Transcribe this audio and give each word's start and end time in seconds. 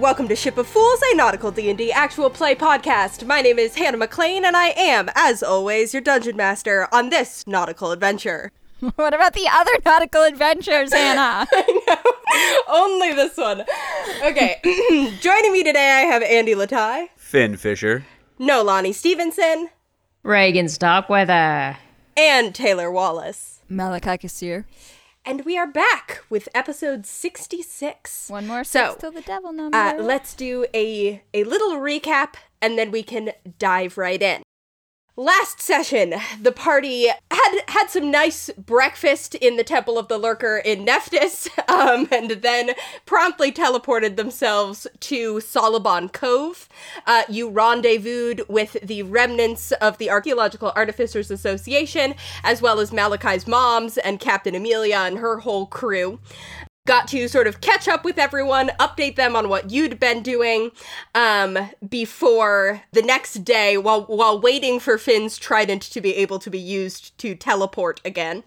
and 0.00 0.02
welcome 0.02 0.28
to 0.28 0.34
Ship 0.36 0.56
of 0.56 0.66
Fools, 0.66 0.98
a 1.12 1.14
nautical 1.14 1.50
D&D 1.50 1.92
actual 1.92 2.30
play 2.30 2.54
podcast. 2.54 3.26
My 3.26 3.42
name 3.42 3.58
is 3.58 3.74
Hannah 3.74 3.98
McLean, 3.98 4.46
and 4.46 4.56
I 4.56 4.68
am, 4.68 5.10
as 5.14 5.42
always, 5.42 5.92
your 5.92 6.00
dungeon 6.00 6.38
master 6.38 6.88
on 6.90 7.10
this 7.10 7.46
nautical 7.46 7.90
adventure. 7.92 8.50
What 8.96 9.12
about 9.12 9.34
the 9.34 9.46
other 9.52 9.72
nautical 9.84 10.22
adventures, 10.22 10.90
Hannah? 10.94 11.46
Only 12.66 13.12
this 13.12 13.36
one. 13.36 13.60
Okay, 14.24 14.56
joining 15.20 15.52
me 15.52 15.62
today, 15.62 15.90
I 15.90 16.00
have 16.10 16.22
Andy 16.22 16.54
Latai, 16.54 17.08
Fin 17.16 17.58
Fisher. 17.58 18.06
No, 18.38 18.62
Lonnie 18.62 18.94
Stevenson, 18.94 19.68
Regin 20.22 20.68
Starkweather. 20.70 21.76
and 22.16 22.54
Taylor 22.54 22.90
Wallace. 22.90 23.60
Malachi 23.68 24.16
Kassir. 24.26 24.64
And 25.24 25.44
we 25.44 25.58
are 25.58 25.66
back 25.66 26.24
with 26.30 26.48
episode 26.54 27.04
66. 27.06 28.28
One 28.30 28.46
more 28.46 28.64
So, 28.64 28.96
till 28.98 29.12
the 29.12 29.20
devil 29.20 29.52
number. 29.52 29.76
Uh, 29.76 29.94
let's 29.94 30.34
do 30.34 30.64
a 30.74 31.22
a 31.34 31.44
little 31.44 31.72
recap 31.76 32.34
and 32.62 32.78
then 32.78 32.90
we 32.90 33.02
can 33.02 33.32
dive 33.58 33.98
right 33.98 34.20
in. 34.20 34.42
Last 35.16 35.60
session, 35.60 36.14
the 36.40 36.52
party 36.52 37.08
had 37.08 37.60
had 37.66 37.86
some 37.88 38.12
nice 38.12 38.48
breakfast 38.56 39.34
in 39.34 39.56
the 39.56 39.64
Temple 39.64 39.98
of 39.98 40.06
the 40.06 40.16
Lurker 40.16 40.58
in 40.58 40.84
Nephthys, 40.84 41.48
um, 41.68 42.08
and 42.12 42.30
then 42.30 42.70
promptly 43.06 43.50
teleported 43.50 44.14
themselves 44.14 44.86
to 45.00 45.40
Solobon 45.40 46.12
Cove. 46.12 46.68
Uh, 47.06 47.24
you 47.28 47.50
rendezvoused 47.50 48.42
with 48.48 48.76
the 48.84 49.02
remnants 49.02 49.72
of 49.72 49.98
the 49.98 50.08
Archaeological 50.08 50.72
Artificers 50.76 51.30
Association, 51.30 52.14
as 52.44 52.62
well 52.62 52.78
as 52.78 52.92
Malachi's 52.92 53.48
moms 53.48 53.98
and 53.98 54.20
Captain 54.20 54.54
Amelia 54.54 54.98
and 54.98 55.18
her 55.18 55.38
whole 55.40 55.66
crew 55.66 56.20
got 56.90 57.06
to 57.06 57.28
sort 57.28 57.46
of 57.46 57.60
catch 57.60 57.86
up 57.86 58.04
with 58.04 58.18
everyone, 58.18 58.68
update 58.80 59.14
them 59.14 59.36
on 59.36 59.48
what 59.48 59.70
you'd 59.70 60.00
been 60.00 60.24
doing 60.24 60.72
um, 61.14 61.56
before 61.88 62.82
the 62.90 63.00
next 63.00 63.44
day, 63.44 63.76
while 63.76 64.02
while 64.06 64.40
waiting 64.40 64.80
for 64.80 64.98
Fin's 64.98 65.38
trident 65.38 65.82
to 65.82 66.00
be 66.00 66.16
able 66.16 66.40
to 66.40 66.50
be 66.50 66.58
used 66.58 67.16
to 67.18 67.36
teleport 67.36 68.00
again. 68.04 68.42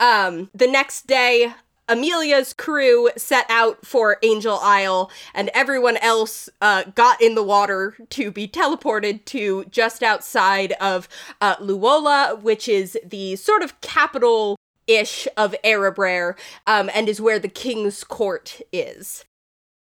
Um, 0.00 0.50
the 0.52 0.66
next 0.66 1.06
day. 1.06 1.54
Amelia's 1.88 2.52
crew 2.52 3.10
set 3.16 3.46
out 3.48 3.86
for 3.86 4.18
Angel 4.24 4.58
Isle, 4.60 5.08
and 5.32 5.50
everyone 5.54 5.96
else 5.98 6.48
uh, 6.60 6.82
got 6.96 7.22
in 7.22 7.36
the 7.36 7.44
water 7.44 7.96
to 8.10 8.32
be 8.32 8.48
teleported 8.48 9.24
to 9.26 9.66
just 9.66 10.02
outside 10.02 10.72
of 10.80 11.08
uh, 11.40 11.54
Luola, 11.58 12.42
which 12.42 12.68
is 12.68 12.98
the 13.04 13.36
sort 13.36 13.62
of 13.62 13.80
capital 13.82 14.56
ish 14.86 15.28
of 15.36 15.54
Erebraer, 15.64 16.36
um, 16.66 16.90
and 16.94 17.08
is 17.08 17.20
where 17.20 17.38
the 17.38 17.48
king's 17.48 18.04
court 18.04 18.60
is. 18.72 19.24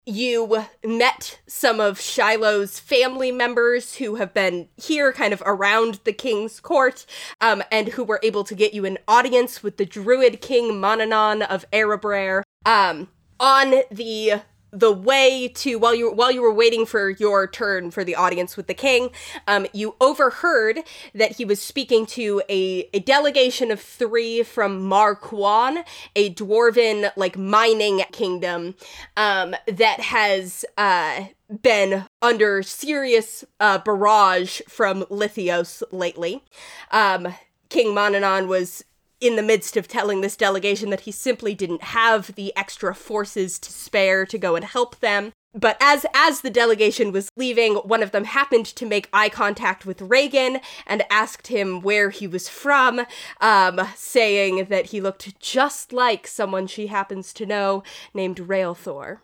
You 0.07 0.65
met 0.83 1.39
some 1.47 1.79
of 1.79 1.99
Shiloh's 1.99 2.79
family 2.79 3.31
members 3.31 3.95
who 3.95 4.15
have 4.15 4.35
been 4.35 4.69
here 4.77 5.11
kind 5.11 5.33
of 5.33 5.41
around 5.45 5.99
the 6.03 6.13
king's 6.13 6.59
court, 6.59 7.05
um, 7.41 7.63
and 7.71 7.89
who 7.89 8.03
were 8.03 8.19
able 8.21 8.43
to 8.43 8.53
get 8.53 8.73
you 8.73 8.85
an 8.85 8.99
audience 9.07 9.63
with 9.63 9.77
the 9.77 9.85
druid 9.85 10.41
king 10.41 10.73
Monanon 10.73 11.41
of 11.41 11.65
Erebraer. 11.71 12.43
Um, 12.65 13.09
on 13.39 13.81
the 13.91 14.41
the 14.71 14.91
way 14.91 15.47
to 15.47 15.75
while 15.75 15.95
you 15.95 16.11
while 16.11 16.31
you 16.31 16.41
were 16.41 16.53
waiting 16.53 16.85
for 16.85 17.09
your 17.09 17.47
turn 17.47 17.91
for 17.91 18.03
the 18.03 18.15
audience 18.15 18.57
with 18.57 18.67
the 18.67 18.73
king, 18.73 19.09
um, 19.47 19.65
you 19.73 19.95
overheard 20.01 20.79
that 21.13 21.37
he 21.37 21.45
was 21.45 21.61
speaking 21.61 22.05
to 22.05 22.41
a, 22.49 22.89
a 22.93 22.99
delegation 22.99 23.71
of 23.71 23.79
three 23.79 24.43
from 24.43 24.83
Mar 24.83 25.15
Cuan, 25.15 25.83
a 26.15 26.33
dwarven 26.33 27.11
like 27.15 27.37
mining 27.37 28.03
kingdom 28.11 28.75
um, 29.15 29.55
that 29.67 30.01
has 30.01 30.65
uh, 30.77 31.25
been 31.61 32.05
under 32.21 32.63
serious 32.63 33.45
uh, 33.59 33.77
barrage 33.77 34.61
from 34.67 35.03
Lithyos 35.03 35.83
lately. 35.91 36.43
Um, 36.91 37.33
King 37.69 37.87
Monanon 37.87 38.47
was 38.47 38.83
in 39.27 39.35
the 39.35 39.43
midst 39.43 39.77
of 39.77 39.87
telling 39.87 40.21
this 40.21 40.35
delegation 40.35 40.89
that 40.89 41.01
he 41.01 41.11
simply 41.11 41.53
didn't 41.53 41.83
have 41.83 42.35
the 42.35 42.55
extra 42.55 42.93
forces 42.93 43.59
to 43.59 43.71
spare 43.71 44.25
to 44.25 44.37
go 44.37 44.55
and 44.55 44.65
help 44.65 44.99
them. 44.99 45.31
But 45.53 45.77
as 45.79 46.05
as 46.13 46.41
the 46.41 46.49
delegation 46.49 47.13
was 47.13 47.29
leaving, 47.37 47.75
one 47.75 48.03
of 48.03 48.11
them 48.11 48.25
happened 48.25 48.65
to 48.65 48.85
make 48.85 49.07
eye 49.13 49.29
contact 49.29 49.85
with 49.85 50.01
Regin 50.01 50.59
and 50.85 51.03
asked 51.09 51.47
him 51.47 51.81
where 51.81 52.09
he 52.09 52.27
was 52.27 52.49
from, 52.49 53.05
um, 53.39 53.79
saying 53.95 54.65
that 54.65 54.87
he 54.87 54.99
looked 54.99 55.39
just 55.39 55.93
like 55.93 56.27
someone 56.27 56.67
she 56.67 56.87
happens 56.87 57.31
to 57.33 57.45
know 57.45 57.83
named 58.13 58.37
Railthor. 58.37 59.19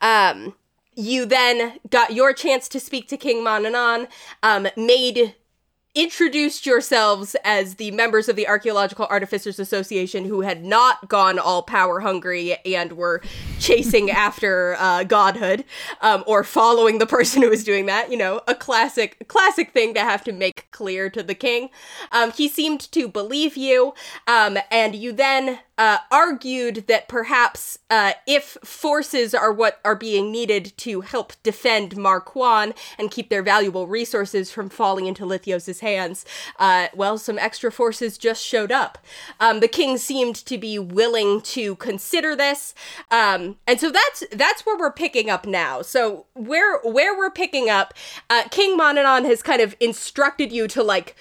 Um, 0.00 0.54
you 0.94 1.26
then 1.26 1.78
got 1.90 2.14
your 2.14 2.32
chance 2.32 2.68
to 2.70 2.80
speak 2.80 3.06
to 3.08 3.18
King 3.18 3.44
Monanon, 3.44 4.08
um, 4.42 4.68
made 4.78 5.34
introduced 5.96 6.66
yourselves 6.66 7.34
as 7.42 7.76
the 7.76 7.90
members 7.90 8.28
of 8.28 8.36
the 8.36 8.46
Archaeological 8.46 9.06
Artificers 9.06 9.58
Association 9.58 10.26
who 10.26 10.42
had 10.42 10.62
not 10.62 11.08
gone 11.08 11.38
all 11.38 11.62
power 11.62 12.00
hungry 12.00 12.54
and 12.66 12.92
were 12.92 13.22
chasing 13.58 14.10
after 14.26 14.76
uh, 14.78 15.04
godhood 15.04 15.64
um, 16.02 16.22
or 16.26 16.44
following 16.44 16.98
the 16.98 17.06
person 17.06 17.40
who 17.40 17.48
was 17.48 17.64
doing 17.64 17.86
that. 17.86 18.10
You 18.10 18.18
know, 18.18 18.42
a 18.46 18.54
classic 18.54 19.26
classic 19.26 19.72
thing 19.72 19.94
to 19.94 20.00
have 20.00 20.22
to 20.24 20.32
make 20.32 20.70
clear 20.70 21.08
to 21.08 21.22
the 21.22 21.34
king. 21.34 21.70
Um, 22.12 22.30
he 22.30 22.46
seemed 22.46 22.92
to 22.92 23.08
believe 23.08 23.56
you, 23.56 23.94
um, 24.26 24.58
and 24.70 24.94
you 24.94 25.12
then 25.12 25.60
uh, 25.78 25.98
argued 26.10 26.86
that 26.86 27.08
perhaps 27.08 27.78
uh, 27.90 28.12
if 28.26 28.56
forces 28.64 29.34
are 29.34 29.52
what 29.52 29.78
are 29.84 29.94
being 29.94 30.32
needed 30.32 30.72
to 30.78 31.02
help 31.02 31.34
defend 31.42 31.96
Mar 31.96 32.20
Cuan 32.20 32.74
and 32.98 33.10
keep 33.10 33.28
their 33.28 33.42
valuable 33.42 33.86
resources 33.86 34.50
from 34.50 34.68
falling 34.68 35.06
into 35.06 35.24
Lithyos' 35.24 35.80
hands, 35.80 36.24
uh, 36.58 36.88
well, 36.94 37.18
some 37.18 37.38
extra 37.38 37.70
forces 37.70 38.16
just 38.16 38.44
showed 38.44 38.72
up. 38.72 38.98
Um, 39.38 39.60
the 39.60 39.68
king 39.68 39.98
seemed 39.98 40.36
to 40.36 40.56
be 40.56 40.78
willing 40.78 41.40
to 41.42 41.76
consider 41.76 42.34
this, 42.34 42.74
um, 43.10 43.56
and 43.66 43.78
so 43.78 43.90
that's 43.90 44.24
that's 44.32 44.64
where 44.64 44.78
we're 44.78 44.92
picking 44.92 45.28
up 45.28 45.46
now. 45.46 45.82
So 45.82 46.26
where 46.34 46.80
where 46.80 47.16
we're 47.16 47.30
picking 47.30 47.68
up, 47.68 47.92
uh, 48.30 48.44
King 48.50 48.78
Monanon 48.78 49.24
has 49.26 49.42
kind 49.42 49.60
of 49.60 49.76
instructed 49.80 50.52
you 50.52 50.68
to 50.68 50.82
like 50.82 51.16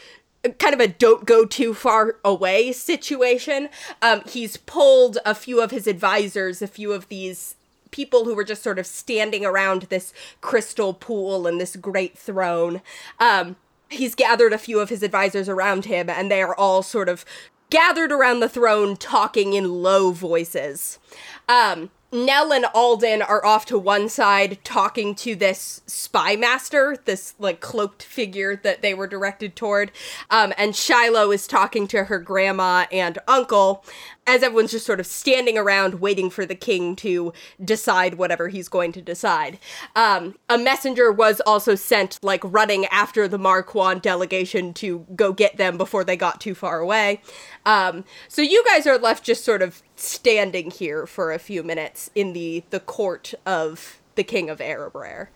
kind 0.54 0.74
of 0.74 0.80
a 0.80 0.88
don't 0.88 1.26
go 1.26 1.46
too 1.46 1.74
far 1.74 2.18
away 2.24 2.72
situation. 2.72 3.70
Um, 4.02 4.22
he's 4.28 4.58
pulled 4.58 5.18
a 5.26 5.36
few 5.36 5.62
of 5.62 5.72
his 5.72 5.88
advisors, 5.88 6.62
a 6.62 6.68
few 6.68 6.92
of 6.92 7.08
these 7.10 7.56
people 7.92 8.26
who 8.26 8.36
were 8.36 8.44
just 8.44 8.64
sort 8.64 8.78
of 8.78 8.86
standing 8.86 9.46
around 9.46 9.84
this 9.84 10.14
crystal 10.42 10.94
pool 10.94 11.48
and 11.48 11.62
this 11.62 11.76
great 11.76 12.18
throne. 12.18 12.82
Um, 13.20 13.56
he's 13.90 14.16
gathered 14.16 14.54
a 14.54 14.58
few 14.58 14.80
of 14.80 14.90
his 14.90 15.02
advisors 15.04 15.48
around 15.48 15.86
him, 15.86 16.10
and 16.10 16.30
they 16.30 16.42
are 16.42 16.56
all 16.56 16.84
sort 16.84 17.08
of 17.08 17.24
gathered 17.70 18.12
around 18.12 18.40
the 18.40 18.50
throne 18.50 18.98
talking 18.98 19.54
in 19.54 19.82
low 19.82 20.12
voices. 20.12 21.00
Um, 21.48 21.90
Nell 22.12 22.54
and 22.54 22.66
Alden 22.74 23.22
are 23.22 23.46
off 23.46 23.66
to 23.66 23.78
one 23.78 24.08
side 24.10 24.60
talking 24.64 25.16
to 25.16 25.36
this 25.36 25.82
spy 25.86 26.36
master, 26.36 26.98
this 27.06 27.34
like 27.40 27.60
cloaked 27.60 28.04
figure 28.04 28.56
that 28.56 28.82
they 28.82 28.94
were 28.94 29.08
directed 29.08 29.56
toward. 29.56 29.92
Um, 30.30 30.54
and 30.58 30.76
Shiloh 30.76 31.32
is 31.32 31.48
talking 31.48 31.88
to 31.88 32.06
her 32.06 32.20
grandma 32.20 32.86
and 32.92 33.20
uncle 33.28 33.84
as 34.28 34.42
everyone's 34.44 34.72
just 34.72 34.86
sort 34.86 35.00
of 35.00 35.06
standing 35.06 35.58
around 35.58 35.96
waiting 35.96 36.30
for 36.30 36.46
the 36.46 36.56
king 36.56 36.96
to 36.96 37.32
decide 37.64 38.16
whatever 38.16 38.48
he's 38.48 38.68
going 38.68 38.92
to 38.92 39.02
decide. 39.02 39.60
Um, 39.96 40.36
a 40.50 40.58
messenger 40.58 41.12
was 41.12 41.42
also 41.42 41.76
sent, 41.76 42.20
like 42.22 42.42
running 42.44 42.86
after 42.88 43.28
the 43.28 43.38
Mar 43.38 43.64
Cuan 43.64 44.00
delegation 44.00 44.74
to 44.76 45.06
go 45.16 45.32
get 45.32 45.58
them 45.58 45.78
before 45.78 46.04
they 46.04 46.18
got 46.18 46.42
too 46.42 46.56
far 46.56 46.80
away. 46.80 47.22
Um, 47.66 48.04
so 48.28 48.42
you 48.42 48.64
guys 48.66 48.88
are 48.88 48.98
left 48.98 49.24
just 49.24 49.44
sort 49.44 49.62
of 49.62 49.84
standing 49.96 50.72
here 50.72 51.06
for 51.06 51.32
a 51.32 51.40
few 51.40 51.64
minutes 51.64 52.10
in 52.16 52.34
the 52.34 52.64
the 52.70 52.80
court 52.80 53.34
of 53.46 54.02
the 54.16 54.24
king 54.24 54.50
of 54.50 54.60
Erebraer. 54.60 55.28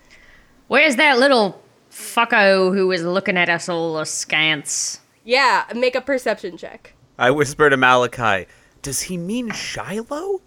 Where's 0.68 0.96
that 0.98 1.20
little 1.20 1.62
fucko 1.92 2.74
who 2.74 2.88
was 2.88 3.04
looking 3.04 3.38
at 3.38 3.50
us 3.50 3.70
all 3.70 3.98
askance? 3.98 5.00
Yeah, 5.24 5.66
make 5.76 5.96
a 5.96 6.02
perception 6.02 6.58
check. 6.58 6.94
I 7.18 7.32
whisper 7.32 7.70
to 7.70 7.78
Malachi, 7.78 8.48
does 8.82 9.02
he 9.04 9.18
mean 9.18 9.52
Shiloh? 9.52 10.42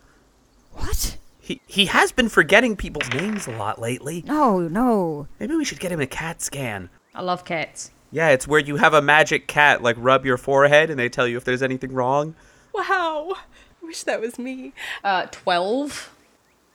What? 0.73 1.17
He 1.41 1.61
he 1.67 1.87
has 1.87 2.13
been 2.13 2.29
forgetting 2.29 2.77
people's 2.77 3.11
names 3.11 3.47
a 3.47 3.51
lot 3.53 3.81
lately. 3.81 4.23
No, 4.27 4.61
no. 4.61 5.27
Maybe 5.41 5.55
we 5.57 5.65
should 5.65 5.81
get 5.81 5.93
him 5.93 6.01
a 6.01 6.07
cat 6.07 6.41
scan. 6.41 6.89
I 7.15 7.23
love 7.23 7.45
cats. 7.45 7.91
Yeah, 8.11 8.29
it's 8.29 8.47
where 8.47 8.61
you 8.61 8.77
have 8.77 8.95
a 8.95 9.03
magic 9.03 9.49
cat 9.49 9.83
like 9.83 9.97
rub 9.99 10.25
your 10.25 10.37
forehead 10.37 10.91
and 10.91 10.99
they 10.99 11.09
tell 11.09 11.27
you 11.27 11.37
if 11.37 11.45
there's 11.45 11.63
anything 11.63 11.93
wrong. 11.93 12.35
Wow, 12.75 13.35
I 13.83 13.87
wish 13.87 14.03
that 14.05 14.21
was 14.21 14.39
me. 14.39 14.73
Uh, 15.03 15.27
12? 15.31 16.15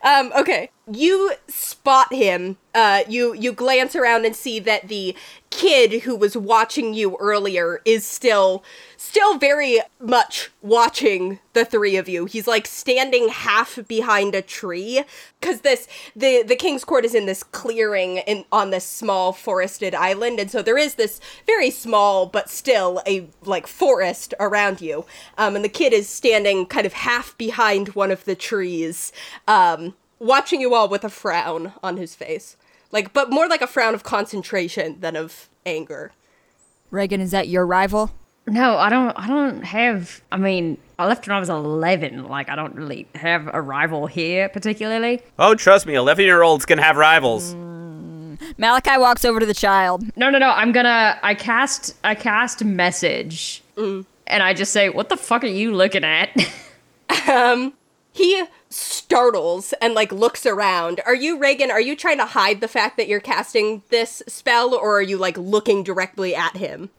Um, 0.04 0.32
okay. 0.38 0.70
you 0.92 1.34
spot 1.48 2.14
him. 2.14 2.58
Uh, 2.76 3.04
you 3.10 3.34
you 3.34 3.52
glance 3.52 3.96
around 3.96 4.26
and 4.26 4.36
see 4.36 4.60
that 4.60 4.88
the 4.90 5.16
kid 5.50 6.04
who 6.04 6.16
was 6.16 6.38
watching 6.38 6.94
you 6.94 7.18
earlier 7.20 7.82
is 7.84 8.06
still 8.06 8.64
still 9.08 9.38
very 9.38 9.80
much 10.00 10.52
watching 10.62 11.40
the 11.54 11.64
three 11.64 11.96
of 11.96 12.10
you. 12.10 12.26
He's 12.26 12.48
like 12.48 12.68
standing 12.68 13.30
half 13.30 13.80
behind 13.88 14.36
a 14.36 14.42
tree 14.42 15.04
because 15.40 15.62
this 15.62 15.88
the 16.16 16.44
the 16.44 16.56
king's 16.56 16.84
court 16.84 17.06
is 17.06 17.16
in 17.16 17.26
this 17.26 17.44
clearing 17.44 18.18
in 18.18 18.46
on 18.52 18.70
this 18.70 18.86
small 18.86 19.32
forested 19.32 19.96
island, 19.96 20.40
and 20.40 20.52
so 20.52 20.62
there 20.62 20.78
is 20.78 20.96
this 20.96 21.22
very 21.46 21.72
small 21.72 22.26
but 22.26 22.50
still 22.50 23.02
a 23.08 23.28
like 23.44 23.66
forest 23.66 24.34
around 24.40 24.82
you. 24.82 25.06
Um, 25.38 25.56
and 25.56 25.64
the 25.64 25.70
kid 25.70 25.94
is 25.94 26.10
standing 26.10 26.66
kind 26.66 26.86
of 26.86 26.94
half 26.94 27.38
behind 27.38 27.90
one 27.90 28.12
of 28.12 28.26
the 28.26 28.36
trees. 28.36 29.12
Um, 29.48 29.96
watching 30.20 30.62
you 30.62 30.74
all 30.74 30.90
with 30.90 31.04
a 31.04 31.10
frown 31.10 31.74
on 31.84 31.98
his 31.98 32.16
face. 32.16 32.58
Like, 32.92 33.14
but 33.14 33.30
more 33.30 33.48
like 33.48 33.62
a 33.62 33.68
frown 33.68 33.94
of 33.94 34.04
concentration 34.04 35.00
than 35.00 35.16
of 35.16 35.50
anger. 35.66 36.12
Regin, 36.90 37.22
is 37.22 37.32
that 37.32 37.48
your 37.48 37.66
rival? 37.66 38.12
No, 38.48 38.78
I 38.78 38.90
don't. 38.90 39.12
I 39.18 39.28
don't 39.28 39.62
have. 39.64 40.22
I 40.32 40.38
mean, 40.38 40.78
I 40.98 41.06
left 41.06 41.28
when 41.28 41.36
I 41.36 41.40
was 41.40 41.50
eleven. 41.50 42.28
Like, 42.28 42.50
I 42.50 42.56
don't 42.56 42.74
really 42.76 43.08
have 43.16 43.50
a 43.54 43.62
rival 43.62 44.08
here 44.08 44.48
particularly. 44.50 45.22
Oh, 45.38 45.54
trust 45.54 45.86
me, 45.86 45.96
11 45.96 46.24
year 46.24 46.42
olds 46.42 46.66
can 46.66 46.78
have 46.78 46.96
rivals. 46.96 47.54
Malachi 48.58 48.98
walks 48.98 49.26
over 49.26 49.40
to 49.40 49.46
the 49.46 49.54
child. 49.54 50.04
No, 50.16 50.30
no, 50.30 50.38
no. 50.38 50.50
I'm 50.50 50.72
gonna. 50.72 51.20
I 51.22 51.36
cast. 51.36 51.96
I 52.04 52.16
cast 52.16 52.64
message, 52.64 53.64
and 53.76 54.06
I 54.28 54.54
just 54.54 54.72
say, 54.72 54.90
"What 54.90 55.10
the 55.10 55.18
fuck 55.18 55.44
are 55.44 55.48
you 55.48 55.74
looking 55.74 56.04
at?" 56.04 56.30
Um, 57.30 57.74
he 58.12 58.44
startles 58.70 59.74
and 59.82 59.94
like 59.94 60.12
looks 60.12 60.46
around. 60.46 61.00
Are 61.06 61.16
you 61.16 61.38
Regin? 61.38 61.72
Are 61.72 61.80
you 61.80 61.96
trying 61.96 62.18
to 62.18 62.26
hide 62.26 62.60
the 62.62 62.68
fact 62.68 62.98
that 62.98 63.08
you're 63.08 63.20
casting 63.22 63.82
this 63.90 64.22
spell, 64.28 64.74
or 64.76 64.98
are 64.98 65.02
you 65.02 65.18
like 65.18 65.38
looking 65.38 65.84
directly 65.84 66.36
at 66.36 66.58
him? 66.58 66.90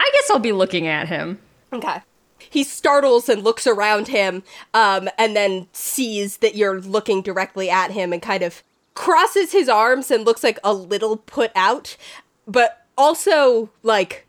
I 0.00 0.10
guess 0.12 0.30
I'll 0.30 0.38
be 0.38 0.52
looking 0.52 0.86
at 0.86 1.08
him. 1.08 1.38
Okay. 1.72 2.00
He 2.38 2.64
startles 2.64 3.28
and 3.28 3.42
looks 3.42 3.66
around 3.66 4.08
him, 4.08 4.42
um, 4.72 5.08
and 5.18 5.36
then 5.36 5.66
sees 5.72 6.38
that 6.38 6.54
you're 6.54 6.80
looking 6.80 7.20
directly 7.20 7.68
at 7.68 7.90
him 7.90 8.12
and 8.12 8.22
kind 8.22 8.42
of 8.42 8.62
crosses 8.94 9.52
his 9.52 9.68
arms 9.68 10.10
and 10.10 10.24
looks 10.24 10.42
like 10.42 10.58
a 10.64 10.72
little 10.72 11.18
put 11.18 11.50
out, 11.54 11.96
but 12.46 12.84
also 12.96 13.70
like 13.82 14.26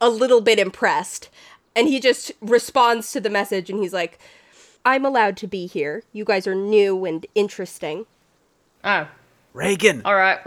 a 0.00 0.08
little 0.08 0.40
bit 0.40 0.58
impressed. 0.58 1.28
And 1.76 1.88
he 1.88 2.00
just 2.00 2.32
responds 2.40 3.12
to 3.12 3.20
the 3.20 3.30
message 3.30 3.70
and 3.70 3.80
he's 3.80 3.92
like, 3.92 4.18
I'm 4.84 5.04
allowed 5.04 5.36
to 5.38 5.46
be 5.46 5.66
here. 5.66 6.02
You 6.12 6.24
guys 6.24 6.46
are 6.46 6.54
new 6.54 7.04
and 7.04 7.24
interesting. 7.34 8.06
Oh, 8.82 9.08
Regin, 9.52 10.02
all 10.04 10.16
right. 10.16 10.38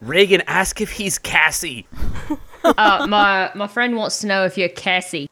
Regin, 0.00 0.42
ask 0.46 0.80
if 0.80 0.92
he's 0.92 1.18
Cassie. 1.18 1.86
Uh, 2.76 3.06
my 3.08 3.50
my 3.54 3.66
friend 3.66 3.96
wants 3.96 4.20
to 4.20 4.26
know 4.26 4.44
if 4.44 4.58
you're 4.58 4.68
Cassie. 4.68 5.28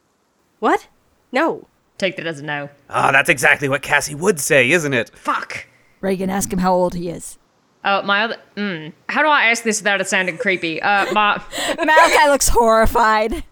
What? 0.59 0.87
No. 1.31 1.67
Take 1.97 2.15
that 2.17 2.25
as 2.25 2.39
a 2.39 2.43
no. 2.43 2.69
Ah, 2.89 3.11
that's 3.11 3.29
exactly 3.29 3.69
what 3.69 3.81
Cassie 3.81 4.15
would 4.15 4.39
say, 4.39 4.71
isn't 4.71 4.93
it? 4.93 5.09
Fuck. 5.15 5.67
Regin, 6.01 6.29
ask 6.29 6.51
him 6.51 6.59
how 6.59 6.73
old 6.73 6.95
he 6.95 7.09
is. 7.09 7.37
Uh, 7.83 8.01
my 8.03 8.23
other. 8.23 8.37
Mm, 8.55 8.93
how 9.09 9.21
do 9.21 9.27
I 9.27 9.45
ask 9.45 9.63
this 9.63 9.79
without 9.79 10.01
it 10.01 10.07
sounding 10.07 10.37
creepy? 10.37 10.81
Uh, 10.81 11.11
my 11.13 11.41
Malachi 11.77 12.27
looks 12.29 12.49
horrified. 12.49 13.43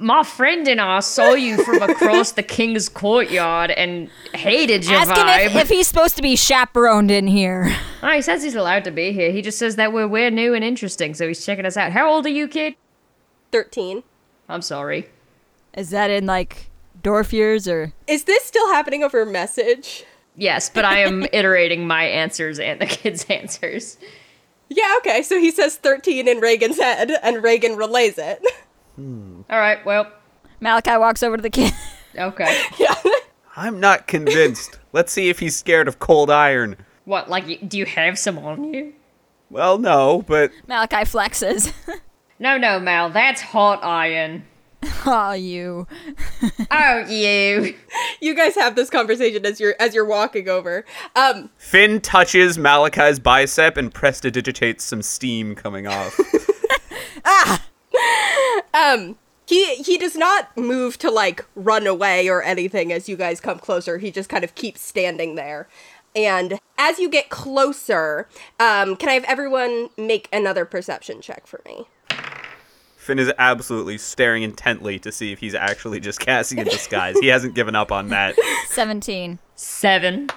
My 0.00 0.22
friend 0.22 0.68
and 0.68 0.80
I 0.80 1.00
saw 1.00 1.32
you 1.32 1.62
from 1.64 1.82
across 1.82 2.30
the 2.32 2.42
king's 2.44 2.88
courtyard 2.88 3.72
and 3.72 4.08
hated 4.32 4.84
your 4.86 5.00
Ask 5.00 5.10
vibe. 5.10 5.40
him 5.40 5.56
if, 5.56 5.62
if 5.62 5.68
he's 5.68 5.88
supposed 5.88 6.14
to 6.16 6.22
be 6.22 6.36
chaperoned 6.36 7.10
in 7.10 7.26
here. 7.26 7.74
Oh, 8.00 8.10
he 8.14 8.22
says 8.22 8.44
he's 8.44 8.54
allowed 8.54 8.84
to 8.84 8.92
be 8.92 9.10
here. 9.10 9.32
He 9.32 9.42
just 9.42 9.58
says 9.58 9.74
that 9.74 9.92
we're 9.92 10.06
we're 10.06 10.30
new 10.30 10.54
and 10.54 10.64
interesting, 10.64 11.14
so 11.14 11.26
he's 11.26 11.44
checking 11.44 11.66
us 11.66 11.76
out. 11.76 11.90
How 11.90 12.08
old 12.08 12.26
are 12.26 12.30
you, 12.30 12.46
kid? 12.46 12.76
13. 13.50 14.04
I'm 14.48 14.62
sorry. 14.62 15.08
Is 15.74 15.90
that 15.90 16.10
in 16.10 16.26
like 16.26 16.70
dwarf 17.02 17.32
years 17.32 17.66
or? 17.66 17.92
Is 18.06 18.24
this 18.24 18.44
still 18.44 18.68
happening 18.72 19.02
over 19.02 19.26
message? 19.26 20.04
Yes, 20.36 20.70
but 20.70 20.84
I 20.84 21.00
am 21.00 21.26
iterating 21.32 21.88
my 21.88 22.04
answers 22.04 22.60
and 22.60 22.80
the 22.80 22.86
kid's 22.86 23.24
answers. 23.28 23.98
Yeah, 24.68 24.94
okay. 24.98 25.22
So 25.22 25.40
he 25.40 25.50
says 25.50 25.74
13 25.76 26.28
in 26.28 26.38
Regin's 26.38 26.78
head, 26.78 27.10
and 27.22 27.42
Regin 27.42 27.74
relays 27.74 28.16
it. 28.16 28.40
All 28.98 29.58
right. 29.58 29.84
Well. 29.86 30.10
Malachi 30.60 30.96
walks 30.96 31.22
over 31.22 31.36
to 31.36 31.42
the 31.42 31.50
kid. 31.50 31.72
Okay. 32.16 32.62
yeah. 32.78 32.94
I'm 33.56 33.80
not 33.80 34.06
convinced. 34.06 34.78
Let's 34.92 35.12
see 35.12 35.28
if 35.28 35.38
he's 35.38 35.56
scared 35.56 35.88
of 35.88 35.98
cold 35.98 36.30
iron. 36.30 36.76
What? 37.04 37.30
Like, 37.30 37.68
do 37.68 37.78
you 37.78 37.86
have 37.86 38.18
some 38.18 38.38
on 38.38 38.72
you? 38.72 38.92
Well, 39.50 39.78
no, 39.78 40.22
but 40.26 40.50
Malachi 40.66 40.96
flexes. 41.04 41.72
No, 42.40 42.56
no, 42.56 42.78
Mal. 42.78 43.10
That's 43.10 43.40
hot 43.40 43.82
iron. 43.82 44.44
oh, 45.06 45.32
you. 45.32 45.88
Oh, 46.70 47.04
you. 47.08 47.74
You 48.20 48.34
guys 48.36 48.54
have 48.54 48.76
this 48.76 48.90
conversation 48.90 49.44
as 49.44 49.58
you're 49.58 49.74
as 49.80 49.92
you're 49.92 50.04
walking 50.04 50.48
over. 50.48 50.84
Um, 51.16 51.50
Fin 51.58 52.00
touches 52.00 52.56
Malachi's 52.56 53.18
bicep 53.18 53.76
and 53.76 53.92
prestidigitates 53.92 54.84
some 54.84 55.02
steam 55.02 55.56
coming 55.56 55.88
off. 55.88 56.16
He 59.48 59.76
he 59.76 59.96
does 59.96 60.14
not 60.14 60.54
move 60.58 60.98
to 60.98 61.10
like 61.10 61.42
run 61.54 61.86
away 61.86 62.28
or 62.28 62.42
anything 62.42 62.92
as 62.92 63.08
you 63.08 63.16
guys 63.16 63.40
come 63.40 63.58
closer. 63.58 63.96
He 63.96 64.10
just 64.10 64.28
kind 64.28 64.44
of 64.44 64.54
keeps 64.54 64.82
standing 64.82 65.36
there. 65.36 65.66
And 66.14 66.58
as 66.76 66.98
you 66.98 67.08
get 67.08 67.30
closer, 67.30 68.28
um, 68.60 68.94
can 68.96 69.08
I 69.08 69.14
have 69.14 69.24
everyone 69.24 69.88
make 69.96 70.28
another 70.34 70.66
perception 70.66 71.22
check 71.22 71.46
for 71.46 71.62
me? 71.64 71.86
Fin 72.98 73.18
is 73.18 73.32
absolutely 73.38 73.96
staring 73.96 74.42
intently 74.42 74.98
to 74.98 75.10
see 75.10 75.32
if 75.32 75.38
he's 75.38 75.54
actually 75.54 75.98
just 75.98 76.20
Cassie 76.20 76.58
in 76.58 76.64
disguise. 76.64 77.18
he 77.18 77.28
hasn't 77.28 77.54
given 77.54 77.74
up 77.74 77.90
on 77.90 78.08
that. 78.08 78.34
17. 78.68 79.38
Seven. 79.54 80.28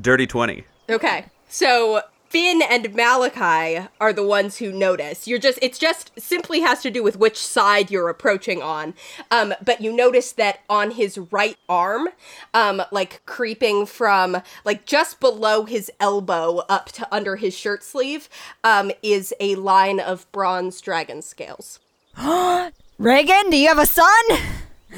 Dirty 0.00 0.26
20. 0.26 0.64
Okay. 0.90 1.26
So 1.48 2.02
Fin 2.36 2.60
and 2.60 2.94
Malachi 2.94 3.88
are 3.98 4.12
the 4.12 4.22
ones 4.22 4.58
who 4.58 4.70
notice. 4.70 5.26
You're 5.26 5.38
just 5.38 5.58
it's 5.62 5.78
just 5.78 6.12
simply 6.20 6.60
has 6.60 6.82
to 6.82 6.90
do 6.90 7.02
with 7.02 7.16
which 7.16 7.38
side 7.38 7.90
you're 7.90 8.10
approaching 8.10 8.60
on. 8.60 8.92
Um, 9.30 9.54
but 9.64 9.80
you 9.80 9.90
notice 9.90 10.32
that 10.32 10.60
on 10.68 10.90
his 10.90 11.16
right 11.16 11.56
arm, 11.66 12.08
um, 12.52 12.82
like 12.92 13.22
creeping 13.24 13.86
from 13.86 14.42
like 14.66 14.84
just 14.84 15.18
below 15.18 15.64
his 15.64 15.90
elbow 15.98 16.58
up 16.68 16.92
to 16.92 17.08
under 17.10 17.36
his 17.36 17.56
shirt 17.56 17.82
sleeve, 17.82 18.28
um, 18.62 18.92
is 19.02 19.32
a 19.40 19.54
line 19.54 19.98
of 19.98 20.30
bronze 20.30 20.82
dragon 20.82 21.22
scales. 21.22 21.80
Regin, 22.98 23.48
do 23.48 23.56
you 23.56 23.68
have 23.68 23.78
a 23.78 23.86
son? 23.86 24.24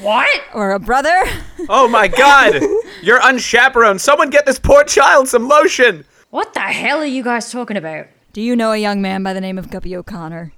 What? 0.01 0.41
Or 0.53 0.71
a 0.71 0.79
brother? 0.79 1.23
Oh 1.69 1.87
my 1.87 2.07
god! 2.23 2.61
You're 3.01 3.21
unchaperoned. 3.21 4.01
Someone 4.01 4.29
get 4.29 4.45
this 4.45 4.59
poor 4.59 4.83
child 4.83 5.29
some 5.29 5.47
lotion! 5.47 6.03
What 6.29 6.53
the 6.53 6.59
hell 6.59 6.99
are 6.99 7.05
you 7.05 7.23
guys 7.23 7.51
talking 7.51 7.77
about? 7.77 8.07
Do 8.33 8.41
you 8.41 8.55
know 8.55 8.71
a 8.71 8.77
young 8.77 9.01
man 9.01 9.23
by 9.23 9.33
the 9.33 9.41
name 9.41 9.57
of 9.57 9.71
Guppy 9.71 9.95
O'Connor? 9.95 10.53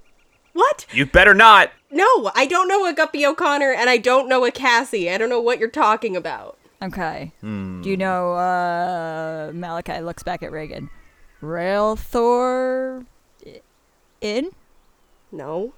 What? 0.53 0.85
You 0.91 1.05
better 1.05 1.33
not! 1.33 1.71
No, 1.89 2.31
I 2.35 2.45
don't 2.45 2.67
know 2.67 2.85
a 2.85 2.93
Guppy 2.93 3.25
O'Connor 3.25 3.71
and 3.71 3.89
I 3.89 3.97
don't 3.97 4.27
know 4.27 4.43
a 4.45 4.51
Cassie. 4.51 5.09
I 5.09 5.17
don't 5.17 5.29
know 5.29 5.39
what 5.39 5.59
you're 5.59 5.69
talking 5.69 6.15
about. 6.17 6.57
Okay. 6.81 7.31
Do 7.41 7.81
you 7.85 7.95
know, 7.95 8.33
uh, 8.33 9.51
Malachi 9.53 10.01
looks 10.01 10.23
back 10.23 10.41
at 10.43 10.51
Regin. 10.51 10.89
Rail 11.39 11.95
Thor. 11.95 13.05
In? 14.19 14.51
No. 15.31 15.73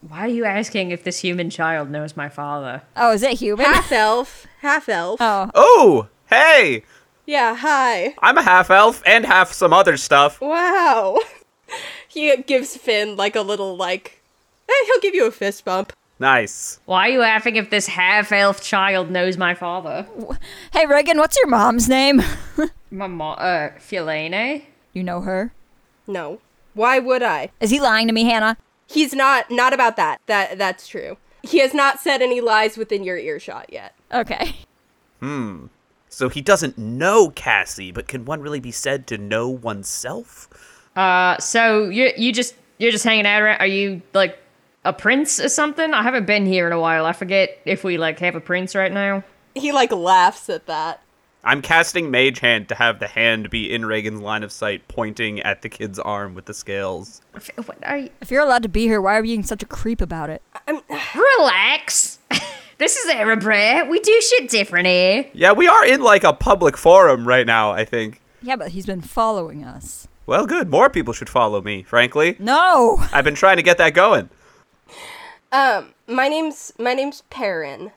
Why 0.00 0.20
are 0.20 0.28
you 0.28 0.44
asking 0.44 0.90
if 0.90 1.04
this 1.04 1.20
human 1.20 1.48
child 1.48 1.90
knows 1.90 2.16
my 2.16 2.28
father? 2.28 2.82
Oh, 2.96 3.12
is 3.12 3.22
it 3.22 3.38
human? 3.38 3.64
Half 3.64 3.90
elf. 3.92 4.46
Half 4.60 4.88
elf. 4.88 5.20
oh. 5.22 5.50
Oh! 5.54 6.08
Hey! 6.28 6.82
Yeah, 7.28 7.56
hi. 7.56 8.14
I'm 8.22 8.38
a 8.38 8.42
half 8.42 8.70
elf 8.70 9.02
and 9.04 9.26
half 9.26 9.52
some 9.52 9.70
other 9.70 9.98
stuff. 9.98 10.40
Wow. 10.40 11.20
He 12.10 12.34
gives 12.38 12.74
Fin 12.74 13.16
like 13.16 13.36
a 13.36 13.42
little 13.42 13.76
like 13.76 14.22
eh, 14.66 14.72
he'll 14.86 15.00
give 15.02 15.14
you 15.14 15.26
a 15.26 15.30
fist 15.30 15.62
bump. 15.66 15.92
Nice. 16.18 16.80
Why 16.86 17.10
are 17.10 17.12
you 17.12 17.20
asking 17.22 17.56
if 17.56 17.68
this 17.68 17.86
half 17.86 18.32
elf 18.32 18.62
child 18.62 19.10
knows 19.10 19.36
my 19.36 19.52
father? 19.52 20.06
Hey, 20.72 20.86
Regin, 20.86 21.18
what's 21.18 21.36
your 21.36 21.48
mom's 21.48 21.86
name? 21.86 22.22
My 22.90 23.06
mom, 23.06 23.36
uh, 23.38 23.68
Filene? 23.78 24.64
you 24.94 25.04
know 25.04 25.20
her? 25.20 25.52
No. 26.06 26.40
Why 26.72 26.98
would 26.98 27.22
I? 27.22 27.50
Is 27.60 27.68
he 27.68 27.78
lying 27.78 28.06
to 28.06 28.14
me, 28.14 28.24
Hannah? 28.24 28.56
He's 28.86 29.12
not 29.12 29.50
not 29.50 29.74
about 29.74 29.96
that. 29.96 30.22
That 30.24 30.56
that's 30.56 30.88
true. 30.88 31.18
He 31.42 31.58
has 31.58 31.74
not 31.74 32.00
said 32.00 32.22
any 32.22 32.40
lies 32.40 32.78
within 32.78 33.04
your 33.04 33.18
earshot 33.18 33.70
yet. 33.70 33.94
Okay. 34.12 34.56
So 36.18 36.28
he 36.28 36.40
doesn't 36.40 36.76
know 36.76 37.30
Cassie, 37.30 37.92
but 37.92 38.08
can 38.08 38.24
one 38.24 38.40
really 38.40 38.58
be 38.58 38.72
said 38.72 39.06
to 39.06 39.18
know 39.18 39.48
oneself? 39.48 40.48
Uh, 40.96 41.38
so 41.38 41.88
you 41.88 42.10
you 42.16 42.32
just 42.32 42.56
you're 42.78 42.90
just 42.90 43.04
hanging 43.04 43.24
out 43.24 43.40
around? 43.40 43.60
Are 43.60 43.68
you 43.68 44.02
like 44.14 44.36
a 44.84 44.92
prince 44.92 45.38
or 45.38 45.48
something? 45.48 45.94
I 45.94 46.02
haven't 46.02 46.26
been 46.26 46.44
here 46.44 46.66
in 46.66 46.72
a 46.72 46.80
while. 46.80 47.06
I 47.06 47.12
forget 47.12 47.60
if 47.64 47.84
we 47.84 47.98
like 47.98 48.18
have 48.18 48.34
a 48.34 48.40
prince 48.40 48.74
right 48.74 48.90
now. 48.92 49.22
He 49.54 49.70
like 49.70 49.92
laughs 49.92 50.50
at 50.50 50.66
that. 50.66 51.00
I'm 51.44 51.62
casting 51.62 52.10
Mage 52.10 52.40
Hand 52.40 52.68
to 52.70 52.74
have 52.74 52.98
the 52.98 53.06
hand 53.06 53.48
be 53.48 53.72
in 53.72 53.86
Regin's 53.86 54.20
line 54.20 54.42
of 54.42 54.50
sight, 54.50 54.88
pointing 54.88 55.38
at 55.42 55.62
the 55.62 55.68
kid's 55.68 56.00
arm 56.00 56.34
with 56.34 56.46
the 56.46 56.52
scales. 56.52 57.20
F- 57.36 57.50
What 57.64 57.78
are 57.84 57.96
you? 57.96 58.10
If 58.20 58.32
you're 58.32 58.42
allowed 58.42 58.64
to 58.64 58.68
be 58.68 58.86
here, 58.88 59.00
why 59.00 59.14
are 59.14 59.18
you 59.24 59.34
being 59.34 59.44
such 59.44 59.62
a 59.62 59.66
creep 59.66 60.00
about 60.00 60.30
it? 60.30 60.42
Relax. 61.14 62.18
this 62.78 62.96
is 62.96 63.12
Erebra. 63.12 63.88
We 63.88 64.00
do 64.00 64.20
shit 64.20 64.48
different 64.48 64.86
here. 64.86 65.26
Yeah, 65.32 65.52
we 65.52 65.68
are 65.68 65.84
in 65.84 66.00
like 66.00 66.24
a 66.24 66.32
public 66.32 66.76
forum 66.76 67.26
right 67.26 67.46
now, 67.46 67.72
I 67.72 67.84
think. 67.84 68.20
Yeah, 68.42 68.56
but 68.56 68.70
he's 68.70 68.86
been 68.86 69.00
following 69.00 69.64
us. 69.64 70.08
Well, 70.26 70.46
good. 70.46 70.68
More 70.68 70.90
people 70.90 71.12
should 71.12 71.28
follow 71.28 71.60
me, 71.62 71.82
frankly. 71.82 72.36
No! 72.38 72.98
I've 73.12 73.24
been 73.24 73.34
trying 73.34 73.56
to 73.56 73.62
get 73.62 73.78
that 73.78 73.94
going. 73.94 74.28
Um, 75.50 75.94
my 76.06 76.28
name's 76.28 76.72
my 76.78 76.94
name's 76.94 77.22
Perrin. 77.30 77.92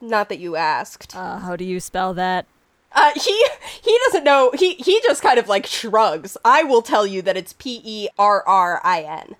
Not 0.00 0.28
that 0.28 0.38
you 0.38 0.56
asked. 0.56 1.16
Uh, 1.16 1.38
how 1.38 1.56
do 1.56 1.64
you 1.64 1.80
spell 1.80 2.12
that? 2.14 2.46
Uh, 2.92 3.12
he 3.14 3.46
he 3.82 3.98
doesn't 4.06 4.24
know. 4.24 4.50
He 4.58 4.74
he 4.74 5.00
just 5.02 5.22
kind 5.22 5.38
of 5.38 5.48
like 5.48 5.66
shrugs. 5.66 6.36
I 6.44 6.62
will 6.62 6.82
tell 6.82 7.06
you 7.06 7.22
that 7.22 7.36
it's 7.36 7.52
P 7.52 7.80
E 7.84 8.08
R 8.18 8.42
R 8.46 8.80
I 8.84 9.02
N. 9.02 9.36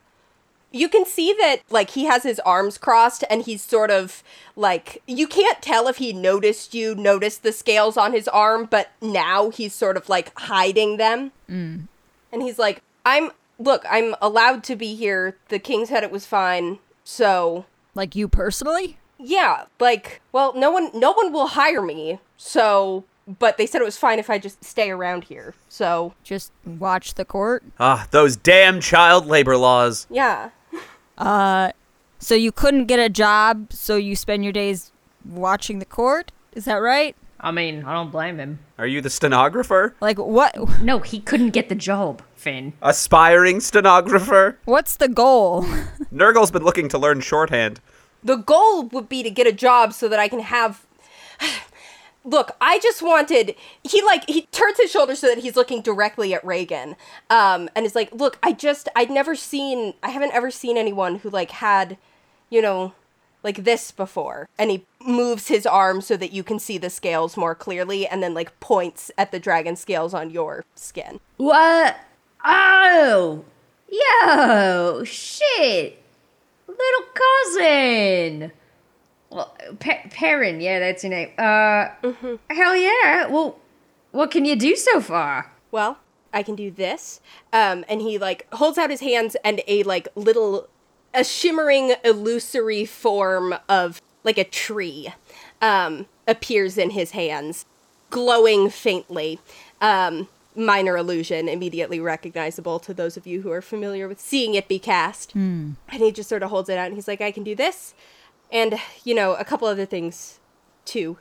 You 0.73 0.89
can 0.89 1.07
see 1.07 1.33
that 1.41 1.59
like 1.71 1.91
he 1.91 2.05
has 2.05 2.23
his 2.23 2.39
arms 2.41 2.77
crossed 2.77 3.25
and 3.31 3.43
he's 3.43 3.63
sort 3.63 3.91
of 3.91 4.23
like 4.57 5.03
you 5.07 5.27
can't 5.27 5.63
tell 5.63 5.89
if 5.89 5.97
he 5.99 6.13
noticed 6.13 6.75
you 6.75 6.95
noticed 6.95 7.43
the 7.43 7.53
scales 7.53 7.97
on 7.97 8.13
his 8.13 8.29
arm, 8.29 8.67
but 8.71 8.91
now 9.01 9.51
he's 9.51 9.73
sort 9.73 9.97
of 9.97 10.09
like 10.09 10.33
hiding 10.39 10.97
them. 10.97 11.33
Mm. 11.49 11.87
And 12.33 12.43
he's 12.43 12.59
like, 12.59 12.83
"I'm 13.07 13.31
look, 13.59 13.85
I'm 13.89 14.15
allowed 14.21 14.65
to 14.65 14.77
be 14.77 14.95
here. 14.95 15.37
The 15.49 15.59
king 15.59 15.87
said 15.87 16.03
it 16.03 16.11
was 16.11 16.27
fine. 16.27 16.79
So, 17.05 17.65
Like 17.95 18.15
you 18.17 18.29
personally? 18.29 18.99
yeah, 19.19 19.65
like, 19.81 20.21
well, 20.33 20.53
no 20.55 20.71
one 20.71 20.91
no 20.93 21.13
one 21.13 21.33
will 21.33 21.47
hire 21.49 21.81
me. 21.81 22.19
So, 22.37 23.05
but 23.27 23.57
they 23.57 23.67
said 23.67 23.81
it 23.81 23.85
was 23.85 23.97
fine 23.99 24.19
if 24.19 24.31
I 24.31 24.39
just 24.39 24.63
stay 24.65 24.91
around 24.91 25.25
here. 25.25 25.55
So, 25.69 26.15
Just 26.23 26.53
watch 26.65 27.15
the 27.15 27.25
court? 27.25 27.65
Ah, 27.81 28.07
those 28.11 28.37
damn 28.37 28.81
child 28.81 29.27
labor 29.27 29.57
laws. 29.57 30.07
yeah. 30.11 30.51
Uh, 31.19 31.73
so 32.19 32.35
you 32.35 32.53
couldn't 32.53 32.87
get 32.87 32.99
a 32.99 33.09
job, 33.09 33.73
so 33.73 33.97
you 33.97 34.15
spend 34.17 34.45
your 34.45 34.53
days 34.53 34.93
watching 35.25 35.79
the 35.79 35.85
court? 35.87 36.31
Is 36.53 36.65
that 36.67 36.75
right? 36.77 37.17
I 37.41 37.51
mean, 37.53 37.85
I 37.85 37.93
don't 37.95 38.11
blame 38.11 38.39
him. 38.39 38.59
Are 38.79 38.87
you 38.87 39.01
the 39.01 39.11
stenographer? 39.11 39.95
Like 40.01 40.19
what? 40.19 40.55
No, 40.81 40.99
he 41.01 41.21
couldn't 41.21 41.51
get 41.51 41.69
the 41.69 41.75
job, 41.75 42.23
Fin. 42.35 42.73
Aspiring 42.83 43.61
stenographer? 43.61 44.59
What's 44.65 44.97
the 44.97 45.09
goal? 45.09 45.67
Nurgle's 46.11 46.51
been 46.51 46.65
looking 46.65 46.89
to 46.91 46.99
learn 46.99 47.21
shorthand. 47.21 47.81
The 48.25 48.37
goal 48.37 48.85
would 48.85 49.09
be 49.09 49.23
to 49.23 49.31
get 49.31 49.47
a 49.47 49.53
job 49.53 49.93
so 49.93 50.09
that 50.09 50.19
I 50.19 50.29
can 50.29 50.41
have 50.41 50.87
Look, 52.27 52.57
I 52.61 52.81
just 52.81 53.03
wanted 53.03 53.55
he 53.85 54.03
like 54.03 54.29
he 54.29 54.43
turns 54.47 54.79
his 54.79 54.91
shoulder 54.91 55.15
so 55.15 55.29
that 55.29 55.39
he's 55.39 55.55
looking 55.55 55.81
directly 55.81 56.35
at 56.35 56.45
Regin. 56.45 56.97
Um 57.31 57.71
and 57.77 57.87
is 57.87 57.95
like, 57.95 58.13
"Look, 58.13 58.39
I 58.43 58.53
just 58.53 58.89
I'd 58.97 59.11
never 59.11 59.37
seen 59.37 59.95
I 60.03 60.11
haven't 60.11 60.35
ever 60.35 60.51
seen 60.51 60.77
anyone 60.77 61.17
who 61.21 61.31
like 61.31 61.53
had, 61.53 61.97
you 62.51 62.61
know, 62.61 62.95
like 63.45 63.63
this 63.63 63.93
before." 63.93 64.49
And 64.59 64.71
he 64.73 64.85
moves 65.01 65.47
his 65.47 65.67
arm 65.67 66.01
so 66.01 66.17
that 66.17 66.33
you 66.33 66.43
can 66.43 66.59
see 66.59 66.79
the 66.79 66.91
scales 66.91 67.37
more 67.37 67.55
clearly 67.55 68.09
and 68.09 68.21
then 68.23 68.35
like 68.35 68.59
points 68.59 69.13
at 69.17 69.31
the 69.31 69.39
dragon 69.39 69.77
scales 69.77 70.13
on 70.13 70.31
your 70.31 70.65
skin. 70.75 71.21
What? 71.37 71.97
Oh, 72.45 73.45
yo, 73.89 75.05
shit, 75.05 76.03
little 76.67 77.07
cousin. 77.15 78.53
Well, 79.31 79.57
Pe- 79.81 80.09
Perrin, 80.11 80.61
yeah, 80.61 80.79
that's 80.79 81.03
your 81.05 81.11
name. 81.11 81.31
Uh, 81.39 81.89
hell 82.51 82.77
yeah. 82.77 83.27
Well, 83.27 83.59
what 84.13 84.31
can 84.31 84.45
you 84.45 84.57
do 84.57 84.77
so 84.77 85.01
far? 85.01 85.53
well, 85.71 85.99
I 86.33 86.43
can 86.43 86.55
do 86.55 86.71
this. 86.71 87.21
Um, 87.53 87.85
and 87.89 88.01
he 88.01 88.19
like 88.19 88.47
holds 88.55 88.79
out 88.79 88.91
his 88.91 89.01
hands 89.01 89.37
and 89.45 89.63
a 89.67 89.83
like 89.85 90.09
little, 90.15 90.69
a 91.15 91.25
shimmering 91.25 91.95
illusory 92.05 92.85
form 92.85 93.55
of 93.69 94.01
like 94.23 94.37
a 94.39 94.45
tree, 94.45 95.09
um, 95.63 96.07
appears 96.27 96.77
in 96.79 96.91
his 96.91 97.13
hands, 97.13 97.65
glowing 98.11 98.69
faintly. 98.71 99.39
Um, 99.81 100.29
minor 100.55 100.97
illusion, 100.97 101.51
immediately 101.51 102.01
recognizable 102.01 102.79
to 102.81 102.95
those 102.95 103.19
of 103.19 103.27
you 103.27 103.43
who 103.43 103.51
are 103.51 103.61
familiar 103.61 104.09
with 104.09 104.19
seeing 104.19 104.55
it 104.55 104.69
be 104.69 104.79
cast. 104.79 105.35
And 105.35 105.77
he 105.91 106.11
just 106.11 106.31
sort 106.31 106.43
of 106.43 106.49
holds 106.49 106.71
it 106.71 106.79
out 106.79 106.87
and 106.87 106.95
he's 106.95 107.07
like, 107.07 107.21
I 107.21 107.31
can 107.31 107.45
do 107.45 107.55
this. 107.55 107.93
And, 108.53 108.79
you 109.05 109.15
know, 109.15 109.35
a 109.35 109.45
couple 109.45 109.67
other 109.69 109.87
things 109.87 110.39
too. 110.85 111.19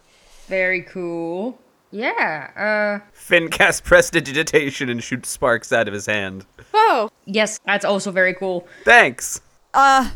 Very 0.47 0.81
cool. 0.83 1.59
Yeah. 1.91 2.99
Uh, 3.03 3.09
Fin 3.13 3.49
casts 3.49 3.81
prestidigitation 3.81 4.89
and 4.89 5.03
shoots 5.03 5.29
sparks 5.29 5.71
out 5.73 5.87
of 5.87 5.93
his 5.93 6.05
hand. 6.05 6.45
Oh, 6.73 7.09
yes, 7.25 7.59
that's 7.65 7.85
also 7.85 8.11
very 8.11 8.33
cool. 8.33 8.67
Thanks. 8.83 9.41
Uh, 9.73 10.11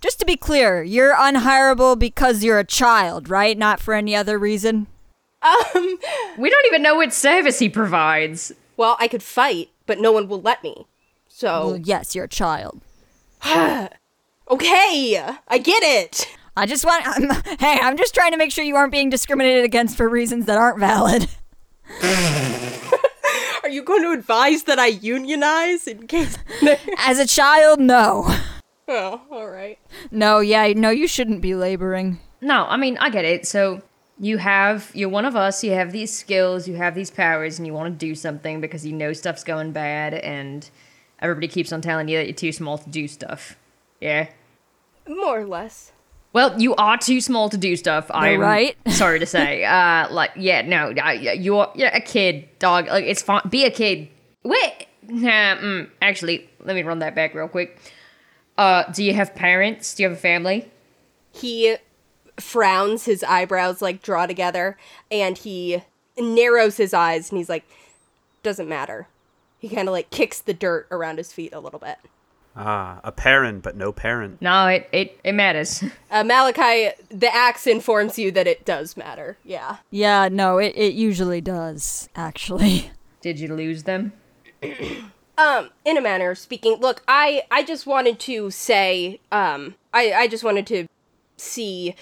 just 0.00 0.18
to 0.20 0.24
be 0.24 0.36
clear, 0.36 0.82
you're 0.82 1.14
unhireable 1.14 1.98
because 1.98 2.42
you're 2.42 2.58
a 2.58 2.64
child, 2.64 3.28
right? 3.28 3.58
Not 3.58 3.80
for 3.80 3.92
any 3.94 4.14
other 4.16 4.38
reason? 4.38 4.86
um, 5.42 5.98
We 6.38 6.48
don't 6.50 6.66
even 6.66 6.82
know 6.82 6.94
what 6.96 7.12
service 7.12 7.58
he 7.58 7.68
provides. 7.68 8.52
well, 8.76 8.96
I 8.98 9.08
could 9.08 9.22
fight, 9.22 9.70
but 9.86 9.98
no 9.98 10.12
one 10.12 10.28
will 10.28 10.40
let 10.40 10.62
me. 10.62 10.86
So. 11.28 11.66
Well, 11.66 11.76
yes, 11.76 12.14
you're 12.14 12.24
a 12.24 12.28
child. 12.28 12.80
Okay, 14.50 15.16
I 15.46 15.58
get 15.58 15.82
it. 15.84 16.28
I 16.56 16.66
just 16.66 16.84
want. 16.84 17.04
hey, 17.60 17.78
I'm 17.80 17.96
just 17.96 18.14
trying 18.14 18.32
to 18.32 18.36
make 18.36 18.50
sure 18.50 18.64
you 18.64 18.74
aren't 18.74 18.90
being 18.90 19.08
discriminated 19.08 19.64
against 19.64 19.96
for 19.96 20.08
reasons 20.08 20.46
that 20.46 20.58
aren't 20.58 20.80
valid. 20.80 21.28
Are 23.62 23.68
you 23.68 23.84
going 23.84 24.02
to 24.02 24.10
advise 24.10 24.64
that 24.64 24.80
I 24.80 24.88
unionize 24.88 25.86
in 25.86 26.08
case? 26.08 26.36
As 26.98 27.20
a 27.20 27.26
child, 27.26 27.78
no. 27.78 28.36
oh, 28.88 29.20
all 29.30 29.48
right. 29.48 29.78
No, 30.10 30.40
yeah, 30.40 30.72
no, 30.74 30.90
you 30.90 31.06
shouldn't 31.06 31.42
be 31.42 31.54
laboring. 31.54 32.18
No, 32.40 32.64
I 32.64 32.76
mean, 32.76 32.98
I 32.98 33.10
get 33.10 33.24
it. 33.24 33.46
So 33.46 33.82
you 34.18 34.38
have, 34.38 34.90
you're 34.94 35.08
one 35.08 35.26
of 35.26 35.36
us, 35.36 35.62
you 35.62 35.72
have 35.72 35.92
these 35.92 36.12
skills, 36.12 36.66
you 36.66 36.74
have 36.74 36.96
these 36.96 37.10
powers, 37.10 37.58
and 37.58 37.66
you 37.68 37.72
want 37.72 37.94
to 37.94 38.06
do 38.06 38.16
something 38.16 38.60
because 38.60 38.84
you 38.84 38.92
know 38.92 39.12
stuff's 39.12 39.44
going 39.44 39.70
bad, 39.70 40.14
and 40.14 40.68
everybody 41.20 41.46
keeps 41.46 41.72
on 41.72 41.80
telling 41.80 42.08
you 42.08 42.18
that 42.18 42.26
you're 42.26 42.34
too 42.34 42.50
small 42.50 42.78
to 42.78 42.90
do 42.90 43.06
stuff. 43.06 43.56
Yeah? 44.00 44.28
More 45.08 45.40
or 45.40 45.46
less. 45.46 45.92
Well, 46.32 46.60
you 46.60 46.74
are 46.76 46.96
too 46.96 47.20
small 47.20 47.48
to 47.48 47.56
do 47.56 47.76
stuff. 47.76 48.08
I'm 48.10 48.40
right. 48.40 48.76
sorry 48.88 49.18
to 49.18 49.26
say. 49.26 49.64
Uh, 49.64 50.12
like, 50.12 50.30
yeah, 50.36 50.62
no, 50.62 50.94
I, 51.02 51.12
you're 51.14 51.70
you're 51.74 51.88
a 51.88 52.00
kid, 52.00 52.48
dog. 52.58 52.86
Like, 52.86 53.04
it's 53.04 53.22
fine. 53.22 53.42
Be 53.48 53.64
a 53.64 53.70
kid. 53.70 54.08
Wait. 54.44 54.86
Nah, 55.08 55.56
mm, 55.56 55.90
actually, 56.00 56.48
let 56.60 56.76
me 56.76 56.82
run 56.82 57.00
that 57.00 57.16
back 57.16 57.34
real 57.34 57.48
quick. 57.48 57.80
Uh, 58.56 58.84
do 58.92 59.02
you 59.02 59.14
have 59.14 59.34
parents? 59.34 59.94
Do 59.94 60.02
you 60.02 60.08
have 60.08 60.18
a 60.18 60.20
family? 60.20 60.70
He 61.32 61.76
frowns, 62.38 63.06
his 63.06 63.24
eyebrows 63.24 63.82
like 63.82 64.02
draw 64.02 64.26
together, 64.26 64.76
and 65.10 65.36
he 65.36 65.82
narrows 66.16 66.76
his 66.76 66.94
eyes 66.94 67.30
and 67.30 67.38
he's 67.38 67.48
like, 67.48 67.64
doesn't 68.42 68.68
matter. 68.68 69.08
He 69.58 69.68
kind 69.68 69.88
of 69.88 69.92
like 69.92 70.10
kicks 70.10 70.40
the 70.40 70.54
dirt 70.54 70.86
around 70.90 71.18
his 71.18 71.32
feet 71.32 71.52
a 71.52 71.60
little 71.60 71.80
bit. 71.80 71.98
Ah, 72.56 73.00
a 73.04 73.12
parent, 73.12 73.62
but 73.62 73.76
no 73.76 73.92
parent. 73.92 74.42
No, 74.42 74.66
it 74.66 74.88
it, 74.92 75.20
it 75.24 75.32
matters. 75.32 75.84
Uh, 76.10 76.24
Malachi, 76.24 76.90
the 77.08 77.32
axe 77.32 77.68
informs 77.68 78.18
you 78.18 78.32
that 78.32 78.48
it 78.48 78.64
does 78.64 78.96
matter. 78.96 79.38
Yeah. 79.44 79.76
Yeah, 79.92 80.28
no, 80.28 80.58
it, 80.58 80.72
it 80.74 80.92
usually 80.94 81.40
does, 81.40 82.08
actually. 82.16 82.90
Did 83.20 83.38
you 83.38 83.54
lose 83.54 83.84
them? 83.84 84.12
um 85.38 85.70
in 85.84 85.96
a 85.96 86.00
manner 86.00 86.30
of 86.30 86.38
speaking 86.38 86.74
look 86.80 87.02
i 87.08 87.42
i 87.50 87.62
just 87.62 87.86
wanted 87.86 88.18
to 88.20 88.50
say 88.50 89.18
um 89.32 89.74
i 89.94 90.12
i 90.12 90.28
just 90.28 90.44
wanted 90.44 90.66
to 90.66 90.86
see 91.38 91.94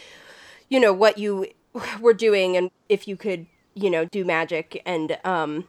you 0.69 0.81
know 0.81 0.93
what 0.93 1.19
you 1.19 1.47
were 2.01 2.15
doing 2.15 2.57
and 2.57 2.71
if 2.89 3.07
you 3.07 3.17
could 3.17 3.47
you 3.75 3.89
know 3.89 4.05
do 4.07 4.25
magic 4.25 4.83
and 4.85 5.19
um 5.25 5.69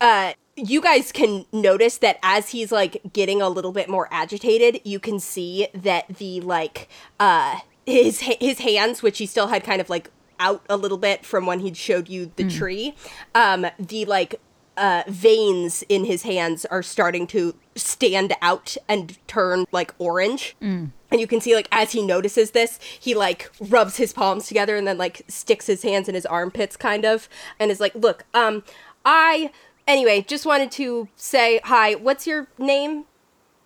uh 0.00 0.32
you 0.56 0.80
guys 0.80 1.12
can 1.12 1.46
notice 1.52 1.98
that 1.98 2.18
as 2.22 2.50
he's 2.50 2.70
like 2.72 3.00
getting 3.12 3.40
a 3.40 3.48
little 3.48 3.72
bit 3.72 3.88
more 3.88 4.08
agitated 4.10 4.80
you 4.84 4.98
can 4.98 5.18
see 5.18 5.68
that 5.74 6.06
the 6.18 6.40
like 6.40 6.88
uh 7.18 7.58
his 7.86 8.20
his 8.20 8.58
hands 8.58 9.02
which 9.02 9.18
he 9.18 9.26
still 9.26 9.46
had 9.48 9.64
kind 9.64 9.80
of 9.80 9.88
like 9.88 10.10
out 10.38 10.62
a 10.68 10.76
little 10.76 10.98
bit 10.98 11.24
from 11.24 11.46
when 11.46 11.60
he 11.60 11.72
showed 11.72 12.08
you 12.08 12.30
the 12.36 12.48
tree 12.48 12.94
um 13.34 13.66
the 13.78 14.04
like 14.06 14.40
uh 14.76 15.02
veins 15.08 15.82
in 15.88 16.04
his 16.04 16.22
hands 16.22 16.64
are 16.66 16.82
starting 16.82 17.26
to 17.26 17.54
stand 17.74 18.32
out 18.42 18.76
and 18.88 19.18
turn 19.26 19.66
like 19.72 19.94
orange. 19.98 20.56
And 20.60 21.20
you 21.20 21.26
can 21.26 21.40
see 21.40 21.54
like 21.54 21.68
as 21.72 21.92
he 21.92 22.02
notices 22.02 22.52
this 22.52 22.78
he 22.98 23.14
like 23.14 23.50
rubs 23.60 23.96
his 23.96 24.12
palms 24.12 24.46
together 24.46 24.76
and 24.76 24.86
then 24.86 24.96
like 24.98 25.22
sticks 25.28 25.66
his 25.66 25.82
hands 25.82 26.08
in 26.08 26.14
his 26.14 26.24
armpits 26.26 26.76
kind 26.76 27.04
of 27.04 27.28
and 27.58 27.70
is 27.70 27.80
like 27.80 27.94
look 27.94 28.24
um 28.32 28.62
i 29.04 29.50
anyway 29.90 30.22
just 30.22 30.46
wanted 30.46 30.70
to 30.70 31.08
say 31.16 31.60
hi 31.64 31.94
what's 31.94 32.26
your 32.26 32.46
name 32.58 33.04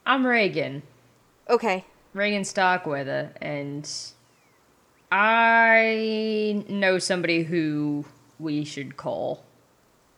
I'm 0.07 0.27
Regin. 0.27 0.83
okay 1.49 1.85
Regin 2.15 2.45
Starkweather, 2.45 3.33
and 3.41 3.91
I 5.11 6.65
know 6.69 6.99
somebody 6.99 7.43
who 7.43 8.05
we 8.39 8.65
should 8.65 8.97
call. 8.97 9.45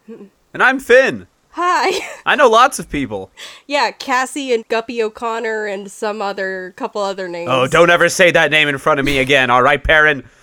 And 0.55 0.63
I'm 0.63 0.81
Fin. 0.81 1.27
Hi. 1.51 2.07
I 2.25 2.35
know 2.35 2.49
lots 2.49 2.79
of 2.79 2.89
people. 2.89 3.31
yeah, 3.67 3.91
Cassie 3.91 4.55
and 4.55 4.67
Guppy 4.69 5.03
O'Connor 5.03 5.67
and 5.67 5.91
some 5.91 6.23
other 6.23 6.73
couple 6.79 7.03
other 7.03 7.29
names. 7.29 7.51
Oh, 7.53 7.67
don't 7.67 7.91
ever 7.91 8.09
say 8.09 8.31
that 8.31 8.51
name 8.51 8.67
in 8.69 8.79
front 8.79 8.99
of 8.99 9.05
me 9.05 9.19
again, 9.19 9.51
all 9.51 9.63
right, 9.63 9.83
Perrin? 9.83 10.25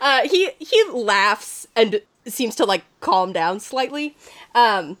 Uh, 0.00 0.28
he 0.28 0.50
he 0.60 0.84
laughs 0.92 1.66
and 1.74 2.00
seems 2.32 2.54
to 2.56 2.64
like 2.64 2.84
calm 3.00 3.32
down 3.32 3.60
slightly. 3.60 4.16
Um, 4.54 4.98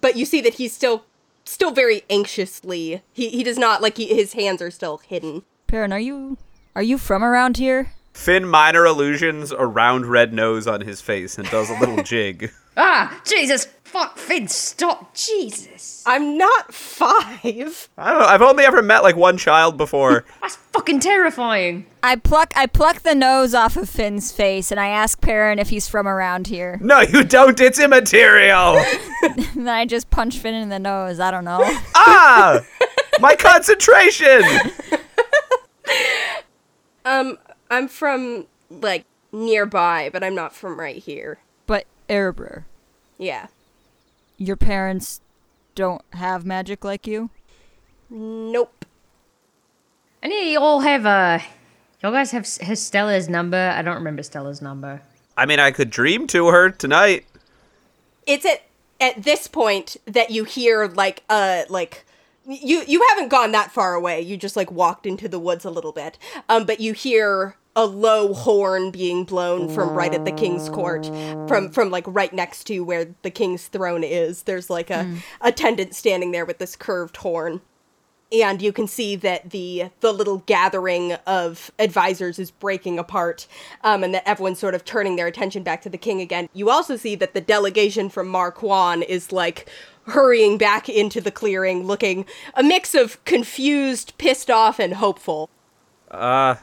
but 0.00 0.16
you 0.16 0.24
see 0.24 0.40
that 0.42 0.54
he's 0.54 0.74
still 0.74 1.04
still 1.44 1.70
very 1.70 2.02
anxiously. 2.10 3.02
He 3.12 3.30
he 3.30 3.42
does 3.42 3.58
not 3.58 3.82
like 3.82 3.96
he, 3.96 4.06
his 4.06 4.34
hands 4.34 4.60
are 4.62 4.70
still 4.70 4.98
hidden. 4.98 5.42
Perrin, 5.66 5.92
are 5.92 6.00
you 6.00 6.36
are 6.74 6.82
you 6.82 6.98
from 6.98 7.24
around 7.24 7.56
here? 7.56 7.92
Fin 8.12 8.46
minor 8.46 8.86
illusions 8.86 9.52
a 9.52 9.66
round 9.66 10.06
red 10.06 10.32
nose 10.32 10.66
on 10.66 10.80
his 10.80 11.00
face 11.00 11.38
and 11.38 11.48
does 11.50 11.68
a 11.70 11.78
little 11.78 12.02
jig. 12.02 12.50
Ah, 12.76 13.20
Jesus, 13.24 13.66
fuck, 13.84 14.18
Fin, 14.18 14.48
stop, 14.48 15.14
Jesus. 15.14 16.02
I'm 16.06 16.36
not 16.36 16.74
five. 16.74 17.88
I 17.96 18.10
don't 18.10 18.20
know. 18.20 18.26
I've 18.26 18.42
only 18.42 18.64
ever 18.64 18.82
met 18.82 19.02
like 19.02 19.16
one 19.16 19.38
child 19.38 19.76
before. 19.76 20.24
That's 20.42 20.56
fucking 20.56 21.00
terrifying. 21.00 21.86
I 22.02 22.16
pluck 22.16 22.52
I 22.54 22.66
pluck 22.66 23.00
the 23.02 23.14
nose 23.14 23.54
off 23.54 23.76
of 23.76 23.88
Fin's 23.88 24.30
face 24.30 24.70
and 24.70 24.78
I 24.78 24.88
ask 24.88 25.20
Perrin 25.20 25.58
if 25.58 25.70
he's 25.70 25.88
from 25.88 26.06
around 26.06 26.46
here. 26.46 26.78
no, 26.82 27.00
you 27.00 27.24
don't. 27.24 27.58
It's 27.60 27.80
immaterial. 27.80 28.82
Then 29.56 29.68
I 29.68 29.86
just 29.86 30.10
punch 30.10 30.38
Fin 30.38 30.54
in 30.54 30.68
the 30.68 30.78
nose. 30.78 31.18
I 31.18 31.30
don't 31.30 31.44
know. 31.44 31.60
ah, 31.96 32.60
my 33.20 33.34
concentration. 33.34 34.42
Um, 37.04 37.38
I'm 37.70 37.88
from 37.88 38.46
like 38.70 39.04
nearby, 39.32 40.10
but 40.12 40.22
I'm 40.24 40.34
not 40.34 40.54
from 40.54 40.78
right 40.78 40.96
here. 40.96 41.38
But 42.06 42.14
Erebrer, 42.14 42.64
Yeah. 43.18 43.46
your 44.36 44.56
parents 44.56 45.20
don't 45.74 46.02
have 46.12 46.44
magic 46.44 46.84
like 46.84 47.06
you? 47.06 47.30
Nope. 48.10 48.84
And 50.22 50.32
yeah, 50.32 50.40
you 50.42 50.60
all 50.60 50.80
have, 50.80 51.06
uh, 51.06 51.38
y'all 52.02 52.12
guys 52.12 52.30
have, 52.32 52.46
has 52.62 52.80
Stella's 52.82 53.28
number? 53.28 53.56
I 53.74 53.82
don't 53.82 53.94
remember 53.96 54.22
Stella's 54.22 54.62
number. 54.62 55.02
I 55.36 55.46
mean, 55.46 55.60
I 55.60 55.70
could 55.70 55.90
dream 55.90 56.26
to 56.28 56.48
her 56.48 56.70
tonight. 56.70 57.26
It's 58.26 58.44
at 58.44 58.62
at 58.98 59.22
this 59.24 59.46
point 59.46 59.98
that 60.06 60.30
you 60.30 60.44
hear 60.44 60.86
like 60.88 61.22
uh 61.28 61.64
like 61.68 62.06
you 62.46 62.82
you 62.88 63.04
haven't 63.10 63.28
gone 63.28 63.52
that 63.52 63.70
far 63.70 63.92
away. 63.94 64.22
You 64.22 64.38
just 64.38 64.56
like 64.56 64.72
walked 64.72 65.04
into 65.06 65.28
the 65.28 65.38
woods 65.38 65.66
a 65.66 65.70
little 65.70 65.92
bit. 65.92 66.18
Um, 66.48 66.64
but 66.64 66.80
you 66.80 66.94
hear 66.94 67.56
a 67.76 67.84
low 67.86 68.34
horn 68.34 68.90
being 68.90 69.22
blown 69.24 69.68
from 69.68 69.90
right 69.90 70.12
at 70.14 70.24
the 70.24 70.32
king's 70.32 70.68
court, 70.70 71.06
from 71.46 71.70
from 71.70 71.90
like 71.90 72.04
right 72.08 72.32
next 72.32 72.64
to 72.64 72.80
where 72.80 73.14
the 73.22 73.30
king's 73.30 73.68
throne 73.68 74.02
is. 74.02 74.42
There's 74.44 74.68
like 74.70 74.90
a 74.90 75.06
attendant 75.40 75.94
standing 75.94 76.32
there 76.32 76.44
with 76.44 76.58
this 76.58 76.74
curved 76.74 77.18
horn. 77.18 77.60
and 78.32 78.60
you 78.60 78.72
can 78.72 78.88
see 78.88 79.14
that 79.14 79.50
the 79.50 79.90
the 80.00 80.12
little 80.12 80.38
gathering 80.46 81.12
of 81.28 81.70
advisors 81.78 82.40
is 82.40 82.50
breaking 82.50 82.98
apart 82.98 83.46
um, 83.84 84.02
and 84.02 84.12
that 84.14 84.26
everyone's 84.28 84.58
sort 84.58 84.74
of 84.74 84.84
turning 84.84 85.14
their 85.14 85.28
attention 85.28 85.62
back 85.62 85.80
to 85.82 85.88
the 85.88 85.96
king 85.98 86.20
again 86.20 86.48
you 86.52 86.68
also 86.68 86.96
see 86.96 87.14
that 87.14 87.34
the 87.34 87.40
delegation 87.40 88.08
from 88.08 88.26
mar 88.26 88.50
cuan 88.50 89.04
is 89.04 89.30
like 89.30 89.68
hurrying 90.08 90.58
back 90.58 90.88
into 90.88 91.20
the 91.20 91.30
clearing 91.30 91.84
looking 91.86 92.26
a 92.54 92.64
mix 92.64 92.96
of 92.96 93.24
confused 93.24 94.12
pissed 94.18 94.50
off 94.50 94.80
and 94.80 94.94
hopeful 94.94 95.48
Uh, 96.10 96.56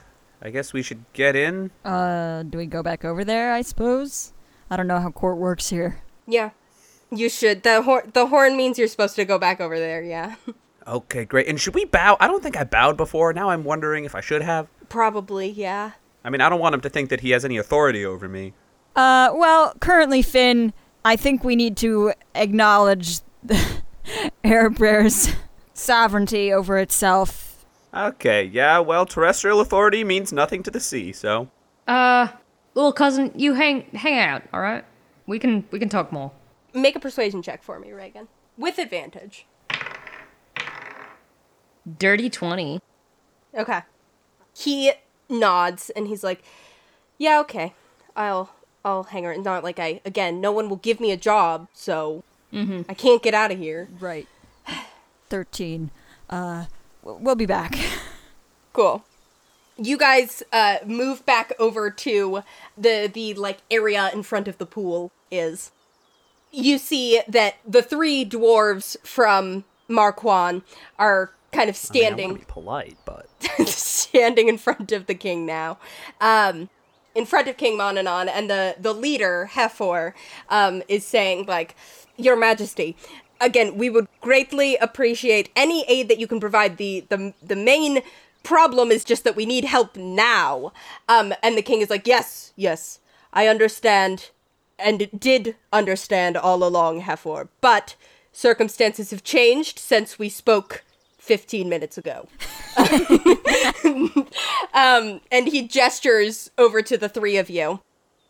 I 0.43 0.49
guess 0.49 0.73
we 0.73 0.81
should 0.83 1.05
get 1.13 1.35
in. 1.35 1.71
Uh, 1.85 2.43
do 2.43 2.57
we 2.57 2.65
go 2.65 2.83
back 2.83 3.05
over 3.05 3.23
there, 3.23 3.53
I 3.53 3.61
suppose? 3.61 4.33
I 4.69 4.75
don't 4.75 4.87
know 4.87 4.99
how 4.99 5.09
court 5.11 5.37
works 5.37 5.69
here. 5.69 6.01
yeah 6.27 6.51
you 7.11 7.29
should 7.29 7.61
the 7.61 7.83
horn 7.83 8.09
the 8.13 8.25
horn 8.27 8.57
means 8.57 8.79
you're 8.79 8.87
supposed 8.87 9.15
to 9.15 9.23
go 9.23 9.37
back 9.37 9.61
over 9.61 9.77
there 9.79 10.01
yeah 10.01 10.35
Okay, 10.87 11.23
great. 11.23 11.47
And 11.47 11.61
should 11.61 11.75
we 11.75 11.85
bow? 11.85 12.17
I 12.19 12.27
don't 12.27 12.43
think 12.43 12.57
I 12.57 12.65
bowed 12.65 12.97
before. 12.97 13.31
Now 13.31 13.49
I'm 13.51 13.63
wondering 13.63 14.03
if 14.03 14.15
I 14.15 14.19
should 14.21 14.41
have. 14.41 14.67
probably 14.89 15.47
yeah 15.49 15.91
I 16.25 16.29
mean, 16.29 16.41
I 16.41 16.49
don't 16.49 16.59
want 16.59 16.73
him 16.75 16.81
to 16.81 16.89
think 16.89 17.09
that 17.09 17.19
he 17.21 17.31
has 17.31 17.45
any 17.45 17.57
authority 17.57 18.03
over 18.05 18.27
me. 18.29 18.53
Uh, 18.95 19.29
well, 19.33 19.73
currently, 19.81 20.21
Fin, 20.21 20.71
I 21.05 21.15
think 21.17 21.43
we 21.43 21.55
need 21.57 21.75
to 21.77 22.13
acknowledge 22.33 23.19
Erebrer's 24.43 25.33
sovereignty 25.73 26.51
over 26.51 26.77
itself. 26.77 27.52
Okay, 27.93 28.43
yeah, 28.45 28.79
well, 28.79 29.05
terrestrial 29.05 29.59
authority 29.59 30.03
means 30.03 30.33
nothing 30.33 30.63
to 30.63 30.71
the 30.71 30.79
sea, 30.79 31.11
so. 31.13 31.49
Uh, 31.87 32.27
little 32.73 32.93
cousin, 32.93 33.31
you 33.35 33.53
hang 33.53 33.83
hang 33.93 34.17
out, 34.17 34.41
all 34.51 34.61
right? 34.61 34.83
We 35.27 35.37
can 35.39 35.65
we 35.71 35.79
can 35.79 35.89
talk 35.89 36.11
more. 36.11 36.31
make 36.73 36.95
a 36.95 36.99
persuasion 36.99 37.41
check 37.43 37.61
for 37.63 37.79
me 37.79 37.91
regin 37.91 38.27
with 38.57 38.77
advantage 38.79 39.45
Dirty 41.97 42.29
twenty. 42.29 42.79
Okay. 43.53 43.81
He 44.57 44.91
nods 45.29 45.89
and 45.91 46.07
he's 46.07 46.23
like, 46.23 46.41
"Yeah, 47.17 47.39
okay. 47.41 47.73
I'll 48.15 48.49
I'll 48.85 49.03
hang 49.03 49.25
around. 49.25 49.43
Not 49.43 49.63
like 49.63 49.79
I 49.79 49.99
again. 50.05 50.39
No 50.39 50.51
one 50.51 50.69
will 50.69 50.77
give 50.77 50.99
me 51.01 51.11
a 51.11 51.17
job, 51.17 51.67
so 51.73 52.23
I 52.53 52.93
can't 52.95 53.21
get 53.21 53.33
out 53.33 53.51
of 53.51 53.59
here. 53.59 53.89
Right. 53.99 54.27
13. 55.29 55.91
Uh, 56.29 56.65
w- 56.65 56.67
we'll 57.03 57.35
be 57.35 57.45
back. 57.45 57.77
Cool. 58.73 59.05
You 59.77 59.99
guys 59.99 60.41
uh, 60.51 60.77
move 60.83 61.23
back 61.27 61.53
over 61.59 61.91
to 61.91 62.41
the 62.75 63.07
the 63.13 63.35
like 63.35 63.59
area 63.69 64.09
in 64.11 64.23
front 64.23 64.47
of 64.47 64.57
the 64.57 64.65
pool. 64.65 65.11
Is 65.29 65.71
you 66.51 66.79
see 66.79 67.21
that 67.27 67.57
the 67.67 67.83
three 67.83 68.25
dwarves 68.25 68.97
from 69.05 69.63
Mar 69.87 70.11
Cuan 70.11 70.63
are 70.97 71.33
kind 71.51 71.69
of 71.69 71.75
standing. 71.75 72.43
polite, 72.47 72.97
but. 73.05 73.29
standing 73.67 74.49
in 74.49 74.57
front 74.57 74.91
of 74.91 75.05
the 75.05 75.15
king 75.15 75.45
now. 75.45 75.77
Um, 76.19 76.69
in 77.15 77.25
front 77.25 77.47
of 77.47 77.57
King 77.57 77.77
Monanon, 77.77 78.27
and 78.27 78.49
the, 78.49 78.75
the 78.79 78.93
leader, 78.93 79.49
Hefor, 79.53 80.13
um, 80.49 80.81
is 80.87 81.05
saying, 81.05 81.45
like, 81.45 81.75
Your 82.17 82.35
Majesty, 82.35 82.97
again, 83.43 83.77
we 83.77 83.89
would 83.89 84.07
greatly 84.21 84.77
appreciate 84.77 85.49
any 85.55 85.83
aid 85.87 86.07
that 86.09 86.19
you 86.19 86.27
can 86.27 86.39
provide. 86.39 86.77
The, 86.77 87.05
the, 87.09 87.33
the 87.41 87.55
main 87.55 88.01
problem 88.43 88.91
is 88.91 89.03
just 89.03 89.23
that 89.23 89.35
we 89.35 89.45
need 89.45 89.65
help 89.65 89.95
now. 89.95 90.71
Um, 91.07 91.33
and 91.41 91.57
the 91.57 91.61
king 91.61 91.81
is 91.81 91.89
like, 91.89 92.07
Yes, 92.07 92.53
yes, 92.55 92.99
I 93.31 93.47
understand, 93.47 94.29
and 94.77 95.09
did 95.17 95.55
understand 95.71 96.37
all 96.37 96.63
along, 96.63 97.01
Hefor, 97.01 97.49
but 97.61 97.95
circumstances 98.31 99.11
have 99.11 99.23
changed 99.23 99.79
since 99.79 100.17
we 100.17 100.29
spoke 100.29 100.83
15 101.19 101.69
minutes 101.69 101.97
ago. 101.97 102.27
um, 104.73 105.21
and 105.31 105.47
he 105.47 105.67
gestures 105.67 106.51
over 106.57 106.81
to 106.81 106.97
the 106.97 107.07
three 107.07 107.37
of 107.37 107.49
you. 107.49 107.79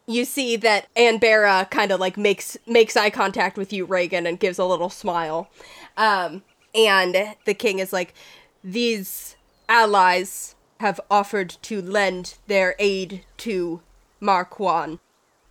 You 0.06 0.26
see 0.26 0.56
that 0.58 0.88
Anbera 0.96 1.70
kind 1.70 1.92
of 1.92 2.00
like 2.00 2.18
makes 2.18 2.58
makes 2.68 2.98
eye 2.98 3.10
contact 3.10 3.58
with 3.58 3.72
you, 3.72 3.86
Regin, 3.86 4.28
and 4.28 4.40
gives 4.40 4.60
a 4.60 4.66
little 4.66 4.90
smile. 4.90 5.50
Um, 5.96 6.44
and 6.76 7.36
the 7.46 7.54
king 7.54 7.80
is 7.80 7.94
like, 7.94 8.14
"These 8.64 9.36
allies 9.70 10.56
have 10.80 11.00
offered 11.10 11.56
to 11.62 11.82
lend 11.82 12.36
their 12.48 12.76
aid 12.80 13.24
to 13.38 13.82
Mar 14.20 14.46
Cuan. 14.46 15.00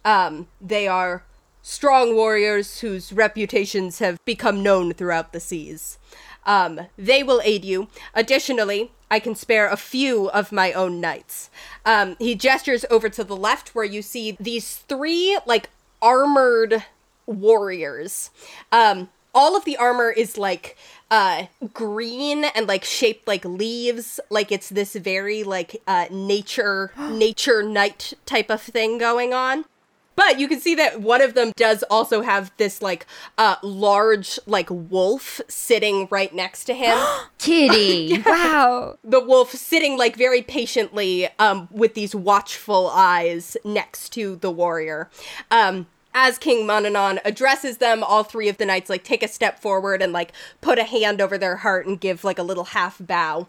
Um, 0.05 0.49
they 0.61 0.87
are 0.87 1.25
strong 1.63 2.15
warriors 2.15 2.81
whose 2.81 3.13
reputations 3.13 4.01
have 4.01 4.23
become 4.25 4.63
known 4.63 4.93
throughout 4.93 5.33
the 5.33 5.41
seas. 5.41 5.99
Um, 6.45 6.81
they 6.99 7.23
will 7.23 7.41
aid 7.45 7.65
you. 7.65 7.89
Additionally, 8.15 8.91
I 9.13 9.21
can 9.21 9.35
spare 9.35 9.69
a 9.69 9.77
few 9.77 10.31
of 10.31 10.53
my 10.53 10.73
own 10.73 10.99
knights. 10.99 11.51
Um, 11.85 12.17
he 12.19 12.35
gestures 12.35 12.87
over 12.89 13.11
to 13.11 13.23
the 13.23 13.37
left 13.37 13.75
where 13.75 13.85
you 13.85 14.01
see 14.01 14.39
these 14.41 14.77
three, 14.77 15.39
like, 15.45 15.69
armored 16.01 16.83
warriors. 17.27 18.31
Um, 18.73 19.11
all 19.35 19.55
of 19.55 19.67
the 19.67 19.77
armor 19.77 20.11
is 20.11 20.39
like 20.39 20.77
uh 21.11 21.45
green 21.73 22.45
and 22.45 22.67
like 22.67 22.85
shaped 22.85 23.27
like 23.27 23.45
leaves 23.47 24.21
like 24.29 24.53
it's 24.53 24.69
this 24.69 24.95
very 24.95 25.43
like 25.43 25.81
uh 25.87 26.05
nature 26.11 26.93
nature 27.11 27.63
night 27.63 28.13
type 28.27 28.51
of 28.51 28.61
thing 28.61 28.99
going 28.99 29.33
on 29.33 29.65
but 30.17 30.39
you 30.39 30.49
can 30.49 30.61
see 30.61 30.75
that 30.75 31.01
one 31.01 31.21
of 31.21 31.35
them 31.35 31.53
does 31.57 31.83
also 31.85 32.23
have 32.23 32.53
this 32.57 32.83
like 32.83 33.07
uh 33.39 33.57
large 33.63 34.39
like 34.47 34.69
wolf 34.71 35.41
sitting 35.49 36.09
right 36.11 36.35
next 36.35 36.65
to 36.65 36.75
him 36.75 36.97
Kitty. 37.39 38.23
wow. 38.27 38.97
the 39.05 39.21
wolf 39.21 39.53
sitting 39.53 39.97
like 39.97 40.17
very 40.17 40.43
patiently 40.43 41.29
um 41.39 41.69
with 41.71 41.95
these 41.95 42.15
watchful 42.15 42.89
eyes 42.89 43.57
next 43.65 44.11
to 44.11 44.37
the 44.37 44.51
warrior 44.51 45.09
um 45.51 45.87
as 46.15 46.39
King 46.39 46.67
Monanon 46.67 47.19
addresses 47.25 47.79
them, 47.79 48.03
all 48.03 48.23
three 48.23 48.49
of 48.49 48.59
the 48.59 48.67
knights 48.67 48.91
like 48.91 49.05
take 49.05 49.23
a 49.23 49.29
step 49.29 49.61
forward 49.61 50.03
and 50.03 50.13
like 50.13 50.33
put 50.61 50.79
a 50.79 50.85
hand 50.85 51.21
over 51.21 51.39
their 51.39 51.57
heart 51.57 51.87
and 51.87 52.01
give 52.01 52.25
like 52.25 52.39
a 52.39 52.43
little 52.43 52.65
half 52.65 52.99
bow. 53.01 53.49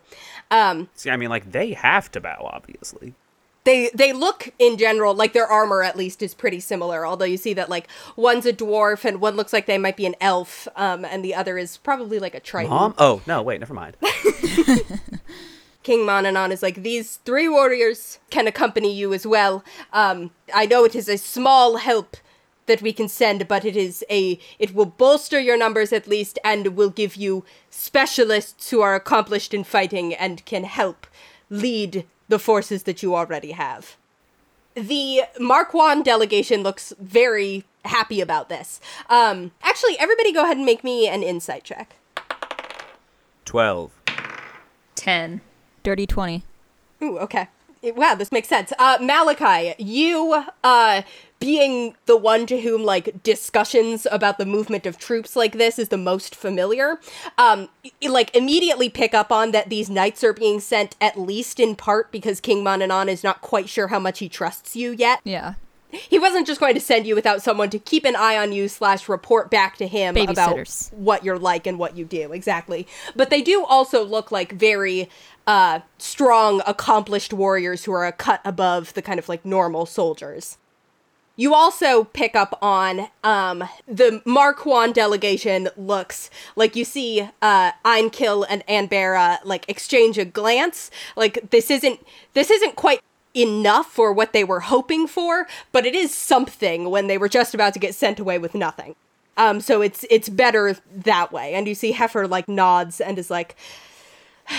Um, 0.50 0.90
See, 0.96 1.10
I 1.10 1.18
mean, 1.18 1.30
like, 1.30 1.52
they 1.52 1.74
have 1.74 2.12
to 2.12 2.22
bow, 2.22 2.50
obviously. 2.54 3.16
They 3.64 3.90
they 3.94 4.14
look 4.14 4.50
in 4.60 4.78
general 4.78 5.14
like 5.14 5.34
their 5.34 5.48
armor 5.48 5.84
at 5.84 5.96
least 5.96 6.22
is 6.22 6.34
pretty 6.34 6.60
similar 6.60 7.06
although 7.06 7.26
you 7.26 7.38
see 7.38 7.54
that 7.54 7.70
like 7.70 7.88
one's 8.16 8.46
a 8.46 8.54
dwarf 8.54 9.06
and 9.06 9.22
one 9.22 9.36
looks 9.36 9.54
like 9.54 9.66
they 9.66 9.78
might 9.78 9.98
be 9.98 10.06
an 10.06 10.16
elf 10.20 10.68
um, 10.76 11.06
and 11.06 11.24
the 11.24 11.36
other 11.36 11.58
is 11.58 11.78
probably 11.78 12.20
like 12.20 12.36
a 12.36 12.40
triton 12.40 12.70
Mom? 12.70 12.94
Oh, 12.98 13.22
no, 13.28 13.42
wait, 13.42 13.60
never 13.60 13.74
mind. 13.74 13.98
king 15.84 16.00
mananon 16.00 16.52
is 16.52 16.64
like 16.64 16.82
these 16.82 17.18
three 17.26 17.48
warriors 17.48 18.20
can 18.30 18.48
accompany 18.48 18.94
you 18.94 19.14
as 19.14 19.28
well 19.28 19.64
um, 19.92 20.32
i 20.54 20.66
know 20.66 20.86
it 20.86 20.96
is 20.96 21.10
a 21.10 21.18
small 21.18 21.78
help 21.78 22.18
that 22.66 22.82
we 22.82 22.94
can 22.94 23.10
send 23.10 23.48
but 23.48 23.66
it 23.66 23.76
is 23.76 24.04
a 24.10 24.40
it 24.58 24.74
will 24.74 24.86
bolster 24.86 25.40
your 25.40 25.58
numbers 25.58 25.92
at 25.92 26.08
least 26.08 26.40
and 26.44 26.78
will 26.78 26.90
give 26.90 27.16
you 27.16 27.44
specialists 27.70 28.70
who 28.70 28.82
are 28.82 28.96
accomplished 28.96 29.54
in 29.54 29.64
fighting 29.64 30.14
and 30.14 30.46
can 30.46 30.64
help 30.64 31.06
lead 31.50 32.06
the 32.28 32.40
forces 32.40 32.84
that 32.84 33.04
you 33.04 33.16
already 33.16 33.52
have 33.52 33.98
the 34.76 35.24
Mark 35.40 35.74
Mar 35.74 35.94
Cuan 35.96 36.04
delegation 36.04 36.64
looks 36.64 36.94
very 37.00 37.64
happy 37.86 38.22
about 38.22 38.50
this. 38.50 38.80
Um, 39.10 39.52
actually, 39.62 39.98
everybody 40.00 40.32
go 40.32 40.44
ahead 40.44 40.58
and 40.58 40.66
make 40.66 40.84
me 40.84 41.08
an 41.08 41.24
insight 41.24 41.64
check. 41.64 41.96
12. 43.46 43.92
10. 44.96 45.42
Dirty 45.84 46.08
20. 46.08 46.44
Ooh, 47.02 47.20
okay. 47.20 47.50
Wow, 47.84 48.16
this 48.16 48.32
makes 48.32 48.48
sense. 48.48 48.72
Uh, 48.80 48.98
Malachi, 49.02 49.76
you, 49.78 50.46
uh, 50.64 51.02
being 51.40 51.96
the 52.06 52.16
one 52.16 52.46
to 52.46 52.62
whom, 52.62 52.84
like, 52.86 53.22
discussions 53.24 54.08
about 54.10 54.38
the 54.38 54.46
movement 54.46 54.86
of 54.86 54.98
troops 54.98 55.36
like 55.36 55.58
this 55.58 55.78
is 55.78 55.90
the 55.90 55.98
most 55.98 56.34
familiar, 56.34 56.98
um, 57.38 57.68
like, 58.02 58.34
immediately 58.34 58.88
pick 58.88 59.14
up 59.14 59.30
on 59.34 59.52
that 59.52 59.70
these 59.70 59.90
knights 59.90 60.24
are 60.24 60.32
being 60.32 60.62
sent 60.62 60.96
at 61.02 61.20
least 61.20 61.60
in 61.60 61.76
part 61.76 62.10
because 62.14 62.40
King 62.40 62.64
Mananon 62.64 63.10
is 63.10 63.22
not 63.24 63.42
quite 63.42 63.68
sure 63.68 63.90
how 63.90 64.00
much 64.00 64.20
he 64.20 64.30
trusts 64.30 64.78
you 64.78 64.92
yet. 64.92 65.20
Yeah. 65.26 65.56
he 65.92 66.18
wasn't 66.18 66.48
just 66.48 66.60
going 66.60 66.74
to 66.74 66.80
send 66.80 67.06
you 67.06 67.14
without 67.14 67.44
someone 67.44 67.70
to 67.70 67.78
keep 67.78 68.04
an 68.04 68.16
eye 68.16 68.36
on 68.38 68.52
you 68.52 68.68
slash 68.68 69.08
report 69.08 69.52
back 69.52 69.78
to 69.78 69.86
him 69.88 70.18
about 70.18 70.58
what 70.92 71.24
you're 71.24 71.38
like 71.38 71.68
and 71.68 71.78
what 71.78 71.96
you 71.96 72.04
do 72.04 72.32
exactly 72.32 72.88
but 73.16 73.30
they 73.30 73.44
do 73.44 73.64
also 73.64 74.04
look 74.04 74.32
like 74.32 74.54
very 74.54 75.08
uh 75.48 75.80
strong 75.98 76.62
accomplished 76.66 77.34
warriors 77.34 77.86
who 77.86 77.92
are 77.92 78.06
a 78.06 78.12
cut 78.12 78.42
above 78.46 78.94
the 78.94 79.02
kind 79.02 79.20
of 79.20 79.28
like 79.28 79.44
normal 79.46 79.86
soldiers 79.86 80.58
you 81.36 81.54
also 81.54 82.04
pick 82.04 82.36
up 82.36 82.58
on 82.62 83.08
um, 83.24 83.64
the 83.88 84.22
Mar 84.24 84.54
Cuan 84.54 84.94
delegation 84.94 85.70
looks 85.76 86.30
like 86.56 86.76
you 86.76 86.86
see 86.86 87.28
uh, 87.42 87.72
Einkill 87.84 88.46
and 88.48 88.66
Anbera 88.68 89.40
like 89.44 89.68
exchange 89.68 90.20
a 90.20 90.26
glance. 90.26 90.92
Like 91.16 91.50
this 91.50 91.72
isn't 91.72 92.06
this 92.34 92.52
isn't 92.52 92.76
quite 92.76 93.02
enough 93.34 93.88
for 93.88 94.14
what 94.14 94.32
they 94.32 94.44
were 94.44 94.60
hoping 94.60 95.08
for, 95.08 95.48
but 95.72 95.88
it 95.88 95.96
is 95.96 96.14
something 96.14 96.92
when 96.92 97.08
they 97.08 97.18
were 97.18 97.30
just 97.30 97.56
about 97.56 97.74
to 97.74 97.80
get 97.80 97.96
sent 97.96 98.20
away 98.20 98.38
with 98.38 98.54
nothing. 98.54 98.96
Um, 99.36 99.60
so 99.60 99.82
it's 99.82 100.06
it's 100.12 100.30
better 100.30 100.78
that 100.94 101.32
way. 101.32 101.56
And 101.56 101.68
you 101.68 101.74
see 101.74 101.94
Hefor 101.94 102.30
like 102.30 102.48
nods 102.48 103.02
and 103.02 103.18
is 103.18 103.32
like, 103.32 103.56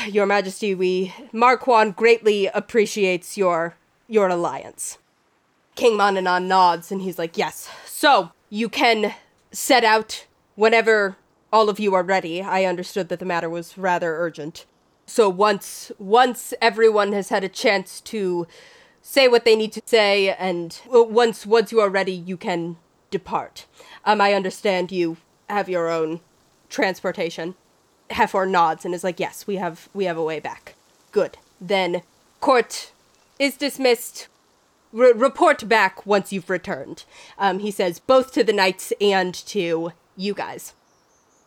"Your 0.07 0.27
Majesty, 0.27 0.75
we 0.75 1.15
Mar 1.33 1.57
Cuan 1.57 1.93
greatly 1.93 2.47
appreciates 2.47 3.37
your 3.37 3.77
your 4.09 4.29
alliance." 4.29 4.99
King 5.75 5.99
Mananon 5.99 6.47
nods 6.47 6.93
and 6.93 7.03
he's 7.03 7.19
like, 7.19 7.37
Yes. 7.37 7.69
So, 7.87 8.31
you 8.49 8.69
can 8.69 9.15
set 9.51 9.85
out 9.85 10.27
whenever 10.55 11.17
all 11.53 11.69
of 11.69 11.81
you 11.81 11.95
are 11.95 12.03
ready. 12.03 12.43
I 12.43 12.65
understood 12.65 13.09
that 13.09 13.19
the 13.19 13.25
matter 13.25 13.49
was 13.49 13.79
rather 13.79 14.17
urgent. 14.17 14.67
So 15.07 15.29
once 15.29 15.93
once 15.99 16.55
everyone 16.63 17.13
has 17.13 17.29
had 17.29 17.45
a 17.45 17.49
chance 17.49 18.01
to 18.03 18.47
say 19.03 19.29
what 19.29 19.45
they 19.45 19.55
need 19.55 19.73
to 19.73 19.83
say 19.85 20.31
and 20.35 20.81
once 20.87 21.45
once 21.45 21.71
you 21.73 21.81
are 21.81 21.91
ready 21.91 22.13
you 22.13 22.37
can 22.37 22.77
depart. 23.11 23.67
Um 24.05 24.21
I 24.21 24.33
understand 24.33 24.91
you 24.91 25.19
have 25.49 25.69
your 25.69 25.89
own 25.91 26.21
transportation. 26.69 27.55
Hefor 28.11 28.49
nods 28.49 28.85
and 28.85 28.95
is 28.95 29.05
like, 29.05 29.21
"Yes, 29.21 29.47
we 29.47 29.57
have 29.57 29.89
we 29.95 30.05
have 30.05 30.17
a 30.17 30.23
way 30.23 30.41
back." 30.41 30.75
Good. 31.13 31.39
Then 31.61 32.03
court 32.41 32.93
is 33.39 33.57
dismissed 33.57 34.29
re- 34.93 35.13
report 35.13 35.69
back 35.69 36.07
once 36.07 36.33
you've 36.33 36.49
returned. 36.49 37.05
Um, 37.39 37.59
he 37.59 37.71
says 37.71 37.99
both 37.99 38.33
to 38.33 38.45
the 38.45 38.53
knights 38.53 38.93
and 39.01 39.35
to 39.35 39.93
you 40.17 40.35
guys. 40.35 40.73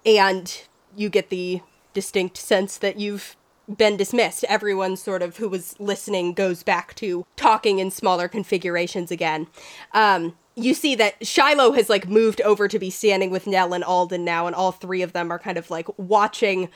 And 0.06 0.63
you 0.96 1.10
get 1.10 1.30
the 1.30 1.62
distinct 1.93 2.38
sense 2.38 2.78
that 2.78 3.00
you've 3.00 3.36
been 3.76 3.98
dismissed. 3.98 4.46
Everyone 4.46 4.96
sort 4.96 5.22
of 5.22 5.38
who 5.38 5.50
was 5.50 5.78
listening 5.80 6.34
goes 6.34 6.63
back 6.63 6.93
to 6.96 7.26
talking 7.36 7.80
in 7.80 7.91
smaller 7.91 8.28
configurations 8.28 9.12
again. 9.12 9.48
Um, 9.93 10.36
you 10.58 10.74
see 10.74 10.96
that 10.96 11.26
Shiloh 11.26 11.74
has 11.74 11.89
like 11.89 12.10
moved 12.10 12.41
over 12.41 12.67
to 12.67 12.80
be 12.80 12.89
standing 12.89 13.30
with 13.30 13.46
Nell 13.48 13.74
and 13.74 13.84
Alden 13.84 14.26
now, 14.26 14.48
and 14.48 14.56
all 14.56 14.72
three 14.72 15.04
of 15.04 15.13
them 15.13 15.32
are 15.32 15.39
kind 15.39 15.58
of 15.58 15.70
like 15.70 15.88
watching. 15.98 16.70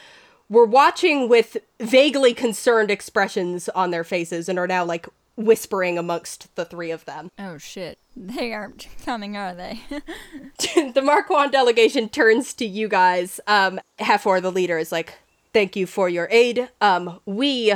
We're 0.49 0.65
watching 0.65 1.27
with 1.27 1.57
vaguely 1.79 2.33
concerned 2.33 2.91
expressions 2.91 3.69
on 3.69 3.91
their 3.91 4.03
faces 4.03 4.47
and 4.47 4.59
are 4.59 4.67
now 4.67 4.85
like 4.85 5.07
whispering 5.35 5.97
amongst 5.97 6.53
the 6.55 6.65
three 6.65 6.91
of 6.91 7.05
them. 7.05 7.31
Oh 7.39 7.57
shit. 7.57 7.97
They 8.15 8.53
aren't 8.53 8.87
coming, 9.03 9.35
are 9.35 9.55
they? 9.55 9.79
the 10.93 11.01
Mar 11.03 11.23
Cuan 11.23 11.49
delegation 11.49 12.07
turns 12.07 12.53
to 12.55 12.65
you 12.65 12.87
guys. 12.87 13.39
Um, 13.47 13.79
Hefor, 13.99 14.41
the 14.41 14.51
leader, 14.51 14.77
is 14.77 14.91
like, 14.91 15.15
"Thank 15.53 15.75
you 15.75 15.87
for 15.87 16.07
your 16.07 16.27
aid. 16.29 16.69
Um, 16.81 17.19
we 17.25 17.73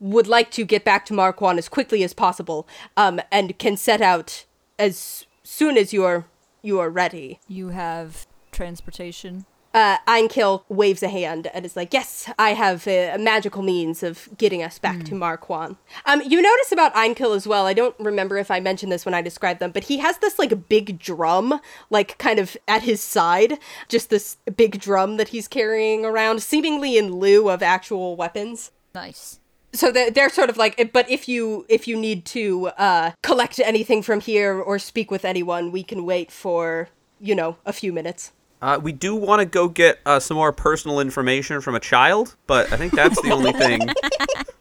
would 0.00 0.26
like 0.26 0.50
to 0.50 0.64
get 0.64 0.84
back 0.84 1.06
to 1.06 1.14
Mar 1.14 1.32
Cuan 1.32 1.58
as 1.58 1.68
quickly 1.68 2.02
as 2.02 2.12
possible. 2.12 2.66
Um, 2.96 3.20
and 3.30 3.56
can 3.58 3.76
set 3.76 4.00
out 4.00 4.44
as 4.78 5.26
soon 5.44 5.76
as 5.76 5.92
you 5.92 6.04
are 6.04 6.26
you 6.62 6.80
are 6.80 6.90
ready." 6.90 7.38
you 7.46 7.68
have 7.68 8.26
transportation. 8.50 9.46
Uh, 9.74 9.98
Einkill 10.06 10.62
waves 10.68 11.02
a 11.02 11.08
hand 11.08 11.48
and 11.52 11.66
is 11.66 11.74
like, 11.74 11.92
"Yes, 11.92 12.30
I 12.38 12.50
have 12.54 12.86
a, 12.86 13.10
a 13.10 13.18
magical 13.18 13.60
means 13.60 14.04
of 14.04 14.28
getting 14.38 14.62
us 14.62 14.78
back 14.78 15.02
to 15.06 15.16
Mar 15.16 15.36
Cuan." 15.36 15.76
Um, 16.06 16.22
you 16.24 16.40
notice 16.40 16.70
about 16.70 16.94
Einkill 16.94 17.34
as 17.34 17.44
well. 17.44 17.66
I 17.66 17.72
don't 17.72 17.98
remember 17.98 18.36
if 18.36 18.52
I 18.52 18.60
mentioned 18.60 18.92
this 18.92 19.04
when 19.04 19.14
I 19.14 19.20
described 19.20 19.58
them, 19.58 19.72
but 19.72 19.84
he 19.84 19.98
has 19.98 20.18
this 20.18 20.38
like 20.38 20.68
big 20.68 21.00
drum, 21.00 21.60
like 21.90 22.16
kind 22.18 22.38
of 22.38 22.56
at 22.68 22.82
his 22.82 23.02
side, 23.02 23.58
just 23.88 24.10
this 24.10 24.36
big 24.56 24.78
drum 24.78 25.16
that 25.16 25.28
he's 25.30 25.48
carrying 25.48 26.04
around, 26.04 26.40
seemingly 26.40 26.96
in 26.96 27.16
lieu 27.16 27.48
of 27.48 27.60
actual 27.60 28.14
weapons. 28.14 28.70
Nice. 28.94 29.40
So 29.74 29.90
they're, 29.90 30.10
they're 30.10 30.30
sort 30.30 30.50
of 30.50 30.56
like, 30.56 30.92
but 30.92 31.10
if 31.10 31.28
you 31.28 31.66
if 31.68 31.86
you 31.88 31.96
need 31.96 32.24
to 32.26 32.68
uh, 32.78 33.10
collect 33.22 33.58
anything 33.58 34.02
from 34.02 34.20
here 34.20 34.58
or 34.58 34.78
speak 34.78 35.10
with 35.10 35.24
anyone, 35.24 35.72
we 35.72 35.82
can 35.82 36.04
wait 36.04 36.30
for 36.30 36.88
you 37.20 37.34
know 37.34 37.56
a 37.66 37.72
few 37.72 37.92
minutes. 37.92 38.32
Uh, 38.62 38.78
we 38.82 38.92
do 38.92 39.14
want 39.14 39.40
to 39.40 39.44
go 39.44 39.68
get 39.68 39.98
uh, 40.06 40.18
some 40.18 40.36
more 40.36 40.52
personal 40.52 40.98
information 41.00 41.60
from 41.60 41.74
a 41.74 41.80
child, 41.80 42.36
but 42.46 42.72
I 42.72 42.76
think 42.76 42.94
that's 42.94 43.20
the 43.20 43.30
only 43.30 43.52
thing. 43.52 43.80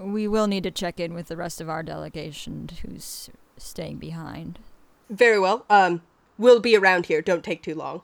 We 0.00 0.26
will 0.26 0.46
need 0.46 0.62
to 0.62 0.70
check 0.70 0.98
in 0.98 1.12
with 1.12 1.28
the 1.28 1.36
rest 1.36 1.60
of 1.60 1.68
our 1.68 1.82
delegation 1.82 2.70
who's 2.82 3.28
staying 3.58 3.98
behind. 3.98 4.58
Very 5.10 5.38
well. 5.38 5.66
Um, 5.68 6.00
we'll 6.38 6.60
be 6.60 6.76
around 6.76 7.06
here. 7.06 7.20
Don't 7.20 7.44
take 7.44 7.62
too 7.62 7.74
long. 7.74 8.02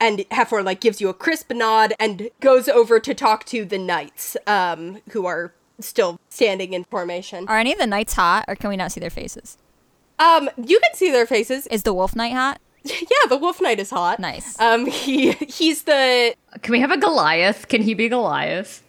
And 0.00 0.20
Hefor 0.30 0.64
like 0.64 0.80
gives 0.80 1.00
you 1.00 1.08
a 1.08 1.14
crisp 1.14 1.52
nod 1.52 1.92
and 2.00 2.30
goes 2.40 2.68
over 2.68 2.98
to 2.98 3.14
talk 3.14 3.44
to 3.46 3.64
the 3.64 3.78
knights, 3.78 4.36
um, 4.46 5.02
who 5.10 5.26
are 5.26 5.52
still 5.80 6.20
standing 6.28 6.72
in 6.72 6.84
formation. 6.84 7.46
Are 7.48 7.58
any 7.58 7.72
of 7.72 7.78
the 7.78 7.86
knights 7.86 8.14
hot, 8.14 8.44
or 8.48 8.54
can 8.54 8.70
we 8.70 8.76
not 8.76 8.92
see 8.92 9.00
their 9.00 9.10
faces? 9.10 9.58
Um, 10.18 10.48
you 10.56 10.78
can 10.80 10.94
see 10.94 11.10
their 11.10 11.26
faces. 11.26 11.66
Is 11.68 11.82
the 11.82 11.92
wolf 11.94 12.14
knight 12.14 12.32
hot? 12.32 12.60
yeah, 12.84 13.28
the 13.28 13.36
wolf 13.36 13.60
knight 13.60 13.80
is 13.80 13.90
hot. 13.90 14.20
Nice. 14.20 14.58
Um, 14.60 14.86
he 14.86 15.32
he's 15.32 15.84
the 15.84 16.34
Can 16.62 16.72
we 16.72 16.80
have 16.80 16.90
a 16.90 16.98
Goliath? 16.98 17.68
Can 17.68 17.82
he 17.82 17.94
be 17.94 18.08
Goliath? 18.08 18.82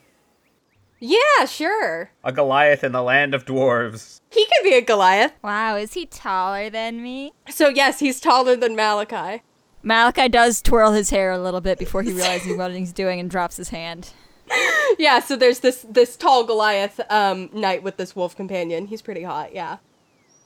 yeah, 1.00 1.46
sure. 1.46 2.10
a 2.24 2.32
Goliath 2.32 2.84
in 2.84 2.92
the 2.92 3.02
land 3.04 3.34
of 3.36 3.46
dwarves. 3.46 4.22
He 4.32 4.46
could 4.46 4.64
be 4.64 4.74
a 4.76 4.82
Goliath. 4.82 5.34
Wow, 5.44 5.76
is 5.76 5.94
he 5.94 6.06
taller 6.08 6.70
than 6.70 7.02
me? 7.04 7.34
So 7.50 7.70
yes, 7.70 8.00
he's 8.00 8.20
taller 8.20 8.56
than 8.56 8.76
Malachi. 8.76 9.44
Malachi 9.84 10.28
does 10.30 10.62
twirl 10.62 10.94
his 10.94 11.12
hair 11.12 11.32
a 11.32 11.38
little 11.40 11.62
bit 11.62 11.78
before 11.78 12.02
he 12.02 12.12
realizes 12.12 12.58
what 12.58 12.72
he's 12.72 12.92
doing 12.92 13.20
and 13.20 13.30
drops 13.30 13.58
his 13.58 13.70
hand. 13.70 14.10
Yeah, 14.98 15.20
so 15.20 15.36
there's 15.36 15.60
this 15.60 15.86
this 15.90 16.16
tall 16.16 16.46
Goliath 16.46 17.02
um 17.10 17.50
knight 17.52 17.84
with 17.84 17.98
this 17.98 18.16
wolf 18.16 18.36
companion. 18.36 18.88
He's 18.88 19.02
pretty 19.02 19.24
hot, 19.24 19.54
yeah. 19.54 19.78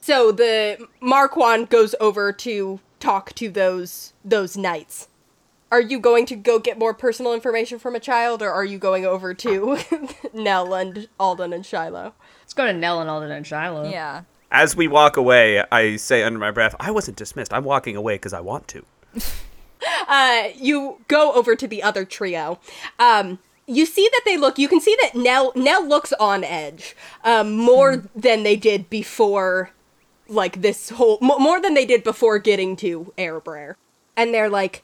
So 0.01 0.31
the 0.31 0.88
Mar 1.01 1.29
Cuan 1.29 1.69
goes 1.69 1.93
over 1.99 2.31
to 2.33 2.79
talk 2.99 3.33
to 3.35 3.49
those 3.49 4.13
those 4.23 4.57
knights. 4.57 5.07
Are 5.71 5.81
you 5.81 5.99
going 5.99 6.25
to 6.27 6.35
go 6.35 6.57
get 6.57 6.79
more 6.79 6.95
personal 6.95 7.33
information 7.33 7.77
from 7.77 7.95
a 7.95 7.99
child, 7.99 8.41
or 8.41 8.51
are 8.51 8.65
you 8.65 8.79
going 8.79 9.05
over 9.05 9.35
to 9.35 9.77
Nell 10.33 10.73
and 10.73 11.07
Alden 11.19 11.53
and 11.53 11.63
Shiloh? 11.65 12.13
Let's 12.41 12.53
go 12.53 12.65
to 12.65 12.73
Nell 12.73 13.01
and 13.01 13.09
Alden 13.09 13.29
and 13.29 13.45
Shiloh. 13.45 13.89
Yeah. 13.89 14.23
As 14.51 14.75
we 14.75 14.88
walk 14.88 15.15
away, 15.15 15.63
I 15.71 15.97
say 15.97 16.23
under 16.23 16.39
my 16.39 16.49
breath, 16.49 16.75
I 16.79 16.89
wasn't 16.89 17.17
dismissed. 17.17 17.53
I'm 17.53 17.65
walking 17.65 17.95
away 17.95 18.15
because 18.15 18.33
I 18.33 18.39
want 18.39 18.67
to. 18.69 18.83
uh, 20.07 20.47
you 20.55 21.01
go 21.07 21.33
over 21.33 21.55
to 21.55 21.67
the 21.67 21.83
other 21.83 22.03
trio. 22.03 22.59
Um, 22.97 23.38
you 23.69 23.86
see 23.86 24.10
that 24.12 24.21
they 24.25 24.38
look 24.38 24.58
you 24.58 24.67
can 24.67 24.82
see 24.82 24.97
that 25.01 25.15
Nell 25.15 25.51
Nell 25.55 25.88
looks 25.88 26.12
on 26.13 26.43
edge 26.43 26.95
um, 27.23 27.55
more 27.55 28.03
than 28.15 28.43
they 28.43 28.55
did 28.55 28.89
before 28.89 29.71
like 30.27 30.62
this 30.62 30.89
whole 30.89 31.17
more 31.21 31.62
than 31.62 31.73
they 31.73 31.86
did 31.86 32.03
before 32.03 32.39
getting 32.39 32.75
to 32.77 33.13
Airbrer. 33.17 33.75
And 34.17 34.34
they're 34.34 34.49
like 34.49 34.84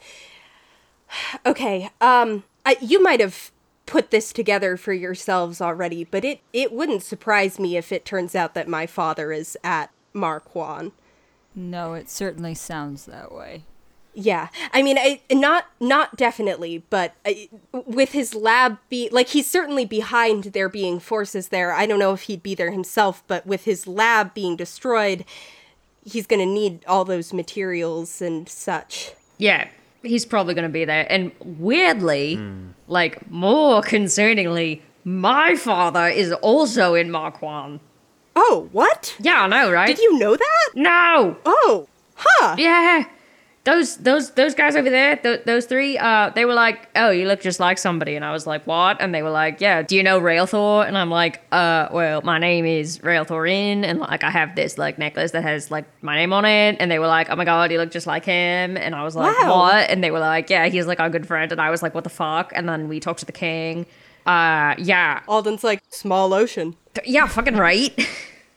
okay, 1.46 1.90
um 2.02 2.44
I, 2.66 2.78
you 2.82 3.02
might 3.02 3.20
have 3.20 3.52
put 3.86 4.10
this 4.10 4.34
together 4.34 4.78
for 4.78 4.94
yourselves 4.94 5.62
already, 5.62 6.04
but 6.04 6.24
it 6.24 6.42
it 6.54 6.72
wouldn't 6.72 7.04
surprise 7.04 7.60
me 7.60 7.78
if 7.78 7.92
it 7.92 8.06
turns 8.06 8.36
out 8.36 8.54
that 8.54 8.68
my 8.68 8.86
father 8.86 9.32
is 9.32 9.58
at 9.64 9.92
Mar 10.14 10.40
Cuan. 10.40 10.92
No, 11.56 11.94
it 11.94 12.10
certainly 12.10 12.54
sounds 12.54 13.06
that 13.06 13.32
way. 13.32 13.64
Yeah, 14.16 14.48
I 14.72 14.82
mean, 14.82 14.98
I, 14.98 15.22
not 15.32 15.66
not 15.80 16.16
definitely, 16.16 16.84
but 16.90 17.14
I, 17.26 17.50
with 17.74 18.14
his 18.14 18.34
lab 18.34 18.78
be 18.90 19.10
like 19.12 19.30
he's 19.30 19.50
certainly 19.50 19.86
behind 19.86 20.46
there 20.46 20.70
being 20.70 21.00
forces 21.00 21.50
there. 21.50 21.74
I 21.74 21.86
don't 21.86 22.00
know 22.00 22.14
if 22.14 22.24
he'd 22.24 22.42
be 22.42 22.56
there 22.56 22.72
himself, 22.72 23.24
but 23.28 23.46
with 23.46 23.66
his 23.66 23.88
lab 23.88 24.34
being 24.34 24.56
destroyed, 24.56 25.26
he's 26.04 26.26
gonna 26.28 26.46
need 26.46 26.86
all 26.88 27.04
those 27.04 27.34
materials 27.34 28.22
and 28.22 28.48
such. 28.48 29.12
Yeah, 29.38 29.68
he's 30.06 30.26
probably 30.26 30.54
going 30.54 30.64
to 30.64 30.74
be 30.74 30.86
there. 30.86 31.06
And 31.12 31.32
weirdly, 31.40 32.36
hmm. 32.36 32.70
like 32.88 33.30
more 33.30 33.82
concerningly, 33.82 34.82
my 35.04 35.56
father 35.56 36.08
is 36.08 36.32
also 36.32 36.94
in 36.94 37.12
Mar 37.12 37.32
Cuan. 37.32 37.80
Oh, 38.36 38.70
what? 38.72 39.16
Yeah, 39.20 39.44
I 39.44 39.48
know, 39.48 39.72
right? 39.72 39.88
Did 39.88 40.00
you 40.00 40.18
know 40.18 40.36
that? 40.36 40.70
No. 40.76 41.38
Oh, 41.46 41.88
huh? 42.16 42.56
Yeah. 42.58 43.06
Those 43.66 43.98
those 43.98 44.30
those 44.32 44.54
guys 44.54 44.76
over 44.76 44.92
there, 44.92 45.16
th- 45.16 45.44
those 45.46 45.66
three, 45.66 45.98
uh, 45.98 46.30
they 46.36 46.46
were 46.46 46.54
like, 46.54 46.88
"Oh, 46.96 47.10
you 47.10 47.28
look 47.28 47.42
just 47.42 47.60
like 47.60 47.80
somebody," 47.80 48.16
and 48.16 48.24
I 48.24 48.32
was 48.32 48.46
like, 48.46 48.66
"What?" 48.68 49.02
And 49.02 49.14
they 49.14 49.24
were 49.24 49.32
like, 49.32 49.60
"Yeah, 49.60 49.82
do 49.82 49.96
you 49.96 50.04
know 50.04 50.20
Railthor?" 50.22 50.88
And 50.88 50.96
I'm 50.96 51.10
like, 51.10 51.42
"Uh, 51.52 51.88
well, 51.92 52.22
my 52.22 52.38
name 52.38 52.64
is 52.66 53.00
Railthorin, 53.00 53.84
and 53.84 54.00
like 54.00 54.24
I 54.24 54.30
have 54.30 54.56
this 54.56 54.78
like 54.78 55.00
necklace 55.00 55.32
that 55.32 55.42
has 55.42 55.72
like 55.72 55.86
my 56.04 56.16
name 56.16 56.32
on 56.32 56.46
it." 56.46 56.78
And 56.80 56.92
they 56.92 57.00
were 57.00 57.08
like, 57.08 57.32
"Oh 57.32 57.36
my 57.36 57.44
god, 57.44 57.72
you 57.72 57.80
look 57.80 57.90
just 57.90 58.06
like 58.06 58.24
him," 58.24 58.78
and 58.78 58.94
I 58.94 59.04
was 59.04 59.16
like, 59.16 59.36
Wow. 59.40 59.56
"What?" 59.58 59.90
And 59.90 60.04
they 60.04 60.12
were 60.12 60.20
like, 60.20 60.52
"Yeah, 60.52 60.68
he's 60.68 60.86
like 60.86 61.00
our 61.00 61.10
good 61.10 61.26
friend," 61.26 61.52
and 61.52 61.60
I 61.60 61.72
was 61.72 61.82
like, 61.82 61.96
"What 61.96 62.04
the 62.04 62.12
fuck?" 62.12 62.52
And 62.56 62.70
then 62.70 62.88
we 62.88 63.00
talked 63.00 63.22
to 63.22 63.26
the 63.26 63.32
king. 63.32 63.88
Uh, 64.28 64.76
yeah, 64.78 65.22
Alden's 65.28 65.64
like 65.64 65.82
small 65.90 66.36
ocean. 66.36 66.76
yeah, 67.04 67.26
fucking 67.28 67.56
right. 67.58 67.92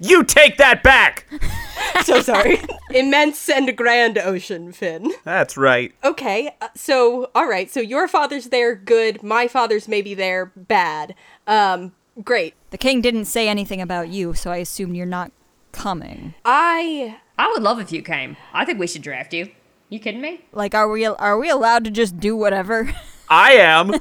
You 0.00 0.22
take 0.22 0.58
that 0.58 0.82
back. 0.82 1.24
So 2.04 2.20
sorry. 2.20 2.60
Immense 2.90 3.48
and 3.48 3.76
grand 3.76 4.18
ocean, 4.18 4.72
Fin. 4.72 5.12
That's 5.24 5.56
right. 5.56 5.92
Okay, 6.04 6.54
uh, 6.60 6.68
so 6.74 7.30
all 7.34 7.48
right, 7.48 7.70
so 7.70 7.80
your 7.80 8.08
father's 8.08 8.46
there, 8.48 8.74
good. 8.74 9.22
My 9.22 9.48
father's 9.48 9.88
maybe 9.88 10.14
there, 10.14 10.46
bad. 10.56 11.14
Um, 11.46 11.92
great. 12.22 12.54
The 12.70 12.78
king 12.78 13.00
didn't 13.00 13.26
say 13.26 13.48
anything 13.48 13.80
about 13.80 14.08
you, 14.08 14.34
so 14.34 14.50
I 14.50 14.58
assume 14.58 14.94
you're 14.94 15.06
not 15.06 15.32
coming. 15.72 16.34
I 16.44 17.18
I 17.38 17.48
would 17.48 17.62
love 17.62 17.78
if 17.80 17.92
you 17.92 18.02
came. 18.02 18.36
I 18.52 18.64
think 18.64 18.78
we 18.78 18.86
should 18.86 19.02
draft 19.02 19.32
you. 19.32 19.50
You 19.88 20.00
kidding 20.00 20.20
me? 20.20 20.44
Like, 20.52 20.74
are 20.74 20.88
we 20.88 21.06
are 21.06 21.38
we 21.38 21.48
allowed 21.50 21.84
to 21.84 21.90
just 21.90 22.18
do 22.18 22.36
whatever? 22.36 22.92
I 23.30 23.52
am. 23.52 23.92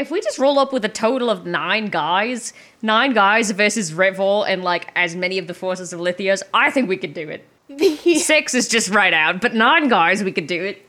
If 0.00 0.10
we 0.10 0.22
just 0.22 0.38
roll 0.38 0.58
up 0.58 0.72
with 0.72 0.82
a 0.86 0.88
total 0.88 1.28
of 1.28 1.44
nine 1.44 1.88
guys, 1.88 2.54
nine 2.80 3.12
guys 3.12 3.50
versus 3.50 3.92
Revol 3.92 4.48
and 4.48 4.64
like 4.64 4.90
as 4.96 5.14
many 5.14 5.36
of 5.36 5.46
the 5.46 5.52
forces 5.52 5.92
of 5.92 6.00
Lithyos, 6.00 6.42
I 6.54 6.70
think 6.70 6.88
we 6.88 6.96
could 6.96 7.12
do 7.12 7.28
it. 7.28 7.46
Six 8.22 8.54
is 8.54 8.66
just 8.66 8.88
right 8.88 9.12
out, 9.12 9.42
but 9.42 9.52
nine 9.54 9.88
guys, 9.88 10.24
we 10.24 10.32
could 10.32 10.46
do 10.46 10.64
it. 10.64 10.88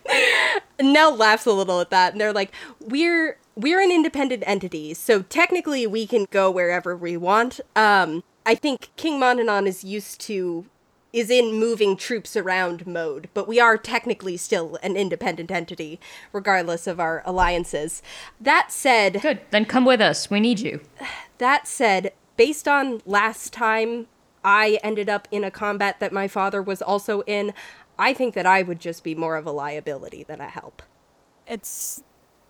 Nell 0.79 1.13
laughs 1.13 1.45
a 1.45 1.51
little 1.51 1.81
at 1.81 1.89
that, 1.89 2.13
and 2.13 2.21
they're 2.21 2.31
like, 2.31 2.53
"We're 2.79 3.37
we're 3.55 3.81
an 3.81 3.91
independent 3.91 4.43
entity, 4.47 4.93
so 4.93 5.23
technically 5.23 5.85
we 5.85 6.07
can 6.07 6.25
go 6.31 6.49
wherever 6.49 6.95
we 6.95 7.17
want." 7.17 7.59
Um, 7.75 8.23
I 8.45 8.55
think 8.55 8.91
King 8.95 9.19
Mondanon 9.19 9.67
is 9.67 9.83
used 9.83 10.21
to 10.21 10.65
is 11.13 11.29
in 11.29 11.53
moving 11.53 11.97
troops 11.97 12.35
around 12.37 12.87
mode, 12.87 13.29
but 13.33 13.47
we 13.47 13.59
are 13.59 13.77
technically 13.77 14.37
still 14.37 14.77
an 14.81 14.95
independent 14.95 15.51
entity, 15.51 15.99
regardless 16.31 16.87
of 16.87 16.99
our 16.99 17.21
alliances. 17.25 18.01
That 18.39 18.71
said, 18.71 19.21
Good. 19.21 19.41
Then 19.51 19.65
come 19.65 19.85
with 19.85 20.01
us. 20.01 20.29
We 20.29 20.39
need 20.39 20.59
you. 20.59 20.81
That 21.37 21.67
said, 21.67 22.13
based 22.37 22.67
on 22.67 23.01
last 23.05 23.51
time 23.51 24.07
I 24.43 24.79
ended 24.83 25.09
up 25.09 25.27
in 25.31 25.43
a 25.43 25.51
combat 25.51 25.99
that 25.99 26.13
my 26.13 26.27
father 26.27 26.61
was 26.61 26.81
also 26.81 27.21
in, 27.21 27.53
I 27.99 28.13
think 28.13 28.33
that 28.35 28.45
I 28.45 28.61
would 28.63 28.79
just 28.79 29.03
be 29.03 29.13
more 29.15 29.35
of 29.35 29.45
a 29.45 29.51
liability 29.51 30.23
than 30.23 30.39
a 30.41 30.49
help. 30.49 30.81
it's 31.47 32.03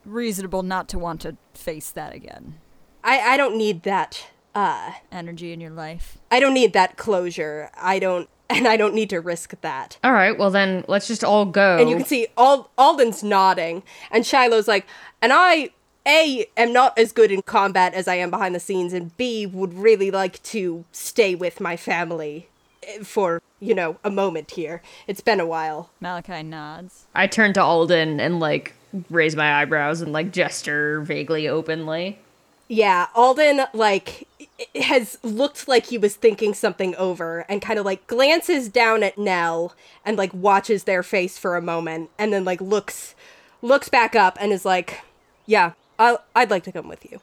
reasonable 0.06 0.64
not 0.64 0.90
to 0.90 0.98
want 0.98 1.22
to 1.22 1.38
face 1.54 1.92
that 1.92 2.14
again. 2.14 2.60
I, 3.04 3.20
I 3.34 3.38
don't 3.38 3.56
need 3.58 3.84
that 3.84 4.28
uh 4.56 4.92
Energy 5.12 5.54
in 5.54 5.62
your 5.62 5.72
life. 5.72 6.18
I 6.30 6.40
don't 6.40 6.54
need 6.54 6.74
that 6.74 6.98
closure. 6.98 7.70
I 7.78 8.00
don't 8.00 8.28
and 8.52 8.68
I 8.68 8.78
don't 8.78 8.94
need 8.94 9.10
to 9.12 9.20
risk 9.22 9.60
that. 9.62 9.98
All 10.04 10.14
right. 10.14 10.38
Well, 10.38 10.52
then 10.52 10.84
let's 10.88 11.08
just 11.08 11.24
all 11.24 11.46
go. 11.46 11.78
And 11.78 11.90
you 11.90 11.96
can 11.96 12.06
see 12.06 12.28
Ald- 12.38 12.68
Alden's 12.78 13.24
nodding, 13.24 13.84
and 14.12 14.26
Shiloh's 14.26 14.68
like, 14.68 14.86
and 15.22 15.32
I 15.34 15.70
A 16.08 16.46
am 16.58 16.74
not 16.74 16.98
as 16.98 17.12
good 17.12 17.32
in 17.32 17.42
combat 17.44 17.94
as 17.94 18.08
I 18.08 18.16
am 18.16 18.30
behind 18.30 18.56
the 18.56 18.60
scenes, 18.60 18.94
and 18.94 19.16
B 19.18 19.46
would 19.46 19.74
really 19.74 20.12
like 20.12 20.42
to 20.44 20.86
stay 20.92 21.36
with 21.36 21.60
my 21.60 21.78
family 21.78 22.48
eh, 22.84 23.04
for, 23.04 23.42
you 23.60 23.74
know, 23.76 23.98
a 24.04 24.10
moment 24.10 24.52
here. 24.52 24.82
It's 25.08 25.22
been 25.22 25.40
a 25.40 25.46
while. 25.46 25.90
Malachi 26.00 26.44
nods. 26.44 27.06
I 27.14 27.28
turn 27.28 27.54
to 27.54 27.62
Alden 27.64 28.20
and 28.20 28.40
like 28.40 28.74
raise 29.10 29.36
my 29.36 29.62
eyebrows 29.62 30.02
and 30.02 30.12
like 30.12 30.32
gesture 30.34 31.02
vaguely 31.02 31.48
openly. 31.48 32.20
Yeah, 32.68 33.08
Alden 33.16 33.62
like 33.74 34.28
i- 34.40 34.48
has 34.76 35.18
looked 35.24 35.68
like 35.68 35.88
he 35.88 35.98
was 35.98 36.16
thinking 36.16 36.54
something 36.54 36.96
over 36.96 37.46
and 37.50 37.62
kind 37.62 37.80
of 37.80 37.86
like 37.86 38.08
glances 38.08 38.70
down 38.70 39.04
at 39.04 39.18
Nell 39.18 39.74
and 40.06 40.18
like 40.18 40.34
watches 40.34 40.84
their 40.86 41.04
face 41.04 41.38
for 41.38 41.56
a 41.56 41.62
moment 41.62 42.10
and 42.18 42.32
then 42.34 42.44
like 42.46 42.62
looks 42.62 43.16
looks 43.62 43.90
back 43.90 44.16
up 44.16 44.38
and 44.40 44.52
is 44.52 44.66
like, 44.66 45.02
"Yeah, 45.46 45.74
I 46.00 46.18
I'd 46.36 46.50
like 46.50 46.64
to 46.64 46.72
come 46.72 46.88
with 46.88 47.06
you." 47.12 47.20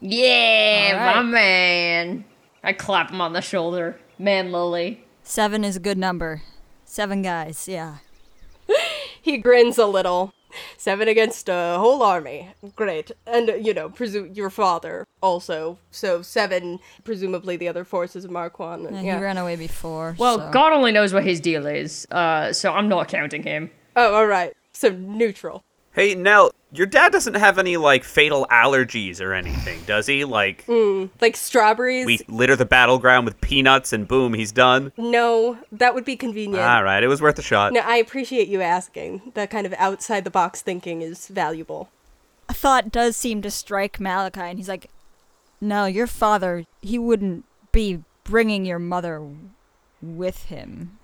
Yeah, 0.00 0.90
All 0.92 1.06
right. 1.06 1.16
my 1.16 1.22
man. 1.22 2.24
I 2.62 2.72
clap 2.72 3.10
him 3.10 3.20
on 3.20 3.32
the 3.32 3.40
shoulder. 3.40 3.98
Man, 4.18 4.52
Lily. 4.52 5.04
Seven 5.22 5.64
is 5.64 5.76
a 5.76 5.80
good 5.80 5.98
number. 5.98 6.42
Seven 6.84 7.22
guys, 7.22 7.68
yeah. 7.68 7.98
He 9.20 9.36
grins 9.36 9.76
a 9.76 9.86
little. 9.86 10.32
Seven 10.76 11.08
against 11.08 11.48
a 11.48 11.76
whole 11.78 12.02
army. 12.02 12.50
Great. 12.76 13.10
And, 13.26 13.50
uh, 13.50 13.54
you 13.54 13.74
know, 13.74 13.88
presume 13.88 14.32
your 14.34 14.50
father 14.50 15.04
also. 15.22 15.78
So 15.90 16.22
seven, 16.22 16.78
presumably 17.04 17.56
the 17.56 17.68
other 17.68 17.84
forces 17.84 18.24
of 18.24 18.30
Mar 18.30 18.50
Cuan. 18.50 18.82
Yeah, 18.82 18.88
And, 18.88 18.98
He 18.98 19.10
ran 19.12 19.38
away 19.38 19.56
before. 19.56 20.14
Well, 20.18 20.38
so- 20.38 20.50
God 20.50 20.72
only 20.72 20.92
knows 20.92 21.12
what 21.12 21.24
his 21.24 21.40
deal 21.40 21.66
is, 21.66 22.06
uh, 22.10 22.52
so 22.52 22.72
I'm 22.72 22.88
not 22.88 23.08
counting 23.08 23.42
him. 23.42 23.70
Oh, 23.96 24.14
all 24.14 24.26
right. 24.26 24.54
So 24.72 24.90
neutral. 24.90 25.64
Hey, 25.92 26.14
Nell, 26.14 26.52
your 26.72 26.86
dad 26.86 27.10
doesn't 27.12 27.34
have 27.34 27.58
any 27.58 27.76
like 27.76 28.04
fatal 28.04 28.46
allergies 28.50 29.20
or 29.20 29.32
anything, 29.32 29.80
does 29.86 30.06
he? 30.06 30.24
Like 30.24 30.64
hmm, 30.64 31.06
Like 31.20 31.36
strawberries? 31.36 32.06
we 32.06 32.20
litter 32.28 32.54
the 32.56 32.64
battleground 32.66 33.24
with 33.24 33.40
peanuts 33.40 33.92
and 33.92 34.06
boom, 34.06 34.34
he's 34.34 34.52
done. 34.52 34.92
No, 34.96 35.58
that 35.72 35.94
would 35.94 36.04
be 36.04 36.16
convenient. 36.16 36.62
All 36.64 36.84
right, 36.84 37.02
it 37.02 37.08
was 37.08 37.20
worth 37.22 37.38
a 37.38 37.42
shot. 37.42 37.72
No, 37.72 37.80
I 37.80 37.96
appreciate 37.96 38.48
you 38.48 38.60
asking. 38.60 39.32
That 39.34 39.50
kind 39.50 39.66
of 39.66 39.72
outside 39.74 40.24
the 40.24 40.30
box 40.30 40.62
thinking 40.62 41.02
is 41.02 41.26
valuable. 41.28 41.88
a 42.48 42.54
thought 42.54 42.92
does 42.92 43.16
seem 43.16 43.42
to 43.42 43.50
strike 43.50 43.98
Malachi, 43.98 44.40
and 44.40 44.58
he's 44.58 44.68
like, 44.68 44.86
"No, 45.60 45.86
your 45.86 46.06
father, 46.06 46.64
he 46.80 46.98
wouldn't 46.98 47.44
be 47.72 48.02
bringing 48.24 48.64
your 48.64 48.78
mother 48.78 49.26
with 50.00 50.44
him 50.44 50.98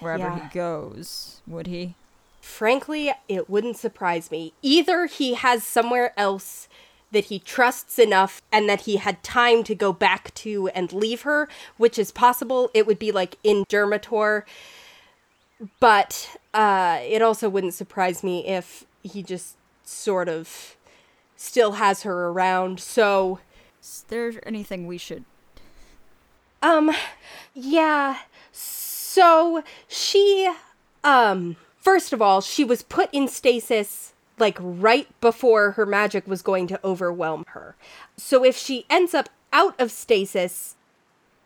wherever 0.00 0.22
Yeah. 0.28 0.48
he 0.48 0.54
goes, 0.54 1.42
would 1.46 1.66
he?" 1.66 1.94
Frankly, 2.40 3.12
it 3.28 3.48
wouldn't 3.50 3.76
surprise 3.76 4.30
me. 4.30 4.52
Either 4.62 5.06
he 5.06 5.34
has 5.34 5.64
somewhere 5.64 6.12
else 6.16 6.68
that 7.10 7.26
he 7.26 7.38
trusts 7.38 7.98
enough 7.98 8.42
and 8.52 8.68
that 8.68 8.82
he 8.82 8.96
had 8.96 9.22
time 9.22 9.62
to 9.64 9.74
go 9.74 9.92
back 9.92 10.32
to 10.34 10.68
and 10.68 10.92
leave 10.92 11.22
her, 11.22 11.48
which 11.76 11.98
is 11.98 12.10
possible. 12.10 12.70
It 12.74 12.86
would 12.86 12.98
be 12.98 13.12
like 13.12 13.36
in 13.42 13.64
Dermator. 13.64 14.42
But 15.80 16.36
uh, 16.54 17.00
it 17.02 17.22
also 17.22 17.48
wouldn't 17.48 17.74
surprise 17.74 18.22
me 18.22 18.46
if 18.46 18.84
he 19.02 19.22
just 19.22 19.56
sort 19.84 20.28
of 20.28 20.76
still 21.36 21.72
has 21.72 22.02
her 22.02 22.28
around. 22.28 22.78
So, 22.78 23.40
Is 23.82 24.04
there 24.08 24.32
anything 24.46 24.86
we 24.86 24.98
should? 24.98 25.24
Um, 26.62 26.92
yeah. 27.54 28.18
So 28.52 29.62
she, 29.88 30.52
um, 31.02 31.56
first 31.88 32.12
of 32.12 32.20
all, 32.20 32.42
she 32.42 32.64
was 32.64 32.82
put 32.82 33.08
in 33.14 33.26
stasis 33.26 34.12
like 34.36 34.58
right 34.60 35.08
before 35.22 35.70
her 35.70 35.86
magic 35.86 36.26
was 36.26 36.42
going 36.42 36.66
to 36.66 36.78
overwhelm 36.84 37.46
her. 37.48 37.76
So 38.14 38.44
if 38.44 38.58
she 38.58 38.84
ends 38.90 39.14
up 39.14 39.30
out 39.54 39.74
of 39.80 39.90
stasis, 39.90 40.76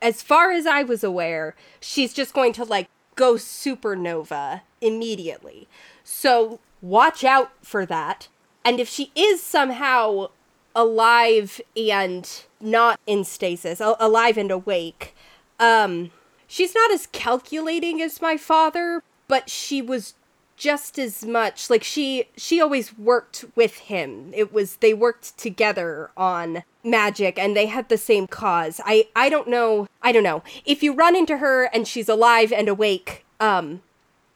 as 0.02 0.20
far 0.20 0.50
as 0.50 0.66
I 0.66 0.83
was 0.83 1.05
aware, 1.05 1.55
she's 1.78 2.12
just 2.12 2.35
going 2.35 2.52
to 2.55 2.64
like 2.64 2.88
go 3.14 3.35
supernova 3.35 4.62
immediately. 4.81 5.68
So 6.02 6.59
watch 6.81 7.22
out 7.22 7.52
for 7.62 7.87
that. 7.87 8.26
And 8.64 8.81
if 8.81 8.88
she 8.88 9.12
is 9.14 9.40
somehow 9.40 10.31
alive 10.74 11.61
and 11.76 12.28
not 12.61 12.98
in 13.07 13.22
stasis, 13.22 13.81
alive 13.81 14.37
and 14.37 14.50
awake. 14.50 15.14
Um, 15.61 16.11
she's 16.48 16.74
not 16.74 16.90
as 16.90 17.07
calculating 17.07 18.02
as 18.02 18.20
my 18.20 18.37
father, 18.37 19.05
but 19.28 19.48
she 19.48 19.81
was 19.81 20.14
just 20.62 20.96
as 20.96 21.25
much 21.25 21.68
like 21.68 21.83
she 21.83 22.29
she 22.37 22.61
always 22.61 22.96
worked 22.96 23.44
with 23.57 23.79
him. 23.79 24.31
It 24.33 24.53
was 24.53 24.77
they 24.77 24.94
worked 24.94 25.37
together 25.37 26.12
on 26.16 26.62
magic 26.85 27.37
and 27.37 27.57
they 27.57 27.66
had 27.66 27.88
the 27.88 27.98
same 27.98 28.29
cause. 28.29 28.81
I 28.85 29.09
i 29.16 29.29
don't 29.29 29.48
know 29.48 29.88
i 30.03 30.12
don't 30.12 30.22
know. 30.22 30.44
If 30.64 30.81
you 30.81 30.94
run 30.94 31.16
into 31.16 31.38
her 31.38 31.64
and 31.64 31.88
she's 31.88 32.09
alive 32.09 32.53
and 32.53 32.68
awake 32.68 33.25
um 33.40 33.83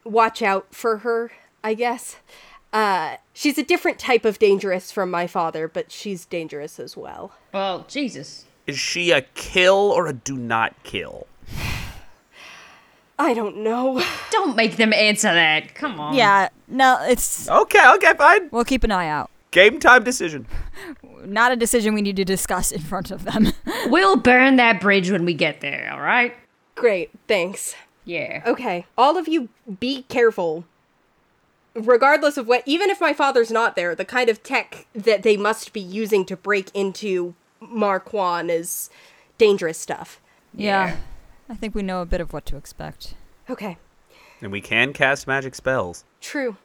watch 0.02 0.42
out 0.42 0.74
for 0.74 0.98
her 0.98 1.30
i 1.62 1.74
guess. 1.74 2.16
Uh 2.72 3.18
she's 3.32 3.56
a 3.56 3.62
different 3.62 4.00
type 4.00 4.24
of 4.24 4.40
dangerous 4.40 4.90
from 4.90 5.12
my 5.12 5.28
father 5.28 5.68
but 5.68 5.92
she's 5.92 6.24
dangerous 6.24 6.80
as 6.80 6.96
well. 6.96 7.34
Well, 7.54 7.84
Jesus. 7.86 8.46
Is 8.66 8.80
she 8.80 9.12
a 9.12 9.22
kill 9.22 9.92
or 9.94 10.08
a 10.08 10.12
do 10.12 10.36
not 10.36 10.74
kill? 10.82 11.28
I 13.18 13.34
don't 13.34 13.58
know 13.58 14.02
Don't 14.30 14.56
make 14.56 14.76
them 14.76 14.92
answer 14.92 15.32
that. 15.32 15.74
Come 15.74 15.98
on. 16.00 16.14
Yeah, 16.14 16.48
no, 16.68 16.98
it's. 17.08 17.48
Okay, 17.48 17.82
okay, 17.94 18.12
fine. 18.16 18.48
We'll 18.50 18.64
keep 18.64 18.84
an 18.84 18.90
eye 18.92 19.08
out. 19.08 19.30
Game 19.50 19.80
time 19.80 20.04
decision. 20.04 20.46
Not 21.24 21.50
a 21.52 21.56
decision 21.56 21.94
we 21.94 22.02
need 22.02 22.16
to 22.16 22.24
discuss 22.24 22.70
in 22.70 22.80
front 22.82 23.10
of 23.10 23.24
them. 23.24 23.52
We'll 23.88 24.16
burn 24.16 24.56
that 24.56 24.80
bridge 24.80 25.10
when 25.10 25.24
we 25.24 25.32
get 25.32 25.60
there, 25.60 25.88
all 25.92 26.00
right? 26.00 26.34
great 26.74 27.10
thanks 27.26 27.74
Yeah. 28.04 28.42
Okay, 28.44 28.84
all 28.98 29.16
of 29.16 29.26
you 29.28 29.48
be 29.80 30.02
careful. 30.08 30.64
Regardless 31.74 32.36
of 32.36 32.46
what, 32.48 32.62
even 32.66 32.90
if 32.90 33.00
my 33.00 33.12
father's 33.12 33.50
not 33.50 33.76
there, 33.76 33.94
the 33.94 34.04
kind 34.04 34.28
of 34.28 34.42
tech 34.42 34.86
that 34.94 35.22
they 35.22 35.36
must 35.36 35.72
be 35.72 35.80
using 35.80 36.24
to 36.26 36.36
break 36.36 36.70
into 36.74 37.34
Mar 37.60 38.00
Cuan 38.00 38.50
is 38.50 38.90
dangerous 39.38 39.78
stuff. 39.78 40.20
yeah. 40.54 40.96
I 41.48 41.54
think 41.54 41.74
we 41.74 41.82
know 41.82 42.02
a 42.02 42.06
bit 42.06 42.20
of 42.20 42.32
what 42.32 42.44
to 42.46 42.56
expect. 42.56 43.14
Okay, 43.48 43.78
And 44.40 44.50
we 44.50 44.60
can 44.60 44.92
cast 44.92 45.26
magic 45.26 45.54
spells. 45.54 46.04
true. 46.20 46.56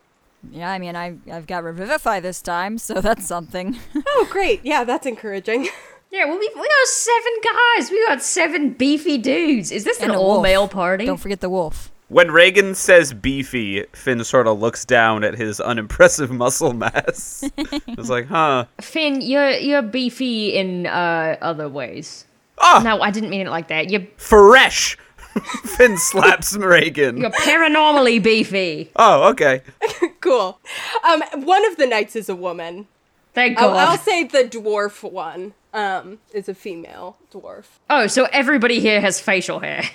Yeah, 0.52 0.72
I 0.72 0.80
mean, 0.80 0.96
I, 0.96 1.18
I've 1.32 1.46
got 1.46 1.64
Revivify 1.64 2.20
this 2.20 2.42
time, 2.42 2.80
so 2.80 2.96
that's 3.02 3.28
something. 3.28 3.78
Oh, 4.08 4.28
great. 4.32 4.62
Yeah, 4.64 4.84
that's 4.84 5.06
encouraging. 5.06 5.68
Yeah, 6.14 6.26
well, 6.26 6.38
we, 6.38 6.50
we 6.56 6.62
got 6.68 6.88
seven 6.88 7.32
guys. 7.42 7.90
We 7.90 8.06
got 8.06 8.22
seven 8.22 8.72
beefy 8.74 9.18
dudes. 9.18 9.72
Is 9.72 9.86
this 9.86 10.02
And 10.02 10.12
an 10.12 10.18
all 10.18 10.42
male 10.42 10.68
party? 10.68 11.06
Don't 11.06 11.16
forget 11.16 11.40
the 11.40 11.50
wolf. 11.50 11.90
When 12.10 12.32
Regin 12.32 12.76
says 12.76 13.14
beefy, 13.14 13.86
Fin 13.94 14.22
sort 14.26 14.46
of 14.46 14.60
looks 14.60 14.84
down 14.84 15.24
at 15.24 15.36
his 15.36 15.62
unimpressive 15.62 16.30
muscle 16.44 16.74
mass. 16.74 17.50
it's 17.56 18.10
like, 18.10 18.26
huh. 18.26 18.66
Fin, 18.82 19.22
you're 19.22 19.52
you're 19.52 19.82
beefy 19.82 20.50
in 20.54 20.86
uh, 20.86 21.38
other 21.42 21.70
ways. 21.70 22.26
Ah, 22.62 22.82
No, 22.84 23.02
I 23.02 23.12
didn't 23.12 23.30
mean 23.30 23.46
it 23.48 23.50
like 23.50 23.68
that. 23.70 23.90
You're 23.90 24.08
fresh. 24.18 24.98
Fin 25.66 25.98
slaps 25.98 26.56
Regin. 26.58 27.18
you're 27.18 27.30
paranormally 27.32 28.22
beefy. 28.22 28.92
Oh, 28.98 29.30
okay. 29.30 29.62
cool. 30.22 30.60
Um, 31.04 31.24
one 31.46 31.66
of 31.72 31.78
the 31.78 31.88
knights 31.88 32.16
is 32.16 32.28
a 32.30 32.36
woman. 32.36 32.88
Thank 33.34 33.58
Oh, 33.58 33.70
God. 33.70 33.78
I'll 33.88 33.98
say 33.98 34.26
the 34.26 34.44
dwarf 34.44 35.10
one 35.10 35.54
um, 35.74 36.20
is 36.34 36.50
a 36.50 36.54
female 36.54 37.16
dwarf. 37.34 37.64
oh, 37.90 38.08
so 38.08 38.28
everybody 38.34 38.82
here 38.82 39.00
has 39.00 39.20
facial 39.20 39.60
hair. 39.62 39.84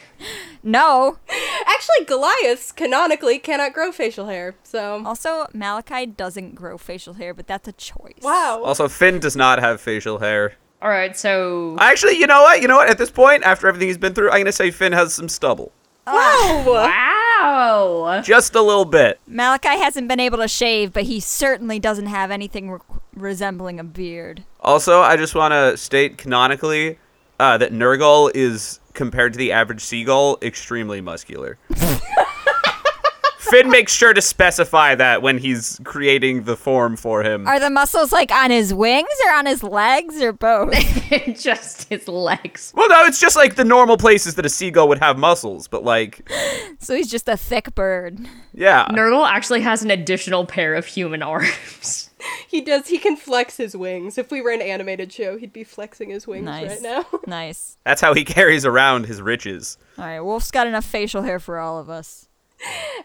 No! 0.63 1.19
Actually, 1.67 2.07
Goliaths 2.07 2.73
canonically 2.73 3.39
cannot 3.39 3.73
grow 3.73 3.93
facial 3.93 4.27
hair, 4.27 4.57
so. 4.65 5.01
Also, 5.07 5.47
Malachi 5.55 6.07
doesn't 6.07 6.57
grow 6.57 6.77
facial 6.77 7.15
hair, 7.15 7.33
but 7.35 7.47
that's 7.47 7.69
a 7.69 7.73
choice. 7.73 8.19
Wow. 8.23 8.63
Also, 8.65 8.89
Fin 8.89 9.21
does 9.21 9.37
not 9.37 9.61
have 9.61 9.81
facial 9.81 10.19
hair. 10.19 10.55
All 10.83 10.91
right, 10.91 11.17
so 11.17 11.77
Actually, 11.79 12.19
you 12.19 12.27
know 12.27 12.43
what? 12.43 12.61
You 12.61 12.69
know 12.69 12.77
what? 12.77 12.91
At 12.91 12.99
this 12.99 13.11
point, 13.11 13.45
after 13.45 13.67
everything 13.67 13.89
he's 13.89 13.99
been 13.99 14.15
through, 14.15 14.31
I'm 14.31 14.41
gonna 14.41 14.53
say 14.53 14.71
Fin 14.71 14.93
has 14.93 15.15
some 15.15 15.29
stubble. 15.29 15.73
Wow. 16.07 16.63
wow. 16.67 18.21
Just 18.25 18.55
a 18.55 18.63
little 18.63 18.85
bit. 18.85 19.19
Malachi 19.27 19.69
hasn't 19.79 20.09
been 20.09 20.21
able 20.21 20.39
to 20.39 20.49
shave, 20.49 20.93
but 20.93 21.05
he 21.05 21.19
certainly 21.21 21.79
doesn't 21.79 22.07
have 22.07 22.31
anything 22.31 22.71
re- 22.71 22.79
resembling 23.15 23.81
a 23.81 23.85
beard. 23.85 24.45
Also, 24.61 25.01
I 25.01 25.17
just 25.17 25.35
want 25.35 25.53
to 25.53 25.77
state 25.77 26.19
canonically 26.19 26.99
uh, 27.41 27.59
that 27.59 27.73
Nurgle 27.73 28.31
is, 28.35 28.81
compared 28.95 29.33
to 29.33 29.39
the 29.39 29.53
average 29.53 29.81
seagull, 29.81 30.39
extremely 30.43 31.01
muscular. 31.01 31.59
Fin 33.51 33.71
makes 33.71 33.93
sure 33.93 34.13
to 34.13 34.21
specify 34.23 34.95
that 34.95 35.23
when 35.23 35.39
he's 35.39 35.81
creating 35.85 36.45
the 36.45 36.57
form 36.57 36.97
for 36.97 37.23
him. 37.23 37.47
Are 37.47 37.61
the 37.61 37.71
muscles 37.71 38.13
like 38.13 38.31
on 38.33 38.51
his 38.51 38.73
wings 38.75 39.09
or 39.27 39.33
on 39.35 39.47
his 39.47 39.63
legs 39.63 40.21
or 40.21 40.33
both? 40.33 40.75
Just 41.41 41.89
his 41.89 42.09
legs. 42.09 42.73
well, 42.75 42.89
no, 42.89 43.05
it's 43.05 43.21
just 43.21 43.37
like 43.37 43.55
the 43.57 43.65
normal 43.65 43.97
places 43.97 44.35
that 44.35 44.45
a 44.47 44.49
seagull 44.49 44.89
would 44.89 44.99
have 44.99 45.19
muscles, 45.19 45.69
but 45.69 45.85
like, 45.85 46.29
so 46.81 46.95
he's 46.95 47.11
just 47.11 47.29
a 47.29 47.37
thick 47.37 47.75
bird. 47.75 48.19
yeah. 48.53 48.87
Nurgle 48.89 49.29
actually 49.29 49.61
has 49.61 49.83
an 49.83 49.91
additional 49.91 50.45
pair 50.47 50.75
of 50.75 50.87
human 50.87 51.23
arms. 51.23 52.11
He 52.49 52.61
does. 52.61 52.89
He 52.89 52.99
can 52.99 53.15
flex 53.17 53.57
his 53.57 53.77
wings. 53.77 54.19
If 54.19 54.33
we 54.33 54.41
were 54.41 54.51
an 54.51 54.63
animated 54.63 55.13
show, 55.13 55.37
he'd 55.39 55.53
be 55.53 55.63
flexing 55.63 56.11
his 56.11 56.27
wings 56.27 56.45
Nice. 56.47 56.71
right 56.71 56.83
now. 56.83 57.07
Nice. 57.27 57.77
That's 57.85 58.01
how 58.01 58.15
he 58.15 58.25
carries 58.25 58.65
around 58.65 59.07
his 59.07 59.23
riches. 59.23 59.79
All 59.99 60.05
right, 60.05 60.21
Wolf's 60.21 60.51
got 60.51 60.67
enough 60.67 60.85
facial 60.85 61.23
hair 61.23 61.39
for 61.39 61.59
all 61.59 61.79
of 61.79 61.89
us. 61.89 62.26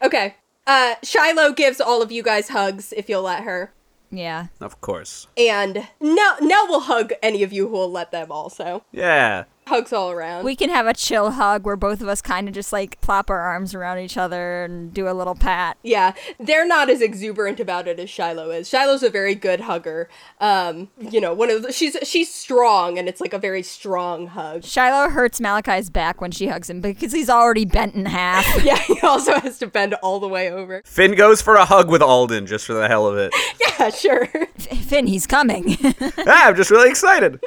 Okay. 0.02 0.36
Uh, 0.68 0.96
Shiloh 1.04 1.54
gives 1.54 1.82
all 1.82 2.02
of 2.02 2.12
you 2.12 2.24
guys 2.24 2.50
hugs 2.50 2.94
if 2.96 3.10
you'll 3.10 3.24
let 3.24 3.44
her, 3.44 3.74
Yeah. 4.12 4.48
Of 4.60 4.80
course. 4.82 5.28
and 5.38 5.88
Nell 6.00 6.36
Nell 6.42 6.68
will 6.68 6.82
hug 6.82 7.14
any 7.24 7.44
of 7.44 7.52
you 7.52 7.68
who 7.68 7.74
will 7.74 7.92
let 7.92 8.12
them. 8.12 8.32
Also, 8.32 8.84
Yeah. 8.92 9.46
Hugs 9.68 9.94
all 9.94 10.12
around. 10.12 10.44
We 10.44 10.56
can 10.56 10.70
have 10.70 10.88
a 10.88 10.94
chill 10.94 11.32
hug 11.32 11.66
where 11.66 11.76
both 11.78 12.02
of 12.02 12.08
us 12.08 12.22
kind 12.22 12.48
of 12.48 12.54
just 12.54 12.74
like 12.74 13.00
plop 13.02 13.30
our 13.30 13.40
arms 13.40 13.74
around 13.74 14.00
each 14.00 14.18
other 14.18 14.64
and 14.64 14.94
do 14.94 15.08
a 15.08 15.14
little 15.14 15.36
pat. 15.36 15.78
yeah, 15.84 16.14
they're 16.40 16.66
not 16.68 16.90
as 16.90 17.02
exuberant 17.02 17.60
about 17.60 17.88
it 17.88 18.00
as 18.00 18.10
Shiloh 18.10 18.50
is. 18.50 18.68
Shiloh's 18.68 19.04
a 19.04 19.10
very 19.10 19.36
good 19.36 19.62
hugger. 19.62 20.10
Um, 20.40 20.90
you 21.00 21.22
know, 21.22 21.34
one 21.34 21.50
of 21.50 21.62
the, 21.64 21.72
she's 21.72 21.96
she's 22.04 22.34
strong, 22.34 22.98
and 22.98 23.08
it's 23.08 23.22
like 23.22 23.34
a 23.34 23.40
very 23.40 23.64
strong 23.64 24.28
hug. 24.28 24.64
Shiloh 24.64 25.10
hurts 25.10 25.40
Malachi's 25.40 25.90
back 25.90 26.20
when 26.20 26.32
she 26.32 26.48
hugs 26.48 26.70
him 26.70 26.82
because 26.82 27.12
he's 27.14 27.30
already 27.30 27.64
bent 27.66 27.96
in 27.96 28.06
half. 28.08 28.46
Yeah, 28.64 28.78
he 28.80 29.00
also 29.02 29.40
has 29.40 29.58
to 29.60 29.68
bend 29.68 29.94
all 29.96 30.20
the 30.20 30.28
way 30.28 30.52
over. 30.52 30.82
Fin 30.86 31.14
goes 31.16 31.42
for 31.42 31.56
a 31.56 31.66
hug 31.66 31.90
with 31.90 32.02
Alden 32.02 32.46
just 32.46 32.66
for 32.66 32.74
the 32.74 32.88
hell 32.88 33.08
of 33.08 33.18
it. 33.18 33.32
Yeah, 33.80 33.90
sure. 33.90 34.28
Fin, 34.58 35.08
he's 35.08 35.26
coming. 35.26 35.76
ah, 35.84 36.48
I'm 36.50 36.56
just 36.56 36.70
really 36.70 36.88
excited. 36.88 37.44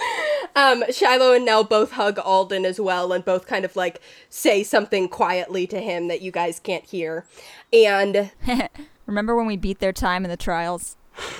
Um, 0.56 0.82
Shiloh 0.90 1.32
and 1.32 1.44
Nell 1.44 1.62
both 1.62 1.92
hug 1.92 2.13
Alden 2.18 2.64
as 2.64 2.80
well, 2.80 3.12
and 3.12 3.24
both 3.24 3.46
kind 3.46 3.64
of 3.64 3.76
like 3.76 4.00
say 4.28 4.62
something 4.62 5.08
quietly 5.08 5.66
to 5.68 5.80
him 5.80 6.08
that 6.08 6.22
you 6.22 6.30
guys 6.30 6.60
can't 6.60 6.84
hear. 6.84 7.24
And 7.72 8.30
Remember 9.06 9.36
when 9.36 9.46
we 9.46 9.56
beat 9.56 9.80
their 9.80 9.92
time 9.92 10.24
in 10.24 10.30
the 10.30 10.36
trials? 10.36 10.96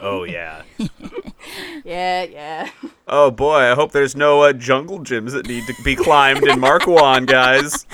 Oh, 0.00 0.24
yeah. 0.24 0.62
yeah, 1.84 2.22
yeah. 2.22 2.68
Oh 3.06 3.30
boy, 3.30 3.56
I 3.56 3.74
hope 3.74 3.92
there's 3.92 4.14
no 4.14 4.42
uh, 4.42 4.52
jungle 4.52 5.00
gyms 5.00 5.32
that 5.32 5.46
need 5.46 5.66
to 5.66 5.74
be 5.82 5.96
climbed 5.96 6.46
in 6.46 6.60
Mar 6.60 6.78
Cuan, 6.78 7.26
guys. 7.26 7.86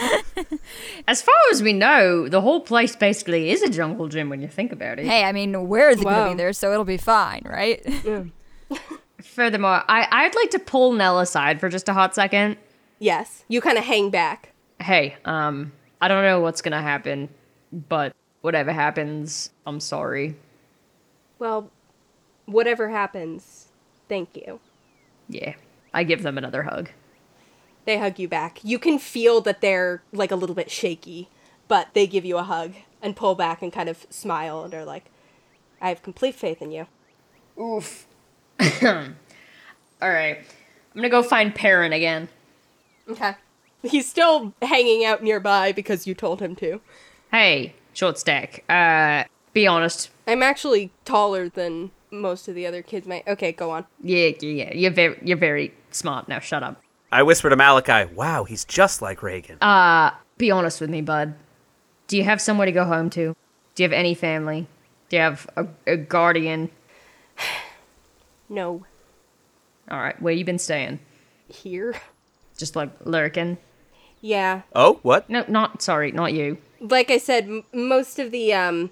As 1.07 1.23
far 1.23 1.35
as 1.53 1.63
we 1.63 1.73
know, 1.73 2.29
the 2.29 2.41
whole 2.41 2.61
place 2.61 2.97
basically 2.97 3.51
is 3.51 3.63
a 3.63 3.71
jungle 3.71 4.09
gym 4.09 4.29
when 4.29 4.41
you 4.43 4.49
think 4.49 4.73
about 4.73 4.99
it. 4.99 5.07
Hey, 5.07 5.25
I 5.25 5.33
mean, 5.33 5.69
we're 5.69 5.95
the 5.95 6.05
gonna 6.05 6.31
be 6.31 6.37
there, 6.37 6.53
so 6.53 6.73
it'll 6.73 6.85
be 6.85 6.97
fine, 6.99 7.43
right? 7.45 7.81
Furthermore, 9.25 9.83
I, 9.89 10.07
I'd 10.11 10.35
like 10.35 10.51
to 10.51 10.59
pull 10.59 10.93
Nell 10.93 11.19
aside 11.19 11.59
for 11.59 11.69
just 11.69 11.89
a 11.89 11.93
hot 11.93 12.15
second. 12.15 12.57
Yes, 12.99 13.45
you 13.49 13.61
kind 13.61 13.79
of 13.79 13.85
hang 13.85 14.11
back. 14.11 14.53
Hey, 14.81 15.17
um, 15.25 15.73
I 16.01 16.09
don't 16.09 16.23
know 16.23 16.41
what's 16.41 16.63
gonna 16.63 16.83
happen, 16.83 17.29
but 17.73 18.15
whatever 18.43 18.73
happens, 18.73 19.51
I'm 19.67 19.81
sorry. 19.81 20.37
Well, 21.39 21.71
whatever 22.47 22.91
happens, 22.91 23.69
thank 24.09 24.37
you. 24.37 24.61
Yeah. 25.29 25.55
I 25.93 26.05
give 26.05 26.23
them 26.23 26.37
another 26.37 26.65
hug. 26.65 26.91
They 27.85 27.99
hug 27.99 28.19
you 28.19 28.29
back. 28.29 28.61
You 28.63 28.79
can 28.79 28.99
feel 28.99 29.41
that 29.43 29.61
they're 29.61 30.03
like 30.13 30.31
a 30.31 30.37
little 30.37 30.55
bit 30.55 30.71
shaky, 30.71 31.29
but 31.69 31.89
they 31.95 32.07
give 32.07 32.25
you 32.25 32.37
a 32.37 32.43
hug 32.43 32.75
and 33.01 33.17
pull 33.17 33.35
back 33.35 33.63
and 33.63 33.73
kind 33.73 33.89
of 33.89 34.07
smile 34.11 34.65
and 34.65 34.75
are 34.75 34.85
like, 34.85 35.05
I 35.81 35.89
have 35.89 36.03
complete 36.03 36.35
faith 36.35 36.61
in 36.61 36.73
you. 36.73 36.87
Oof. 37.61 38.07
Alright. 38.61 40.39
I'm 40.39 40.45
gonna 40.95 41.09
go 41.09 41.23
find 41.23 41.55
Perrin 41.55 41.93
again. 41.93 42.29
Okay. 43.09 43.35
He's 43.83 44.09
still 44.09 44.55
hanging 44.63 45.05
out 45.05 45.23
nearby 45.23 45.73
because 45.73 46.07
you 46.07 46.15
told 46.15 46.41
him 46.41 46.57
to. 46.57 46.81
Hey, 47.31 47.75
short 47.93 48.19
stack. 48.19 48.65
Uh, 48.69 49.25
be 49.53 49.67
honest. 49.67 50.11
I'm 50.27 50.43
actually 50.43 50.91
taller 51.05 51.49
than 51.49 51.91
most 52.11 52.49
of 52.49 52.55
the 52.55 52.67
other 52.67 52.81
kids. 52.83 53.07
My 53.07 53.23
okay, 53.27 53.53
go 53.53 53.71
on. 53.71 53.85
Yeah, 54.03 54.31
yeah, 54.41 54.65
yeah. 54.65 54.75
You're 54.75 54.91
very, 54.91 55.19
you're 55.23 55.37
very 55.37 55.75
smart. 55.91 56.29
Now 56.29 56.39
shut 56.39 56.63
up. 56.63 56.81
I 57.13 57.23
whisper 57.23 57.49
to 57.49 57.57
Malachi, 57.57 58.13
wow, 58.13 58.45
he's 58.45 58.65
just 58.65 59.01
like 59.01 59.23
Regin. 59.23 59.59
Uh, 59.61 60.11
be 60.37 60.51
honest 60.51 60.81
with 60.81 60.91
me, 60.91 61.01
bud. 61.01 61.35
Do 62.09 62.17
you 62.17 62.25
have 62.25 62.41
somewhere 62.41 62.67
to 62.67 62.73
go 62.73 62.85
home 62.85 63.09
to? 63.11 63.37
Do 63.75 63.83
you 63.83 63.89
have 63.89 63.93
any 63.93 64.15
family? 64.15 64.67
Do 65.09 65.17
you 65.17 65.23
have 65.23 65.49
a, 65.57 65.67
a 65.87 65.97
guardian? 65.97 66.71
No. 68.49 68.85
All 69.91 69.99
right, 69.99 70.21
where 70.21 70.33
you 70.33 70.45
been 70.45 70.59
staying? 70.59 71.01
Here. 71.49 71.95
Just 72.57 72.77
like 72.77 72.91
lurking? 73.05 73.59
Yeah. 74.21 74.63
Oh, 74.75 75.01
what? 75.03 75.29
No, 75.29 75.45
not 75.49 75.83
sorry, 75.83 76.11
not 76.13 76.33
you. 76.33 76.59
Like 76.81 77.11
I 77.11 77.19
said, 77.19 77.45
m- 77.45 77.65
most 77.73 78.19
of 78.19 78.31
the 78.31 78.55
um 78.55 78.91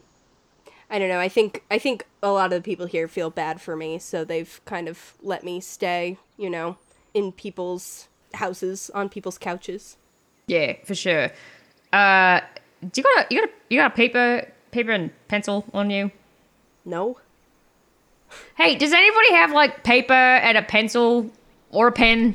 I 0.91 0.99
don't 0.99 1.09
know. 1.09 1.21
I 1.21 1.29
think 1.29 1.63
I 1.71 1.79
think 1.79 2.07
a 2.23 2.31
lot 2.31 2.53
of 2.53 2.59
the 2.59 2.61
people 2.61 2.87
here 2.87 3.09
feel 3.09 3.31
bad 3.31 3.61
for 3.61 3.75
me, 3.77 3.99
so 3.99 4.25
they've 4.25 4.61
kind 4.67 4.89
of 4.89 5.15
let 5.23 5.43
me 5.43 5.61
stay, 5.61 6.19
you 6.37 6.51
know, 6.51 6.77
in 7.15 7.33
people's 7.33 8.09
houses, 8.35 8.91
on 8.95 9.09
people's 9.09 9.39
couches. 9.39 9.97
Yeah, 10.47 10.75
for 10.85 10.95
sure. 10.95 11.31
Uh, 11.93 12.41
do 12.83 13.01
you 13.01 13.03
got 13.03 13.25
a 13.31 13.35
you 13.35 13.41
got 13.41 13.49
a 13.49 13.53
you 13.71 13.79
got 13.81 13.93
a 13.93 13.95
paper 13.95 14.53
paper 14.71 14.91
and 14.91 15.11
pencil 15.29 15.65
on 15.73 15.89
you? 15.89 16.11
No. 16.85 17.17
Hey, 18.57 18.74
does 18.76 18.93
anybody 18.93 19.33
have 19.35 19.53
like 19.53 19.85
paper 19.85 20.12
and 20.12 20.57
a 20.59 20.62
pencil 20.62 21.30
or 21.70 21.89
a 21.89 21.93
pen? 21.93 22.35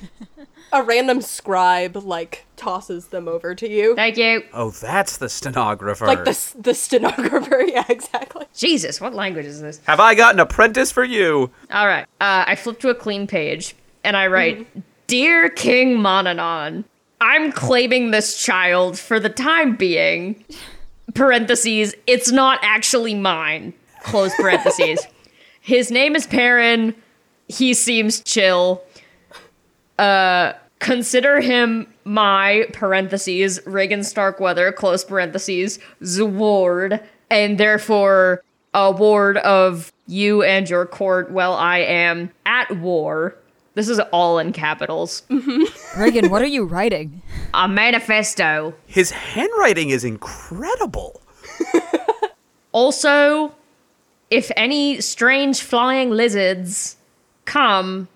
A 0.73 0.83
random 0.83 1.21
scribe 1.21 1.95
like 1.95 2.45
tosses 2.57 3.07
them 3.07 3.27
over 3.29 3.55
to 3.55 3.69
you. 3.69 3.95
Thank 3.95 4.17
you. 4.17 4.43
Oh, 4.53 4.71
that's 4.71 5.17
the 5.17 5.29
stenographer. 5.29 6.05
like 6.05 6.25
the 6.25 6.53
the 6.59 6.73
stenographer. 6.73 7.61
Yeah, 7.67 7.85
exactly. 7.89 8.45
Jesus, 8.55 8.99
what 8.99 9.13
language 9.13 9.45
is 9.45 9.61
this? 9.61 9.79
Have 9.85 9.99
I 9.99 10.15
got 10.15 10.33
an 10.33 10.39
apprentice 10.39 10.91
for 10.91 11.03
you? 11.03 11.51
All 11.71 11.85
right. 11.87 12.03
Uh, 12.19 12.43
I 12.47 12.55
flip 12.55 12.79
to 12.79 12.89
a 12.89 12.95
clean 12.95 13.27
page 13.27 13.75
and 14.03 14.17
I 14.17 14.27
write, 14.27 14.67
"Dear 15.07 15.47
King 15.49 15.97
Mononon, 15.97 16.83
I'm 17.21 17.51
claiming 17.51 18.11
this 18.11 18.37
child 18.37 18.97
for 18.99 19.19
the 19.19 19.29
time 19.29 19.75
being." 19.75 20.43
Parentheses. 21.13 21.95
It's 22.05 22.31
not 22.31 22.59
actually 22.61 23.15
mine. 23.15 23.73
Close 24.03 24.33
parentheses. 24.35 24.99
His 25.67 25.91
name 25.91 26.15
is 26.15 26.25
Perrin. 26.25 26.95
He 27.49 27.73
seems 27.73 28.21
chill. 28.21 28.81
Uh, 29.99 30.53
consider 30.79 31.41
him 31.41 31.93
my 32.05 32.69
parentheses 32.71 33.59
Regin 33.65 34.01
Starkweather 34.05 34.71
close 34.71 35.03
parentheses 35.03 35.77
Zward, 36.01 37.03
and 37.29 37.57
therefore 37.57 38.41
a 38.73 38.93
ward 38.93 39.39
of 39.39 39.91
you 40.07 40.41
and 40.41 40.69
your 40.69 40.85
court 40.85 41.31
Well, 41.31 41.53
I 41.55 41.79
am 41.79 42.31
at 42.45 42.71
war. 42.77 43.35
This 43.73 43.89
is 43.89 43.99
all 44.13 44.39
in 44.39 44.53
capitals. 44.53 45.23
Regin, 45.97 46.29
what 46.29 46.41
are 46.41 46.47
you 46.47 46.63
writing? 46.63 47.21
A 47.53 47.67
manifesto. 47.67 48.73
His 48.85 49.11
handwriting 49.11 49.89
is 49.89 50.05
incredible. 50.05 51.21
Also, 52.73 53.55
if 54.29 54.51
any 54.55 55.01
strange 55.01 55.61
flying 55.61 56.09
lizards 56.09 56.97
come 57.45 58.07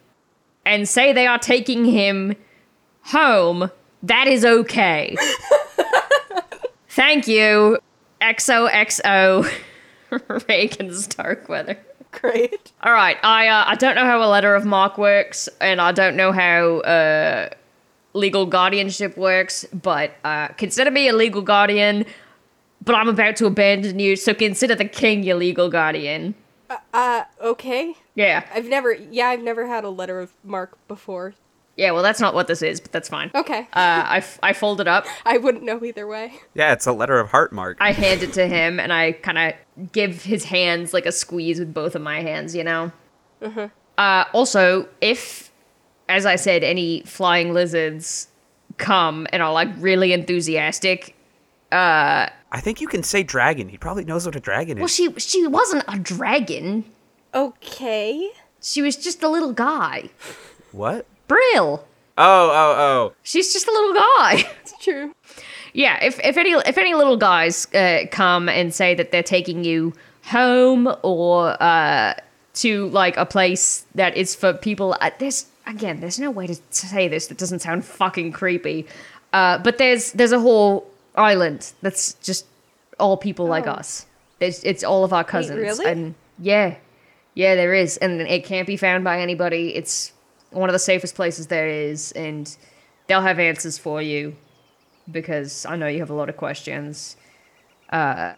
and 0.65 0.87
say 0.87 1.13
they 1.13 1.27
are 1.27 1.39
taking 1.39 1.85
him 1.85 2.35
home, 3.03 3.71
that 4.03 4.27
is 4.27 4.45
okay. 4.45 5.15
Thank 6.89 7.27
you, 7.27 7.79
XOXO 8.21 9.49
Regin 10.47 10.93
Starkweather. 10.93 11.77
Great. 12.11 12.73
All 12.83 12.91
right, 12.91 13.17
I 13.23 13.47
uh, 13.47 13.63
I 13.67 13.75
don't 13.75 13.95
know 13.95 14.03
how 14.03 14.21
a 14.21 14.27
letter 14.27 14.53
of 14.53 14.65
mark 14.65 14.97
works, 14.97 15.47
and 15.61 15.79
I 15.79 15.93
don't 15.93 16.17
know 16.17 16.33
how 16.33 16.79
uh, 16.79 17.49
legal 18.13 18.45
guardianship 18.45 19.15
works, 19.15 19.65
but 19.73 20.11
uh, 20.25 20.49
consider 20.49 20.91
me 20.91 21.07
a 21.07 21.13
legal 21.13 21.41
guardian. 21.41 22.05
But 22.83 22.95
I'm 22.95 23.07
about 23.07 23.35
to 23.37 23.45
abandon 23.45 23.99
you, 23.99 24.15
so 24.15 24.33
consider 24.33 24.75
the 24.75 24.85
king 24.85 25.23
your 25.23 25.35
legal 25.37 25.69
guardian. 25.69 26.33
Uh, 26.93 27.23
okay. 27.41 27.93
Yeah, 28.15 28.45
I've 28.53 28.67
never, 28.67 28.93
yeah, 28.93 29.27
I've 29.27 29.43
never 29.43 29.67
had 29.67 29.83
a 29.83 29.89
letter 29.89 30.19
of 30.19 30.31
mark 30.43 30.77
before. 30.87 31.33
yeah. 31.75 31.91
Well, 31.91 32.01
that's 32.01 32.19
not 32.19 32.33
what 32.33 32.47
this 32.47 32.61
is, 32.61 32.79
but 32.79 32.91
that's 32.91 33.07
fine. 33.09 33.29
Okay. 33.35 33.61
Uh, 33.73 34.03
I, 34.07 34.17
f- 34.17 34.39
I 34.41 34.53
fold 34.53 34.81
it 34.81 34.87
up. 34.87 35.05
I 35.25 35.37
wouldn't 35.37 35.63
know 35.63 35.83
either 35.83 36.07
way. 36.07 36.33
Yeah, 36.53 36.71
it's 36.73 36.87
a 36.87 36.93
letter 36.93 37.19
of 37.19 37.29
heart 37.29 37.51
mark. 37.53 37.77
I 37.81 37.91
hand 37.91 38.23
it 38.23 38.33
to 38.33 38.47
him, 38.47 38.79
and 38.79 38.91
I 38.93 39.11
kind 39.11 39.37
of 39.37 39.91
give 39.91 40.23
his 40.23 40.45
hands 40.45 40.93
like 40.93 41.05
a 41.05 41.11
squeeze 41.11 41.59
with 41.59 41.73
both 41.73 41.93
of 41.95 42.01
my 42.01 42.21
hands. 42.21 42.55
You 42.55 42.63
know. 42.63 42.91
Uh, 43.97 44.23
also, 44.33 44.87
if, 45.01 45.51
as 46.09 46.25
I 46.25 46.35
said, 46.35 46.63
any 46.63 47.01
flying 47.01 47.53
lizards 47.53 48.27
come 48.77 49.27
and 49.33 49.43
are 49.43 49.51
like 49.51 49.69
really 49.77 50.13
enthusiastic, 50.13 51.15
I 52.51 52.59
think 52.59 52.81
you 52.81 52.87
can 52.87 53.03
say 53.03 53.23
dragon. 53.23 53.69
He 53.69 53.77
probably 53.77 54.03
knows 54.03 54.25
what 54.25 54.35
a 54.35 54.39
dragon 54.39 54.77
is. 54.77 54.81
well, 54.81 54.87
she 54.87 55.11
she 55.19 55.47
wasn't 55.47 55.83
a 55.87 55.97
dragon. 55.97 56.85
Okay. 57.33 58.29
She 58.61 58.81
was 58.81 58.95
just 58.97 59.23
a 59.23 59.29
little 59.29 59.53
guy. 59.53 60.09
what? 60.71 61.05
Brill. 61.27 61.85
Oh, 62.17 62.49
oh, 62.51 62.75
oh. 62.77 63.13
She's 63.23 63.53
just 63.53 63.67
a 63.67 63.71
little 63.71 63.93
guy. 63.93 64.43
It's 64.61 64.83
true. 64.83 65.15
Yeah, 65.73 66.03
if, 66.03 66.19
if 66.19 66.37
any 66.37 66.51
if 66.51 66.77
any 66.77 66.93
little 66.93 67.17
guys 67.17 67.65
uh, 67.73 68.05
come 68.11 68.49
and 68.49 68.73
say 68.73 68.93
that 68.95 69.11
they're 69.11 69.23
taking 69.23 69.63
you 69.63 69.93
home 70.25 70.93
or 71.01 71.61
uh, 71.63 72.13
to 72.55 72.87
like 72.89 73.15
a 73.17 73.25
place 73.25 73.85
that 73.95 74.17
is 74.17 74.35
for 74.35 74.53
people, 74.53 74.97
uh, 74.99 75.11
there's 75.19 75.45
again, 75.65 76.01
there's 76.01 76.19
no 76.19 76.29
way 76.29 76.47
to 76.47 76.55
say 76.71 77.07
this 77.07 77.27
that 77.27 77.37
doesn't 77.37 77.59
sound 77.59 77.85
fucking 77.85 78.33
creepy. 78.33 78.85
Uh, 79.33 79.57
but 79.59 79.77
there's 79.77 80.11
there's 80.11 80.33
a 80.33 80.39
whole 80.39 80.90
island 81.15 81.73
that's 81.81 82.13
just 82.15 82.45
all 82.99 83.17
people 83.17 83.45
like 83.47 83.67
Oh. 83.67 83.71
us. 83.71 84.05
It's 84.39 84.63
it's 84.63 84.83
all 84.83 85.03
of 85.03 85.13
our 85.13 85.23
cousins, 85.23 85.59
really? 85.59 85.85
and 85.85 86.15
yeah, 86.39 86.75
yeah, 87.35 87.55
there 87.55 87.73
is, 87.73 87.97
and 87.97 88.21
it 88.21 88.43
can't 88.45 88.65
be 88.67 88.75
found 88.77 89.03
by 89.03 89.19
anybody. 89.21 89.75
It's 89.75 90.13
one 90.49 90.67
of 90.69 90.73
the 90.73 90.79
safest 90.79 91.15
places 91.15 91.47
there 91.47 91.67
is, 91.67 92.11
and 92.13 92.55
they'll 93.07 93.21
have 93.21 93.39
answers 93.39 93.77
for 93.77 94.01
you 94.01 94.35
because 95.11 95.65
I 95.65 95.75
know 95.75 95.87
you 95.87 95.99
have 95.99 96.09
a 96.09 96.13
lot 96.15 96.29
of 96.29 96.37
questions. 96.37 97.17
Uh, 97.91 98.33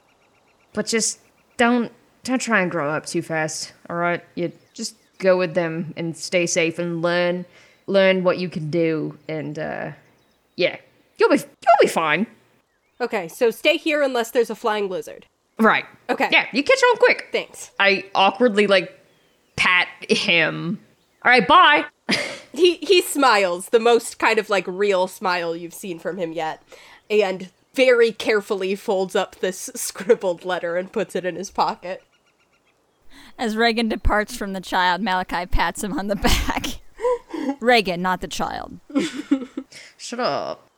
but 0.73 0.85
just 0.87 1.19
don't 1.57 1.91
don't 2.23 2.39
try 2.41 2.61
and 2.61 2.69
grow 2.71 2.89
up 2.89 3.05
too 3.05 3.21
fast. 3.21 3.73
All 3.89 3.95
right, 3.95 4.23
you 4.35 4.51
just 4.73 4.95
go 5.19 5.37
with 5.37 5.53
them 5.53 5.93
and 5.95 6.17
stay 6.17 6.45
safe 6.45 6.79
and 6.79 7.01
learn 7.01 7.45
learn 7.87 8.23
what 8.23 8.39
you 8.39 8.49
can 8.49 8.69
do, 8.69 9.17
and 9.29 9.57
uh, 9.57 9.91
yeah, 10.57 10.77
you'll 11.17 11.29
be 11.29 11.37
you'll 11.37 11.81
be 11.81 11.87
fine. 11.87 12.27
Okay, 13.03 13.27
so 13.27 13.51
stay 13.51 13.75
here 13.75 14.01
unless 14.01 14.31
there's 14.31 14.49
a 14.49 14.55
flying 14.55 14.87
lizard. 14.87 15.25
Right. 15.59 15.83
Okay. 16.09 16.29
Yeah, 16.31 16.47
you 16.53 16.63
catch 16.63 16.81
on 16.91 16.97
quick. 16.97 17.27
Thanks. 17.33 17.71
I 17.77 18.05
awkwardly 18.15 18.65
like 18.65 18.97
pat 19.57 19.89
him. 20.09 20.79
All 21.23 21.31
right, 21.31 21.47
bye. 21.47 21.85
He 22.55 22.75
he 22.75 23.01
smiles, 23.01 23.69
the 23.69 23.79
most 23.79 24.19
kind 24.19 24.37
of 24.37 24.47
like 24.47 24.65
real 24.67 25.07
smile 25.07 25.55
you've 25.55 25.73
seen 25.73 25.97
from 25.97 26.17
him 26.19 26.33
yet, 26.33 26.61
and 27.09 27.49
very 27.73 28.11
carefully 28.11 28.75
folds 28.75 29.15
up 29.15 29.37
this 29.37 29.71
scribbled 29.75 30.45
letter 30.45 30.77
and 30.77 30.91
puts 30.91 31.15
it 31.15 31.25
in 31.25 31.35
his 31.35 31.49
pocket. 31.49 32.03
As 33.39 33.57
Regin 33.57 33.89
departs 33.89 34.37
from 34.37 34.53
the 34.53 34.61
child, 34.61 35.01
Malachi 35.01 35.47
pats 35.47 35.83
him 35.83 35.97
on 35.97 36.09
the 36.09 36.15
back. 36.15 36.79
Regin, 37.59 38.03
not 38.03 38.21
the 38.21 38.27
child. 38.27 38.79
Shut 39.97 40.19
up. 40.19 40.69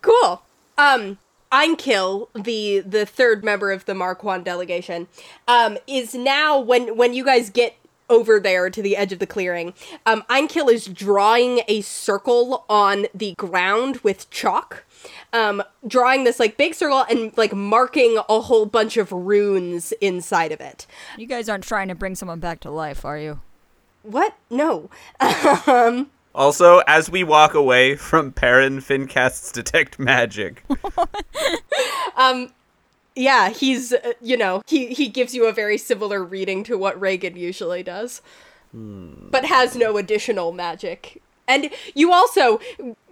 Cool. 0.00 0.42
Um, 0.78 1.18
Einkill, 1.50 2.28
the 2.34 2.80
the 2.80 3.04
third 3.04 3.44
member 3.44 3.72
of 3.72 3.84
the 3.84 3.94
Mar 3.94 4.14
Cuan 4.14 4.44
delegation, 4.44 5.08
um, 5.46 5.76
is 5.86 6.14
now 6.14 6.58
when 6.58 6.96
when 6.96 7.14
you 7.14 7.24
guys 7.24 7.50
get 7.50 7.74
over 8.10 8.40
there 8.40 8.70
to 8.70 8.80
the 8.80 8.96
edge 8.96 9.12
of 9.12 9.18
the 9.18 9.26
clearing, 9.26 9.74
um, 10.06 10.22
Einkill 10.30 10.72
is 10.72 10.86
drawing 10.86 11.60
a 11.68 11.82
circle 11.82 12.64
on 12.68 13.06
the 13.14 13.34
ground 13.34 13.98
with 13.98 14.30
chalk. 14.30 14.84
Um, 15.32 15.62
drawing 15.86 16.24
this 16.24 16.40
like 16.40 16.56
big 16.56 16.74
circle 16.74 17.04
and 17.08 17.36
like 17.36 17.52
marking 17.52 18.18
a 18.28 18.40
whole 18.40 18.66
bunch 18.66 18.96
of 18.96 19.12
runes 19.12 19.92
inside 20.00 20.52
of 20.52 20.60
it. 20.60 20.86
You 21.16 21.26
guys 21.26 21.48
aren't 21.48 21.64
trying 21.64 21.88
to 21.88 21.94
bring 21.94 22.14
someone 22.14 22.40
back 22.40 22.60
to 22.60 22.70
life, 22.70 23.04
are 23.04 23.18
you? 23.18 23.40
What? 24.02 24.34
No. 24.50 24.88
Also, 26.38 26.78
as 26.86 27.10
we 27.10 27.24
walk 27.24 27.52
away 27.52 27.96
from 27.96 28.30
Perrin, 28.30 28.80
Fin 28.80 29.08
casts 29.08 29.50
Detect 29.50 29.98
Magic. 29.98 30.64
Yeah, 33.16 33.48
he's 33.48 33.92
uh, 33.92 34.12
you 34.22 34.36
know 34.36 34.62
he 34.68 34.94
he 34.94 35.08
gives 35.08 35.34
you 35.34 35.46
a 35.46 35.52
very 35.52 35.76
similar 35.76 36.22
reading 36.22 36.62
to 36.64 36.78
what 36.78 36.98
Regin 37.00 37.36
usually 37.36 37.82
does, 37.82 38.22
but 38.72 39.44
has 39.46 39.74
no 39.74 39.96
additional 39.96 40.52
magic. 40.52 41.20
And 41.48 41.70
you 41.94 42.12
also, 42.12 42.60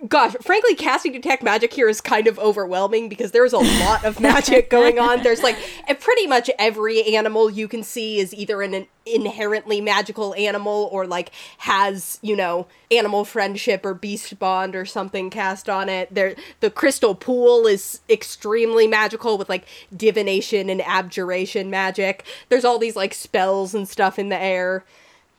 gosh, 0.06 0.34
frankly, 0.42 0.74
casting 0.74 1.12
detect 1.12 1.42
magic 1.42 1.72
here 1.72 1.88
is 1.88 2.02
kind 2.02 2.26
of 2.26 2.38
overwhelming 2.38 3.08
because 3.08 3.32
there's 3.32 3.54
a 3.54 3.58
lot 3.58 4.04
of 4.04 4.20
magic 4.20 4.68
going 4.70 4.98
on. 4.98 5.22
There's 5.22 5.42
like 5.42 5.56
eh, 5.88 5.94
pretty 5.94 6.26
much 6.26 6.50
every 6.58 7.02
animal 7.16 7.50
you 7.50 7.66
can 7.66 7.82
see 7.82 8.18
is 8.18 8.34
either 8.34 8.60
an 8.60 8.86
inherently 9.06 9.80
magical 9.80 10.34
animal 10.34 10.88
or 10.92 11.06
like 11.06 11.30
has 11.58 12.18
you 12.22 12.34
know 12.36 12.66
animal 12.90 13.24
friendship 13.24 13.86
or 13.86 13.94
beast 13.94 14.38
bond 14.38 14.76
or 14.76 14.84
something 14.84 15.30
cast 15.30 15.70
on 15.70 15.88
it. 15.88 16.14
There, 16.14 16.36
the 16.60 16.70
crystal 16.70 17.14
pool 17.14 17.66
is 17.66 18.00
extremely 18.10 18.86
magical 18.86 19.38
with 19.38 19.48
like 19.48 19.64
divination 19.96 20.68
and 20.68 20.82
abjuration 20.82 21.70
magic. 21.70 22.24
There's 22.50 22.66
all 22.66 22.78
these 22.78 22.96
like 22.96 23.14
spells 23.14 23.74
and 23.74 23.88
stuff 23.88 24.18
in 24.18 24.28
the 24.28 24.38
air 24.38 24.84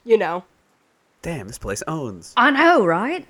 you 0.08 0.18
know. 0.18 0.45
Damn, 1.28 1.47
this 1.47 1.57
place 1.57 1.84
owns. 1.89 2.34
I 2.38 2.51
know, 2.51 2.86
right? 2.86 3.28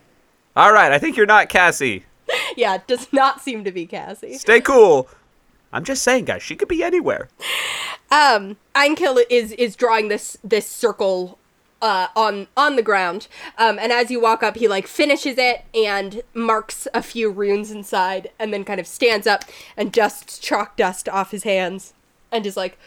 All 0.56 0.72
right, 0.72 0.92
I 0.92 1.00
think 1.00 1.18
you're 1.18 1.26
not 1.26 1.50
Cassie. 1.50 2.06
Yeah, 2.56 2.76
it 2.76 2.86
does 2.86 3.12
not 3.12 3.42
seem 3.42 3.64
to 3.64 3.72
be 3.72 3.88
Cassie. 3.88 4.36
Stay 4.36 4.62
cool. 4.62 5.08
I'm 5.74 5.84
just 5.84 6.04
saying, 6.04 6.26
guys, 6.26 6.44
she 6.44 6.56
could 6.56 6.68
be 6.68 6.84
anywhere. 6.84 7.28
um 8.12 8.58
Einkill 8.76 9.24
is 9.32 9.52
is 9.54 9.76
drawing 9.76 10.10
this 10.10 10.38
this 10.44 10.68
circle 10.68 11.40
uh 11.82 12.08
on 12.16 12.48
on 12.56 12.76
the 12.76 12.84
ground 12.84 13.28
um 13.58 13.80
and 13.80 13.92
as 13.92 14.12
you 14.12 14.20
walk 14.20 14.44
up 14.44 14.58
he 14.58 14.68
like 14.68 14.86
finishes 14.86 15.38
it 15.40 15.66
and 15.74 16.22
marks 16.36 16.88
a 16.94 17.02
few 17.02 17.32
runes 17.32 17.72
inside 17.72 18.30
and 18.38 18.54
then 18.54 18.64
kind 18.64 18.80
of 18.80 18.86
stands 18.86 19.26
up 19.26 19.44
and 19.76 19.92
dusts 19.92 20.38
chalk 20.38 20.76
dust 20.76 21.10
off 21.10 21.32
his 21.32 21.44
hands 21.44 21.94
and 22.32 22.46
is 22.46 22.58
like 22.58 22.78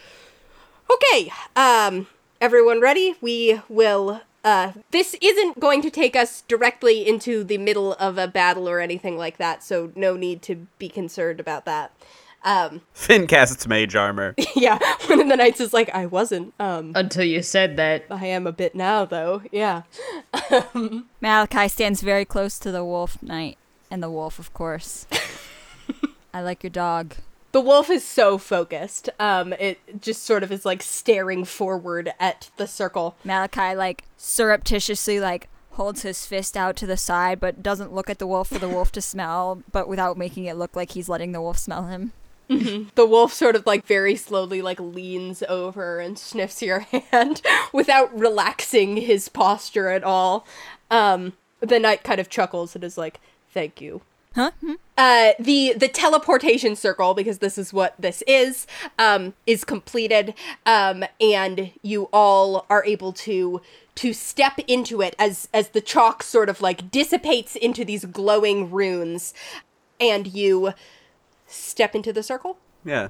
okay 0.89 1.31
um 1.55 2.07
everyone 2.39 2.79
ready 2.81 3.15
we 3.21 3.61
will 3.69 4.21
uh 4.43 4.71
this 4.91 5.15
isn't 5.21 5.59
going 5.59 5.81
to 5.81 5.89
take 5.89 6.15
us 6.15 6.41
directly 6.47 7.07
into 7.07 7.43
the 7.43 7.57
middle 7.57 7.93
of 7.93 8.17
a 8.17 8.27
battle 8.27 8.67
or 8.67 8.79
anything 8.79 9.17
like 9.17 9.37
that 9.37 9.63
so 9.63 9.91
no 9.95 10.15
need 10.15 10.41
to 10.41 10.67
be 10.79 10.89
concerned 10.89 11.39
about 11.39 11.65
that 11.65 11.91
um 12.43 12.81
Fin 12.93 13.27
casts 13.27 13.67
mage 13.67 13.95
armor. 13.95 14.33
yeah 14.55 14.79
one 15.07 15.19
of 15.21 15.27
the 15.29 15.35
knights 15.37 15.59
is 15.61 15.73
like 15.73 15.89
i 15.93 16.05
wasn't 16.07 16.53
um 16.59 16.91
Until 16.95 17.23
you 17.23 17.41
said 17.43 17.77
that. 17.77 18.05
I 18.09 18.25
am 18.27 18.47
a 18.47 18.51
bit 18.51 18.73
now, 18.73 19.05
though. 19.05 19.43
Yeah. 19.51 19.83
Malachi 21.21 21.67
stands 21.67 22.01
very 22.01 22.25
close 22.25 22.57
to 22.59 22.71
the 22.71 22.83
wolf 22.83 23.21
knight, 23.21 23.57
and 23.91 24.01
the 24.01 24.09
wolf, 24.09 24.39
of 24.39 24.53
course. 24.53 25.05
I 26.33 26.41
like 26.41 26.63
your 26.63 26.69
dog. 26.71 27.15
The 27.51 27.61
wolf 27.61 27.89
is 27.89 28.05
so 28.05 28.37
focused. 28.37 29.09
Um, 29.19 29.53
it 29.53 30.01
just 30.01 30.23
sort 30.23 30.43
of 30.43 30.51
is 30.51 30.65
like 30.65 30.81
staring 30.81 31.43
forward 31.45 32.13
at 32.19 32.49
the 32.57 32.67
circle. 32.67 33.15
Malachi 33.23 33.75
like 33.75 34.05
surreptitiously 34.17 35.19
like 35.19 35.49
holds 35.71 36.03
his 36.03 36.25
fist 36.25 36.55
out 36.55 36.75
to 36.77 36.85
the 36.85 36.97
side, 36.97 37.39
but 37.39 37.63
doesn't 37.63 37.93
look 37.93 38.09
at 38.09 38.19
the 38.19 38.27
wolf 38.27 38.49
for 38.49 38.59
the 38.59 38.69
wolf 38.69 38.91
to 38.93 39.01
smell, 39.01 39.63
but 39.71 39.87
without 39.87 40.17
making 40.17 40.45
it 40.45 40.57
look 40.57 40.75
like 40.75 40.91
he's 40.91 41.09
letting 41.09 41.31
the 41.31 41.41
wolf 41.41 41.57
smell 41.57 41.87
him. 41.87 42.13
The 42.95 43.05
wolf 43.05 43.31
sort 43.31 43.55
of 43.55 43.65
like 43.65 43.85
very 43.85 44.17
slowly 44.17 44.61
like 44.61 44.77
leans 44.77 45.41
over 45.47 45.99
and 46.01 46.19
sniffs 46.19 46.61
your 46.61 46.79
hand 47.11 47.41
without 47.71 48.17
relaxing 48.17 48.97
his 48.97 49.29
posture 49.29 49.87
at 49.87 50.03
all. 50.03 50.45
Um, 50.89 51.33
the 51.61 51.79
knight 51.79 52.03
kind 52.03 52.19
of 52.19 52.29
chuckles 52.29 52.75
and 52.75 52.83
is 52.83 52.97
like, 52.97 53.21
"Thank 53.53 53.79
you." 53.79 54.01
Huh? 54.33 54.51
Hmm? 54.61 54.73
uh, 54.97 55.31
the 55.39 55.73
the 55.75 55.87
teleportation 55.87 56.75
circle 56.75 57.13
because 57.13 57.39
this 57.39 57.57
is 57.57 57.73
what 57.73 57.95
this 57.99 58.21
is 58.27 58.67
um, 58.99 59.33
is 59.47 59.63
completed 59.63 60.33
um, 60.65 61.03
and 61.19 61.71
you 61.81 62.07
all 62.13 62.65
are 62.69 62.85
able 62.85 63.11
to 63.13 63.61
to 63.95 64.13
step 64.13 64.59
into 64.67 65.01
it 65.01 65.15
as 65.17 65.49
as 65.53 65.69
the 65.69 65.81
chalk 65.81 66.23
sort 66.23 66.49
of 66.49 66.61
like 66.61 66.91
dissipates 66.91 67.55
into 67.55 67.83
these 67.83 68.05
glowing 68.05 68.69
runes 68.71 69.33
and 69.99 70.27
you 70.27 70.73
step 71.47 71.95
into 71.95 72.13
the 72.13 72.23
circle 72.23 72.57
Yeah. 72.85 73.09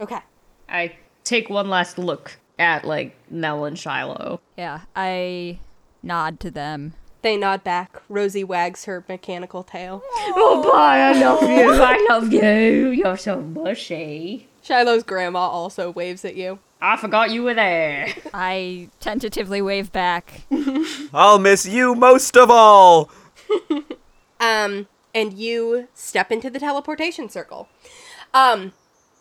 okay 0.00 0.20
I 0.68 0.96
take 1.22 1.50
one 1.50 1.68
last 1.68 1.98
look 1.98 2.38
at 2.58 2.84
like 2.84 3.14
Nell 3.30 3.64
and 3.66 3.78
Shiloh. 3.78 4.40
Yeah, 4.56 4.80
I 4.94 5.58
nod 6.02 6.40
to 6.40 6.50
them. 6.50 6.94
They 7.22 7.36
nod 7.36 7.62
back 7.64 8.00
rosie 8.08 8.44
wags 8.44 8.84
her 8.84 9.04
mechanical 9.08 9.62
tail 9.62 10.02
Oh 10.28 10.62
boy, 10.62 10.70
I 10.76 11.12
love 11.12 11.42
you. 11.50 11.72
I 11.72 12.06
love 12.10 12.32
you. 12.32 12.90
You're 12.90 13.16
so 13.16 13.40
mushy. 13.40 14.48
shiloh's 14.62 15.02
grandma 15.02 15.40
also 15.40 15.90
waves 15.90 16.24
at 16.24 16.36
you 16.36 16.58
I 16.80 16.98
forgot 16.98 17.30
you 17.30 17.42
were 17.42 17.54
there. 17.54 18.08
I 18.34 18.90
tentatively 19.00 19.62
wave 19.62 19.92
back. 19.92 20.42
I'll 21.14 21.38
miss 21.38 21.64
you 21.66 21.94
most 21.94 22.36
of 22.36 22.50
all. 22.50 23.10
um, 24.40 24.86
and 25.14 25.32
you 25.32 25.88
step 25.94 26.30
into 26.30 26.50
the 26.50 26.58
teleportation 26.60 27.30
circle. 27.30 27.68
Um, 28.34 28.72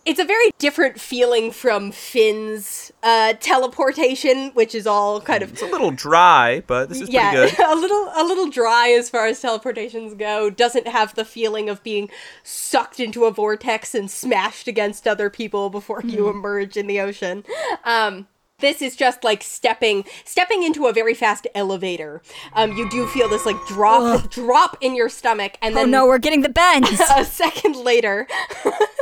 it's 0.05 0.19
a 0.19 0.25
very 0.25 0.51
different 0.59 0.99
feeling 0.99 1.51
from 1.51 1.91
Fin's 1.91 2.91
uh, 3.01 3.33
teleportation, 3.39 4.51
which 4.51 4.75
is 4.75 4.85
all 4.85 5.19
kind 5.19 5.41
of 5.41 5.51
It's 5.51 5.63
a 5.63 5.67
little 5.67 5.91
dry, 5.91 6.61
but 6.67 6.89
this 6.89 7.01
is 7.01 7.09
yeah, 7.09 7.31
pretty 7.31 7.55
good. 7.55 7.65
a 7.71 7.75
little 7.75 8.11
a 8.15 8.23
little 8.23 8.49
dry 8.49 8.89
as 8.89 9.09
far 9.09 9.25
as 9.25 9.41
teleportations 9.41 10.17
go. 10.17 10.49
Doesn't 10.49 10.87
have 10.87 11.15
the 11.15 11.25
feeling 11.25 11.69
of 11.69 11.81
being 11.83 12.09
sucked 12.43 12.99
into 12.99 13.25
a 13.25 13.31
vortex 13.31 13.95
and 13.95 14.09
smashed 14.09 14.67
against 14.67 15.07
other 15.07 15.29
people 15.29 15.69
before 15.69 16.01
you 16.03 16.29
emerge 16.29 16.77
in 16.77 16.85
the 16.87 16.99
ocean. 16.99 17.43
Um, 17.83 18.27
this 18.59 18.81
is 18.81 18.95
just 18.95 19.23
like 19.23 19.43
stepping 19.43 20.05
stepping 20.23 20.63
into 20.63 20.87
a 20.87 20.93
very 20.93 21.13
fast 21.13 21.45
elevator. 21.53 22.21
Um, 22.53 22.71
you 22.73 22.89
do 22.89 23.05
feel 23.07 23.27
this 23.27 23.45
like 23.45 23.57
drop 23.67 24.29
drop 24.29 24.77
in 24.79 24.95
your 24.95 25.09
stomach, 25.09 25.57
and 25.61 25.75
Oh 25.75 25.79
then 25.79 25.91
no, 25.91 26.07
we're 26.07 26.19
getting 26.19 26.41
the 26.41 26.49
bends! 26.49 26.89
a 27.15 27.25
second 27.25 27.75
later, 27.75 28.27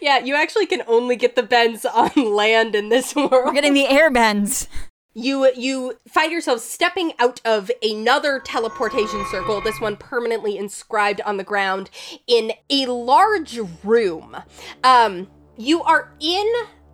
yeah, 0.00 0.18
you 0.18 0.34
actually 0.34 0.66
can 0.66 0.82
only 0.86 1.16
get 1.16 1.36
the 1.36 1.42
bends 1.42 1.84
on 1.94 2.10
land 2.16 2.74
in 2.74 2.88
this 2.88 3.14
world 3.14 3.30
we're 3.32 3.52
getting 3.52 3.74
the 3.74 3.86
air 3.86 4.10
bends. 4.10 4.68
you 5.14 5.50
you 5.56 5.98
find 6.08 6.30
yourself 6.30 6.60
stepping 6.60 7.12
out 7.18 7.40
of 7.44 7.70
another 7.82 8.38
teleportation 8.38 9.24
circle 9.30 9.60
this 9.60 9.80
one 9.80 9.96
permanently 9.96 10.56
inscribed 10.56 11.20
on 11.22 11.36
the 11.36 11.44
ground 11.44 11.90
in 12.26 12.52
a 12.70 12.86
large 12.86 13.58
room 13.82 14.36
um 14.84 15.28
you 15.56 15.82
are 15.82 16.12
in 16.20 16.46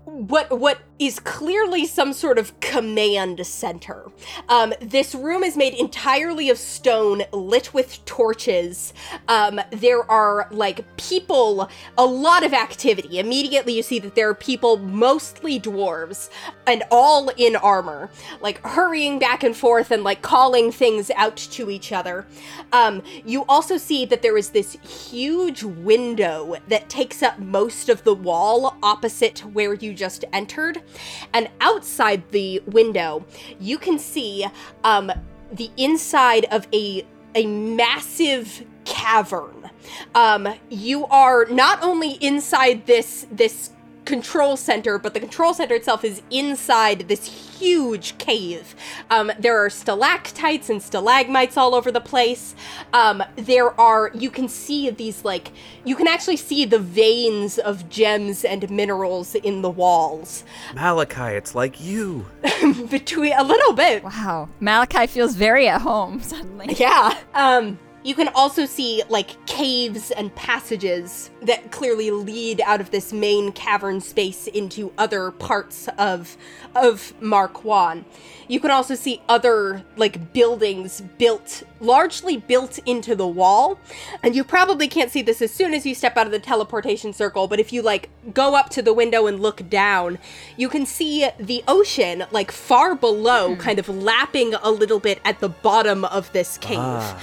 what 0.04 0.58
what 0.58 0.80
is 0.98 1.20
clearly 1.20 1.86
some 1.86 2.12
sort 2.12 2.38
of 2.38 2.58
command 2.60 3.46
center. 3.46 4.10
Um, 4.48 4.72
this 4.80 5.14
room 5.14 5.42
is 5.42 5.56
made 5.56 5.74
entirely 5.74 6.48
of 6.48 6.58
stone, 6.58 7.22
lit 7.32 7.74
with 7.74 8.04
torches. 8.04 8.94
Um, 9.28 9.60
there 9.70 10.10
are 10.10 10.48
like 10.50 10.96
people, 10.96 11.68
a 11.98 12.04
lot 12.04 12.44
of 12.44 12.52
activity. 12.52 13.18
Immediately, 13.18 13.74
you 13.74 13.82
see 13.82 13.98
that 13.98 14.14
there 14.14 14.30
are 14.30 14.34
people, 14.34 14.78
mostly 14.78 15.60
dwarves, 15.60 16.30
and 16.66 16.82
all 16.90 17.28
in 17.36 17.56
armor, 17.56 18.10
like 18.40 18.64
hurrying 18.64 19.18
back 19.18 19.42
and 19.42 19.56
forth 19.56 19.90
and 19.90 20.02
like 20.02 20.22
calling 20.22 20.72
things 20.72 21.10
out 21.16 21.36
to 21.36 21.70
each 21.70 21.92
other. 21.92 22.26
Um, 22.72 23.02
you 23.24 23.44
also 23.48 23.76
see 23.76 24.06
that 24.06 24.22
there 24.22 24.38
is 24.38 24.50
this 24.50 24.72
huge 24.82 25.62
window 25.62 26.56
that 26.68 26.88
takes 26.88 27.22
up 27.22 27.38
most 27.38 27.88
of 27.88 28.02
the 28.04 28.14
wall 28.14 28.76
opposite 28.82 29.40
where 29.40 29.74
you 29.74 29.92
just 29.92 30.24
entered. 30.32 30.82
And 31.32 31.48
outside 31.60 32.30
the 32.30 32.60
window, 32.66 33.24
you 33.60 33.78
can 33.78 33.98
see 33.98 34.46
um, 34.84 35.12
the 35.52 35.70
inside 35.76 36.46
of 36.50 36.66
a 36.72 37.06
a 37.34 37.46
massive 37.46 38.64
cavern. 38.86 39.70
Um, 40.14 40.54
you 40.70 41.06
are 41.06 41.44
not 41.46 41.82
only 41.82 42.12
inside 42.12 42.86
this 42.86 43.26
this 43.30 43.70
control 44.06 44.56
center, 44.56 44.98
but 44.98 45.12
the 45.12 45.20
control 45.20 45.52
center 45.52 45.74
itself 45.74 46.02
is 46.04 46.22
inside 46.30 47.00
this 47.08 47.26
huge 47.58 48.16
cave. 48.18 48.74
Um, 49.10 49.30
there 49.38 49.58
are 49.62 49.68
stalactites 49.70 50.70
and 50.70 50.80
stalagmites 50.82 51.56
all 51.56 51.74
over 51.74 51.90
the 51.92 52.00
place. 52.00 52.54
Um, 52.92 53.22
there 53.36 53.78
are, 53.78 54.10
you 54.14 54.30
can 54.30 54.48
see 54.48 54.88
these 54.90 55.24
like, 55.24 55.52
you 55.84 55.94
can 55.96 56.06
actually 56.06 56.36
see 56.36 56.64
the 56.64 56.78
veins 56.78 57.58
of 57.58 57.88
gems 57.90 58.44
and 58.44 58.70
minerals 58.70 59.34
in 59.34 59.62
the 59.62 59.70
walls. 59.70 60.44
Malachi, 60.74 61.34
it's 61.36 61.54
like 61.54 61.80
you. 61.80 62.26
Between 62.90 63.32
a 63.34 63.42
little 63.42 63.72
bit, 63.72 64.04
Wow. 64.04 64.48
Malachi 64.60 65.06
feels 65.06 65.34
very 65.34 65.68
at 65.68 65.80
home 65.80 66.20
suddenly. 66.22 66.74
Yeah. 66.78 67.18
Um 67.34 67.78
you 68.06 68.14
can 68.14 68.28
also 68.36 68.66
see 68.66 69.02
like 69.08 69.44
caves 69.46 70.12
and 70.12 70.32
passages 70.36 71.28
that 71.42 71.72
clearly 71.72 72.12
lead 72.12 72.60
out 72.60 72.80
of 72.80 72.92
this 72.92 73.12
main 73.12 73.50
cavern 73.50 74.00
space 74.00 74.46
into 74.46 74.92
other 74.96 75.32
parts 75.32 75.88
of 75.98 76.36
of 76.76 77.12
Mar 77.20 77.48
Cuan. 77.48 78.04
You 78.46 78.60
can 78.60 78.70
also 78.70 78.94
see 78.94 79.20
other 79.28 79.82
like 79.96 80.32
buildings 80.32 81.00
built 81.18 81.64
largely 81.80 82.36
built 82.36 82.78
into 82.86 83.16
the 83.16 83.26
wall. 83.26 83.80
And 84.22 84.36
you 84.36 84.44
probably 84.44 84.86
can't 84.86 85.10
see 85.10 85.22
this 85.22 85.42
as 85.42 85.50
soon 85.50 85.74
as 85.74 85.84
you 85.84 85.92
step 85.94 86.16
out 86.16 86.26
of 86.26 86.32
the 86.32 86.38
teleportation 86.38 87.12
circle, 87.12 87.48
but 87.48 87.58
if 87.58 87.72
you 87.72 87.82
like 87.82 88.08
go 88.32 88.54
up 88.54 88.70
to 88.70 88.82
the 88.82 88.92
window 88.92 89.26
and 89.26 89.40
look 89.40 89.68
down, 89.68 90.18
you 90.56 90.68
can 90.68 90.86
see 90.86 91.28
the 91.40 91.64
ocean 91.66 92.24
like 92.30 92.52
far 92.52 92.94
below 92.94 93.56
hmm. 93.56 93.60
kind 93.60 93.80
of 93.80 93.88
lapping 93.88 94.54
a 94.54 94.70
little 94.70 95.00
bit 95.00 95.20
at 95.24 95.40
the 95.40 95.48
bottom 95.48 96.04
of 96.04 96.32
this 96.32 96.56
cave 96.58 96.78
ah. 96.78 97.20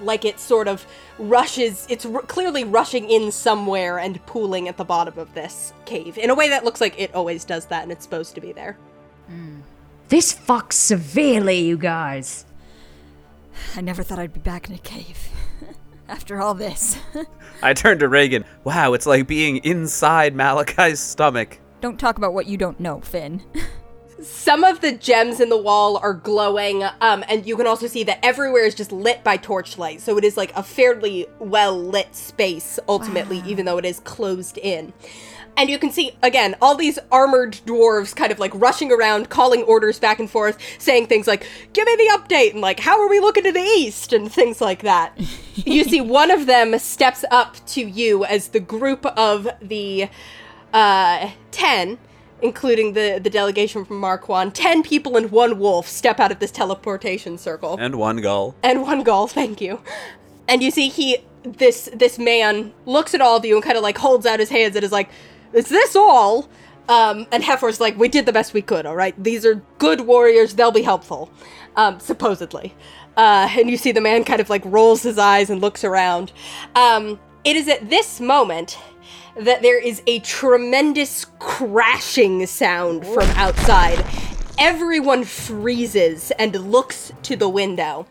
Like 0.00 0.24
it 0.24 0.38
sort 0.38 0.68
of 0.68 0.86
rushes 1.18 1.86
it's 1.88 2.04
r- 2.04 2.22
clearly 2.22 2.64
rushing 2.64 3.08
in 3.10 3.32
somewhere 3.32 3.98
and 3.98 4.24
pooling 4.26 4.68
at 4.68 4.76
the 4.76 4.84
bottom 4.84 5.18
of 5.18 5.32
this 5.34 5.72
cave 5.86 6.18
in 6.18 6.28
a 6.28 6.34
way 6.34 6.48
that 6.50 6.64
looks 6.64 6.80
like 6.80 6.98
it 7.00 7.14
always 7.14 7.44
does 7.44 7.64
that 7.66 7.82
and 7.82 7.90
it's 7.90 8.04
supposed 8.04 8.34
to 8.34 8.40
be 8.40 8.52
there 8.52 8.76
hmm. 9.26 9.60
This 10.08 10.32
fucks 10.32 10.74
severely, 10.74 11.60
you 11.62 11.76
guys. 11.76 12.44
I 13.74 13.80
never 13.80 14.04
thought 14.04 14.20
I'd 14.20 14.32
be 14.32 14.38
back 14.38 14.68
in 14.68 14.74
a 14.76 14.78
cave. 14.78 15.30
After 16.08 16.40
all 16.40 16.54
this. 16.54 16.96
I 17.60 17.72
turned 17.74 17.98
to 18.00 18.08
Regin. 18.08 18.44
Wow, 18.62 18.92
it's 18.92 19.06
like 19.06 19.26
being 19.26 19.56
inside 19.64 20.36
Malachi's 20.36 21.00
stomach. 21.00 21.58
don't 21.80 21.98
talk 21.98 22.18
about 22.18 22.34
what 22.34 22.46
you 22.46 22.56
don't 22.56 22.78
know, 22.78 23.00
Fin. 23.00 23.42
some 24.22 24.64
of 24.64 24.80
the 24.80 24.92
gems 24.92 25.40
in 25.40 25.48
the 25.48 25.58
wall 25.58 25.98
are 25.98 26.14
glowing, 26.14 26.82
um, 27.00 27.24
and 27.28 27.46
you 27.46 27.56
can 27.56 27.66
also 27.66 27.86
see 27.86 28.04
that 28.04 28.18
everywhere 28.24 28.64
is 28.64 28.74
just 28.74 28.92
lit 28.92 29.22
by 29.22 29.36
torchlight. 29.36 30.00
So 30.00 30.16
it 30.16 30.24
is 30.24 30.36
like 30.36 30.54
a 30.56 30.62
fairly 30.62 31.26
well 31.38 31.78
lit 31.78 32.14
space, 32.14 32.78
ultimately, 32.88 33.42
even 33.46 33.66
though 33.66 33.78
it 33.78 33.84
is 33.84 34.00
closed 34.00 34.58
in. 34.58 34.92
And 35.58 35.70
you 35.70 35.78
can 35.78 35.90
see, 35.90 36.12
again, 36.22 36.54
all 36.60 36.74
these 36.74 36.98
armored 37.10 37.52
dwarves 37.64 38.14
kind 38.14 38.30
of 38.30 38.38
like 38.38 38.52
rushing 38.54 38.92
around, 38.92 39.30
calling 39.30 39.62
orders 39.62 39.98
back 39.98 40.18
and 40.18 40.30
forth, 40.30 40.58
saying 40.78 41.06
things 41.06 41.26
like, 41.26 41.46
Give 41.72 41.86
me 41.86 41.96
the 41.96 42.18
update, 42.18 42.52
and 42.52 42.60
like, 42.60 42.80
How 42.80 43.00
are 43.00 43.08
we 43.08 43.20
looking 43.20 43.44
to 43.44 43.52
the 43.52 43.60
east? 43.60 44.12
and 44.12 44.30
things 44.30 44.60
like 44.60 44.82
that. 44.82 45.12
you 45.54 45.84
see, 45.84 46.00
one 46.00 46.30
of 46.30 46.46
them 46.46 46.78
steps 46.78 47.24
up 47.30 47.56
to 47.68 47.82
you 47.82 48.24
as 48.24 48.48
the 48.48 48.60
group 48.60 49.04
of 49.06 49.48
the 49.62 50.08
uh, 50.72 51.30
10 51.52 51.98
including 52.42 52.92
the, 52.92 53.18
the 53.22 53.30
delegation 53.30 53.84
from 53.84 53.98
Mar 53.98 54.18
Cuan, 54.18 54.52
10 54.52 54.82
people 54.82 55.16
and 55.16 55.30
one 55.30 55.58
wolf 55.58 55.88
step 55.88 56.20
out 56.20 56.30
of 56.30 56.38
this 56.38 56.50
teleportation 56.50 57.38
circle. 57.38 57.76
And 57.80 57.96
one 57.96 58.18
gull. 58.18 58.54
And 58.62 58.82
one 58.82 59.02
gull, 59.02 59.26
thank 59.26 59.60
you. 59.60 59.80
And 60.48 60.62
you 60.62 60.70
see 60.70 60.88
he 60.88 61.18
this 61.42 61.88
this 61.94 62.18
man 62.18 62.72
looks 62.86 63.14
at 63.14 63.20
all 63.20 63.36
of 63.36 63.44
you 63.44 63.54
and 63.54 63.64
kind 63.64 63.76
of 63.76 63.82
like 63.82 63.98
holds 63.98 64.26
out 64.26 64.40
his 64.40 64.48
hands 64.48 64.76
and 64.76 64.84
is 64.84 64.92
like, 64.92 65.08
Is 65.52 65.68
this 65.68 65.96
all? 65.96 66.48
Um, 66.88 67.26
and 67.32 67.42
Hefor's 67.42 67.80
like, 67.80 67.98
We 67.98 68.08
did 68.08 68.26
the 68.26 68.32
best 68.32 68.52
we 68.52 68.62
could, 68.62 68.86
alright? 68.86 69.20
These 69.22 69.44
are 69.44 69.62
good 69.78 70.02
warriors, 70.02 70.54
they'll 70.54 70.72
be 70.72 70.82
helpful. 70.82 71.30
Um, 71.76 72.00
supposedly. 72.00 72.74
Uh, 73.16 73.48
and 73.50 73.70
you 73.70 73.76
see 73.76 73.92
the 73.92 74.00
man 74.00 74.24
kind 74.24 74.40
of 74.40 74.50
like 74.50 74.62
rolls 74.64 75.02
his 75.02 75.18
eyes 75.18 75.50
and 75.50 75.60
looks 75.60 75.84
around. 75.84 76.32
Um, 76.74 77.18
it 77.44 77.56
is 77.56 77.68
at 77.68 77.90
this 77.90 78.20
moment 78.20 78.78
that 79.38 79.62
there 79.62 79.80
is 79.80 80.02
a 80.06 80.20
tremendous 80.20 81.26
crashing 81.38 82.46
sound 82.46 83.06
from 83.06 83.28
outside. 83.30 84.04
Everyone 84.58 85.24
freezes 85.24 86.30
and 86.32 86.54
looks 86.54 87.12
to 87.22 87.36
the 87.36 87.48
window. 87.48 88.06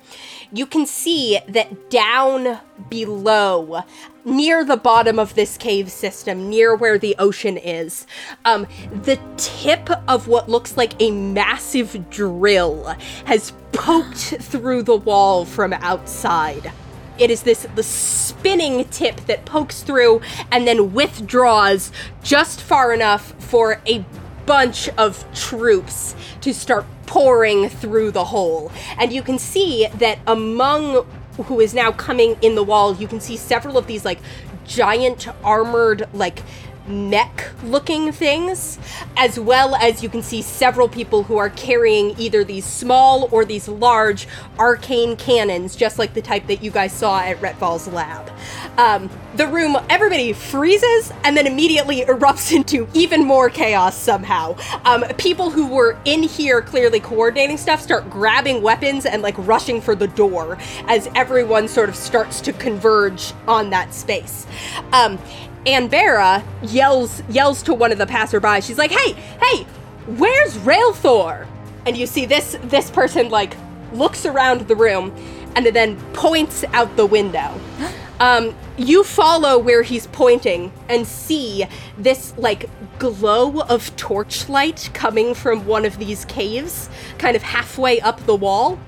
You 0.52 0.68
can 0.68 0.86
see 0.86 1.40
that 1.48 1.90
down 1.90 2.60
below, 2.88 3.82
near 4.24 4.64
the 4.64 4.78
bottom 4.78 5.18
of 5.18 5.34
this 5.34 5.58
cave 5.58 5.92
system, 5.92 6.50
near 6.50 6.76
where 6.76 7.00
the 7.00 7.16
ocean 7.18 7.58
is, 7.58 8.06
um, 8.46 8.68
the 9.04 9.20
tip 9.38 9.90
of 10.08 10.28
what 10.28 10.48
looks 10.48 10.78
like 10.78 10.94
a 11.02 11.10
massive 11.10 12.12
drill 12.12 12.96
has 13.26 13.54
poked 13.72 14.36
through 14.40 14.84
the 14.84 14.96
wall 14.96 15.46
from 15.46 15.74
outside 15.74 16.72
it 17.18 17.32
is 17.32 17.44
this 17.44 17.68
the 17.76 17.84
spinning 17.84 18.86
tip 18.86 19.18
that 19.28 19.46
pokes 19.46 19.82
through 19.82 20.22
and 20.52 20.68
then 20.68 20.94
withdraws 20.94 21.92
just 22.24 22.62
far 22.62 22.94
enough 22.94 23.34
for 23.44 23.82
a 23.88 24.06
bunch 24.46 24.90
of 24.90 25.26
troops 25.34 26.16
to 26.42 26.54
start 26.54 26.86
pouring 27.06 27.70
through 27.70 28.12
the 28.12 28.26
hole. 28.26 28.72
And 28.98 29.12
you 29.12 29.22
can 29.22 29.40
see 29.40 29.88
that 29.96 30.20
among 30.28 31.06
who 31.46 31.60
is 31.60 31.74
now 31.74 31.92
coming 31.92 32.38
in 32.42 32.56
the 32.56 32.64
wall, 32.64 32.96
you 32.96 33.08
can 33.08 33.20
see 33.20 33.38
several 33.38 33.78
of 33.78 33.88
these 33.88 34.06
like 34.06 34.20
giant 34.66 35.28
armored 35.44 36.08
like 36.14 36.42
neck 36.88 37.52
looking 37.64 38.12
things, 38.12 38.80
as 39.18 39.40
well 39.40 39.76
as 39.76 40.04
you 40.04 40.10
can 40.10 40.22
see 40.22 40.42
several 40.42 40.88
people 40.88 41.24
who 41.24 41.38
are 41.38 41.50
carrying 41.50 42.18
either 42.20 42.44
these 42.44 42.66
small 42.66 43.28
or 43.32 43.46
these 43.46 43.68
large 43.68 44.28
arcane 44.60 45.16
cannons, 45.16 45.76
just 45.76 46.00
like 46.00 46.14
the 46.14 46.22
type 46.22 46.48
that 46.48 46.64
you 46.64 46.72
guys 46.72 46.94
saw 46.94 47.20
at 47.20 47.42
Retval's 47.42 47.88
lab. 47.88 48.30
Um, 48.78 49.10
the 49.36 49.48
room, 49.48 49.78
everybody 49.90 50.34
freezes 50.34 51.12
and 51.24 51.36
then 51.36 51.48
immediately 51.48 52.02
erupts 52.06 52.56
into 52.56 52.88
even 52.94 53.26
more 53.26 53.50
chaos 53.50 53.98
somehow. 53.98 54.56
Um, 54.86 55.04
people 55.18 55.50
who 55.50 55.68
were 55.68 55.98
in 56.06 56.24
here 56.24 56.62
clearly 56.62 57.00
coordinating 57.00 57.58
stuff 57.58 57.82
start 57.82 58.10
grabbing 58.10 58.62
weapons 58.62 59.06
and 59.06 59.22
like 59.22 59.36
rushing 59.40 59.82
for 59.82 59.96
the 59.96 60.08
door 60.08 60.58
as 60.88 61.10
everyone 61.16 61.68
sort 61.68 61.90
of 61.90 61.96
starts 61.96 62.42
to 62.42 62.54
converge 62.54 63.34
on 63.48 63.70
that 63.72 63.94
space. 63.94 64.46
Um, 64.92 65.20
Anbera 65.66 66.44
yells 66.62 67.24
yells 67.30 67.64
to 67.64 67.74
one 67.74 67.92
of 67.92 67.98
the 67.98 68.06
passerby. 68.06 68.62
She's 68.62 68.78
like, 68.78 68.92
"Hey, 68.92 69.14
hey, 69.42 69.64
where's 70.06 70.58
Railthor?" 70.58 71.48
And 71.86 71.98
you 71.98 72.06
see 72.08 72.26
this 72.26 72.58
this 72.64 72.90
person 72.92 73.30
like 73.30 73.56
looks 73.94 74.26
around 74.26 74.68
the 74.68 74.76
room 74.76 75.14
and 75.56 75.66
then 75.68 75.96
points 76.14 76.64
out 76.74 76.96
the 76.96 77.06
window. 77.06 77.60
Um, 78.18 78.56
you 78.78 79.04
follow 79.04 79.58
where 79.58 79.82
he's 79.82 80.08
pointing 80.08 80.72
and 80.88 81.06
see 81.06 81.68
this 81.98 82.34
like 82.38 82.70
glow 82.98 83.60
of 83.64 83.94
torchlight 83.98 84.90
coming 84.94 85.34
from 85.34 85.66
one 85.66 85.84
of 85.84 85.98
these 85.98 86.24
caves, 86.24 86.90
kind 87.18 87.36
of 87.36 87.44
halfway 87.44 88.00
up 88.00 88.26
the 88.26 88.34
wall. 88.34 88.80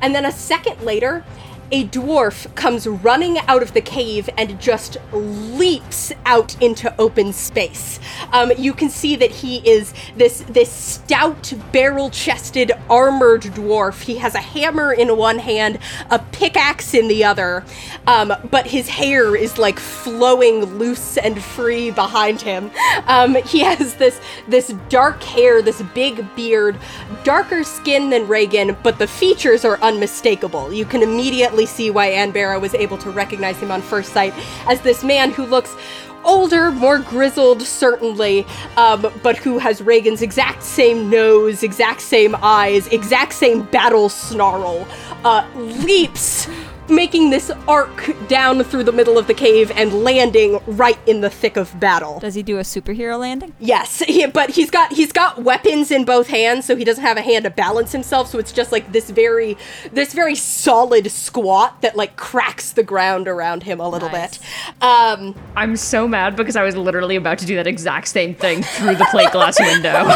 And 0.00 0.14
then 0.14 0.24
a 0.24 0.32
second 0.32 0.80
later, 0.80 1.26
a 1.72 1.86
dwarf 1.86 2.52
comes 2.54 2.86
running 2.86 3.38
out 3.46 3.62
of 3.62 3.74
the 3.74 3.80
cave 3.80 4.28
and 4.36 4.60
just 4.60 4.96
leaps 5.12 6.12
out 6.26 6.60
into 6.60 6.94
open 7.00 7.32
space. 7.32 8.00
Um, 8.32 8.52
you 8.58 8.72
can 8.72 8.90
see 8.90 9.16
that 9.16 9.30
he 9.30 9.58
is 9.68 9.94
this 10.16 10.40
this 10.48 10.70
stout, 10.70 11.52
barrel-chested, 11.72 12.72
armored 12.88 13.42
dwarf. 13.42 14.02
He 14.02 14.16
has 14.16 14.34
a 14.34 14.40
hammer 14.40 14.92
in 14.92 15.16
one 15.16 15.38
hand, 15.38 15.78
a 16.10 16.18
pickaxe 16.18 16.94
in 16.94 17.08
the 17.08 17.24
other, 17.24 17.64
um, 18.06 18.32
but 18.50 18.66
his 18.66 18.88
hair 18.88 19.36
is 19.36 19.58
like 19.58 19.78
flowing 19.78 20.64
loose 20.64 21.16
and 21.16 21.42
free 21.42 21.90
behind 21.90 22.40
him. 22.42 22.70
Um, 23.06 23.34
he 23.36 23.60
has 23.60 23.94
this 23.94 24.20
this 24.48 24.74
dark 24.88 25.22
hair, 25.22 25.62
this 25.62 25.82
big 25.94 26.24
beard, 26.34 26.76
darker 27.22 27.62
skin 27.62 28.10
than 28.10 28.26
Regin, 28.26 28.76
but 28.82 28.98
the 28.98 29.06
features 29.06 29.64
are 29.64 29.78
unmistakable. 29.80 30.72
You 30.72 30.84
can 30.84 31.02
immediately 31.02 31.59
see 31.66 31.90
why 31.90 32.10
Anbera 32.10 32.60
was 32.60 32.74
able 32.74 32.98
to 32.98 33.10
recognize 33.10 33.56
him 33.58 33.70
on 33.70 33.82
first 33.82 34.12
sight 34.12 34.34
as 34.66 34.80
this 34.80 35.04
man 35.04 35.30
who 35.30 35.44
looks 35.46 35.76
older, 36.24 36.70
more 36.70 36.98
grizzled, 36.98 37.62
certainly, 37.62 38.46
um, 38.76 39.10
but 39.22 39.36
who 39.36 39.58
has 39.58 39.80
Regin's 39.80 40.22
exact 40.22 40.62
same 40.62 41.08
nose, 41.08 41.62
exact 41.62 42.00
same 42.00 42.36
eyes, 42.42 42.86
exact 42.88 43.32
same 43.32 43.62
battle 43.62 44.08
snarl, 44.08 44.86
uh, 45.24 45.48
leaps 45.54 46.46
making 46.90 47.30
this 47.30 47.50
arc 47.68 48.14
down 48.28 48.62
through 48.64 48.84
the 48.84 48.92
middle 48.92 49.18
of 49.18 49.26
the 49.26 49.34
cave 49.34 49.70
and 49.74 49.92
landing 50.04 50.58
right 50.66 50.98
in 51.06 51.20
the 51.20 51.30
thick 51.30 51.56
of 51.56 51.78
battle. 51.80 52.20
Does 52.20 52.34
he 52.34 52.42
do 52.42 52.58
a 52.58 52.62
superhero 52.62 53.18
landing? 53.18 53.54
Yes, 53.58 54.00
he, 54.00 54.26
but 54.26 54.50
he's 54.50 54.70
got 54.70 54.92
he's 54.92 55.12
got 55.12 55.42
weapons 55.42 55.90
in 55.90 56.04
both 56.04 56.28
hands, 56.28 56.64
so 56.64 56.76
he 56.76 56.84
doesn't 56.84 57.02
have 57.04 57.16
a 57.16 57.22
hand 57.22 57.44
to 57.44 57.50
balance 57.50 57.92
himself. 57.92 58.28
So 58.28 58.38
it's 58.38 58.52
just 58.52 58.72
like 58.72 58.92
this 58.92 59.10
very 59.10 59.56
this 59.92 60.12
very 60.12 60.34
solid 60.34 61.10
squat 61.10 61.80
that 61.82 61.96
like 61.96 62.16
cracks 62.16 62.72
the 62.72 62.82
ground 62.82 63.28
around 63.28 63.62
him 63.62 63.80
a 63.80 63.88
little 63.88 64.08
Nice. 64.10 64.38
bit. 64.38 64.46
Um, 64.82 65.34
I'm 65.56 65.76
so 65.76 66.06
mad 66.08 66.36
because 66.36 66.56
I 66.56 66.62
was 66.64 66.76
literally 66.76 67.16
about 67.16 67.38
to 67.38 67.46
do 67.46 67.56
that 67.56 67.66
exact 67.66 68.08
same 68.08 68.34
thing 68.34 68.62
through 68.62 68.96
the 68.96 69.06
plate 69.10 69.30
glass 69.32 69.58
window. 69.60 69.92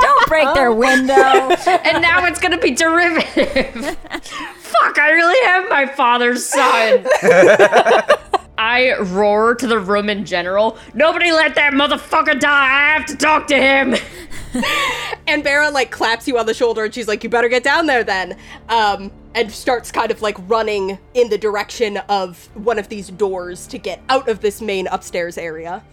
Don't 0.00 0.28
break 0.28 0.52
their 0.54 0.72
window. 0.72 1.14
and 1.66 2.02
now 2.02 2.26
it's 2.26 2.40
gonna 2.40 2.58
be 2.58 2.70
derivative. 2.72 3.96
Fuck, 4.68 4.98
I 4.98 5.10
really 5.10 5.46
am 5.46 5.68
my 5.68 5.86
father's 5.86 6.46
son. 6.46 7.06
I 8.58 8.98
roar 8.98 9.54
to 9.54 9.66
the 9.66 9.78
room 9.78 10.10
in 10.10 10.24
general. 10.24 10.78
Nobody 10.92 11.30
let 11.30 11.54
that 11.54 11.72
motherfucker 11.72 12.38
die. 12.38 12.50
I 12.50 12.98
have 12.98 13.06
to 13.06 13.16
talk 13.16 13.46
to 13.48 13.56
him. 13.56 13.92
Anbera 15.28 15.72
like 15.72 15.90
claps 15.90 16.26
you 16.26 16.38
on 16.38 16.46
the 16.46 16.54
shoulder 16.54 16.84
and 16.84 16.92
she's 16.92 17.06
like, 17.06 17.22
"You 17.22 17.30
better 17.30 17.48
get 17.48 17.62
down 17.62 17.86
there 17.86 18.02
then." 18.02 18.36
Um, 18.68 19.12
and 19.34 19.52
starts 19.52 19.92
kind 19.92 20.10
of 20.10 20.22
like 20.22 20.36
running 20.48 20.98
in 21.14 21.28
the 21.28 21.38
direction 21.38 21.98
of 22.08 22.48
one 22.54 22.78
of 22.78 22.88
these 22.88 23.08
doors 23.10 23.66
to 23.68 23.78
get 23.78 24.02
out 24.08 24.28
of 24.28 24.40
this 24.40 24.60
main 24.60 24.88
upstairs 24.88 25.38
area. 25.38 25.84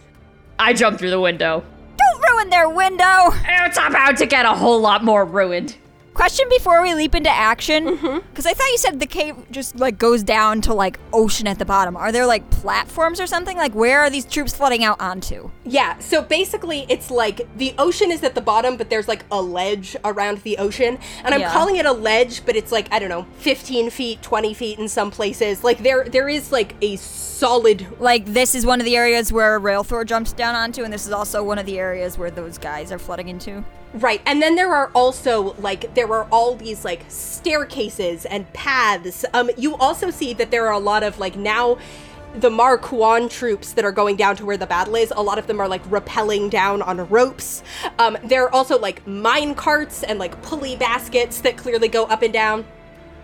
I 0.57 0.73
jump 0.73 0.97
through 0.97 1.11
the 1.11 1.19
window. 1.19 1.63
Don't 1.97 2.21
ruin 2.31 2.49
their 2.49 2.69
window. 2.69 3.31
It's 3.45 3.77
about 3.77 4.17
to 4.17 4.25
get 4.25 4.45
a 4.45 4.53
whole 4.53 4.79
lot 4.79 5.03
more 5.03 5.25
ruined. 5.25 5.75
Question 6.15 6.47
before 6.47 6.81
we 6.81 6.93
leap 6.93 7.13
into 7.13 7.29
action, 7.29 7.97
mm-hmm. 7.97 8.19
because 8.29 8.45
I 8.45 8.53
thought 8.53 8.67
you 8.67 8.77
said 8.77 9.01
the 9.01 9.05
cave 9.05 9.35
just 9.51 9.75
like 9.75 9.97
goes 9.97 10.23
down 10.23 10.61
to 10.61 10.73
like 10.73 10.97
ocean 11.11 11.45
at 11.45 11.59
the 11.59 11.65
bottom. 11.65 11.97
Are 11.97 12.09
there 12.09 12.25
like 12.25 12.49
platforms 12.49 13.19
or 13.19 13.27
something? 13.27 13.57
Like 13.57 13.75
where 13.75 13.99
are 13.99 14.09
these 14.09 14.23
troops 14.23 14.55
flooding 14.55 14.81
out 14.81 15.01
onto? 15.01 15.51
Yeah, 15.65 15.99
so 15.99 16.21
basically 16.21 16.85
it's 16.87 17.11
like 17.11 17.45
the 17.57 17.75
ocean 17.77 18.11
is 18.11 18.23
at 18.23 18.33
the 18.33 18.39
bottom, 18.39 18.77
but 18.77 18.89
there's 18.89 19.09
like 19.09 19.25
a 19.29 19.41
ledge 19.41 19.97
around 20.05 20.37
the 20.43 20.57
ocean. 20.57 20.99
And 21.25 21.33
I'm 21.33 21.41
Yeah. 21.41 21.51
calling 21.51 21.75
it 21.75 21.85
a 21.85 21.91
ledge, 21.91 22.45
but 22.45 22.55
it's 22.55 22.71
like, 22.71 22.87
I 22.93 22.99
don't 22.99 23.09
know, 23.09 23.25
15 23.39 23.89
feet, 23.89 24.21
20 24.21 24.53
feet 24.53 24.79
in 24.79 24.87
some 24.87 25.11
places. 25.11 25.65
Like 25.65 25.79
there 25.79 26.05
there 26.05 26.29
is 26.29 26.49
like 26.49 26.75
a 26.81 26.95
solid 26.95 27.85
Like 27.99 28.23
this 28.25 28.55
is 28.55 28.65
one 28.65 28.79
of 28.79 28.85
the 28.85 28.95
areas 28.95 29.33
where 29.33 29.59
Railthor 29.59 30.05
jumps 30.05 30.31
down 30.31 30.55
onto, 30.55 30.83
and 30.85 30.93
this 30.93 31.05
is 31.05 31.11
also 31.11 31.43
one 31.43 31.57
of 31.57 31.65
the 31.65 31.77
areas 31.77 32.17
where 32.17 32.31
those 32.31 32.57
guys 32.57 32.89
are 32.93 32.99
flooding 32.99 33.27
into. 33.27 33.65
Right, 33.95 34.21
and 34.25 34.41
then 34.41 34.55
there 34.55 34.73
are 34.73 34.91
also 34.93 35.55
like 35.57 35.95
there 35.95 36.11
are 36.11 36.27
all 36.29 36.55
these 36.55 36.83
like 36.83 37.05
staircases 37.07 38.25
and 38.25 38.51
paths. 38.51 39.23
Um, 39.33 39.49
you 39.57 39.77
also 39.77 40.09
see 40.09 40.33
that 40.33 40.51
there 40.51 40.67
are 40.67 40.73
a 40.73 40.79
lot 40.79 41.01
of 41.01 41.17
like 41.17 41.37
now 41.37 41.77
the 42.35 42.49
Mar 42.49 42.77
Cuan 42.77 43.29
troops 43.29 43.71
that 43.71 43.85
are 43.85 43.93
going 43.93 44.17
down 44.17 44.35
to 44.35 44.45
where 44.45 44.57
the 44.57 44.67
battle 44.67 44.95
is, 44.95 45.13
a 45.15 45.23
lot 45.23 45.39
of 45.39 45.47
them 45.47 45.61
are 45.61 45.69
like 45.69 45.81
rappelling 45.85 46.49
down 46.49 46.81
on 46.81 47.07
ropes. 47.07 47.63
Um, 47.97 48.17
there 48.21 48.43
are 48.43 48.53
also 48.53 48.77
like 48.77 49.05
mine 49.07 49.55
carts 49.55 50.03
and 50.03 50.19
like 50.19 50.41
pulley 50.41 50.75
baskets 50.75 51.39
that 51.41 51.55
clearly 51.55 51.87
go 51.87 52.03
up 52.05 52.21
and 52.21 52.33
down. 52.33 52.65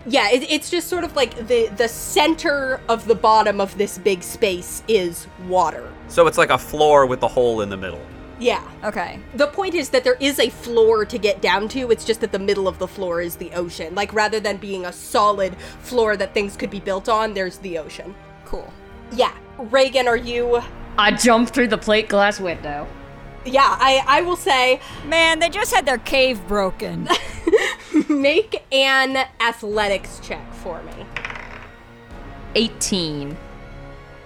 Yeah, 0.05 0.29
it, 0.31 0.49
it's 0.49 0.69
just 0.69 0.87
sort 0.87 1.03
of 1.03 1.15
like 1.17 1.35
the 1.47 1.67
the 1.75 1.89
center 1.89 2.79
of 2.87 3.05
the 3.07 3.15
bottom 3.15 3.59
of 3.59 3.77
this 3.77 3.97
big 3.97 4.23
space 4.23 4.83
is 4.87 5.27
water. 5.49 5.91
So 6.07 6.27
it's 6.27 6.37
like 6.37 6.49
a 6.49 6.57
floor 6.57 7.05
with 7.05 7.21
a 7.23 7.27
hole 7.27 7.59
in 7.59 7.69
the 7.69 7.77
middle. 7.77 8.01
Yeah. 8.41 8.67
Okay. 8.83 9.19
The 9.35 9.47
point 9.47 9.75
is 9.75 9.89
that 9.89 10.03
there 10.03 10.17
is 10.19 10.39
a 10.39 10.49
floor 10.49 11.05
to 11.05 11.17
get 11.19 11.41
down 11.41 11.67
to. 11.69 11.91
It's 11.91 12.03
just 12.03 12.21
that 12.21 12.31
the 12.31 12.39
middle 12.39 12.67
of 12.67 12.79
the 12.79 12.87
floor 12.87 13.21
is 13.21 13.35
the 13.35 13.51
ocean. 13.51 13.93
Like 13.93 14.13
rather 14.13 14.39
than 14.39 14.57
being 14.57 14.85
a 14.85 14.91
solid 14.91 15.55
floor 15.81 16.17
that 16.17 16.33
things 16.33 16.57
could 16.57 16.71
be 16.71 16.79
built 16.79 17.07
on, 17.07 17.35
there's 17.35 17.59
the 17.59 17.77
ocean. 17.77 18.15
Cool. 18.45 18.73
Yeah. 19.11 19.33
Regin, 19.59 20.07
are 20.07 20.17
you 20.17 20.61
I 20.97 21.11
jump 21.11 21.51
through 21.51 21.67
the 21.67 21.77
plate 21.77 22.09
glass 22.09 22.39
window. 22.39 22.87
Yeah, 23.45 23.77
I 23.79 24.03
I 24.07 24.21
will 24.21 24.35
say 24.35 24.81
Man, 25.05 25.37
they 25.37 25.49
just 25.49 25.71
had 25.71 25.85
their 25.85 25.99
cave 25.99 26.45
broken. 26.47 27.07
make 28.09 28.63
an 28.71 29.17
athletics 29.39 30.19
check 30.23 30.51
for 30.55 30.81
me. 30.81 31.05
18. 32.55 33.37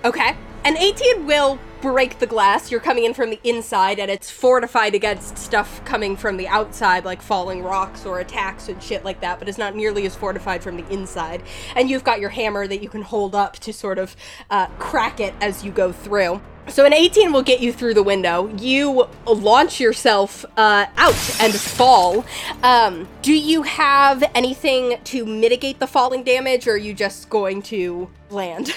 Okay. 0.05 0.37
An 0.63 0.77
18 0.77 1.25
will 1.25 1.59
break 1.85 2.17
the 2.17 2.25
glass. 2.25 2.71
You're 2.71 2.79
coming 2.79 3.03
in 3.03 3.13
from 3.13 3.29
the 3.29 3.39
inside, 3.43 3.99
and 3.99 4.09
it's 4.09 4.31
fortified 4.31 4.95
against 4.95 5.37
stuff 5.37 5.85
coming 5.85 6.17
from 6.17 6.35
the 6.35 6.47
outside, 6.47 7.05
like 7.05 7.21
falling 7.21 7.61
rocks 7.61 8.07
or 8.07 8.21
attacks 8.21 8.69
and 8.69 8.81
shit 8.81 9.05
like 9.05 9.21
that, 9.21 9.37
but 9.37 9.47
it's 9.47 9.59
not 9.59 9.75
nearly 9.75 10.03
as 10.07 10.15
fortified 10.15 10.63
from 10.63 10.77
the 10.77 10.87
inside. 10.91 11.43
And 11.75 11.87
you've 11.87 12.03
got 12.03 12.19
your 12.19 12.31
hammer 12.31 12.65
that 12.65 12.81
you 12.81 12.89
can 12.89 13.03
hold 13.03 13.35
up 13.35 13.59
to 13.59 13.71
sort 13.71 13.99
of 13.99 14.15
uh, 14.49 14.65
crack 14.79 15.19
it 15.19 15.35
as 15.41 15.63
you 15.63 15.71
go 15.71 15.91
through. 15.91 16.41
So 16.69 16.85
an 16.85 16.93
18 16.93 17.31
will 17.31 17.43
get 17.43 17.59
you 17.59 17.71
through 17.71 17.93
the 17.93 18.01
window. 18.01 18.51
You 18.57 19.07
launch 19.27 19.79
yourself 19.79 20.43
uh, 20.57 20.87
out 20.97 21.39
and 21.39 21.53
fall. 21.53 22.25
Um, 22.63 23.07
do 23.21 23.31
you 23.31 23.61
have 23.61 24.23
anything 24.33 24.97
to 25.03 25.23
mitigate 25.23 25.77
the 25.77 25.85
falling 25.85 26.23
damage, 26.23 26.67
or 26.67 26.71
are 26.71 26.77
you 26.77 26.95
just 26.95 27.29
going 27.29 27.61
to 27.63 28.09
land? 28.31 28.73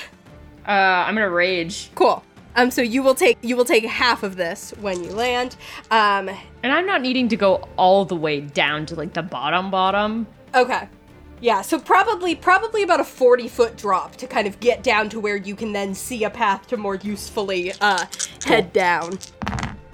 Uh, 0.68 1.06
I'm 1.06 1.14
gonna 1.14 1.30
rage. 1.30 1.90
Cool. 1.94 2.22
Um, 2.58 2.72
so 2.72 2.82
you 2.82 3.04
will 3.04 3.14
take 3.14 3.38
you 3.40 3.56
will 3.56 3.64
take 3.64 3.84
half 3.84 4.24
of 4.24 4.34
this 4.34 4.74
when 4.80 5.04
you 5.04 5.12
land. 5.12 5.56
Um, 5.92 6.28
And 6.64 6.72
I'm 6.72 6.86
not 6.86 7.02
needing 7.02 7.28
to 7.28 7.36
go 7.36 7.68
all 7.76 8.04
the 8.04 8.16
way 8.16 8.40
down 8.40 8.84
to 8.86 8.96
like 8.96 9.14
the 9.14 9.22
bottom 9.22 9.70
bottom. 9.70 10.26
okay. 10.54 10.88
Yeah, 11.40 11.62
so 11.62 11.78
probably 11.78 12.34
probably 12.34 12.82
about 12.82 12.98
a 12.98 13.04
40 13.04 13.46
foot 13.46 13.76
drop 13.76 14.16
to 14.16 14.26
kind 14.26 14.48
of 14.48 14.58
get 14.58 14.82
down 14.82 15.08
to 15.10 15.20
where 15.20 15.36
you 15.36 15.54
can 15.54 15.72
then 15.72 15.94
see 15.94 16.24
a 16.24 16.30
path 16.30 16.66
to 16.66 16.76
more 16.76 16.96
usefully 16.96 17.72
uh, 17.80 18.06
head 18.44 18.72
down. 18.72 19.20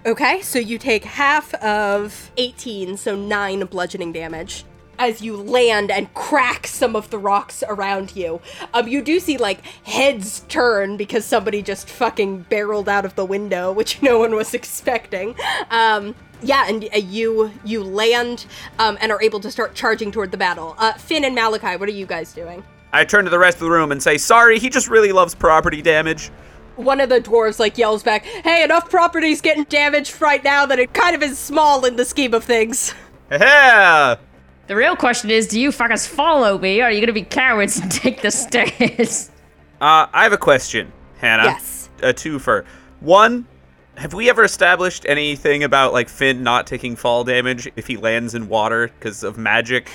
Okay, 0.07 0.41
so 0.41 0.59
you 0.59 0.79
take 0.79 1.05
half 1.05 1.53
of 1.55 2.31
18, 2.39 2.97
so 2.97 3.15
9 3.15 3.67
bludgeoning 3.67 4.13
damage. 4.13 4.65
As 4.99 5.23
you 5.23 5.37
land 5.37 5.91
and 5.91 6.13
crack 6.15 6.67
some 6.67 6.95
of 6.95 7.11
the 7.11 7.19
rocks 7.19 7.63
around 7.69 8.15
you, 8.17 8.41
um, 8.73 8.89
you 8.89 9.03
do 9.03 9.19
see 9.21 9.37
like 9.37 9.65
heads 9.85 10.41
turn 10.49 10.97
because 10.97 11.25
somebody 11.25 11.63
just 11.63 11.89
fucking 11.89 12.43
barreled 12.43 12.89
out 12.89 13.05
of 13.05 13.15
the 13.15 13.25
window, 13.25 13.73
which 13.79 14.03
no 14.03 14.19
one 14.19 14.35
was 14.35 14.55
expecting. 14.55 15.35
Um, 15.71 16.15
yeah, 16.43 16.69
and 16.69 16.85
uh, 16.95 16.99
you 16.99 17.51
you 17.65 17.83
land 17.83 18.47
um, 18.79 18.99
and 19.01 19.11
are 19.11 19.23
able 19.23 19.41
to 19.41 19.51
start 19.51 19.75
charging 19.75 20.13
toward 20.13 20.31
the 20.31 20.37
battle. 20.37 20.75
Uh, 20.79 20.93
Fin 20.95 21.25
and 21.25 21.35
Malachi, 21.35 21.77
what 21.77 21.89
are 21.89 21.93
you 21.93 22.07
guys 22.07 22.33
doing? 22.33 22.63
I 22.93 23.05
turn 23.05 23.25
to 23.25 23.31
the 23.31 23.39
rest 23.39 23.57
of 23.57 23.63
the 23.65 23.71
room 23.71 23.93
and 23.93 24.03
say, 24.03 24.19
"Sorry, 24.19 24.59
he 24.59 24.69
just 24.69 24.89
really 24.89 25.13
loves 25.13 25.35
property 25.35 25.83
damage." 25.83 26.31
One 26.77 27.01
of 27.01 27.09
the 27.09 27.21
dwarves 27.21 27.59
like 27.59 27.79
yells 27.79 28.03
back, 28.03 28.25
"Hey, 28.25 28.63
enough 28.63 28.91
property's 28.91 29.41
getting 29.41 29.65
damaged 29.65 30.21
right 30.21 30.43
now 30.45 30.67
that 30.67 30.79
it 30.79 30.93
kind 30.93 31.17
of 31.17 31.23
is 31.23 31.39
small 31.39 31.85
in 31.85 31.97
the 31.97 32.05
scheme 32.05 32.35
of 32.35 32.45
things." 32.45 32.95
Yeah. 33.31 34.17
The 34.67 34.77
real 34.77 34.97
question 34.97 35.31
is, 35.31 35.47
do 35.47 35.61
you 35.61 35.71
fuckers 35.71 36.09
follow 36.09 36.57
me, 36.59 36.81
or 36.81 36.85
are 36.85 36.91
you 36.91 37.01
gonna 37.01 37.13
be 37.13 37.23
cowards 37.23 37.79
and 37.79 37.91
take 37.93 38.23
the 38.23 38.31
stairs? 38.31 39.31
Uh, 39.81 40.07
I 40.13 40.23
have 40.23 40.33
a 40.33 40.39
question, 40.39 40.91
Hannah. 41.19 41.45
Yes. 41.45 41.91
A 42.03 42.15
twofer. 42.15 42.65
One, 43.01 43.47
have 43.97 44.15
we 44.15 44.31
ever 44.31 44.43
established 44.43 45.05
anything 45.07 45.65
about 45.65 45.93
like 45.93 46.09
Fin 46.09 46.43
not 46.43 46.67
taking 46.67 46.97
fall 46.97 47.25
damage 47.25 47.71
if 47.77 47.87
he 47.87 47.99
lands 47.99 48.35
in 48.35 48.49
water 48.49 48.89
because 48.89 49.23
of 49.23 49.37
magic? 49.37 49.91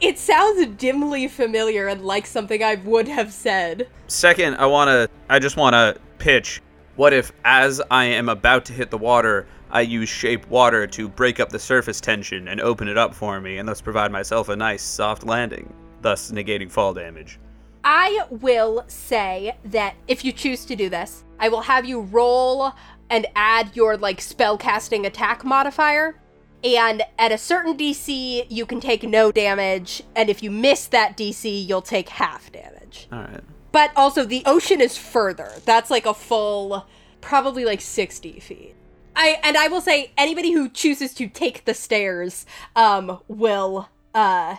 It 0.00 0.18
sounds 0.18 0.66
dimly 0.76 1.28
familiar 1.28 1.86
and 1.86 2.04
like 2.04 2.26
something 2.26 2.62
I 2.62 2.76
would 2.76 3.06
have 3.08 3.32
said. 3.32 3.88
Second, 4.06 4.56
I 4.56 4.66
wanna, 4.66 5.08
I 5.28 5.38
just 5.38 5.56
wanna 5.58 5.96
pitch. 6.18 6.62
What 6.96 7.12
if, 7.12 7.32
as 7.44 7.82
I 7.90 8.04
am 8.04 8.28
about 8.28 8.64
to 8.66 8.72
hit 8.72 8.90
the 8.90 8.98
water, 8.98 9.46
I 9.74 9.80
use 9.80 10.08
shape 10.08 10.46
water 10.46 10.86
to 10.86 11.08
break 11.08 11.40
up 11.40 11.48
the 11.48 11.58
surface 11.58 12.00
tension 12.00 12.46
and 12.46 12.60
open 12.60 12.86
it 12.86 12.96
up 12.96 13.12
for 13.12 13.40
me, 13.40 13.58
and 13.58 13.68
thus 13.68 13.80
provide 13.80 14.12
myself 14.12 14.48
a 14.48 14.54
nice 14.54 14.82
soft 14.82 15.24
landing, 15.24 15.74
thus 16.00 16.30
negating 16.30 16.70
fall 16.70 16.94
damage? 16.94 17.40
I 17.82 18.20
will 18.30 18.84
say 18.86 19.56
that 19.64 19.96
if 20.06 20.24
you 20.24 20.30
choose 20.30 20.64
to 20.66 20.76
do 20.76 20.88
this, 20.88 21.24
I 21.40 21.48
will 21.48 21.62
have 21.62 21.84
you 21.84 22.02
roll 22.02 22.72
and 23.10 23.26
add 23.34 23.74
your 23.74 23.96
like 23.96 24.20
spell 24.20 24.56
casting 24.56 25.04
attack 25.06 25.44
modifier. 25.44 26.20
And 26.62 27.02
at 27.18 27.32
a 27.32 27.36
certain 27.36 27.76
DC, 27.76 28.46
you 28.48 28.64
can 28.64 28.80
take 28.80 29.02
no 29.02 29.32
damage, 29.32 30.04
and 30.14 30.30
if 30.30 30.40
you 30.42 30.52
miss 30.52 30.86
that 30.86 31.16
DC, 31.16 31.66
you'll 31.66 31.82
take 31.82 32.08
half 32.10 32.50
damage. 32.52 33.08
All 33.12 33.18
right. 33.18 33.40
But 33.72 33.90
also, 33.96 34.24
the 34.24 34.44
ocean 34.46 34.80
is 34.80 34.96
further. 34.96 35.50
That's 35.64 35.90
like 35.90 36.06
a 36.06 36.14
full, 36.14 36.86
probably 37.20 37.64
like 37.64 37.80
60 37.80 38.38
feet. 38.38 38.76
I 39.16 39.38
and 39.42 39.56
I 39.56 39.68
will 39.68 39.80
say 39.80 40.12
anybody 40.16 40.52
who 40.52 40.68
chooses 40.68 41.14
to 41.14 41.28
take 41.28 41.64
the 41.64 41.74
stairs 41.74 42.46
um 42.74 43.20
will 43.28 43.88
uh 44.14 44.56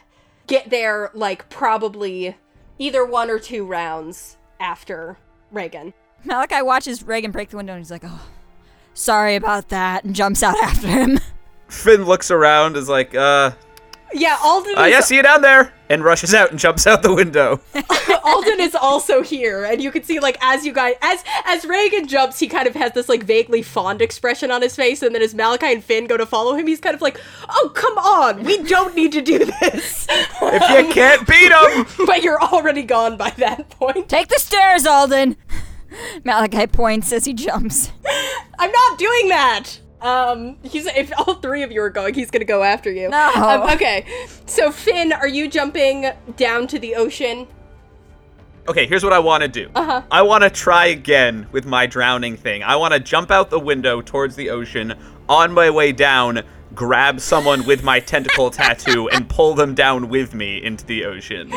get 0.47 0.69
there 0.69 1.11
like 1.13 1.49
probably 1.49 2.35
either 2.79 3.05
one 3.05 3.29
or 3.29 3.39
two 3.39 3.65
rounds 3.65 4.37
after 4.59 5.17
Regin. 5.51 5.93
Malachi 6.23 6.61
watches 6.61 7.03
Regin 7.03 7.31
break 7.31 7.49
the 7.49 7.57
window 7.57 7.73
and 7.73 7.79
he's 7.79 7.91
like, 7.91 8.03
oh, 8.05 8.27
sorry 8.93 9.35
about 9.35 9.69
that, 9.69 10.03
and 10.03 10.15
jumps 10.15 10.43
out 10.43 10.57
after 10.63 10.87
him. 10.87 11.19
Fin 11.67 12.05
looks 12.05 12.31
around, 12.31 12.77
is 12.77 12.89
like, 12.89 13.15
uh, 13.15 13.51
Yeah, 14.13 14.37
Alden 14.41 14.77
uh 14.77 14.83
is, 14.83 14.91
yeah, 14.91 14.99
see 15.01 15.15
you 15.15 15.23
down 15.23 15.41
there, 15.41 15.73
and 15.89 16.03
rushes 16.03 16.33
out 16.33 16.51
and 16.51 16.59
jumps 16.59 16.87
out 16.87 17.01
the 17.03 17.13
window. 17.13 17.59
Alden 18.23 18.59
is 18.61 18.75
also 18.75 19.21
here, 19.21 19.65
and 19.65 19.81
you 19.81 19.91
can 19.91 20.03
see 20.03 20.19
like 20.19 20.37
as 20.41 20.65
you 20.65 20.71
guys 20.73 20.95
as 21.01 21.23
as 21.45 21.65
Regin 21.65 22.07
jumps, 22.07 22.39
he 22.39 22.47
kind 22.47 22.67
of 22.67 22.75
has 22.75 22.93
this 22.93 23.09
like 23.09 23.23
vaguely 23.23 23.61
fond 23.61 24.01
expression 24.01 24.51
on 24.51 24.61
his 24.61 24.75
face, 24.75 25.01
and 25.01 25.13
then 25.13 25.21
as 25.21 25.33
Malachi 25.33 25.73
and 25.73 25.83
Fin 25.83 26.07
go 26.07 26.17
to 26.17 26.25
follow 26.25 26.53
him, 26.55 26.67
he's 26.67 26.79
kind 26.79 26.95
of 26.95 27.01
like, 27.01 27.19
"Oh, 27.49 27.71
come 27.75 27.97
on, 27.97 28.43
we 28.43 28.63
don't 28.63 28.95
need 28.95 29.11
to 29.13 29.21
do 29.21 29.39
this." 29.39 30.07
if 30.09 30.87
you 30.87 30.93
can't 30.93 31.27
beat 31.27 31.51
him, 31.51 32.05
but 32.05 32.23
you're 32.23 32.41
already 32.41 32.83
gone 32.83 33.17
by 33.17 33.31
that 33.31 33.69
point. 33.69 34.07
Take 34.07 34.29
the 34.29 34.39
stairs, 34.39 34.85
Alden! 34.85 35.35
Malachi 36.23 36.67
points 36.67 37.11
as 37.11 37.25
he 37.25 37.33
jumps. 37.33 37.91
I'm 38.59 38.71
not 38.71 38.97
doing 38.97 39.29
that. 39.29 39.79
Um, 40.05 40.57
he's 40.61 40.85
if 40.85 41.11
all 41.17 41.35
three 41.35 41.63
of 41.63 41.71
you 41.71 41.81
are 41.81 41.89
going, 41.89 42.13
he's 42.13 42.29
gonna 42.29 42.45
go 42.45 42.61
after 42.61 42.91
you. 42.91 43.09
No. 43.09 43.31
Um, 43.33 43.61
okay, 43.71 44.05
so 44.45 44.71
Fin, 44.71 45.11
are 45.11 45.27
you 45.27 45.49
jumping 45.49 46.11
down 46.37 46.67
to 46.67 46.77
the 46.77 46.95
ocean? 46.95 47.47
Okay, 48.67 48.85
here's 48.87 49.03
what 49.03 49.13
I 49.13 49.19
want 49.19 49.41
to 49.43 49.47
do. 49.47 49.69
Uh-huh. 49.75 50.01
I 50.09 50.21
want 50.23 50.43
to 50.43 50.49
try 50.49 50.87
again 50.87 51.47
with 51.51 51.65
my 51.65 51.85
drowning 51.85 52.35
thing. 52.35 52.63
I 52.63 52.75
want 52.75 52.93
to 52.93 52.99
jump 52.99 53.29
out 53.29 53.49
the 53.49 53.59
window 53.59 54.01
towards 54.01 54.35
the 54.35 54.49
ocean. 54.49 54.93
On 55.29 55.51
my 55.51 55.69
way 55.69 55.91
down, 55.91 56.41
grab 56.73 57.19
someone 57.19 57.65
with 57.65 57.83
my 57.83 57.99
tentacle 57.99 58.49
tattoo 58.51 59.07
and 59.09 59.29
pull 59.29 59.53
them 59.53 59.75
down 59.75 60.09
with 60.09 60.33
me 60.33 60.63
into 60.63 60.85
the 60.85 61.05
ocean. 61.05 61.51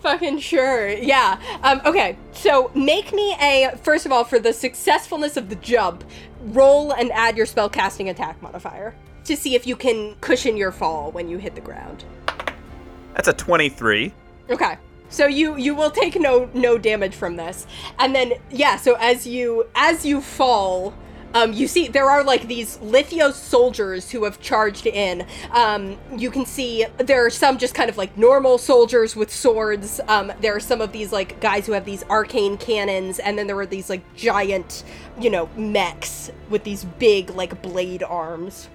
Fucking 0.00 0.38
sure. 0.40 0.88
Yeah. 0.88 1.40
Um, 1.62 1.80
okay. 1.84 2.16
So 2.32 2.72
make 2.74 3.12
me 3.12 3.34
a 3.40 3.78
first 3.82 4.04
of 4.04 4.10
all 4.10 4.24
for 4.24 4.40
the 4.40 4.52
successfulness 4.52 5.36
of 5.36 5.48
the 5.48 5.54
jump, 5.56 6.02
roll 6.46 6.92
and 6.92 7.10
add 7.12 7.36
your 7.36 7.46
spell 7.46 7.68
casting 7.68 8.08
attack 8.08 8.40
modifier 8.42 8.94
to 9.24 9.36
see 9.36 9.54
if 9.54 9.66
you 9.66 9.76
can 9.76 10.16
cushion 10.20 10.56
your 10.56 10.72
fall 10.72 11.10
when 11.12 11.28
you 11.28 11.38
hit 11.38 11.54
the 11.54 11.60
ground. 11.60 12.04
That's 13.14 13.28
a 13.28 13.32
23. 13.32 14.12
Okay. 14.50 14.76
So 15.08 15.26
you 15.26 15.56
you 15.58 15.74
will 15.74 15.90
take 15.90 16.18
no 16.18 16.48
no 16.54 16.78
damage 16.78 17.14
from 17.14 17.36
this. 17.36 17.66
And 17.98 18.14
then 18.14 18.32
yeah, 18.50 18.76
so 18.76 18.96
as 18.98 19.26
you 19.26 19.66
as 19.74 20.06
you 20.06 20.22
fall, 20.22 20.94
um, 21.34 21.52
you 21.52 21.66
see 21.66 21.88
there 21.88 22.10
are 22.10 22.22
like 22.22 22.48
these 22.48 22.78
Lithyos 22.78 23.34
soldiers 23.34 24.10
who 24.10 24.24
have 24.24 24.40
charged 24.40 24.86
in. 24.86 25.26
Um, 25.52 25.98
you 26.16 26.30
can 26.30 26.44
see 26.46 26.86
there 26.98 27.24
are 27.24 27.30
some 27.30 27.58
just 27.58 27.74
kind 27.74 27.88
of 27.88 27.96
like 27.96 28.16
normal 28.16 28.58
soldiers 28.58 29.16
with 29.16 29.32
swords. 29.32 30.00
Um, 30.08 30.32
there 30.40 30.54
are 30.54 30.60
some 30.60 30.80
of 30.80 30.92
these 30.92 31.12
like 31.12 31.40
guys 31.40 31.66
who 31.66 31.72
have 31.72 31.84
these 31.84 32.02
arcane 32.04 32.56
cannons, 32.56 33.18
and 33.18 33.38
then 33.38 33.46
there 33.46 33.58
are 33.58 33.66
these 33.66 33.88
like 33.88 34.02
giant, 34.14 34.84
you 35.20 35.30
know, 35.30 35.48
mechs 35.56 36.30
with 36.50 36.64
these 36.64 36.84
big 36.84 37.30
like 37.30 37.62
blade 37.62 38.02
arms. 38.02 38.68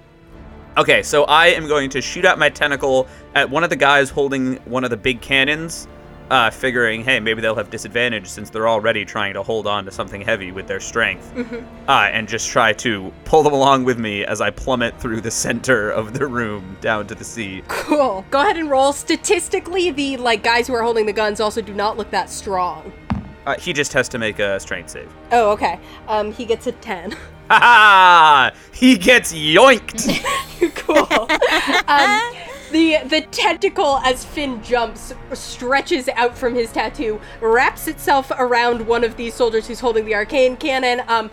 Okay, 0.76 1.02
so 1.02 1.24
I 1.24 1.48
am 1.48 1.66
going 1.66 1.90
to 1.90 2.00
shoot 2.00 2.24
out 2.24 2.38
my 2.38 2.48
tentacle 2.48 3.08
at 3.34 3.50
one 3.50 3.64
of 3.64 3.70
the 3.70 3.76
guys 3.76 4.10
holding 4.10 4.56
one 4.58 4.84
of 4.84 4.90
the 4.90 4.96
big 4.96 5.20
cannons 5.20 5.88
uh, 6.30 6.50
figuring, 6.50 7.04
hey, 7.04 7.20
maybe 7.20 7.40
they'll 7.40 7.54
have 7.54 7.70
disadvantage 7.70 8.26
since 8.26 8.50
they're 8.50 8.68
already 8.68 9.04
trying 9.04 9.34
to 9.34 9.42
hold 9.42 9.66
on 9.66 9.84
to 9.84 9.90
something 9.90 10.20
heavy 10.20 10.52
with 10.52 10.66
their 10.66 10.80
strength, 10.80 11.32
uh, 11.88 11.92
and 12.12 12.28
just 12.28 12.48
try 12.48 12.72
to 12.74 13.12
pull 13.24 13.42
them 13.42 13.52
along 13.52 13.84
with 13.84 13.98
me 13.98 14.24
as 14.24 14.40
I 14.40 14.50
plummet 14.50 14.98
through 15.00 15.20
the 15.20 15.30
center 15.30 15.90
of 15.90 16.12
the 16.12 16.26
room 16.26 16.76
down 16.80 17.06
to 17.06 17.14
the 17.14 17.24
sea. 17.24 17.62
Cool. 17.68 18.24
Go 18.30 18.40
ahead 18.40 18.56
and 18.56 18.70
roll. 18.70 18.92
Statistically, 18.92 19.90
the 19.90 20.16
like 20.16 20.42
guys 20.42 20.66
who 20.66 20.74
are 20.74 20.82
holding 20.82 21.06
the 21.06 21.12
guns 21.12 21.40
also 21.40 21.60
do 21.60 21.74
not 21.74 21.96
look 21.96 22.10
that 22.10 22.30
strong. 22.30 22.92
Uh, 23.46 23.58
he 23.58 23.72
just 23.72 23.94
has 23.94 24.08
to 24.10 24.18
make 24.18 24.38
a 24.38 24.60
strength 24.60 24.90
save. 24.90 25.10
Oh, 25.32 25.52
okay. 25.52 25.80
Um, 26.06 26.32
he 26.32 26.44
gets 26.44 26.66
a 26.66 26.72
ten. 26.72 27.12
Ha 27.50 27.58
ha! 27.58 28.50
He 28.72 28.98
gets 28.98 29.32
yoinked! 29.32 30.22
cool. 30.74 30.96
um, 31.88 32.47
the 32.70 32.98
the 33.04 33.22
tentacle 33.30 33.98
as 33.98 34.24
Fin 34.24 34.62
jumps 34.62 35.12
stretches 35.32 36.08
out 36.08 36.36
from 36.36 36.54
his 36.54 36.72
tattoo, 36.72 37.20
wraps 37.40 37.88
itself 37.88 38.30
around 38.38 38.86
one 38.86 39.04
of 39.04 39.16
these 39.16 39.34
soldiers 39.34 39.66
who's 39.66 39.80
holding 39.80 40.04
the 40.04 40.14
arcane 40.14 40.56
cannon. 40.56 41.02
Um, 41.08 41.30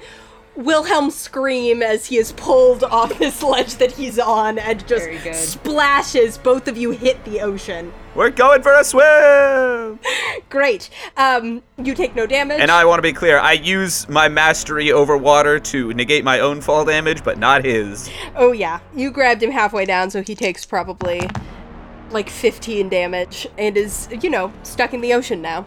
Wilhelm 0.55 1.11
scream 1.11 1.83
as 1.83 2.05
he 2.05 2.17
is 2.17 2.31
pulled 2.31 2.83
off 2.83 3.17
this 3.19 3.43
ledge 3.43 3.75
that 3.75 3.91
he's 3.91 4.17
on 4.17 4.57
and 4.57 4.87
just 4.87 5.07
splashes. 5.33 6.37
Both 6.37 6.67
of 6.67 6.77
you 6.77 6.91
hit 6.91 7.23
the 7.25 7.41
ocean. 7.41 7.93
We're 8.15 8.29
going 8.29 8.63
for 8.63 8.73
a 8.73 8.83
swim! 8.85 9.99
Great. 10.49 10.89
Um, 11.17 11.61
you 11.77 11.93
take 11.93 12.15
no 12.15 12.25
damage. 12.25 12.61
And 12.61 12.71
I 12.71 12.85
want 12.85 12.99
to 12.99 13.01
be 13.01 13.11
clear, 13.11 13.37
I 13.37 13.51
use 13.53 14.07
my 14.07 14.29
mastery 14.29 14.89
over 14.89 15.17
water 15.17 15.59
to 15.59 15.93
negate 15.93 16.23
my 16.23 16.39
own 16.39 16.61
fall 16.61 16.85
damage, 16.85 17.25
but 17.25 17.37
not 17.37 17.65
his. 17.65 18.09
Oh 18.37 18.53
yeah, 18.53 18.79
you 18.95 19.11
grabbed 19.11 19.43
him 19.43 19.51
halfway 19.51 19.83
down, 19.83 20.09
so 20.09 20.21
he 20.21 20.33
takes 20.33 20.65
probably 20.65 21.29
like 22.09 22.29
15 22.29 22.87
damage 22.87 23.47
and 23.57 23.75
is, 23.75 24.07
you 24.21 24.29
know, 24.29 24.53
stuck 24.63 24.93
in 24.93 25.01
the 25.01 25.13
ocean 25.13 25.41
now, 25.41 25.65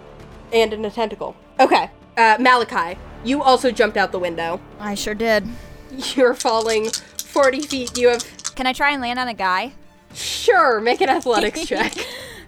and 0.51 0.73
in 0.73 0.83
a 0.87 0.91
tentacle. 0.91 1.37
Okay, 1.61 1.91
uh, 2.17 2.39
Malachi, 2.41 2.99
you 3.25 3.43
also 3.43 3.71
jumped 3.71 3.99
out 3.99 4.11
the 4.11 4.19
window. 4.19 4.59
I 4.81 4.95
sure 4.95 5.15
did. 5.15 5.47
You're 5.91 6.33
falling 6.33 6.89
40 6.91 7.61
feet. 7.61 7.99
You 7.99 8.09
have 8.09 8.55
Can 8.55 8.67
I 8.67 8.73
try 8.73 8.93
and 8.93 9.03
land 9.03 9.19
on 9.19 9.29
a 9.29 9.35
guy? 9.35 9.73
sure 10.15 10.81
make 10.81 11.03
an 11.03 11.11
athletics 11.11 11.65
check. 11.67 11.95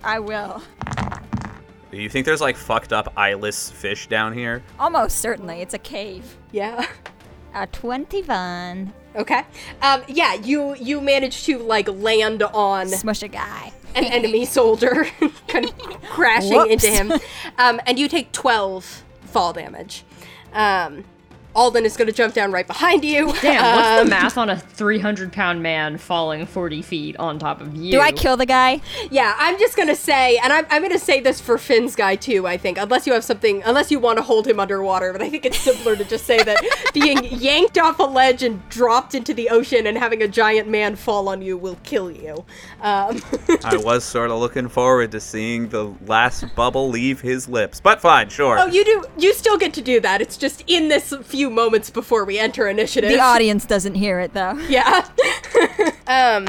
I 0.02 0.18
will. 0.18 0.62
Do 1.90 1.96
you 1.98 2.08
think 2.08 2.24
there's 2.26 2.40
like 2.40 2.56
fucked 2.56 2.92
up 2.92 3.12
eyeless 3.16 3.70
fish 3.70 4.06
down 4.06 4.32
here? 4.32 4.62
Almost 4.78 5.18
certainly. 5.18 5.60
It's 5.60 5.74
a 5.74 5.78
cave. 5.78 6.36
yeah. 6.52 6.86
A 7.52 7.66
21. 7.66 8.92
Okay. 9.16 9.42
Um, 9.82 10.02
yeah, 10.06 10.34
you 10.34 10.76
you 10.76 11.00
managed 11.00 11.44
to 11.46 11.58
like 11.58 11.88
land 11.88 12.44
on 12.44 12.86
Smush 12.86 13.24
a 13.24 13.28
guy. 13.28 13.72
an 13.96 14.04
enemy 14.04 14.44
soldier, 14.44 15.04
kind 15.48 15.64
of 15.64 16.02
crashing 16.10 16.52
Whoops. 16.56 16.84
into 16.84 16.86
him. 16.88 17.12
Um, 17.58 17.80
and 17.86 17.98
you 17.98 18.06
take 18.06 18.30
12 18.30 19.02
fall 19.24 19.52
damage. 19.52 20.04
Um, 20.52 21.04
Alden 21.54 21.84
is 21.84 21.96
going 21.96 22.06
to 22.06 22.12
jump 22.12 22.34
down 22.34 22.52
right 22.52 22.66
behind 22.66 23.04
you. 23.04 23.32
Damn, 23.40 23.76
what's 23.76 23.88
Um, 24.00 24.04
the 24.06 24.10
math 24.10 24.38
on 24.38 24.50
a 24.50 24.56
300 24.56 25.32
pound 25.32 25.62
man 25.62 25.98
falling 25.98 26.46
40 26.46 26.82
feet 26.82 27.16
on 27.16 27.38
top 27.38 27.60
of 27.60 27.74
you? 27.76 27.92
Do 27.92 28.00
I 28.00 28.12
kill 28.12 28.36
the 28.36 28.46
guy? 28.46 28.80
Yeah, 29.10 29.34
I'm 29.38 29.58
just 29.58 29.76
going 29.76 29.88
to 29.88 29.96
say, 29.96 30.36
and 30.38 30.52
I'm, 30.52 30.66
I'm 30.70 30.80
going 30.82 30.92
to 30.92 30.98
say 30.98 31.20
this 31.20 31.40
for 31.40 31.58
Fin's 31.58 31.96
guy 31.96 32.16
too, 32.16 32.46
I 32.46 32.56
think, 32.56 32.78
unless 32.78 33.06
you 33.06 33.12
have 33.12 33.24
something, 33.24 33.62
unless 33.64 33.90
you 33.90 33.98
want 33.98 34.18
to 34.18 34.22
hold 34.22 34.46
him 34.46 34.60
underwater, 34.60 35.12
but 35.12 35.22
I 35.22 35.28
think 35.28 35.44
it's 35.44 35.58
simpler 35.58 35.96
to 35.96 36.04
just 36.04 36.24
say 36.26 36.42
that 36.42 36.58
being 36.94 37.24
yanked 37.24 37.78
off 37.78 37.98
a 37.98 38.04
ledge 38.04 38.42
and 38.42 38.66
dropped 38.68 39.14
into 39.14 39.34
the 39.34 39.48
ocean 39.50 39.86
and 39.86 39.98
having 39.98 40.22
a 40.22 40.28
giant 40.28 40.68
man 40.68 40.94
fall 40.96 41.28
on 41.28 41.42
you 41.42 41.56
will 41.56 41.78
kill 41.82 42.10
you. 42.10 42.44
Um, 42.80 43.20
I 43.64 43.76
was 43.76 44.04
sort 44.04 44.30
of 44.30 44.38
looking 44.38 44.68
forward 44.68 45.12
to 45.12 45.20
seeing 45.20 45.68
the 45.68 45.92
last 46.06 46.44
bubble 46.54 46.88
leave 46.88 47.20
his 47.20 47.48
lips, 47.48 47.80
but 47.80 48.00
fine, 48.00 48.28
sure. 48.28 48.58
oh, 48.58 48.66
you 48.66 48.84
do, 48.84 49.04
you 49.18 49.34
still 49.34 49.58
get 49.58 49.74
to 49.74 49.82
do 49.82 50.00
that. 50.00 50.20
It's 50.20 50.36
just 50.36 50.62
in 50.66 50.88
this 50.88 51.12
few 51.40 51.48
moments 51.48 51.88
before 51.88 52.26
we 52.26 52.38
enter 52.38 52.68
initiative. 52.68 53.08
The 53.08 53.18
audience 53.18 53.64
doesn't 53.64 53.94
hear 53.94 54.20
it 54.20 54.34
though. 54.34 54.58
Yeah. 54.68 55.08
um, 56.06 56.46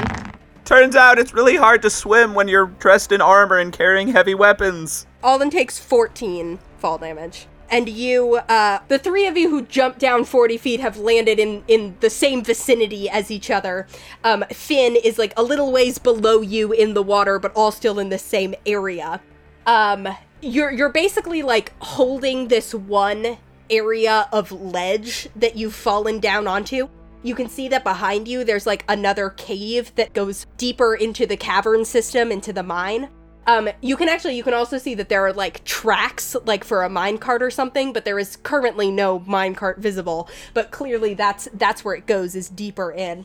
Turns 0.66 0.94
out 0.94 1.18
it's 1.18 1.32
really 1.32 1.56
hard 1.56 1.80
to 1.80 1.88
swim 1.88 2.34
when 2.34 2.46
you're 2.46 2.66
dressed 2.66 3.10
in 3.10 3.22
armor 3.22 3.58
and 3.58 3.72
carrying 3.72 4.08
heavy 4.08 4.34
weapons. 4.34 5.06
Alden 5.22 5.48
takes 5.48 5.78
14 5.78 6.58
fall 6.76 6.98
damage. 6.98 7.46
And 7.70 7.88
you, 7.88 8.36
uh, 8.36 8.80
the 8.88 8.98
three 8.98 9.26
of 9.26 9.38
you 9.38 9.48
who 9.48 9.62
jumped 9.62 9.98
down 9.98 10.26
40 10.26 10.58
feet 10.58 10.80
have 10.80 10.98
landed 10.98 11.38
in, 11.38 11.64
in 11.68 11.96
the 12.00 12.10
same 12.10 12.44
vicinity 12.44 13.08
as 13.08 13.30
each 13.30 13.50
other. 13.50 13.86
Um, 14.22 14.44
Fin 14.52 14.94
is 14.94 15.16
like 15.16 15.32
a 15.38 15.42
little 15.42 15.72
ways 15.72 15.98
below 15.98 16.42
you 16.42 16.70
in 16.70 16.92
the 16.92 17.02
water, 17.02 17.38
but 17.38 17.50
all 17.54 17.72
still 17.72 17.98
in 17.98 18.10
the 18.10 18.18
same 18.18 18.54
area. 18.66 19.22
Um, 19.66 20.06
you're, 20.42 20.70
you're 20.70 20.90
basically 20.90 21.42
like 21.42 21.72
holding 21.80 22.48
this 22.48 22.74
one 22.74 23.38
area 23.72 24.28
of 24.32 24.52
ledge 24.52 25.28
that 25.34 25.56
you've 25.56 25.74
fallen 25.74 26.20
down 26.20 26.46
onto. 26.46 26.88
You 27.24 27.34
can 27.34 27.48
see 27.48 27.68
that 27.68 27.84
behind 27.84 28.28
you 28.28 28.44
there's 28.44 28.66
like 28.66 28.84
another 28.88 29.30
cave 29.30 29.94
that 29.94 30.12
goes 30.12 30.46
deeper 30.56 30.94
into 30.94 31.26
the 31.26 31.36
cavern 31.36 31.84
system, 31.84 32.30
into 32.30 32.52
the 32.52 32.62
mine. 32.62 33.08
Um, 33.46 33.68
you 33.80 33.96
can 33.96 34.08
actually, 34.08 34.36
you 34.36 34.44
can 34.44 34.54
also 34.54 34.78
see 34.78 34.94
that 34.94 35.08
there 35.08 35.26
are 35.26 35.32
like 35.32 35.64
tracks, 35.64 36.36
like 36.44 36.62
for 36.62 36.84
a 36.84 36.88
minecart 36.88 37.40
or 37.40 37.50
something, 37.50 37.92
but 37.92 38.04
there 38.04 38.18
is 38.18 38.36
currently 38.36 38.90
no 38.90 39.20
minecart 39.20 39.78
visible. 39.78 40.28
But 40.54 40.70
clearly, 40.70 41.14
that's 41.14 41.48
that's 41.54 41.84
where 41.84 41.94
it 41.94 42.06
goes, 42.06 42.36
is 42.36 42.48
deeper 42.48 42.92
in. 42.92 43.24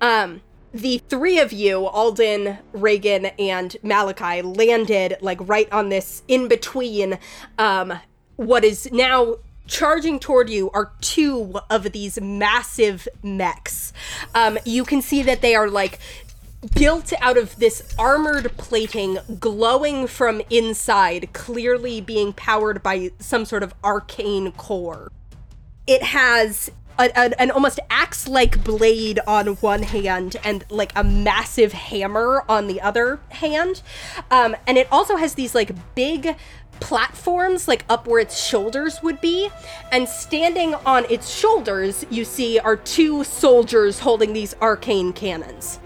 Um, 0.00 0.42
the 0.72 0.98
three 0.98 1.38
of 1.38 1.52
you, 1.52 1.86
Alden, 1.86 2.58
Regin, 2.72 3.26
and 3.38 3.76
Malachi, 3.84 4.42
landed 4.42 5.18
like 5.20 5.38
right 5.40 5.70
on 5.70 5.88
this 5.88 6.24
in 6.26 6.48
between. 6.48 7.18
Um, 7.58 8.00
what 8.36 8.64
is 8.64 8.90
now 8.90 9.36
charging 9.66 10.18
toward 10.18 10.50
you 10.50 10.70
are 10.72 10.92
two 11.00 11.58
of 11.70 11.92
these 11.92 12.20
massive 12.20 13.08
mechs. 13.22 13.92
Um, 14.34 14.58
you 14.64 14.84
can 14.84 15.00
see 15.02 15.22
that 15.22 15.40
they 15.40 15.54
are 15.54 15.68
like 15.68 15.98
built 16.74 17.12
out 17.20 17.36
of 17.36 17.56
this 17.56 17.94
armored 17.98 18.56
plating 18.56 19.18
glowing 19.38 20.06
from 20.06 20.40
inside, 20.50 21.32
clearly 21.32 22.00
being 22.00 22.32
powered 22.32 22.82
by 22.82 23.10
some 23.18 23.44
sort 23.44 23.62
of 23.62 23.74
arcane 23.84 24.52
core. 24.52 25.10
It 25.86 26.02
has 26.02 26.70
a, 26.98 27.10
a- 27.14 27.40
an 27.40 27.50
almost 27.50 27.80
axe 27.90 28.28
like 28.28 28.64
blade 28.64 29.20
on 29.26 29.48
one 29.56 29.82
hand 29.82 30.36
and 30.44 30.64
like 30.70 30.92
a 30.96 31.04
massive 31.04 31.72
hammer 31.72 32.44
on 32.48 32.66
the 32.66 32.80
other 32.80 33.18
hand. 33.30 33.82
Um, 34.30 34.56
and 34.66 34.78
it 34.78 34.88
also 34.90 35.16
has 35.16 35.34
these 35.34 35.54
like 35.54 35.72
big 35.94 36.34
platforms 36.80 37.68
like 37.68 37.84
up 37.88 38.06
where 38.06 38.20
its 38.20 38.42
shoulders 38.42 39.02
would 39.02 39.20
be 39.20 39.48
and 39.92 40.08
standing 40.08 40.74
on 40.86 41.04
its 41.10 41.30
shoulders 41.30 42.04
you 42.10 42.24
see 42.24 42.58
are 42.58 42.76
two 42.76 43.24
soldiers 43.24 44.00
holding 44.00 44.32
these 44.32 44.54
arcane 44.60 45.12
cannons 45.12 45.78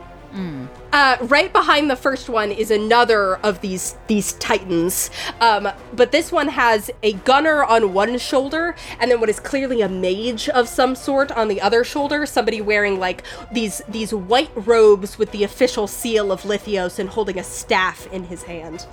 uh, 0.93 1.17
right 1.23 1.53
behind 1.53 1.91
the 1.91 1.97
first 1.97 2.29
one 2.29 2.53
is 2.53 2.71
another 2.71 3.37
of 3.37 3.61
these 3.61 3.97
these 4.07 4.35
titans, 4.35 5.11
um, 5.41 5.69
but 5.95 6.13
this 6.13 6.31
one 6.31 6.49
has 6.49 6.91
a 7.03 7.15
gunner 7.15 7.65
on 7.65 7.95
one 7.95 8.19
shoulder, 8.19 8.75
and 9.01 9.11
then 9.11 9.21
what 9.21 9.29
is 9.29 9.41
clearly 9.41 9.81
a 9.81 9.89
mage 9.89 10.49
of 10.51 10.69
some 10.69 10.95
sort 10.95 11.33
on 11.33 11.49
the 11.49 11.61
other 11.61 11.83
shoulder. 11.83 12.27
Somebody 12.27 12.61
wearing 12.61 12.99
like 12.99 13.23
these 13.53 13.81
these 13.89 14.13
white 14.13 14.51
robes 14.55 15.19
with 15.19 15.33
the 15.33 15.45
official 15.45 15.87
seal 15.87 16.31
of 16.31 16.43
Lithyos 16.43 16.99
and 16.99 17.09
holding 17.09 17.39
a 17.39 17.45
staff 17.45 18.07
in 18.13 18.25
his 18.25 18.43
hand. 18.43 18.87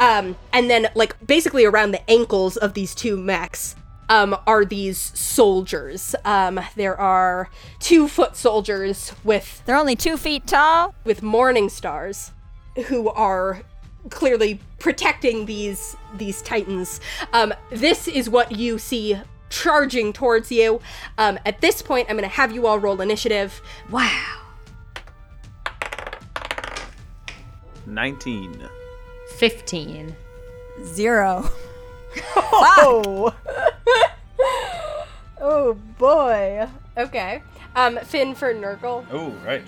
Um, 0.00 0.36
and 0.52 0.68
then 0.68 0.88
like 0.94 1.14
basically 1.26 1.64
around 1.64 1.92
the 1.92 2.10
ankles 2.10 2.56
of 2.56 2.74
these 2.74 2.94
two 2.94 3.16
mechs 3.16 3.76
um, 4.08 4.36
are 4.46 4.64
these 4.64 4.98
soldiers. 4.98 6.14
Um, 6.24 6.60
there 6.76 6.98
are 7.00 7.48
two 7.78 8.08
foot 8.08 8.36
soldiers 8.36 9.12
with 9.24 9.62
They're 9.64 9.76
only 9.76 9.96
two 9.96 10.16
feet 10.16 10.46
tall. 10.46 10.94
with 11.04 11.22
morning 11.22 11.68
stars 11.68 12.32
who 12.86 13.08
are 13.10 13.62
clearly 14.10 14.60
protecting 14.78 15.46
these 15.46 15.96
these 16.18 16.42
titans 16.42 17.00
um, 17.32 17.54
this 17.70 18.06
is 18.06 18.28
what 18.28 18.52
you 18.52 18.76
see 18.78 19.18
charging 19.48 20.12
towards 20.12 20.52
you 20.52 20.78
um, 21.16 21.38
at 21.46 21.58
this 21.62 21.80
point 21.80 22.06
i'm 22.10 22.16
going 22.16 22.28
to 22.28 22.36
have 22.36 22.52
you 22.52 22.66
all 22.66 22.78
roll 22.78 23.00
initiative 23.00 23.62
Wow. 23.90 24.40
19. 27.86 28.68
15. 29.36 30.14
Zero. 30.84 31.48
oh 32.42 33.34
oh 35.40 35.74
boy 35.98 36.68
okay 36.96 37.42
um 37.74 37.98
fin 38.04 38.34
for 38.36 38.54
nurgle 38.54 39.04
Oh, 39.10 39.30
right. 39.44 39.64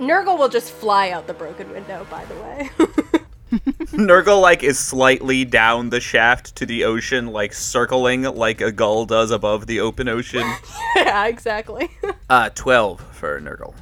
nurgle 0.00 0.36
will 0.36 0.48
just 0.48 0.72
fly 0.72 1.10
out 1.10 1.28
the 1.28 1.34
broken 1.34 1.70
window 1.70 2.04
by 2.10 2.24
the 2.24 2.34
way 2.34 2.70
Nurgle 3.92 4.42
like 4.42 4.64
is 4.64 4.78
slightly 4.80 5.44
down 5.44 5.90
the 5.90 6.00
shaft 6.00 6.56
to 6.56 6.66
the 6.66 6.82
ocean, 6.84 7.28
like 7.28 7.52
circling 7.54 8.22
like 8.22 8.60
a 8.60 8.72
gull 8.72 9.06
does 9.06 9.30
above 9.30 9.68
the 9.68 9.78
open 9.78 10.08
ocean. 10.08 10.44
yeah 10.96 11.26
exactly 11.26 11.88
uh, 12.28 12.50
12 12.56 13.00
for 13.14 13.40
Nurgle. 13.40 13.72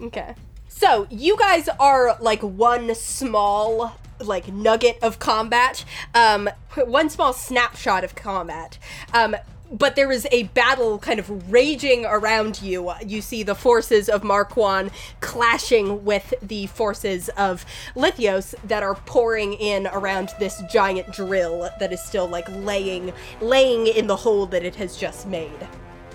Okay. 0.00 0.34
So, 0.80 1.06
you 1.10 1.36
guys 1.36 1.68
are 1.78 2.16
like 2.20 2.40
one 2.40 2.94
small 2.94 3.92
like 4.18 4.48
nugget 4.48 4.98
of 5.02 5.18
combat, 5.18 5.84
um, 6.14 6.48
one 6.74 7.10
small 7.10 7.34
snapshot 7.34 8.02
of 8.02 8.14
combat. 8.14 8.78
Um, 9.12 9.36
but 9.70 9.94
there 9.94 10.10
is 10.10 10.26
a 10.32 10.44
battle 10.44 10.98
kind 10.98 11.20
of 11.20 11.52
raging 11.52 12.06
around 12.06 12.62
you. 12.62 12.92
You 13.04 13.20
see 13.20 13.42
the 13.42 13.54
forces 13.54 14.08
of 14.08 14.24
Mar 14.24 14.46
Cuan 14.46 14.90
clashing 15.20 16.02
with 16.02 16.32
the 16.40 16.66
forces 16.68 17.28
of 17.36 17.66
Lithyos 17.94 18.54
that 18.64 18.82
are 18.82 18.94
pouring 18.94 19.52
in 19.52 19.86
around 19.88 20.30
this 20.38 20.62
giant 20.72 21.12
drill 21.12 21.68
that 21.78 21.92
is 21.92 22.02
still 22.02 22.26
like 22.26 22.48
laying 22.48 23.12
laying 23.42 23.86
in 23.86 24.06
the 24.06 24.16
hole 24.16 24.46
that 24.46 24.64
it 24.64 24.76
has 24.76 24.96
just 24.96 25.26
made. 25.26 25.68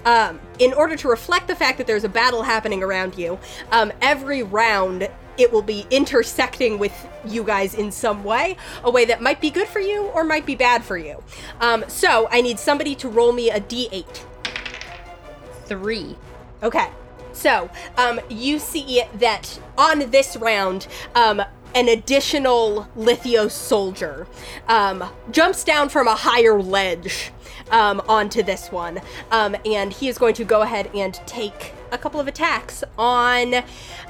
Um, 0.05 0.39
in 0.59 0.73
order 0.73 0.95
to 0.95 1.07
reflect 1.07 1.47
the 1.47 1.55
fact 1.55 1.77
that 1.79 1.87
there's 1.87 2.03
a 2.03 2.09
battle 2.09 2.43
happening 2.43 2.83
around 2.83 3.17
you, 3.17 3.39
um, 3.71 3.91
every 4.01 4.43
round 4.43 5.09
it 5.37 5.51
will 5.51 5.61
be 5.61 5.85
intersecting 5.89 6.79
with 6.79 6.93
you 7.25 7.43
guys 7.43 7.73
in 7.73 7.91
some 7.91 8.23
way, 8.23 8.55
a 8.83 8.91
way 8.91 9.05
that 9.05 9.21
might 9.21 9.41
be 9.41 9.49
good 9.49 9.67
for 9.67 9.79
you 9.79 10.03
or 10.13 10.23
might 10.23 10.45
be 10.45 10.55
bad 10.55 10.83
for 10.83 10.97
you. 10.97 11.21
Um, 11.59 11.83
so 11.87 12.27
I 12.31 12.41
need 12.41 12.59
somebody 12.59 12.95
to 12.95 13.09
roll 13.09 13.33
me 13.33 13.49
a 13.49 13.59
d8. 13.59 14.25
Three. 15.65 16.15
Okay. 16.63 16.89
So, 17.33 17.69
um, 17.97 18.21
you 18.29 18.59
see 18.59 19.03
that 19.15 19.59
on 19.77 20.09
this 20.09 20.37
round, 20.37 20.87
um, 21.15 21.41
an 21.75 21.89
additional 21.89 22.87
Lithyos 22.97 23.51
soldier 23.51 24.27
um, 24.67 25.03
jumps 25.29 25.63
down 25.63 25.89
from 25.89 26.07
a 26.07 26.15
higher 26.15 26.59
ledge 26.59 27.31
um, 27.69 28.01
onto 28.07 28.41
this 28.41 28.71
one, 28.71 29.01
um, 29.31 29.55
and 29.65 29.91
he 29.91 30.07
is 30.07 30.17
going 30.17 30.33
to 30.35 30.45
go 30.45 30.61
ahead 30.61 30.89
and 30.95 31.13
take 31.25 31.73
a 31.91 31.97
couple 31.97 32.19
of 32.19 32.27
attacks 32.27 32.83
on. 32.97 33.55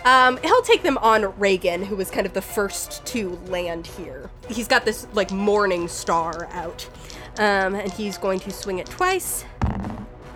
Um, 0.06 0.38
he'll 0.38 0.62
take 0.62 0.84
them 0.84 0.98
on 1.00 1.38
Regin, 1.40 1.84
who 1.84 1.96
was 1.96 2.12
kind 2.12 2.26
of 2.26 2.34
the 2.34 2.42
first 2.42 3.04
to 3.08 3.32
land 3.48 3.88
here. 3.88 4.30
He's 4.48 4.68
got 4.68 4.86
this 4.86 5.08
like 5.14 5.32
morning 5.32 5.88
star 5.88 6.48
out, 6.52 6.88
um, 7.38 7.74
and 7.76 7.92
he's 7.92 8.18
going 8.18 8.40
to 8.42 8.52
swing 8.52 8.78
it 8.78 8.86
twice. 8.88 9.44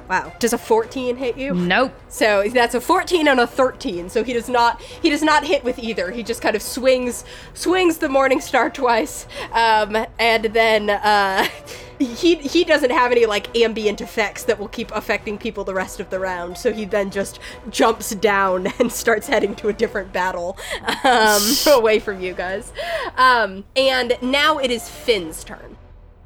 Wow. 0.10 0.34
Does 0.40 0.54
a 0.54 0.58
14 0.58 1.18
hit 1.18 1.38
you? 1.38 1.54
Nope. 1.54 1.94
So 2.08 2.44
that's 2.52 2.74
a 2.74 2.82
14 2.82 3.28
and 3.28 3.40
a 3.40 3.46
13. 3.46 4.10
So 4.10 4.24
he 4.24 4.34
does 4.34 4.50
not 4.50 4.82
he 4.82 5.12
does 5.12 5.22
not 5.22 5.46
hit 5.46 5.64
with 5.64 5.78
either. 5.78 6.10
He 6.10 6.24
just 6.24 6.42
kind 6.42 6.56
of 6.56 6.64
swings 6.64 7.24
swings 7.54 8.00
the 8.00 8.10
morning 8.10 8.42
star 8.42 8.72
twice, 8.72 9.28
um, 9.54 9.96
and 10.18 10.46
then 10.46 10.90
uh, 10.90 11.48
he 12.00 12.36
he 12.36 12.64
doesn't 12.64 12.90
have 12.90 13.12
any 13.12 13.28
like 13.28 13.56
ambient 13.56 14.02
effects 14.02 14.46
that 14.46 14.58
will 14.58 14.68
keep 14.68 14.92
affecting 14.96 15.38
people 15.38 15.64
the 15.64 15.76
rest 15.76 16.00
of 16.00 16.10
the 16.10 16.20
round. 16.20 16.58
So 16.58 16.74
he 16.74 16.86
then 16.86 17.12
just 17.12 17.40
jumps 17.70 18.10
down 18.16 18.66
and 18.80 18.92
starts 18.92 19.28
heading 19.28 19.54
to 19.58 19.68
a 19.68 19.74
different 19.74 20.12
battle 20.12 20.58
um, 21.04 21.44
away 21.68 22.00
from 22.00 22.20
you 22.20 22.34
guys. 22.34 22.74
Um, 23.16 23.64
and 23.76 24.18
now 24.24 24.58
it 24.58 24.72
is 24.72 24.90
Fin's 24.90 25.44
turn. 25.44 25.78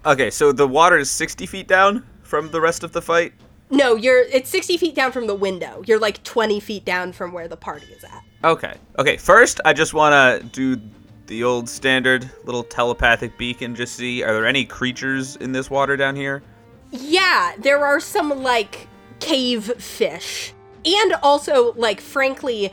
Okay, 0.05 0.29
so 0.29 0.53
the 0.53 0.67
water 0.67 0.97
is 0.97 1.11
60 1.11 1.45
feet 1.45 1.67
down 1.67 2.05
from 2.21 2.51
the 2.51 2.61
rest 2.61 2.83
of 2.83 2.93
the 2.93 3.01
fight. 3.01 3.33
No, 3.73 3.95
you're 3.95 4.21
it's 4.21 4.51
60 4.51 4.77
feet 4.77 4.93
down 4.93 5.11
from 5.11 5.25
the 5.25 5.33
window. 5.33 5.83
You're 5.87 5.99
like 5.99 6.23
20 6.23 6.59
feet 6.59 6.85
down 6.85 7.11
from 7.11 7.33
where 7.33 7.47
the 7.47 7.57
party 7.57 7.87
is 7.87 8.03
at. 8.03 8.23
Okay. 8.43 8.75
Okay, 8.99 9.17
first, 9.17 9.59
I 9.65 9.73
just 9.73 9.95
want 9.95 10.13
to 10.13 10.47
do 10.49 10.79
the 11.25 11.43
old 11.43 11.67
standard 11.67 12.29
little 12.43 12.63
telepathic 12.63 13.35
beacon, 13.37 13.73
just 13.73 13.95
see 13.95 14.21
are 14.21 14.31
there 14.31 14.45
any 14.45 14.63
creatures 14.63 15.37
in 15.37 15.53
this 15.53 15.71
water 15.71 15.97
down 15.97 16.15
here? 16.15 16.43
Yeah, 16.91 17.53
there 17.57 17.83
are 17.83 17.99
some 17.99 18.43
like 18.43 18.87
cave 19.19 19.65
fish. 19.81 20.53
And 20.85 21.13
also, 21.23 21.73
like, 21.73 21.99
frankly, 22.01 22.71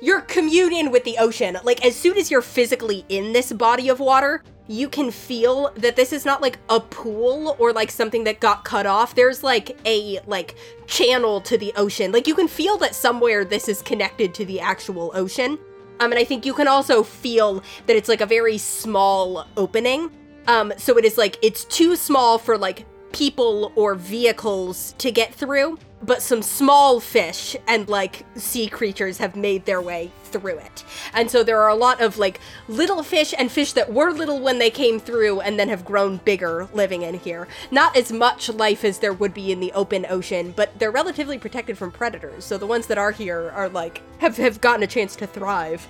you're 0.00 0.22
communing 0.22 0.90
with 0.90 1.04
the 1.04 1.18
ocean. 1.18 1.58
Like, 1.64 1.84
as 1.84 1.96
soon 1.96 2.16
as 2.16 2.30
you're 2.30 2.42
physically 2.42 3.04
in 3.08 3.32
this 3.32 3.52
body 3.52 3.88
of 3.88 4.00
water, 4.00 4.42
you 4.66 4.88
can 4.88 5.10
feel 5.10 5.70
that 5.76 5.96
this 5.96 6.12
is 6.12 6.24
not 6.24 6.40
like 6.40 6.58
a 6.70 6.80
pool 6.80 7.56
or 7.58 7.72
like 7.72 7.90
something 7.90 8.24
that 8.24 8.40
got 8.40 8.64
cut 8.64 8.86
off. 8.86 9.14
There's 9.14 9.42
like 9.42 9.78
a 9.84 10.20
like 10.26 10.54
channel 10.86 11.40
to 11.42 11.58
the 11.58 11.72
ocean. 11.76 12.12
Like 12.12 12.26
you 12.26 12.34
can 12.34 12.48
feel 12.48 12.78
that 12.78 12.94
somewhere 12.94 13.44
this 13.44 13.68
is 13.68 13.82
connected 13.82 14.32
to 14.34 14.44
the 14.44 14.60
actual 14.60 15.10
ocean. 15.14 15.58
Um, 16.00 16.12
and 16.12 16.18
I 16.18 16.24
think 16.24 16.46
you 16.46 16.54
can 16.54 16.66
also 16.66 17.02
feel 17.02 17.62
that 17.86 17.96
it's 17.96 18.08
like 18.08 18.20
a 18.20 18.26
very 18.26 18.58
small 18.58 19.46
opening. 19.56 20.10
Um, 20.46 20.72
so 20.76 20.98
it 20.98 21.04
is 21.04 21.18
like 21.18 21.38
it's 21.42 21.64
too 21.64 21.94
small 21.94 22.38
for 22.38 22.56
like 22.56 22.86
people 23.12 23.72
or 23.76 23.94
vehicles 23.94 24.94
to 24.98 25.12
get 25.12 25.32
through, 25.32 25.78
but 26.04 26.22
some 26.22 26.42
small 26.42 27.00
fish 27.00 27.56
and 27.66 27.88
like 27.88 28.24
sea 28.36 28.68
creatures 28.68 29.18
have 29.18 29.36
made 29.36 29.64
their 29.64 29.80
way 29.80 30.12
through 30.24 30.58
it. 30.58 30.84
And 31.12 31.30
so 31.30 31.42
there 31.42 31.60
are 31.60 31.68
a 31.68 31.74
lot 31.74 32.00
of 32.00 32.18
like 32.18 32.40
little 32.68 33.02
fish 33.02 33.32
and 33.36 33.50
fish 33.50 33.72
that 33.72 33.92
were 33.92 34.10
little 34.10 34.40
when 34.40 34.58
they 34.58 34.70
came 34.70 35.00
through 35.00 35.40
and 35.40 35.58
then 35.58 35.68
have 35.68 35.84
grown 35.84 36.18
bigger 36.18 36.68
living 36.72 37.02
in 37.02 37.14
here. 37.14 37.48
Not 37.70 37.96
as 37.96 38.12
much 38.12 38.48
life 38.48 38.84
as 38.84 38.98
there 38.98 39.12
would 39.12 39.34
be 39.34 39.52
in 39.52 39.60
the 39.60 39.72
open 39.72 40.06
ocean, 40.08 40.52
but 40.56 40.78
they're 40.78 40.90
relatively 40.90 41.38
protected 41.38 41.78
from 41.78 41.90
predators. 41.90 42.44
So 42.44 42.58
the 42.58 42.66
ones 42.66 42.86
that 42.88 42.98
are 42.98 43.12
here 43.12 43.50
are 43.50 43.68
like 43.68 44.02
have 44.18 44.36
have 44.36 44.60
gotten 44.60 44.82
a 44.82 44.88
chance 44.88 45.16
to 45.16 45.26
thrive. 45.26 45.86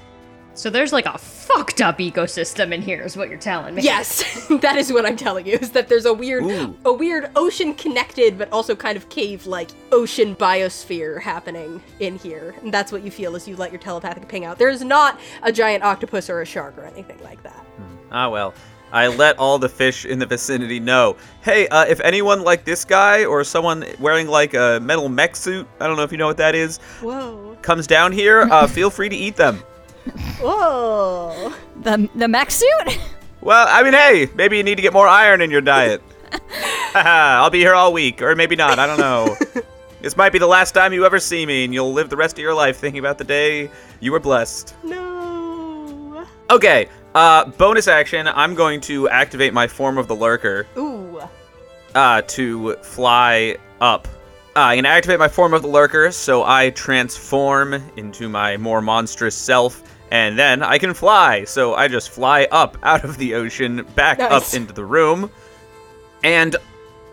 So 0.54 0.70
there's 0.70 0.92
like 0.92 1.06
a 1.06 1.18
fucked 1.18 1.80
up 1.80 1.98
ecosystem 1.98 2.72
in 2.72 2.80
here, 2.80 3.02
is 3.02 3.16
what 3.16 3.28
you're 3.28 3.38
telling 3.38 3.74
me. 3.74 3.82
Yes, 3.82 4.46
that 4.60 4.76
is 4.76 4.92
what 4.92 5.04
I'm 5.04 5.16
telling 5.16 5.46
you. 5.46 5.58
Is 5.60 5.72
that 5.72 5.88
there's 5.88 6.06
a 6.06 6.14
weird, 6.14 6.44
Ooh. 6.44 6.76
a 6.84 6.92
weird 6.92 7.30
ocean 7.34 7.74
connected, 7.74 8.38
but 8.38 8.52
also 8.52 8.76
kind 8.76 8.96
of 8.96 9.08
cave 9.08 9.46
like 9.46 9.70
ocean 9.90 10.36
biosphere 10.36 11.20
happening 11.20 11.82
in 11.98 12.16
here, 12.16 12.54
and 12.62 12.72
that's 12.72 12.92
what 12.92 13.02
you 13.02 13.10
feel 13.10 13.34
as 13.34 13.48
you 13.48 13.56
let 13.56 13.72
your 13.72 13.80
telepathic 13.80 14.28
ping 14.28 14.44
out. 14.44 14.56
There 14.56 14.68
is 14.68 14.82
not 14.82 15.18
a 15.42 15.50
giant 15.50 15.82
octopus 15.82 16.30
or 16.30 16.40
a 16.40 16.46
shark 16.46 16.78
or 16.78 16.84
anything 16.84 17.18
like 17.22 17.42
that. 17.42 17.66
Ah, 18.10 18.28
well. 18.28 18.54
I 18.92 19.08
let 19.08 19.38
all 19.40 19.58
the 19.58 19.68
fish 19.68 20.04
in 20.04 20.20
the 20.20 20.26
vicinity 20.26 20.78
know. 20.78 21.16
Hey, 21.42 21.66
uh, 21.66 21.84
if 21.84 21.98
anyone 21.98 22.44
like 22.44 22.64
this 22.64 22.84
guy 22.84 23.24
or 23.24 23.42
someone 23.42 23.84
wearing 23.98 24.28
like 24.28 24.54
a 24.54 24.78
metal 24.80 25.08
mech 25.08 25.34
suit, 25.34 25.66
I 25.80 25.88
don't 25.88 25.96
know 25.96 26.04
if 26.04 26.12
you 26.12 26.18
know 26.18 26.28
what 26.28 26.36
that 26.36 26.54
is, 26.54 26.78
Whoa, 27.00 27.58
comes 27.60 27.88
down 27.88 28.12
here, 28.12 28.42
uh, 28.42 28.68
feel 28.68 28.90
free 28.90 29.08
to 29.08 29.16
eat 29.16 29.34
them. 29.34 29.64
Whoa! 30.40 31.52
The 31.82 32.08
the 32.14 32.28
mech 32.28 32.50
suit? 32.50 32.98
Well, 33.40 33.66
I 33.68 33.82
mean, 33.82 33.92
hey, 33.92 34.28
maybe 34.34 34.56
you 34.56 34.62
need 34.62 34.76
to 34.76 34.82
get 34.82 34.92
more 34.92 35.06
iron 35.06 35.40
in 35.42 35.50
your 35.50 35.60
diet. 35.60 36.02
I'll 36.94 37.50
be 37.50 37.58
here 37.58 37.74
all 37.74 37.92
week, 37.92 38.22
or 38.22 38.34
maybe 38.34 38.56
not, 38.56 38.78
I 38.78 38.86
don't 38.86 38.98
know. 38.98 39.36
this 40.00 40.16
might 40.16 40.32
be 40.32 40.38
the 40.38 40.46
last 40.46 40.72
time 40.72 40.92
you 40.92 41.04
ever 41.04 41.18
see 41.18 41.44
me, 41.44 41.64
and 41.64 41.74
you'll 41.74 41.92
live 41.92 42.08
the 42.08 42.16
rest 42.16 42.38
of 42.38 42.42
your 42.42 42.54
life 42.54 42.78
thinking 42.78 43.00
about 43.00 43.18
the 43.18 43.24
day 43.24 43.70
you 44.00 44.12
were 44.12 44.20
blessed. 44.20 44.74
No. 44.82 46.26
Okay, 46.50 46.88
uh, 47.14 47.44
bonus 47.44 47.88
action, 47.88 48.28
I'm 48.28 48.54
going 48.54 48.80
to 48.82 49.08
activate 49.08 49.52
my 49.52 49.66
form 49.66 49.98
of 49.98 50.08
the 50.08 50.16
lurker 50.16 50.66
Ooh. 50.76 51.20
uh, 51.94 52.22
to 52.22 52.74
fly 52.76 53.56
up. 53.80 54.08
Uh, 54.56 54.60
I'm 54.60 54.74
going 54.76 54.84
to 54.84 54.90
activate 54.90 55.18
my 55.18 55.28
form 55.28 55.52
of 55.54 55.62
the 55.62 55.68
lurker 55.68 56.10
so 56.12 56.44
I 56.44 56.70
transform 56.70 57.74
into 57.96 58.28
my 58.28 58.56
more 58.56 58.80
monstrous 58.80 59.34
self, 59.34 59.82
and 60.14 60.38
then 60.38 60.62
I 60.62 60.78
can 60.78 60.94
fly. 60.94 61.42
So 61.42 61.74
I 61.74 61.88
just 61.88 62.08
fly 62.08 62.46
up 62.52 62.78
out 62.84 63.02
of 63.02 63.18
the 63.18 63.34
ocean, 63.34 63.84
back 63.96 64.20
Nice. 64.20 64.30
up 64.30 64.54
into 64.54 64.72
the 64.72 64.84
room. 64.84 65.28
And 66.22 66.54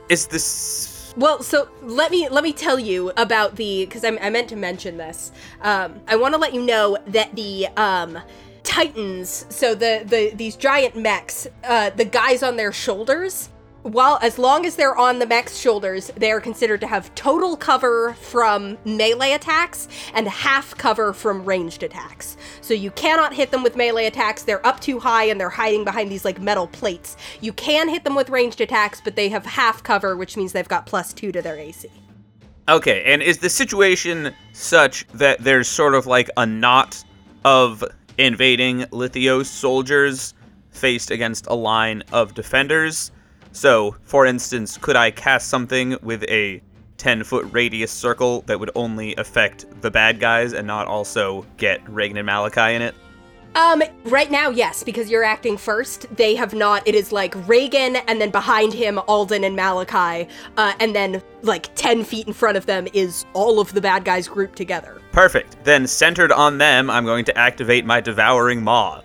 is 0.08 0.28
this. 0.28 1.12
Well, 1.18 1.42
so 1.42 1.68
let 1.82 2.12
me 2.12 2.30
let 2.30 2.44
me 2.44 2.54
tell 2.54 2.78
you 2.78 3.12
about 3.18 3.56
the 3.56 3.86
because 3.86 4.06
I 4.06 4.12
meant 4.30 4.50
to 4.50 4.56
mention 4.56 4.98
this. 4.98 5.32
Um, 5.62 6.00
I 6.08 6.16
want 6.16 6.36
to 6.36 6.40
let 6.40 6.54
you 6.54 6.62
know 6.62 6.96
that 7.08 7.36
the 7.36 7.68
um, 7.76 8.20
Titans, 8.64 9.48
so 9.50 9.74
the 9.74 10.04
the 10.06 10.32
these 10.36 10.56
giant 10.56 10.96
mechs, 10.96 11.48
uh, 11.64 11.90
the 11.90 12.06
guys 12.06 12.44
on 12.44 12.56
their 12.56 12.72
shoulders. 12.72 13.50
While 13.84 14.20
as 14.22 14.38
long 14.38 14.68
as 14.68 14.76
they're 14.76 14.96
on 14.96 15.18
the 15.18 15.26
mech's 15.26 15.58
shoulders, 15.58 16.12
they 16.16 16.32
are 16.32 16.40
considered 16.40 16.82
to 16.82 16.88
have 16.88 17.14
total 17.16 17.58
cover 17.58 18.14
from 18.14 18.78
melee 18.86 19.32
attacks 19.32 19.88
and 20.14 20.28
half 20.28 20.78
cover 20.78 21.14
from 21.14 21.44
ranged 21.44 21.82
attacks. 21.82 22.38
So 22.62 22.76
you 22.76 22.92
cannot 22.92 23.34
hit 23.34 23.50
them 23.50 23.64
with 23.64 23.76
melee 23.76 24.06
attacks. 24.06 24.44
They're 24.44 24.66
up 24.68 24.82
too 24.82 25.00
high 25.00 25.24
and 25.24 25.40
they're 25.40 25.50
hiding 25.50 25.84
behind 25.84 26.12
these 26.12 26.24
like 26.24 26.40
metal 26.40 26.68
plates. 26.68 27.18
You 27.40 27.54
can 27.54 27.90
hit 27.90 28.04
them 28.04 28.14
with 28.14 28.30
ranged 28.30 28.62
attacks, 28.62 29.02
but 29.04 29.16
they 29.16 29.30
have 29.30 29.48
half 29.48 29.82
cover, 29.82 30.16
which 30.16 30.38
means 30.38 30.52
they've 30.52 30.68
got 30.68 30.86
plus 30.86 31.12
two 31.12 31.32
to 31.32 31.42
their 31.42 31.58
AC. 31.58 31.90
Okay, 32.70 33.04
and 33.04 33.24
is 33.24 33.40
the 33.40 33.50
situation 33.50 34.32
such 34.54 35.08
that 35.08 35.40
there's 35.44 35.68
sort 35.68 35.96
of 35.96 36.06
like 36.06 36.30
a 36.38 36.46
knot 36.46 37.04
of 37.44 37.84
invading 38.20 38.82
Lithyos 38.92 39.48
soldiers 39.48 40.36
faced 40.70 41.10
against 41.10 41.48
a 41.48 41.56
line 41.56 42.04
of 42.12 42.36
defenders? 42.36 43.12
So, 43.52 43.96
for 44.04 44.26
instance, 44.26 44.78
could 44.78 44.96
I 44.96 45.12
cast 45.12 45.48
something 45.48 45.98
with 46.02 46.24
a 46.24 46.62
10 46.98 47.24
foot 47.24 47.48
radius 47.52 47.92
circle 47.92 48.42
that 48.44 48.60
would 48.60 48.72
only 48.76 49.16
affect 49.16 49.66
the 49.82 49.90
bad 49.90 50.20
guys 50.20 50.54
and 50.54 50.68
not 50.68 50.88
also 50.88 51.46
get 51.58 51.82
Regin 51.90 52.18
and 52.18 52.26
Malachi 52.26 52.76
in 52.76 52.82
it? 52.82 52.96
Um, 53.54 53.84
right 54.06 54.32
now, 54.32 54.50
yes, 54.50 54.82
because 54.82 55.10
you're 55.10 55.24
acting 55.24 55.58
first. 55.58 56.06
They 56.16 56.36
have 56.36 56.54
not. 56.54 56.88
It 56.88 56.96
is 56.96 57.12
like 57.12 57.36
Regin, 57.48 57.98
and 58.08 58.22
then 58.22 58.30
behind 58.30 58.74
him, 58.74 58.98
Alden 59.08 59.44
and 59.44 59.56
Malachi, 59.56 60.30
uh, 60.56 60.74
and 60.80 60.96
then 60.96 61.22
like 61.42 61.74
ten 61.76 62.06
feet 62.06 62.28
in 62.28 62.34
front 62.34 62.56
of 62.56 62.66
them 62.66 62.88
is 62.94 63.26
all 63.34 63.60
of 63.60 63.74
the 63.74 63.82
bad 63.82 64.06
guys 64.06 64.28
grouped 64.28 64.56
together. 64.56 65.02
Perfect. 65.12 65.58
Then, 65.66 65.86
centered 65.86 66.32
on 66.32 66.60
them, 66.60 66.90
I'm 66.90 67.04
going 67.04 67.26
to 67.26 67.38
activate 67.38 67.86
my 67.86 68.00
Devouring 68.00 68.64
Maw. 68.64 69.02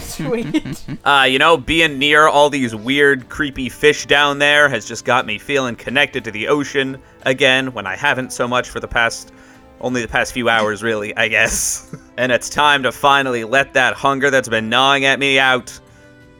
Sweet. 0.00 0.84
Uh, 1.04 1.22
you 1.28 1.38
know, 1.38 1.56
being 1.56 1.98
near 1.98 2.26
all 2.26 2.50
these 2.50 2.74
weird, 2.74 3.28
creepy 3.28 3.68
fish 3.68 4.06
down 4.06 4.38
there 4.40 4.68
has 4.68 4.86
just 4.86 5.04
got 5.04 5.24
me 5.24 5.38
feeling 5.38 5.76
connected 5.76 6.24
to 6.24 6.30
the 6.32 6.48
ocean 6.48 7.00
again 7.22 7.72
when 7.72 7.86
I 7.86 7.94
haven't 7.94 8.32
so 8.32 8.48
much 8.48 8.68
for 8.68 8.80
the 8.80 8.88
past, 8.88 9.32
only 9.80 10.02
the 10.02 10.08
past 10.08 10.32
few 10.32 10.48
hours, 10.48 10.82
really, 10.82 11.16
I 11.16 11.28
guess. 11.28 11.94
and 12.16 12.32
it's 12.32 12.48
time 12.50 12.82
to 12.82 12.90
finally 12.92 13.44
let 13.44 13.72
that 13.74 13.94
hunger 13.94 14.30
that's 14.30 14.48
been 14.48 14.68
gnawing 14.68 15.04
at 15.04 15.20
me 15.20 15.38
out. 15.38 15.78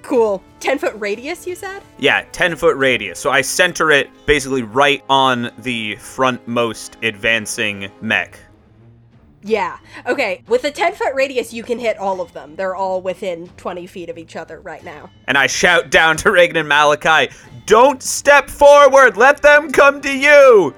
cool. 0.02 0.42
10 0.60 0.78
foot 0.78 0.94
radius, 0.96 1.46
you 1.46 1.54
said? 1.54 1.80
Yeah, 1.98 2.24
10 2.32 2.56
foot 2.56 2.76
radius. 2.76 3.20
So 3.20 3.30
I 3.30 3.40
center 3.40 3.90
it 3.92 4.10
basically 4.26 4.62
right 4.62 5.02
on 5.08 5.50
the 5.58 5.94
frontmost 5.96 6.96
advancing 7.06 7.88
mech. 8.00 8.38
Yeah. 9.46 9.78
Okay. 10.06 10.42
With 10.48 10.64
a 10.64 10.72
10 10.72 10.94
foot 10.94 11.14
radius, 11.14 11.52
you 11.52 11.62
can 11.62 11.78
hit 11.78 11.96
all 11.98 12.20
of 12.20 12.32
them. 12.32 12.56
They're 12.56 12.74
all 12.74 13.00
within 13.00 13.48
20 13.56 13.86
feet 13.86 14.08
of 14.08 14.18
each 14.18 14.34
other 14.34 14.60
right 14.60 14.84
now. 14.84 15.10
And 15.28 15.38
I 15.38 15.46
shout 15.46 15.90
down 15.90 16.16
to 16.18 16.32
Regin 16.32 16.56
and 16.56 16.68
Malachi, 16.68 17.32
Don't 17.64 18.02
step 18.02 18.50
forward! 18.50 19.16
Let 19.16 19.42
them 19.42 19.70
come 19.70 20.00
to 20.02 20.12
you! 20.12 20.74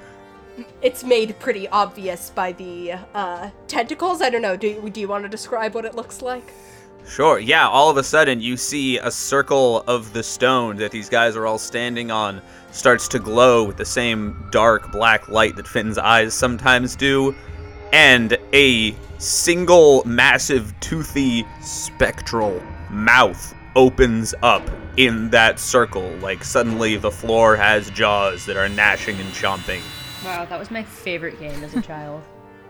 It's 0.83 1.03
made 1.03 1.39
pretty 1.39 1.67
obvious 1.69 2.31
by 2.31 2.53
the 2.53 2.93
uh, 3.15 3.51
tentacles. 3.69 4.21
I 4.21 4.29
don't 4.29 4.43
know. 4.43 4.57
Do, 4.57 4.91
do 4.91 5.01
you 5.01 5.09
want 5.09 5.25
to 5.25 5.29
describe 5.31 5.75
what 5.75 5.87
it 5.87 5.95
looks 5.95 6.21
like? 6.21 6.53
Sure, 7.09 7.39
yeah, 7.39 7.67
all 7.67 7.89
of 7.89 7.97
a 7.97 8.03
sudden 8.03 8.39
you 8.43 8.59
see 8.59 8.99
a 8.99 9.11
circle 9.11 9.83
of 9.87 10.13
the 10.13 10.23
stone 10.23 10.77
that 10.77 10.91
these 10.91 11.09
guys 11.09 11.37
are 11.37 11.47
all 11.47 11.57
standing 11.57 12.11
on 12.11 12.43
starts 12.71 13.09
to 13.09 13.19
glow 13.19 13.65
with 13.65 13.79
the 13.79 13.85
same 13.85 14.47
dark 14.51 14.93
black 14.93 15.27
light 15.29 15.57
that 15.57 15.67
Fin's 15.67 15.97
eyes 15.97 16.35
sometimes 16.35 16.95
do, 16.95 17.35
and 17.93 18.37
a 18.53 18.95
single 19.19 20.05
massive 20.05 20.79
toothy 20.81 21.45
spectral 21.61 22.63
mouth 22.91 23.55
opens 23.77 24.35
up 24.43 24.69
in 24.97 25.31
that 25.31 25.59
circle. 25.59 26.11
Like 26.17 26.45
suddenly 26.45 26.97
the 26.97 27.11
floor 27.11 27.57
has 27.57 27.91
jaws 27.91 28.47
that 28.47 28.57
are 28.57 28.69
gnashing 28.69 29.19
and 29.21 29.31
chomping. 29.31 29.81
Wow, 30.25 30.45
that 30.45 30.59
was 30.59 30.71
my 30.71 30.83
favorite 30.83 31.39
game 31.39 31.63
as 31.63 31.75
a 31.75 31.83
child. 31.83 32.23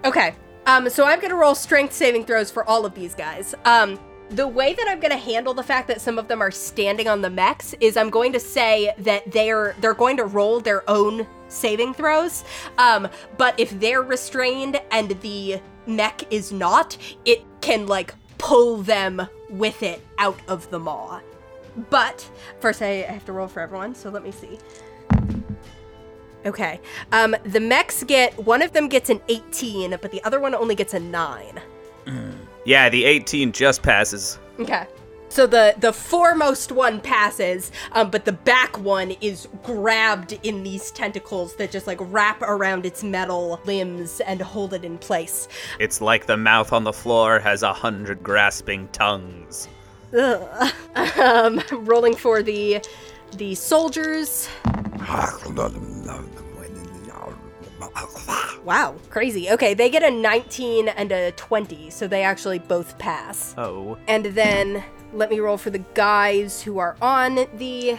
Okay. 0.04 0.34
Um, 0.66 0.90
so 0.90 1.06
I'm 1.06 1.18
gonna 1.20 1.34
roll 1.34 1.54
strength 1.54 1.94
saving 1.94 2.26
throws 2.26 2.50
for 2.50 2.68
all 2.68 2.84
of 2.84 2.94
these 2.94 3.14
guys. 3.14 3.54
Um, 3.64 3.98
the 4.30 4.46
way 4.46 4.74
that 4.74 4.86
I'm 4.88 5.00
gonna 5.00 5.16
handle 5.16 5.54
the 5.54 5.62
fact 5.62 5.88
that 5.88 6.00
some 6.00 6.18
of 6.18 6.28
them 6.28 6.42
are 6.42 6.50
standing 6.50 7.08
on 7.08 7.22
the 7.22 7.30
mechs 7.30 7.74
is 7.80 7.96
I'm 7.96 8.10
going 8.10 8.32
to 8.32 8.40
say 8.40 8.92
that 8.98 9.30
they're 9.32 9.74
they're 9.80 9.94
going 9.94 10.16
to 10.18 10.24
roll 10.24 10.60
their 10.60 10.88
own 10.88 11.26
saving 11.48 11.94
throws. 11.94 12.44
Um, 12.76 13.08
but 13.36 13.58
if 13.58 13.70
they're 13.80 14.02
restrained 14.02 14.80
and 14.90 15.10
the 15.22 15.60
mech 15.86 16.30
is 16.32 16.52
not, 16.52 16.96
it 17.24 17.42
can 17.60 17.86
like 17.86 18.14
pull 18.36 18.78
them 18.78 19.26
with 19.50 19.82
it 19.82 20.00
out 20.18 20.38
of 20.46 20.70
the 20.70 20.78
maw. 20.78 21.20
But 21.90 22.28
first, 22.60 22.82
I 22.82 22.86
have 22.86 23.24
to 23.26 23.32
roll 23.32 23.48
for 23.48 23.60
everyone. 23.60 23.94
So 23.94 24.10
let 24.10 24.22
me 24.22 24.32
see. 24.32 24.58
Okay. 26.44 26.80
Um, 27.12 27.36
the 27.44 27.60
mechs 27.60 28.04
get 28.04 28.36
one 28.38 28.62
of 28.62 28.72
them 28.72 28.88
gets 28.88 29.10
an 29.10 29.20
18, 29.28 29.96
but 30.00 30.10
the 30.10 30.22
other 30.24 30.40
one 30.40 30.54
only 30.54 30.74
gets 30.74 30.94
a 30.94 31.00
nine. 31.00 31.60
Yeah, 32.68 32.90
the 32.90 33.06
18 33.06 33.52
just 33.52 33.82
passes. 33.82 34.38
Okay. 34.60 34.86
So 35.30 35.46
the 35.46 35.74
the 35.78 35.90
foremost 35.90 36.70
one 36.70 37.00
passes, 37.00 37.72
um, 37.92 38.10
but 38.10 38.26
the 38.26 38.32
back 38.32 38.78
one 38.78 39.12
is 39.22 39.48
grabbed 39.62 40.38
in 40.42 40.62
these 40.64 40.90
tentacles 40.90 41.56
that 41.56 41.70
just 41.70 41.86
like 41.86 41.96
wrap 41.98 42.42
around 42.42 42.84
its 42.84 43.02
metal 43.02 43.58
limbs 43.64 44.20
and 44.20 44.42
hold 44.42 44.74
it 44.74 44.84
in 44.84 44.98
place. 44.98 45.48
It's 45.78 46.02
like 46.02 46.26
the 46.26 46.36
mouth 46.36 46.74
on 46.74 46.84
the 46.84 46.92
floor 46.92 47.38
has 47.38 47.62
a 47.62 47.72
hundred 47.72 48.22
grasping 48.22 48.88
tongues. 48.88 49.66
Ugh. 50.14 50.72
Um, 51.18 51.62
rolling 51.72 52.14
for 52.14 52.42
the 52.42 52.84
the 53.38 53.54
soldiers. 53.54 54.48
Wow, 58.64 58.96
crazy. 59.08 59.50
Okay, 59.50 59.74
they 59.74 59.88
get 59.88 60.02
a 60.02 60.10
19 60.10 60.88
and 60.88 61.10
a 61.10 61.32
20, 61.32 61.90
so 61.90 62.06
they 62.06 62.22
actually 62.22 62.58
both 62.58 62.98
pass. 62.98 63.54
Oh. 63.56 63.96
And 64.06 64.26
then 64.26 64.84
let 65.12 65.30
me 65.30 65.40
roll 65.40 65.56
for 65.56 65.70
the 65.70 65.78
guys 65.94 66.62
who 66.62 66.78
are 66.78 66.96
on 67.00 67.46
the 67.56 67.98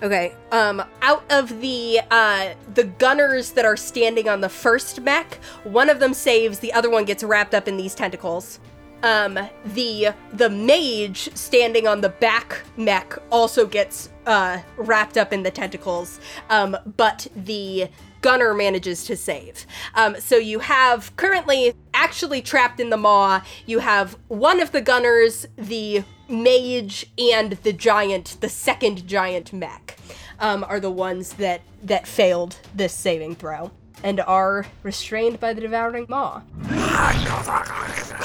Okay. 0.00 0.34
Um 0.52 0.82
out 1.02 1.24
of 1.30 1.60
the 1.60 2.00
uh 2.10 2.54
the 2.74 2.84
gunners 2.84 3.50
that 3.52 3.64
are 3.64 3.76
standing 3.76 4.28
on 4.28 4.40
the 4.40 4.48
first 4.48 5.00
mech, 5.00 5.40
one 5.64 5.90
of 5.90 5.98
them 5.98 6.14
saves, 6.14 6.60
the 6.60 6.72
other 6.72 6.88
one 6.88 7.04
gets 7.04 7.24
wrapped 7.24 7.54
up 7.54 7.66
in 7.66 7.76
these 7.76 7.94
tentacles. 7.94 8.60
Um 9.02 9.38
the 9.64 10.14
the 10.32 10.50
mage 10.50 11.34
standing 11.34 11.88
on 11.88 12.00
the 12.00 12.10
back 12.10 12.62
mech 12.76 13.18
also 13.30 13.66
gets 13.66 14.10
uh 14.26 14.60
wrapped 14.76 15.18
up 15.18 15.32
in 15.32 15.42
the 15.42 15.50
tentacles. 15.50 16.20
Um 16.48 16.76
but 16.96 17.26
the 17.34 17.88
gunner 18.28 18.52
manages 18.52 19.04
to 19.04 19.16
save. 19.16 19.66
Um, 19.94 20.20
so 20.20 20.36
you 20.36 20.58
have 20.58 21.16
currently 21.16 21.72
actually 21.94 22.42
trapped 22.42 22.78
in 22.78 22.90
the 22.90 22.98
maw, 22.98 23.40
you 23.64 23.78
have 23.78 24.18
one 24.28 24.60
of 24.60 24.70
the 24.70 24.82
gunners, 24.82 25.46
the 25.56 26.04
mage, 26.28 27.06
and 27.18 27.52
the 27.62 27.72
giant, 27.72 28.36
the 28.42 28.50
second 28.50 29.08
giant 29.08 29.54
mech, 29.54 29.96
um, 30.40 30.62
are 30.64 30.78
the 30.78 30.90
ones 30.90 31.32
that 31.44 31.62
that 31.82 32.06
failed 32.06 32.58
this 32.74 32.92
saving 32.92 33.34
throw 33.34 33.70
and 34.02 34.20
are 34.20 34.66
restrained 34.82 35.40
by 35.40 35.54
the 35.54 35.62
devouring 35.62 36.04
maw. 36.10 36.42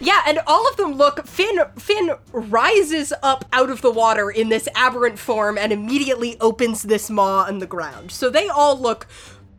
Yeah, 0.00 0.22
and 0.26 0.40
all 0.46 0.66
of 0.68 0.76
them 0.76 0.92
look. 0.94 1.26
Fin 1.26 1.60
Fin 1.76 2.12
rises 2.32 3.12
up 3.22 3.44
out 3.52 3.70
of 3.70 3.82
the 3.82 3.90
water 3.90 4.30
in 4.30 4.48
this 4.48 4.68
aberrant 4.74 5.18
form 5.18 5.58
and 5.58 5.72
immediately 5.72 6.38
opens 6.40 6.82
this 6.82 7.10
maw 7.10 7.44
on 7.44 7.58
the 7.58 7.66
ground. 7.66 8.10
So 8.10 8.30
they 8.30 8.48
all 8.48 8.78
look 8.78 9.06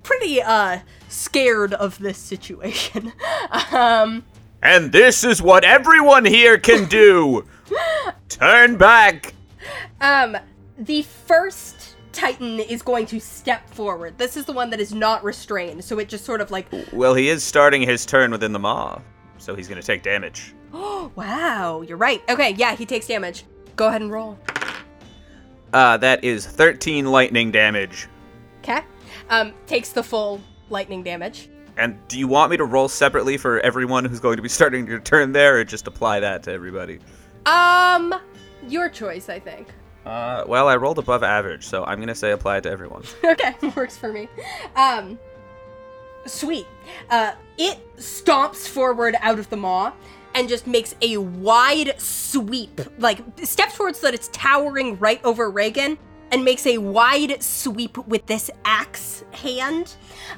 pretty 0.04 0.42
uh 0.42 0.80
scared 1.10 1.74
of 1.74 2.00
this 2.00 2.18
situation. 2.18 3.14
um 3.72 4.24
And 4.62 4.92
this 4.92 5.24
is 5.24 5.42
what 5.42 5.64
everyone 5.64 6.26
here 6.26 6.58
can 6.58 6.86
do! 6.86 7.46
Turn 8.30 8.78
back! 8.78 9.34
um 10.00 10.38
the 10.78 11.04
first 11.04 11.96
Titan 12.14 12.60
is 12.60 12.82
going 12.82 13.06
to 13.06 13.20
step 13.20 13.70
forward. 13.70 14.18
This 14.18 14.36
is 14.36 14.46
the 14.46 14.52
one 14.52 14.70
that 14.72 14.80
is 14.80 14.94
not 14.94 15.24
restrained, 15.24 15.84
so 15.84 15.98
it 16.00 16.10
just 16.10 16.26
sort 16.26 16.42
of 16.42 16.52
like, 16.52 16.68
Well, 16.92 17.14
he 17.14 17.30
is 17.30 17.44
starting 17.44 17.82
his 17.82 18.06
turn 18.06 18.32
within 18.32 18.52
the 18.52 18.60
maw, 18.60 19.00
so 19.42 19.56
he's 19.56 19.68
gonna 19.68 19.82
take 19.82 20.04
damage. 20.04 20.54
oh, 20.74 21.12
wow, 21.16 21.82
you're 21.82 21.98
right. 21.98 22.22
Okay, 22.30 22.52
yeah, 22.52 22.76
he 22.76 22.86
takes 22.86 23.08
damage. 23.08 23.46
Go 23.76 23.88
ahead 23.88 24.02
and 24.02 24.12
roll. 24.12 24.38
Uh, 25.74 25.98
that 25.98 26.24
is 26.24 26.46
13 26.46 27.06
lightning 27.06 27.52
damage. 27.52 28.08
Okay. 28.60 28.82
Um, 29.30 29.54
takes 29.68 29.89
the 29.89 30.04
full 30.04 30.42
lightning 30.70 31.01
damage. 31.04 31.50
And 31.78 31.97
do 32.09 32.20
you 32.20 32.28
want 32.28 32.51
me 32.51 32.58
to 32.58 32.66
roll 32.66 32.89
separately 32.89 33.38
for 33.38 33.59
everyone 33.62 34.04
who's 34.04 34.20
going 34.20 34.36
to 34.36 34.42
be 34.42 34.50
starting 34.59 34.86
your 34.86 35.00
turn 35.00 35.32
there, 35.32 35.58
or 35.58 35.63
just 35.63 35.88
apply 35.88 36.20
that 36.20 36.43
to 36.43 36.51
everybody? 36.51 37.00
Um, 37.46 38.13
your 38.68 38.89
choice, 38.89 39.30
I 39.30 39.39
think. 39.39 39.70
Uh, 40.05 40.43
well, 40.47 40.68
I 40.68 40.76
rolled 40.76 41.00
above 41.00 41.24
average, 41.24 41.63
so 41.63 41.84
I'm 41.86 42.00
gonna 42.00 42.16
say 42.16 42.32
apply 42.32 42.58
it 42.58 42.62
to 42.62 42.72
everyone. 42.72 43.04
okay, 43.24 43.54
works 43.76 43.97
for 43.97 44.12
me. 44.12 44.28
Um, 44.76 45.18
sweet. 46.26 46.68
Uh, 47.10 47.34
it 47.58 47.80
stomps 47.98 48.68
forward 48.68 49.16
out 49.20 49.39
of 49.39 49.50
the 49.50 49.58
maw 49.58 49.93
and 50.36 50.48
just 50.48 50.68
makes 50.68 50.96
a 51.02 51.18
wide 51.18 52.00
sweep, 52.00 52.82
like 52.98 53.20
steps 53.43 53.76
forward 53.76 53.96
so 53.96 54.08
that 54.08 54.14
it's 54.14 54.30
towering 54.32 54.98
right 55.00 55.24
over 55.24 55.50
Regin 55.50 55.98
and 56.32 56.46
makes 56.46 56.66
a 56.66 56.78
wide 56.78 57.43
sweep 57.43 57.98
with 58.08 58.26
this 58.26 58.50
axe 58.64 59.24
hand. 59.32 59.96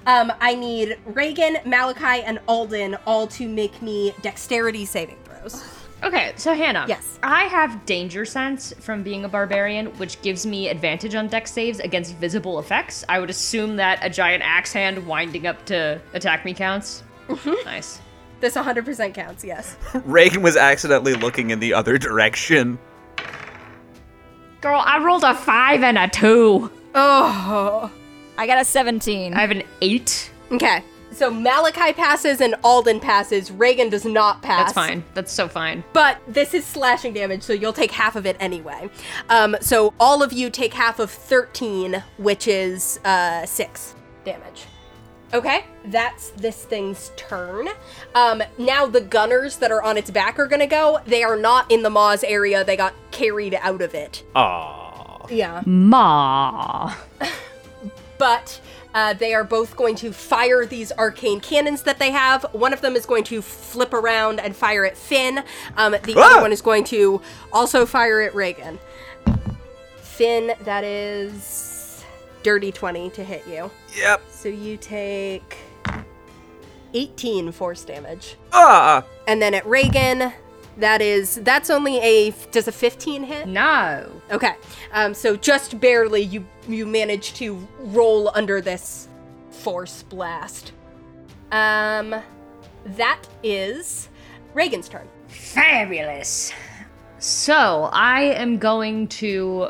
Um, 0.08 0.34
I 0.42 0.56
need 0.56 0.98
Regin, 1.06 1.58
Malachi, 1.66 2.24
and 2.24 2.40
Alden 2.48 2.98
all 3.06 3.28
to 3.28 3.48
make 3.48 3.82
me 3.82 4.14
dexterity 4.22 4.86
saving 4.86 5.18
throws. 5.24 5.64
Okay, 6.04 6.34
so 6.36 6.54
Hannah. 6.54 6.86
Yes. 6.88 7.18
I 7.24 7.46
have 7.46 7.86
danger 7.86 8.26
sense 8.26 8.74
from 8.80 9.04
being 9.04 9.24
a 9.24 9.30
barbarian, 9.30 9.88
which 9.98 10.22
gives 10.22 10.46
me 10.46 10.68
advantage 10.68 11.16
on 11.16 11.28
dex 11.28 11.52
saves 11.52 11.80
against 11.80 12.16
visible 12.18 12.60
effects. 12.60 13.06
I 13.08 13.20
would 13.20 13.30
assume 13.30 13.78
that 13.78 14.00
a 14.02 14.10
giant 14.10 14.44
axe 14.44 14.74
hand 14.74 15.08
winding 15.08 15.48
up 15.48 15.66
to 15.68 16.02
attack 16.14 16.44
me 16.44 16.54
counts. 16.54 17.04
Mm-hmm. 17.30 17.66
Nice. 17.66 18.02
This 18.42 18.56
100% 18.56 19.14
counts, 19.14 19.46
yes. 19.46 19.78
Regin 20.04 20.42
was 20.42 20.58
accidentally 20.58 21.14
looking 21.14 21.52
in 21.52 21.62
the 21.62 21.74
other 21.74 21.98
direction. 21.98 22.78
Girl, 24.60 24.82
I 24.84 25.02
rolled 25.02 25.24
a 25.24 25.34
five 25.34 25.84
and 25.84 25.98
a 25.98 26.10
two. 26.10 26.70
Oh. 26.94 27.90
I 28.38 28.48
got 28.48 28.60
a 28.60 28.66
17. 28.66 29.34
I 29.34 29.40
have 29.40 29.52
an 29.52 29.64
eight. 29.82 30.32
Okay. 30.52 30.84
So 31.24 31.32
Malachi 31.32 31.94
passes 31.94 32.42
and 32.42 32.54
Alden 32.66 33.00
passes. 33.00 33.50
Regin 33.50 33.90
does 33.90 34.04
not 34.04 34.42
pass. 34.42 34.74
That's 34.74 34.74
fine. 34.74 35.06
That's 35.14 35.32
so 35.32 35.48
fine. 35.48 35.82
But 35.94 36.18
this 36.28 36.54
is 36.54 36.66
slashing 36.66 37.14
damage, 37.14 37.44
so 37.44 37.54
you'll 37.54 37.72
take 37.72 37.92
half 37.92 38.18
of 38.18 38.26
it 38.26 38.36
anyway. 38.42 38.90
Um, 39.30 39.56
so 39.62 39.94
all 40.02 40.22
of 40.22 40.34
you 40.34 40.50
take 40.50 40.74
half 40.74 41.00
of 41.00 41.10
13, 41.10 42.04
which 42.18 42.50
is 42.50 43.00
uh, 43.06 43.46
6 43.46 43.96
damage. 44.26 44.66
Okay, 45.34 45.64
that's 45.86 46.32
this 46.32 46.66
thing's 46.66 47.14
turn. 47.16 47.70
Um, 48.16 48.44
now 48.58 48.86
the 48.86 49.00
gunners 49.00 49.56
that 49.60 49.72
are 49.72 49.82
on 49.82 49.96
its 49.96 50.12
back 50.12 50.38
are 50.38 50.48
gonna 50.48 50.68
go. 50.68 51.00
They 51.06 51.24
are 51.24 51.38
not 51.38 51.72
in 51.72 51.84
the 51.84 51.90
Maw's 51.90 52.26
area. 52.26 52.66
They 52.66 52.76
got 52.76 52.96
carried 53.12 53.58
out 53.62 53.82
of 53.82 53.96
it. 53.96 54.26
Aww. 54.36 55.32
Yeah. 55.32 55.64
Ma. 55.66 56.94
but 58.18 58.60
uh, 58.94 59.14
they 59.14 59.34
are 59.34 59.44
both 59.44 59.76
going 59.76 59.96
to 59.98 60.12
fire 60.14 60.66
these 60.66 60.92
arcane 60.94 61.40
cannons 61.40 61.84
that 61.84 62.00
they 62.00 62.12
have. 62.12 62.44
One 62.54 62.74
of 62.74 62.82
them 62.82 62.96
is 62.96 63.06
going 63.06 63.24
to 63.26 63.42
flip 63.42 63.94
around 63.94 64.40
and 64.40 64.56
fire 64.56 64.86
at 64.86 64.96
Fin. 64.98 65.44
Um, 65.78 65.96
the 66.04 66.14
Ah! 66.18 66.32
other 66.34 66.42
one 66.42 66.52
is 66.52 66.62
going 66.62 66.84
to 66.86 67.22
also 67.52 67.86
fire 67.86 68.22
at 68.22 68.34
Regin. 68.36 68.80
Fin, 69.98 70.54
that 70.64 70.84
is 70.84 72.04
dirty 72.44 72.72
20 72.72 73.10
to 73.12 73.24
hit 73.24 73.48
you. 73.48 73.72
Yep. 73.96 74.22
So 74.30 74.50
you 74.50 74.78
take 74.78 75.58
18 76.94 77.52
force 77.52 77.84
damage. 77.84 78.36
Ah. 78.52 79.04
And 79.28 79.42
then 79.42 79.54
at 79.54 79.66
Regin, 79.66 80.32
that 80.78 81.02
is 81.02 81.36
that's 81.44 81.70
only 81.70 81.98
a 82.00 82.32
does 82.52 82.68
a 82.68 82.72
15 82.72 83.24
hit? 83.24 83.48
No. 83.48 84.10
Okay. 84.32 84.56
Um, 84.92 85.14
so 85.14 85.36
just 85.36 85.80
barely 85.80 86.22
you 86.22 86.46
you 86.68 86.86
manage 86.86 87.34
to 87.36 87.68
roll 87.80 88.32
under 88.36 88.62
this 88.62 89.08
force 89.52 90.04
blast. 90.04 90.72
Um, 91.52 92.16
that 92.86 93.22
is 93.44 94.10
Regin's 94.54 94.90
turn. 94.90 95.08
Fabulous. 95.28 96.52
So 97.20 97.90
I 97.94 98.22
am 98.22 98.58
going 98.58 99.08
to 99.10 99.70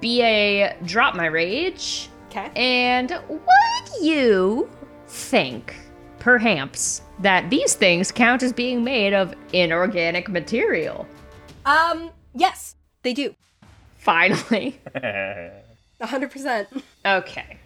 BA 0.00 0.76
drop 0.84 1.14
my 1.14 1.26
rage. 1.26 2.08
Okay. 2.30 2.50
And 2.54 3.10
would 3.28 4.02
you 4.02 4.70
think, 5.06 5.74
perhaps, 6.18 7.02
that 7.20 7.50
these 7.50 7.74
things 7.74 8.10
count 8.12 8.42
as 8.42 8.52
being 8.52 8.84
made 8.84 9.12
of 9.14 9.34
inorganic 9.52 10.28
material? 10.28 11.06
Um, 11.66 12.10
yes, 12.34 12.76
they 13.02 13.12
do. 13.12 13.34
Finally. 13.98 14.80
100%. 16.00 16.66
Okay. 17.04 17.58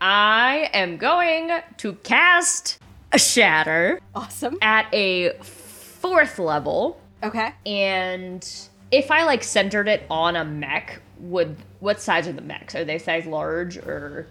I 0.00 0.70
am 0.72 0.96
going 0.96 1.50
to 1.78 1.92
cast 1.96 2.78
a 3.12 3.18
shatter 3.18 4.00
Awesome. 4.14 4.58
at 4.60 4.92
a 4.92 5.30
fourth 5.40 6.38
level. 6.38 7.00
Okay. 7.22 7.52
And 7.64 8.46
if 8.90 9.10
I 9.10 9.24
like 9.24 9.42
centered 9.44 9.88
it 9.88 10.04
on 10.10 10.36
a 10.36 10.44
mech, 10.44 11.00
would 11.20 11.56
what 11.80 12.00
size 12.00 12.26
are 12.28 12.32
the 12.32 12.42
mechs? 12.42 12.74
Are 12.74 12.84
they 12.84 12.98
size 12.98 13.24
large 13.26 13.76
or 13.78 14.26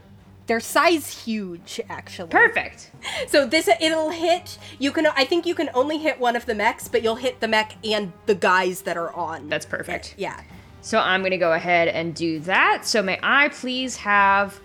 They're 0.46 0.60
size 0.60 1.24
huge, 1.24 1.80
actually. 1.90 2.30
perfect? 2.30 2.92
So 3.28 3.46
this 3.46 3.70
it'll 3.80 4.10
hit. 4.10 4.58
You 4.78 4.92
can. 4.92 5.08
I 5.08 5.24
think 5.26 5.46
you 5.46 5.56
can 5.56 5.70
only 5.74 5.98
hit 5.98 6.20
one 6.20 6.36
of 6.36 6.46
the 6.46 6.54
mechs, 6.56 6.88
but 6.88 7.02
you'll 7.02 7.16
hit 7.16 7.40
the 7.40 7.48
mech 7.48 7.76
and 7.84 8.12
the 8.26 8.36
guys 8.36 8.82
that 8.82 8.98
are 8.98 9.12
on. 9.14 9.48
That's 9.50 9.66
perfect. 9.66 10.16
yeah. 10.18 10.42
So 10.82 11.00
I'm 11.00 11.24
gonna 11.24 11.38
go 11.38 11.54
ahead 11.54 11.88
and 11.88 12.14
do 12.14 12.40
that. 12.42 12.86
So 12.86 13.02
may 13.02 13.18
I 13.24 13.48
please 13.50 13.96
have 13.98 14.60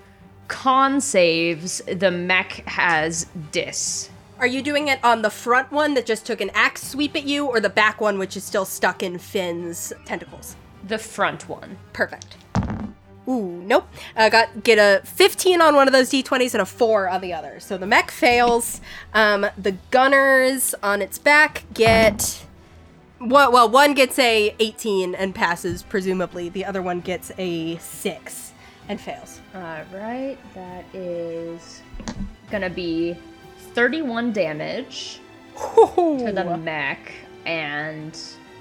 con 0.49 1.01
saves? 1.01 1.81
The 1.87 2.11
mech 2.11 2.65
has 2.67 3.27
dis. 3.53 4.11
Are 4.41 4.47
you 4.47 4.63
doing 4.63 4.89
it 4.89 4.99
on 5.05 5.23
the 5.23 5.31
front 5.31 5.71
one 5.71 5.95
that 5.95 6.07
just 6.07 6.27
took 6.27 6.41
an 6.41 6.51
axe 6.55 6.83
sweep 6.83 7.15
at 7.17 7.25
you, 7.25 7.47
or 7.47 7.61
the 7.61 7.69
back 7.69 8.01
one 8.01 8.19
which 8.19 8.37
is 8.37 8.43
still 8.45 8.65
stuck 8.65 9.03
in 9.03 9.19
Fin's 9.19 9.93
tentacles? 10.05 10.57
The 10.87 10.99
front 10.99 11.49
one. 11.49 11.77
Perfect. 11.93 12.37
Ooh, 13.29 13.63
nope. 13.65 13.87
I 14.17 14.31
got 14.31 14.65
get 14.65 14.79
a 14.79 15.05
15 15.05 15.61
on 15.61 15.75
one 15.75 15.87
of 15.87 15.93
those 15.93 16.09
d20s 16.09 16.55
and 16.55 16.63
a 16.63 16.67
4 16.67 17.09
on 17.09 17.21
the 17.21 17.33
other. 17.33 17.61
So 17.61 17.77
the 17.77 17.87
mech 17.87 18.11
fails. 18.11 18.81
Um, 19.13 19.47
the 19.59 19.73
gunners 19.91 20.75
on 20.83 21.03
its 21.03 21.19
back 21.19 21.65
get 21.75 22.47
well, 23.21 23.51
well, 23.51 23.69
one 23.69 23.95
gets 23.95 24.19
a 24.19 24.55
18 24.61 25.15
and 25.15 25.35
passes 25.35 25.83
presumably. 25.83 26.49
The 26.49 26.65
other 26.65 26.81
one 26.81 27.01
gets 27.01 27.33
a 27.37 27.77
6 27.79 28.53
and 28.89 29.01
fails. 29.01 29.41
All 29.55 29.83
right, 29.93 30.39
that 30.55 30.85
is 30.95 31.83
gonna 32.51 32.71
be 32.71 33.17
31 33.75 34.33
damage 34.33 35.21
to 35.57 36.33
the 36.33 36.57
mech, 36.57 37.13
and 37.45 38.19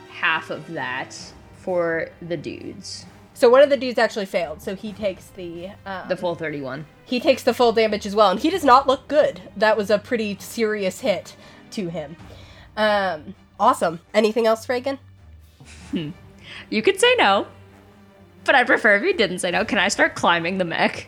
half 0.10 0.50
of 0.50 0.68
that 0.74 1.16
for 1.60 2.10
the 2.22 2.36
dudes. 2.38 3.06
So 3.38 3.50
one 3.50 3.62
of 3.62 3.70
the 3.70 3.78
dudes 3.78 4.00
actually 4.00 4.26
failed, 4.26 4.64
so 4.64 4.74
he 4.76 4.92
takes 4.92 5.28
the 5.28 5.70
um, 5.86 6.08
The 6.08 6.18
full 6.18 6.34
31. 6.34 6.88
he 7.06 7.20
takes 7.20 7.44
the 7.44 7.54
full 7.54 7.72
damage 7.72 8.08
as 8.08 8.16
well, 8.16 8.32
and 8.32 8.40
he 8.40 8.50
does 8.50 8.64
not 8.64 8.88
look 8.88 9.08
good. 9.08 9.42
That 9.56 9.78
was 9.78 9.92
a 9.92 10.00
pretty 10.00 10.38
serious 10.40 11.02
hit 11.02 11.36
to 11.70 11.90
him. 11.90 12.16
Um, 12.76 13.36
awesome. 13.60 14.00
Anything 14.12 14.48
else, 14.48 14.68
Regin? 14.68 14.98
You 15.94 16.82
could 16.82 17.00
say 17.00 17.14
no, 17.20 17.46
but 18.44 18.56
I'd 18.56 18.66
prefer 18.66 18.96
if 18.96 19.04
you 19.04 19.14
didn't 19.14 19.38
say 19.38 19.52
no. 19.52 19.64
Can 19.64 19.78
I 19.78 19.90
start 19.90 20.16
climbing 20.16 20.58
the 20.58 20.66
mech? 20.66 21.08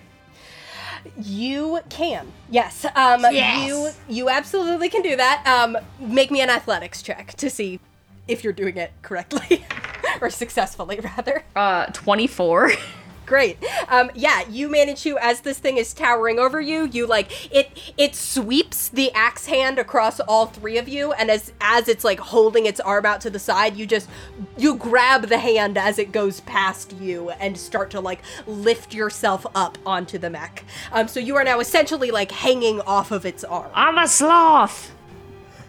You 1.18 1.80
can. 1.90 2.32
Yes. 2.52 2.86
Um, 2.96 3.22
Yes! 3.32 3.68
You 3.68 3.90
you 4.08 4.30
absolutely 4.30 4.90
can 4.90 5.02
do 5.02 5.16
that. 5.16 5.44
Um, 5.48 5.80
make 6.00 6.30
me 6.30 6.42
an 6.42 6.52
athletics 6.52 7.02
check 7.02 7.34
to 7.38 7.50
see 7.50 7.80
if 8.28 8.44
you're 8.44 8.54
doing 8.54 8.78
it 8.78 8.92
correctly 9.02 9.66
or 10.22 10.30
successfully, 10.30 11.00
rather. 11.00 11.44
Uh, 11.56 11.88
24. 11.88 12.72
Great. 13.30 13.64
Um, 13.90 14.10
yeah, 14.16 14.42
you 14.50 14.68
manage 14.68 15.04
to, 15.04 15.16
as 15.20 15.42
this 15.42 15.60
thing 15.60 15.78
is 15.78 15.94
towering 15.94 16.40
over 16.40 16.60
you, 16.60 16.86
you 16.86 17.06
like 17.06 17.54
it. 17.54 17.70
It 17.96 18.16
sweeps 18.16 18.90
the 18.90 19.12
axe 19.12 19.46
hand 19.46 19.78
across 19.78 20.20
all 20.20 20.48
three 20.48 20.80
of 20.80 20.90
you, 20.90 21.12
and 21.12 21.30
as 21.30 21.54
as 21.62 21.88
it's 21.88 22.04
like 22.04 22.20
holding 22.20 22.66
its 22.66 22.80
arm 22.80 23.06
out 23.06 23.22
to 23.22 23.30
the 23.30 23.38
side, 23.38 23.78
you 23.78 23.86
just 23.86 24.10
you 24.58 24.76
grab 24.78 25.28
the 25.28 25.38
hand 25.38 25.78
as 25.78 26.00
it 26.00 26.12
goes 26.12 26.40
past 26.40 26.94
you 26.94 27.30
and 27.30 27.56
start 27.56 27.92
to 27.92 28.00
like 28.00 28.24
lift 28.48 28.96
yourself 28.96 29.46
up 29.54 29.78
onto 29.86 30.18
the 30.18 30.32
mech. 30.32 30.66
Um, 30.92 31.08
so 31.08 31.20
you 31.20 31.36
are 31.36 31.44
now 31.44 31.60
essentially 31.60 32.10
like 32.10 32.32
hanging 32.32 32.82
off 32.82 33.12
of 33.12 33.28
its 33.28 33.44
arm. 33.44 33.70
I'm 33.76 34.00
a 34.00 34.08
sloth. 34.08 34.92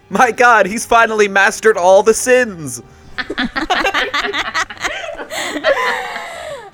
My 0.09 0.31
god, 0.31 0.65
he's 0.65 0.87
finally 0.87 1.27
mastered 1.27 1.77
all 1.77 2.01
the 2.01 2.15
sins. 2.15 2.81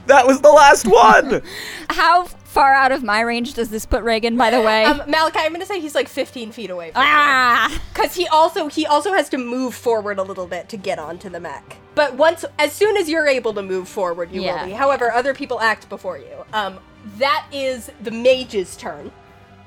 that 0.08 0.24
was 0.26 0.42
the 0.42 0.52
last 0.52 0.88
one. 0.88 1.42
How 1.90 2.24
far 2.26 2.74
out 2.74 2.92
of 2.92 3.04
my 3.04 3.22
range 3.22 3.54
does 3.54 3.70
this 3.70 3.86
put 3.86 4.04
Regin, 4.04 4.38
by 4.38 4.50
the 4.50 4.62
way? 4.62 4.84
Um, 4.86 5.02
Malachi, 5.10 5.40
I'm 5.40 5.52
gonna 5.52 5.66
say 5.66 5.80
he's 5.80 5.96
like 5.96 6.08
15 6.08 6.52
feet 6.52 6.70
away 6.70 6.92
from 6.92 7.04
ah! 7.06 7.82
Because 7.94 8.16
he 8.16 8.28
also 8.28 8.68
he 8.68 8.86
also 8.86 9.14
has 9.14 9.30
to 9.30 9.38
move 9.38 9.76
forward 9.76 10.18
a 10.20 10.24
little 10.24 10.48
bit 10.48 10.70
to 10.70 10.78
get 10.78 10.98
onto 11.00 11.30
the 11.30 11.40
mech. 11.40 11.78
But 11.96 12.16
once, 12.16 12.46
as 12.60 12.74
soon 12.74 12.96
as 12.98 13.10
you're 13.10 13.28
able 13.28 13.54
to 13.54 13.62
move 13.62 13.88
forward, 13.88 14.32
you 14.32 14.42
Yeah. 14.42 14.62
will 14.62 14.68
be. 14.70 14.74
However, 14.74 15.12
other 15.12 15.34
people 15.34 15.60
act 15.60 15.90
before 15.90 16.18
you. 16.18 16.46
Um, 16.54 16.80
that 17.18 17.46
is 17.52 17.92
the 18.04 18.12
mage's 18.12 18.76
turn. 18.78 19.12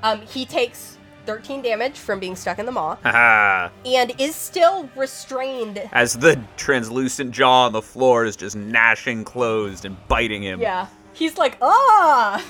Um, 0.03 0.21
he 0.21 0.45
takes 0.45 0.97
13 1.25 1.61
damage 1.61 1.97
from 1.97 2.19
being 2.19 2.35
stuck 2.35 2.59
in 2.59 2.65
the 2.65 2.71
maw 2.71 2.95
Haha. 3.03 3.69
and 3.85 4.13
is 4.19 4.35
still 4.35 4.89
restrained. 4.95 5.77
As 5.91 6.13
the 6.13 6.41
translucent 6.57 7.31
jaw 7.31 7.65
on 7.65 7.73
the 7.73 7.81
floor 7.81 8.25
is 8.25 8.35
just 8.35 8.55
gnashing 8.55 9.23
closed 9.23 9.85
and 9.85 9.97
biting 10.07 10.41
him. 10.41 10.61
Yeah, 10.61 10.87
he's 11.13 11.37
like 11.37 11.57
ah. 11.61 12.43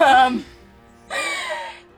um, 0.26 0.44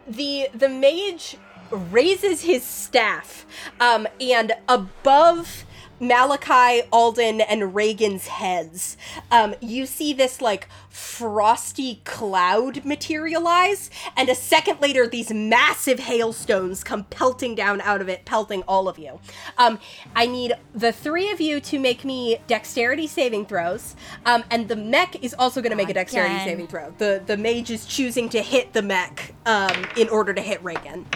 the 0.06 0.48
the 0.54 0.68
mage 0.68 1.36
raises 1.70 2.42
his 2.42 2.64
staff, 2.64 3.46
um, 3.80 4.06
and 4.20 4.52
above 4.68 5.64
Malachi, 6.00 6.82
Alden, 6.92 7.40
and 7.40 7.74
Regin's 7.74 8.28
heads, 8.28 8.96
um, 9.30 9.54
you 9.60 9.86
see 9.86 10.12
this 10.12 10.40
like 10.40 10.68
frosty 10.88 12.00
cloud 12.04 12.84
materialize, 12.84 13.90
and 14.16 14.28
a 14.28 14.34
second 14.34 14.80
later, 14.80 15.06
these 15.06 15.32
massive 15.32 15.98
hailstones 15.98 16.84
come 16.84 17.04
pelting 17.04 17.54
down 17.54 17.80
out 17.80 18.00
of 18.00 18.08
it, 18.08 18.24
pelting 18.24 18.62
all 18.62 18.88
of 18.88 18.98
you. 18.98 19.20
Um, 19.56 19.78
I 20.14 20.26
need 20.26 20.54
the 20.74 20.92
three 20.92 21.30
of 21.30 21.40
you 21.40 21.60
to 21.60 21.78
make 21.78 22.04
me 22.04 22.38
dexterity 22.46 23.06
saving 23.06 23.46
throws, 23.46 23.96
um, 24.24 24.44
and 24.50 24.68
the 24.68 24.76
mech 24.76 25.22
is 25.22 25.34
also 25.38 25.60
going 25.60 25.70
to 25.70 25.76
make 25.76 25.90
a 25.90 25.94
dexterity 25.94 26.38
saving 26.44 26.68
throw. 26.68 26.94
The 26.98 27.22
the 27.24 27.36
mage 27.36 27.70
is 27.70 27.86
choosing 27.86 28.28
to 28.30 28.42
hit 28.42 28.72
the 28.72 28.82
mech 28.82 29.34
um, 29.46 29.86
in 29.96 30.08
order 30.08 30.32
to 30.32 30.40
hit 30.40 30.62
Regin. 30.62 31.06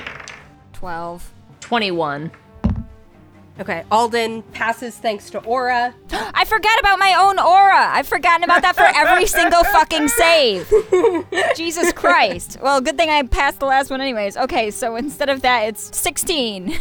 12. 0.72 1.32
21. 1.60 2.32
Okay, 3.62 3.84
Alden 3.92 4.42
passes 4.50 4.96
thanks 4.96 5.30
to 5.30 5.38
Aura. 5.44 5.94
I 6.10 6.44
forgot 6.44 6.80
about 6.80 6.98
my 6.98 7.14
own 7.16 7.38
aura. 7.38 7.90
I've 7.94 8.08
forgotten 8.08 8.42
about 8.42 8.62
that 8.62 8.74
for 8.74 8.82
every 8.82 9.24
single 9.26 9.62
fucking 9.62 10.08
save. 10.08 10.68
Jesus 11.56 11.92
Christ. 11.92 12.58
Well, 12.60 12.80
good 12.80 12.96
thing 12.96 13.08
I 13.08 13.22
passed 13.22 13.60
the 13.60 13.66
last 13.66 13.88
one, 13.88 14.00
anyways. 14.00 14.36
Okay, 14.36 14.72
so 14.72 14.96
instead 14.96 15.28
of 15.28 15.42
that, 15.42 15.60
it's 15.68 15.96
16. 15.96 16.76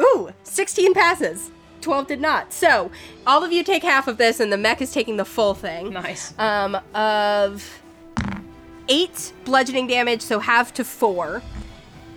Ooh, 0.00 0.30
16 0.42 0.92
passes. 0.92 1.52
12 1.82 2.08
did 2.08 2.20
not. 2.20 2.52
So, 2.52 2.90
all 3.28 3.44
of 3.44 3.52
you 3.52 3.62
take 3.62 3.84
half 3.84 4.08
of 4.08 4.16
this, 4.16 4.40
and 4.40 4.52
the 4.52 4.56
mech 4.58 4.82
is 4.82 4.90
taking 4.90 5.16
the 5.18 5.24
full 5.24 5.54
thing. 5.54 5.90
Nice. 5.92 6.36
Um, 6.36 6.76
of 6.96 7.80
eight 8.88 9.32
bludgeoning 9.44 9.86
damage, 9.86 10.20
so 10.22 10.40
half 10.40 10.74
to 10.74 10.84
four. 10.84 11.42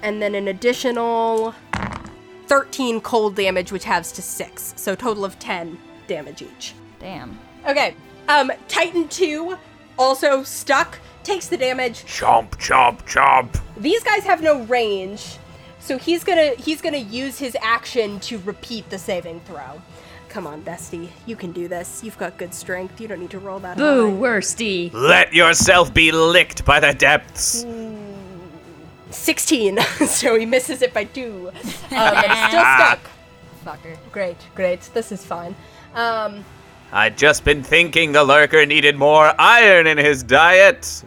and 0.02 0.22
then 0.22 0.34
an 0.34 0.48
additional 0.48 1.54
13 2.48 3.02
cold 3.02 3.36
damage, 3.36 3.72
which 3.72 3.84
halves 3.84 4.12
to 4.14 4.22
6. 4.22 4.74
So 4.76 4.96
total 4.96 5.26
of 5.26 5.38
10 5.40 5.78
damage 6.08 6.42
each. 6.42 6.74
Damn. 7.00 7.38
Okay. 7.68 7.96
Um, 8.28 8.52
Titan 8.68 9.08
2, 9.08 9.58
also 9.98 10.44
stuck, 10.44 11.00
takes 11.24 11.48
the 11.48 11.58
damage. 11.58 12.04
Chomp, 12.06 12.52
chomp, 12.52 13.04
chomp. 13.04 13.60
These 13.78 14.04
guys 14.04 14.24
have 14.24 14.42
no 14.42 14.62
range, 14.64 15.38
so 15.80 15.98
he's 15.98 16.24
gonna 16.24 16.52
he's 16.58 16.82
gonna 16.82 16.98
use 16.98 17.40
his 17.40 17.56
action 17.62 18.20
to 18.22 18.40
repeat 18.40 18.90
the 18.90 18.98
saving 18.98 19.40
throw. 19.42 19.82
Come 20.30 20.46
on, 20.46 20.62
bestie, 20.62 21.10
you 21.26 21.36
can 21.36 21.52
do 21.52 21.68
this. 21.68 22.04
You've 22.04 22.18
got 22.18 22.38
good 22.38 22.54
strength. 22.54 23.00
You 23.00 23.08
don't 23.08 23.20
need 23.20 23.32
to 23.32 23.40
roll 23.40 23.60
that. 23.60 23.78
Boo, 23.78 24.12
high. 24.12 24.18
worsty. 24.18 24.94
Let 24.94 25.34
yourself 25.34 25.94
be 25.94 26.12
licked 26.12 26.66
by 26.66 26.80
the 26.80 26.94
depths. 26.94 27.64
16, 29.12 29.80
so 30.08 30.38
he 30.38 30.46
misses 30.46 30.82
it 30.82 30.94
by 30.94 31.06
two. 31.06 31.50
Um, 31.50 31.54
but 31.92 32.26
it's 32.26 32.48
still 32.48 32.62
stuck. 32.62 33.00
Fucker. 33.66 33.98
Great, 34.12 34.38
great. 34.56 34.82
This 34.94 35.12
is 35.12 35.26
fine. 35.26 35.56
Um, 35.94 36.46
I'd 36.92 37.18
just 37.18 37.44
been 37.44 37.64
thinking 37.64 38.12
the 38.12 38.24
lurker 38.24 38.66
needed 38.66 38.96
more 38.96 39.34
iron 39.40 39.88
in 39.88 39.98
his 39.98 40.24
diet. 40.24 41.04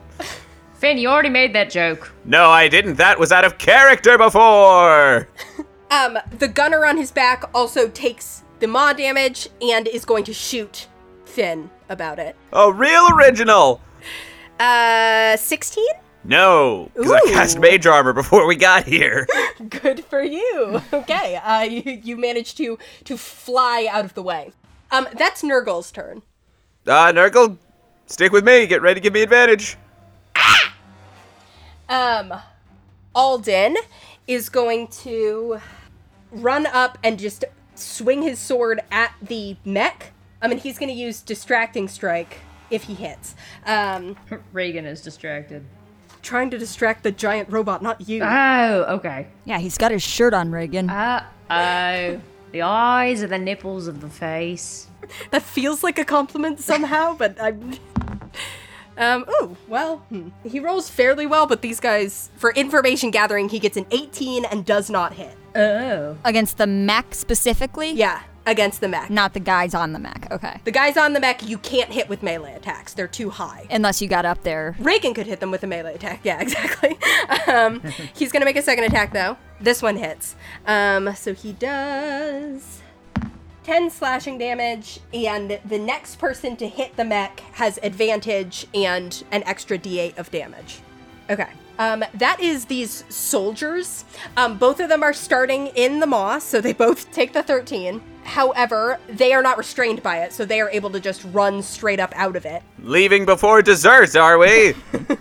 Fin, 0.74 0.98
you 0.98 1.09
already 1.09 1.28
made 1.28 1.55
that 1.55 1.70
joke. 1.70 2.12
No, 2.24 2.51
I 2.51 2.68
didn't. 2.68 2.94
That 2.94 3.18
was 3.18 3.32
out 3.32 3.44
of 3.44 3.59
character 3.59 4.16
before. 4.16 5.28
um, 5.90 6.18
the 6.39 6.48
gunner 6.48 6.86
on 6.86 6.97
his 6.97 7.12
back 7.12 7.44
also 7.55 7.89
takes 7.89 8.43
the 8.60 8.66
maw 8.66 8.93
damage 8.93 9.48
and 9.60 9.86
is 9.89 10.05
going 10.05 10.24
to 10.24 10.35
shoot 10.35 10.89
Fin 11.24 11.70
about 11.89 12.18
it. 12.18 12.36
A 12.52 12.72
real 12.72 13.06
original. 13.14 13.81
Uh, 14.59 15.36
16? 15.36 15.85
No, 16.22 16.90
because 16.94 17.12
I 17.12 17.20
cast 17.30 17.59
mage 17.59 17.86
armor 17.86 18.12
before 18.12 18.47
we 18.47 18.55
got 18.55 18.84
here. 18.84 19.26
Good 19.68 20.05
for 20.05 20.22
you. 20.22 20.82
Okay, 20.92 21.36
uh, 21.36 21.62
you, 21.62 21.82
you 22.02 22.16
managed 22.16 22.56
to 22.59 22.78
to 23.05 23.16
fly 23.16 23.88
out 23.90 24.05
of 24.05 24.14
the 24.14 24.22
way. 24.22 24.52
Um, 24.90 25.09
that's 25.16 25.42
Nurgle's 25.42 25.90
turn. 25.90 26.22
Uh, 26.86 27.12
Nurgle, 27.12 27.56
stick 28.06 28.32
with 28.32 28.44
me. 28.44 28.66
Get 28.66 28.82
ready 28.82 29.01
to 29.01 29.02
give 29.02 29.12
me 29.12 29.22
advantage. 29.22 29.76
Ah! 30.36 30.74
Um, 31.88 32.34
Alden 33.14 33.76
is 34.26 34.48
going 34.48 34.88
to 34.88 35.60
run 36.30 36.66
up 36.66 36.98
and 37.02 37.18
just 37.18 37.44
swing 37.74 38.22
his 38.22 38.38
sword 38.38 38.80
at 38.90 39.14
the 39.22 39.56
mech. 39.64 40.12
I 40.42 40.48
mean, 40.48 40.59
he's 40.59 40.78
going 40.78 40.88
to 40.88 40.94
use 40.94 41.20
distracting 41.20 41.88
strike 41.88 42.38
if 42.70 42.84
he 42.84 42.94
hits. 42.94 43.34
Um, 43.66 44.16
Regin 44.52 44.86
is 44.86 45.01
distracted. 45.01 45.64
Trying 46.22 46.51
to 46.51 46.59
distract 46.59 47.02
the 47.02 47.12
giant 47.12 47.51
robot, 47.51 47.82
not 47.82 48.09
you. 48.09 48.22
Oh, 48.22 48.84
okay. 48.97 49.28
Yeah, 49.44 49.59
he's 49.59 49.78
got 49.78 49.90
his 49.90 50.02
shirt 50.02 50.34
on, 50.34 50.51
Regin. 50.51 50.90
Uh 50.90 51.24
oh. 51.51 52.20
The 52.52 52.62
eyes 52.62 53.22
are 53.22 53.28
the 53.28 53.38
nipples 53.38 53.86
of 53.86 54.01
the 54.01 54.09
face. 54.09 54.86
That 55.32 55.42
feels 55.42 55.82
like 55.82 55.98
a 55.98 56.05
compliment 56.05 56.60
somehow, 56.60 57.14
but 57.18 57.40
I'm. 57.40 57.74
Um, 58.98 59.24
ooh, 59.40 59.56
well, 59.66 59.98
hmm. 60.10 60.28
he 60.44 60.60
rolls 60.60 60.90
fairly 60.90 61.24
well, 61.24 61.47
but 61.47 61.62
these 61.62 61.80
guys, 61.80 62.28
for 62.36 62.52
information 62.52 63.10
gathering, 63.10 63.48
he 63.48 63.59
gets 63.59 63.78
an 63.78 63.86
18 63.90 64.44
and 64.44 64.62
does 64.62 64.90
not 64.90 65.14
hit. 65.14 65.34
Oh. 65.56 66.18
Against 66.22 66.59
the 66.59 66.66
mech 66.66 67.14
specifically? 67.14 67.92
Yeah, 67.92 68.20
against 68.46 68.80
the 68.80 68.88
mech. 68.88 69.10
Not 69.10 69.34
the 69.34 69.40
guys 69.40 69.74
on 69.74 69.92
the 69.92 69.98
mech. 69.98 70.28
Okay. 70.30 70.60
The 70.64 70.70
guys 70.70 70.96
on 70.96 71.12
the 71.12 71.20
mech, 71.20 71.46
you 71.46 71.58
can't 71.58 71.92
hit 71.92 72.08
with 72.08 72.22
melee 72.22 72.54
attacks. 72.54 72.94
They're 72.94 73.06
too 73.08 73.30
high. 73.30 73.66
Unless 73.70 74.00
you 74.02 74.08
got 74.08 74.24
up 74.24 74.42
there. 74.42 74.74
Regin 74.78 75.14
could 75.14 75.26
hit 75.26 75.40
them 75.40 75.50
with 75.50 75.62
a 75.62 75.66
melee 75.66 75.94
attack. 75.94 76.20
Yeah, 76.24 76.40
exactly. 76.40 76.98
um, 77.46 77.80
he's 78.14 78.30
gonna 78.32 78.44
make 78.44 78.56
a 78.56 78.62
second 78.62 78.84
attack 78.84 79.12
though. 79.12 79.36
This 79.60 79.82
one 79.82 79.96
hits. 79.96 80.34
Um, 80.66 81.14
so 81.14 81.34
he 81.34 81.52
does 81.52 82.80
10 83.64 83.90
slashing 83.90 84.38
damage, 84.38 85.00
and 85.12 85.58
the 85.64 85.78
next 85.78 86.16
person 86.16 86.56
to 86.56 86.66
hit 86.68 86.96
the 86.96 87.04
mech 87.04 87.40
has 87.52 87.78
advantage 87.82 88.66
and 88.74 89.22
an 89.30 89.42
extra 89.44 89.78
d8 89.78 90.18
of 90.18 90.30
damage. 90.30 90.80
Okay. 91.28 91.48
Um, 91.81 92.05
that 92.15 92.39
is 92.40 92.66
these 92.66 93.05
soldiers. 93.09 94.05
Um, 94.36 94.59
both 94.59 94.78
of 94.81 94.89
them 94.89 95.02
are 95.02 95.15
starting 95.15 95.69
in 95.69 95.98
the 95.98 96.07
moss, 96.07 96.44
so 96.44 96.61
they 96.61 96.74
both 96.74 97.11
take 97.12 97.32
the 97.32 97.43
13. 97.43 98.01
However, 98.23 99.01
they 99.09 99.32
are 99.32 99.43
not 99.43 99.59
restrained 99.59 100.02
by 100.02 100.19
it, 100.19 100.32
so 100.32 100.44
they 100.44 100.61
are 100.61 100.70
able 100.70 100.90
to 100.90 101.01
just 101.01 101.24
run 101.32 101.62
straight 101.62 101.98
up 101.98 102.12
out 102.15 102.36
of 102.36 102.44
it. 102.44 102.62
Leaving 102.81 103.24
before 103.24 103.62
dessert, 103.62 104.15
are 104.15 104.39
we? 104.39 104.74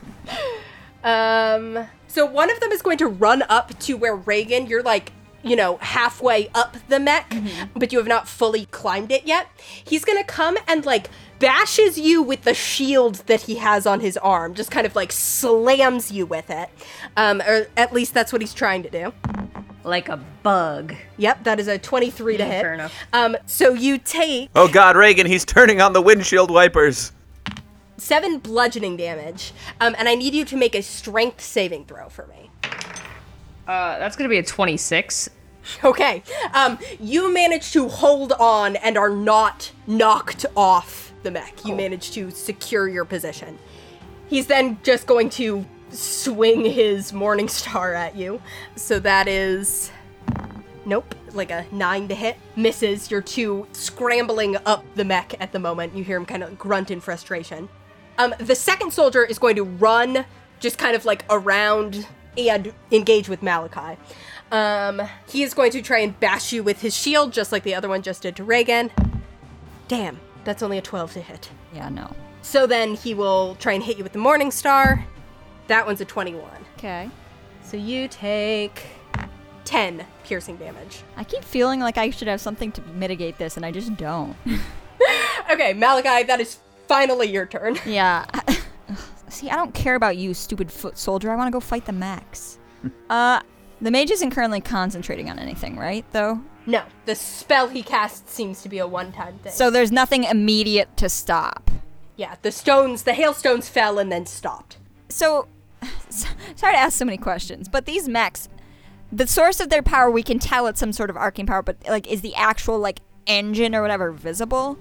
Um, 1.04 1.88
so 2.08 2.26
one 2.26 2.52
of 2.52 2.60
them 2.60 2.72
is 2.72 2.82
going 2.82 2.98
to 2.98 3.08
run 3.08 3.44
up 3.44 3.78
to 3.80 3.96
where 3.96 4.16
Regin, 4.16 4.68
you're 4.68 4.84
like, 4.84 5.14
you 5.44 5.56
know, 5.56 5.78
halfway 5.78 6.50
up 6.54 6.76
the 6.90 7.00
mech, 7.00 7.34
but 7.74 7.94
you 7.94 7.98
have 7.98 8.08
not 8.08 8.28
fully 8.28 8.66
climbed 8.66 9.12
it 9.12 9.26
yet. 9.26 9.48
He's 9.58 10.04
gonna 10.04 10.26
come 10.26 10.58
and 10.68 10.86
like 10.86 11.10
bashes 11.40 11.98
you 11.98 12.22
with 12.22 12.44
the 12.44 12.54
shield 12.54 13.16
that 13.28 13.42
he 13.42 13.56
has 13.56 13.86
on 13.88 14.00
his 14.02 14.18
arm, 14.18 14.54
just 14.54 14.72
kind 14.72 14.86
of 14.86 14.96
like 14.96 15.12
slams 15.12 16.12
you 16.12 16.26
with 16.26 16.50
it. 16.50 16.70
Um, 17.18 17.42
or 17.42 17.68
at 17.78 17.94
least 17.94 18.14
that's 18.14 18.32
what 18.34 18.42
he's 18.42 18.54
trying 18.54 18.84
to 18.84 18.90
do. 18.90 19.14
Like 19.84 20.10
a 20.10 20.18
bug. 20.44 20.94
Yep, 21.18 21.46
that 21.46 21.60
is 21.60 21.68
a 21.68 21.78
23 21.78 22.38
to 22.38 22.44
Yeah, 22.44 22.50
hit. 22.50 22.62
fair 22.62 22.74
enough. 22.74 22.94
Um, 23.14 23.38
so 23.46 23.74
you 23.74 23.98
take 23.98 24.50
oh 24.56 24.68
God, 24.68 24.96
Regin, 24.98 25.26
he's 25.26 25.46
turning 25.46 25.82
on 25.82 25.94
the 25.94 26.02
windshield 26.02 26.52
wipers. 26.52 27.12
seven 27.98 28.40
bludgeoning 28.40 28.98
damage, 28.98 29.54
um, 29.80 29.96
and 29.98 30.08
I 30.10 30.16
need 30.16 30.34
you 30.34 30.44
to 30.46 30.58
make 30.58 30.76
a 30.76 30.82
strength 30.82 31.42
saving 31.42 31.86
throw 31.86 32.10
for 32.10 32.28
me. 32.28 32.50
Uh, 33.68 33.98
that's 34.00 34.16
gonna 34.16 34.30
be 34.30 34.38
a 34.38 34.44
26. 34.44 35.30
Okay. 35.84 36.24
Um, 36.56 36.80
you 37.00 37.32
manage 37.32 37.74
to 37.74 37.88
hold 37.90 38.32
on 38.34 38.76
and 38.78 38.98
are 38.98 39.10
not 39.12 39.72
knocked 39.86 40.48
off 40.56 41.09
the 41.24 41.32
mech. 41.32 41.66
You 41.66 41.76
manage 41.76 42.12
to 42.12 42.32
secure 42.32 42.88
your 42.88 43.06
position. 43.06 43.58
He's 44.28 44.48
then 44.48 44.80
just 44.84 45.08
going 45.08 45.30
to 45.32 45.66
swing 45.90 46.66
his 46.66 47.14
Morning 47.14 47.48
Star 47.50 47.94
at 47.94 48.16
you. 48.16 48.42
So 48.76 49.00
that 49.00 49.28
is. 49.28 49.92
Nope. 50.86 51.16
Like 51.34 51.52
a 51.52 51.66
nine 51.72 52.08
to 52.08 52.16
hit. 52.16 52.38
Misses. 52.56 53.12
You're 53.12 53.22
two 53.22 53.68
scrambling 53.74 54.58
up 54.66 54.86
the 54.96 55.06
mech 55.06 55.36
at 55.40 55.52
the 55.52 55.60
moment. 55.60 55.96
You 55.96 56.04
hear 56.04 56.18
him 56.18 56.26
kind 56.26 56.44
of 56.44 56.58
grunt 56.58 56.92
in 56.92 57.00
frustration. 57.00 57.70
Um, 58.18 58.34
the 58.40 58.56
second 58.56 58.92
soldier 58.92 59.24
is 59.24 59.40
going 59.40 59.56
to 59.56 59.64
run 59.64 60.26
just 60.60 60.78
kind 60.78 60.96
of 60.96 61.06
like 61.06 61.24
around 61.30 62.08
and 62.38 62.74
engage 62.92 63.30
with 63.30 63.42
Malachi. 63.42 64.00
Um, 64.52 65.02
he 65.28 65.44
is 65.44 65.54
going 65.54 65.72
to 65.72 65.82
try 65.82 66.00
and 66.00 66.20
bash 66.20 66.52
you 66.52 66.64
with 66.64 66.82
his 66.82 66.96
shield, 66.96 67.34
just 67.34 67.52
like 67.52 67.64
the 67.64 67.76
other 67.76 67.88
one 67.88 68.02
just 68.02 68.24
did 68.24 68.36
to 68.38 68.44
Regin. 68.44 68.92
Damn, 69.88 70.20
that's 70.44 70.64
only 70.64 70.78
a 70.78 70.82
12 70.82 71.14
to 71.14 71.22
hit. 71.22 71.50
Yeah, 71.74 71.90
no. 71.90 72.14
So 72.42 72.66
then 72.66 72.96
he 72.96 73.14
will 73.14 73.56
try 73.56 73.74
and 73.74 73.84
hit 73.84 73.98
you 73.98 74.04
with 74.04 74.14
the 74.14 74.20
Morning 74.20 74.52
Star. 74.52 75.06
That 75.68 75.86
one's 75.86 76.02
a 76.02 76.06
21. 76.06 76.44
Okay. 76.78 77.10
So 77.64 77.78
you 77.78 78.08
take 78.08 78.82
10 79.66 80.06
piercing 80.24 80.58
damage. 80.58 81.04
I 81.18 81.24
keep 81.24 81.44
feeling 81.44 81.80
like 81.80 81.98
I 81.98 82.10
should 82.10 82.28
have 82.28 82.42
something 82.42 82.72
to 82.72 82.82
mitigate 82.96 83.38
this, 83.38 83.58
and 83.58 83.66
I 83.66 83.72
just 83.72 83.96
don't. 83.98 84.36
Okay, 85.52 85.74
Malachi, 85.74 86.26
that 86.26 86.40
is 86.40 86.60
finally 86.88 87.28
your 87.28 87.46
turn. 87.46 87.78
yeah. 87.86 88.26
See, 89.30 89.50
I 89.50 89.56
don't 89.56 89.74
care 89.74 89.96
about 89.96 90.18
you, 90.18 90.34
stupid 90.34 90.72
foot 90.72 90.98
soldier. 90.98 91.32
I 91.32 91.36
want 91.36 91.48
to 91.48 91.52
go 91.52 91.60
fight 91.60 91.86
the 91.86 91.92
Max. 91.92 92.60
uh, 93.10 93.42
the 93.82 93.92
mage 93.92 94.12
isn't 94.12 94.32
currently 94.32 94.62
concentrating 94.62 95.30
on 95.30 95.40
anything, 95.40 95.76
right? 95.78 96.06
Though. 96.12 96.40
No, 96.70 96.84
the 97.06 97.16
spell 97.16 97.68
he 97.68 97.82
casts 97.82 98.32
seems 98.32 98.62
to 98.62 98.70
be 98.70 98.78
a 98.78 98.86
one 98.86 99.12
time 99.12 99.40
thing. 99.40 99.52
So 99.52 99.72
there's 99.72 99.92
nothing 99.92 100.24
immediate 100.24 100.96
to 100.98 101.10
stop. 101.10 101.72
yeah, 102.16 102.36
the 102.44 102.52
stones, 102.52 103.04
the 103.04 103.14
hailstones 103.14 103.68
fell 103.68 103.98
and 103.98 104.12
then 104.12 104.28
stopped. 104.28 104.78
So, 105.10 105.48
sorry 106.10 106.74
to 106.74 106.80
ask 106.80 107.00
so 107.00 107.06
many 107.06 107.18
questions, 107.18 107.68
but 107.68 107.86
these 107.86 108.08
mechs, 108.08 108.50
the 109.12 109.26
source 109.26 109.60
of 109.60 109.70
their 109.70 109.82
power, 109.82 110.12
we 110.12 110.22
can 110.22 110.38
tell 110.38 110.68
it's 110.68 110.80
some 110.80 110.94
sort 110.94 111.10
of 111.10 111.18
arcane 111.18 111.48
power, 111.48 111.64
but 111.64 111.78
like, 111.88 112.06
is 112.06 112.22
the 112.22 112.36
actual 112.36 112.78
like 112.78 113.00
engine 113.26 113.74
or 113.74 113.82
whatever 113.82 114.12
visible? 114.12 114.78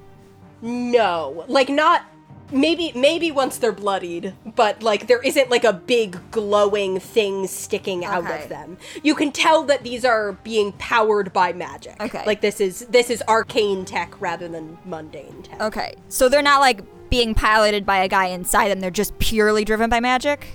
No, 0.60 1.44
like 1.48 1.70
not 1.70 2.04
maybe 2.50 2.92
maybe 2.94 3.30
once 3.30 3.58
they're 3.58 3.72
bloodied, 3.72 4.34
but 4.56 4.82
like 4.82 5.06
there 5.06 5.20
isn't 5.22 5.50
like 5.50 5.64
a 5.64 5.72
big 5.72 6.18
glowing 6.30 6.98
thing 7.00 7.46
sticking 7.46 8.04
out 8.04 8.24
Okay. 8.24 8.42
of 8.42 8.48
them. 8.48 8.76
You 9.02 9.14
can 9.14 9.32
tell 9.32 9.62
that 9.64 9.82
these 9.82 10.04
are 10.04 10.32
being 10.44 10.72
powered 10.72 11.32
by 11.32 11.52
magic. 11.52 12.00
Okay. 12.02 12.24
Like 12.26 12.40
this 12.40 12.60
is 12.60 12.80
this 12.90 13.10
is 13.10 13.22
arcane 13.28 13.84
tech 13.84 14.20
rather 14.20 14.48
than 14.48 14.78
mundane 14.84 15.42
tech. 15.42 15.60
Okay, 15.60 15.94
so 16.08 16.28
they're 16.28 16.42
not 16.42 16.60
like 16.60 16.82
being 17.10 17.34
piloted 17.34 17.86
by 17.86 17.98
a 17.98 18.08
guy 18.08 18.26
inside 18.26 18.68
them; 18.70 18.80
they're 18.80 18.90
just 18.90 19.18
purely 19.18 19.64
driven 19.64 19.88
by 19.90 20.00
magic. 20.00 20.46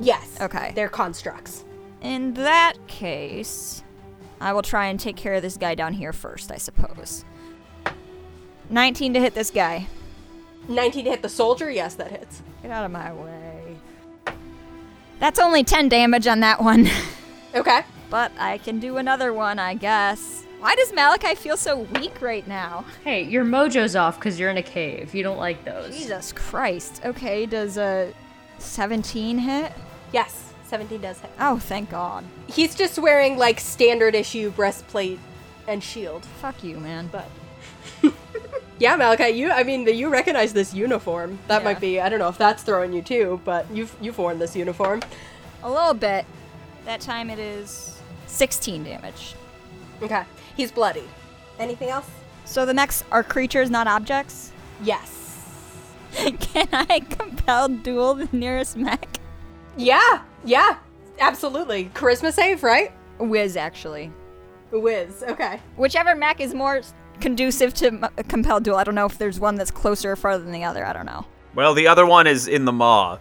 Yes. 0.00 0.36
Okay. 0.40 0.72
They're 0.74 0.88
constructs. 0.88 1.64
In 2.00 2.32
that 2.34 2.74
case, 2.86 3.82
I 4.40 4.52
will 4.54 4.62
try 4.62 4.86
and 4.86 4.98
take 4.98 5.16
care 5.16 5.34
of 5.34 5.42
this 5.42 5.58
guy 5.58 5.74
down 5.74 5.92
here 5.92 6.14
first, 6.14 6.50
I 6.50 6.56
suppose. 6.56 7.24
19 8.70 9.14
to 9.14 9.20
hit 9.20 9.34
this 9.34 9.50
guy. 9.50 9.86
19 10.70 11.04
to 11.04 11.10
hit 11.10 11.22
the 11.22 11.28
soldier? 11.28 11.70
Yes, 11.70 11.94
that 11.96 12.10
hits. 12.10 12.42
Get 12.62 12.70
out 12.70 12.84
of 12.84 12.90
my 12.90 13.12
way. 13.12 13.76
That's 15.18 15.38
only 15.38 15.64
10 15.64 15.88
damage 15.88 16.26
on 16.26 16.40
that 16.40 16.62
one. 16.62 16.88
Okay. 17.52 17.82
but 18.10 18.30
I 18.38 18.58
can 18.58 18.78
do 18.78 18.96
another 18.98 19.32
one, 19.32 19.58
I 19.58 19.74
guess. 19.74 20.44
Why 20.60 20.76
does 20.76 20.92
Malachi 20.92 21.34
feel 21.34 21.56
so 21.56 21.80
weak 21.80 22.22
right 22.22 22.46
now? 22.46 22.84
Hey, 23.02 23.24
your 23.24 23.44
mojo's 23.44 23.96
off 23.96 24.20
because 24.20 24.38
you're 24.38 24.50
in 24.50 24.56
a 24.56 24.62
cave. 24.62 25.12
You 25.16 25.24
don't 25.24 25.36
like 25.36 25.64
those. 25.64 25.96
Jesus 25.98 26.32
Christ. 26.32 27.00
Okay, 27.04 27.44
does 27.46 27.76
a 27.76 28.14
17 28.58 29.38
hit? 29.38 29.72
Yes, 30.12 30.52
17 30.68 31.00
does 31.00 31.18
hit. 31.18 31.32
Oh, 31.40 31.58
thank 31.58 31.90
God. 31.90 32.24
He's 32.46 32.76
just 32.76 33.00
wearing 33.00 33.36
like 33.36 33.58
standard 33.58 34.14
issue 34.14 34.50
breastplate 34.52 35.18
and 35.66 35.82
shield, 35.82 36.24
Fuck 36.40 36.62
you, 36.62 36.78
man. 36.78 37.08
but. 37.10 37.28
Yeah, 38.80 38.96
Malachi, 38.96 39.28
you 39.28 39.50
I 39.52 39.62
mean 39.62 39.86
you 39.86 40.08
recognize 40.08 40.52
this 40.52 40.74
uniform. 40.74 41.38
That 41.46 41.58
Yeah. 41.60 41.64
might 41.64 41.80
be 41.80 42.00
I 42.00 42.08
don't 42.08 42.18
know 42.18 42.28
if 42.28 42.38
that's 42.38 42.62
throwing 42.64 42.92
you 42.92 43.02
too, 43.02 43.40
but 43.44 43.66
you've 43.72 43.94
you've 44.00 44.18
worn 44.18 44.38
this 44.40 44.56
uniform. 44.56 45.00
A 45.62 45.70
little 45.70 45.94
bit. 45.94 46.24
That 46.86 47.00
time 47.00 47.30
it 47.30 47.38
is 47.38 48.00
16 48.26 48.82
damage. 48.84 49.34
Okay. 50.02 50.22
He's 50.56 50.72
bloody. 50.72 51.04
Anything 51.58 51.90
else? 51.90 52.08
So 52.46 52.64
the 52.66 52.74
mechs 52.74 53.04
are 53.12 53.22
creatures, 53.22 53.70
not 53.70 53.86
objects? 53.86 54.50
Yes. 54.82 55.18
Can 56.40 56.68
I 56.72 57.00
compel 57.00 57.68
duel 57.68 58.14
the 58.14 58.28
nearest 58.32 58.76
mech? 58.76 59.06
Yeah, 59.76 60.22
yeah, 60.44 60.78
absolutely. 61.20 61.90
Charisma 61.94 62.32
save, 62.32 62.62
right? 62.64 62.92
Whiz, 63.18 63.56
actually. 63.56 64.10
Whiz. 64.72 65.22
Okay. 65.28 65.60
Whichever 65.76 66.14
mech 66.16 66.40
is 66.40 66.54
more 66.54 66.80
conducive 67.20 67.74
to 67.74 67.86
m- 67.88 68.06
compel 68.28 68.60
duel. 68.60 68.76
I 68.76 68.84
don't 68.84 68.94
know 68.94 69.06
if 69.06 69.18
there's 69.18 69.38
one 69.38 69.56
that's 69.56 69.70
closer 69.70 70.12
or 70.12 70.16
farther 70.16 70.42
than 70.42 70.52
the 70.52 70.64
other. 70.64 70.84
I 70.86 70.92
don't 70.92 71.06
know. 71.06 71.26
Well, 71.54 71.74
the 71.74 71.86
other 71.86 72.06
one 72.06 72.26
is 72.26 72.48
in 72.48 72.64
the 72.64 72.72
maw. 72.72 73.18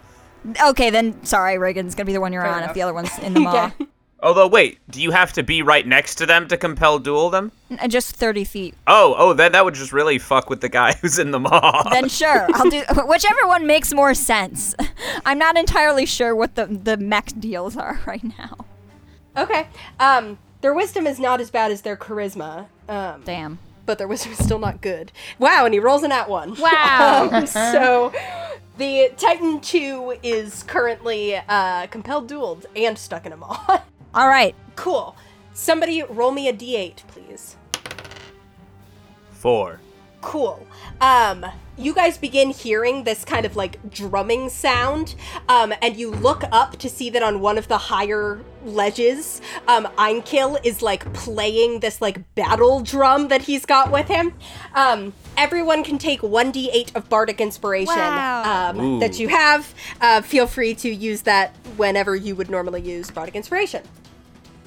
Okay, 0.63 0.89
then 0.89 1.23
sorry, 1.25 1.57
Regin's 1.57 1.95
gonna 1.95 2.05
be 2.05 2.13
the 2.13 2.21
one 2.21 2.31
you're 2.33 2.41
Fair 2.43 2.51
on 2.51 2.57
enough. 2.59 2.69
if 2.71 2.75
the 2.75 2.81
other 2.81 2.93
one's 2.93 3.17
in 3.19 3.33
the 3.33 3.39
maw. 3.41 3.65
Okay. 3.67 3.85
Although, 4.21 4.47
wait, 4.47 4.79
do 4.89 5.01
you 5.01 5.11
have 5.11 5.31
to 5.33 5.43
be 5.43 5.61
right 5.61 5.87
next 5.87 6.15
to 6.15 6.25
them 6.25 6.47
to 6.49 6.57
compel 6.57 6.99
duel 6.99 7.29
them? 7.29 7.53
N- 7.71 7.89
Just 7.89 8.15
30 8.17 8.43
feet. 8.43 8.75
Oh, 8.85 9.15
oh, 9.17 9.31
then 9.33 9.53
that 9.53 9.63
would 9.63 9.75
just 9.75 9.93
really 9.93 10.17
fuck 10.19 10.49
with 10.49 10.59
the 10.59 10.67
guy 10.67 10.93
who's 11.01 11.19
in 11.19 11.31
the 11.31 11.39
maw. 11.39 11.89
Then 11.89 12.09
sure, 12.09 12.47
I'll 12.53 12.69
do 12.69 12.83
whichever 13.05 13.47
one 13.47 13.65
makes 13.65 13.93
more 13.93 14.13
sense. 14.13 14.75
I'm 15.25 15.37
not 15.39 15.57
entirely 15.57 16.05
sure 16.05 16.35
what 16.35 16.55
the 16.55 16.65
the 16.65 16.97
mech 16.97 17.27
deals 17.39 17.77
are 17.77 17.99
right 18.05 18.23
now. 18.37 18.65
Okay. 19.37 19.67
Um, 19.99 20.37
their 20.61 20.73
wisdom 20.73 21.07
is 21.07 21.17
not 21.19 21.39
as 21.39 21.49
bad 21.49 21.71
as 21.71 21.81
their 21.83 21.95
charisma. 21.95 22.67
Um, 22.89 23.21
Damn. 23.23 23.59
But 23.89 23.97
their 23.97 24.07
wisdom 24.07 24.31
is 24.33 24.37
still 24.37 24.59
not 24.59 24.81
good. 24.81 25.11
Wow, 25.39 25.65
and 25.65 25.73
he 25.73 25.79
rolls 25.79 26.03
an 26.03 26.11
at 26.11 26.29
one. 26.29 26.53
Wow. 26.59 27.27
Um, 27.31 27.47
so 27.47 28.13
the 28.77 29.11
Titan 29.17 29.59
2 29.61 30.19
is 30.21 30.61
currently 30.61 31.37
uh, 31.37 31.87
compelled 31.87 32.29
dueled 32.29 32.65
and 32.75 32.95
stuck 32.99 33.25
in 33.25 33.33
a 33.33 33.37
maw. 33.37 33.81
All 34.13 34.27
right. 34.27 34.53
cool. 34.75 35.15
Somebody 35.55 36.03
roll 36.03 36.31
me 36.31 36.47
a 36.47 36.53
d8, 36.53 36.97
please. 37.07 37.57
Four. 39.31 39.79
Cool. 40.21 40.67
Um, 41.01 41.45
you 41.77 41.93
guys 41.93 42.17
begin 42.17 42.49
hearing 42.49 43.05
this 43.05 43.23
kind 43.23 43.45
of 43.45 43.55
like 43.55 43.89
drumming 43.89 44.49
sound, 44.49 45.15
um, 45.47 45.73
and 45.81 45.95
you 45.95 46.11
look 46.11 46.43
up 46.51 46.77
to 46.79 46.89
see 46.89 47.09
that 47.11 47.23
on 47.23 47.39
one 47.39 47.57
of 47.57 47.69
the 47.69 47.77
higher 47.77 48.41
ledges, 48.65 49.39
um, 49.69 49.85
Einkill 49.97 50.59
is 50.65 50.81
like 50.81 51.11
playing 51.13 51.79
this 51.79 52.01
like 52.01 52.35
battle 52.35 52.81
drum 52.81 53.29
that 53.29 53.43
he's 53.43 53.65
got 53.65 53.91
with 53.91 54.09
him. 54.09 54.33
Um, 54.75 55.13
everyone 55.37 55.85
can 55.85 55.97
take 55.97 56.19
1d8 56.19 56.93
of 56.97 57.07
bardic 57.07 57.39
inspiration 57.39 57.95
Wow. 57.95 58.71
um, 58.71 58.99
that 58.99 59.17
you 59.17 59.29
have. 59.29 59.73
Uh, 60.01 60.21
feel 60.21 60.47
free 60.47 60.75
to 60.75 60.89
use 60.93 61.21
that 61.21 61.55
whenever 61.77 62.13
you 62.13 62.35
would 62.35 62.49
normally 62.49 62.81
use 62.81 63.09
bardic 63.09 63.35
inspiration. 63.35 63.83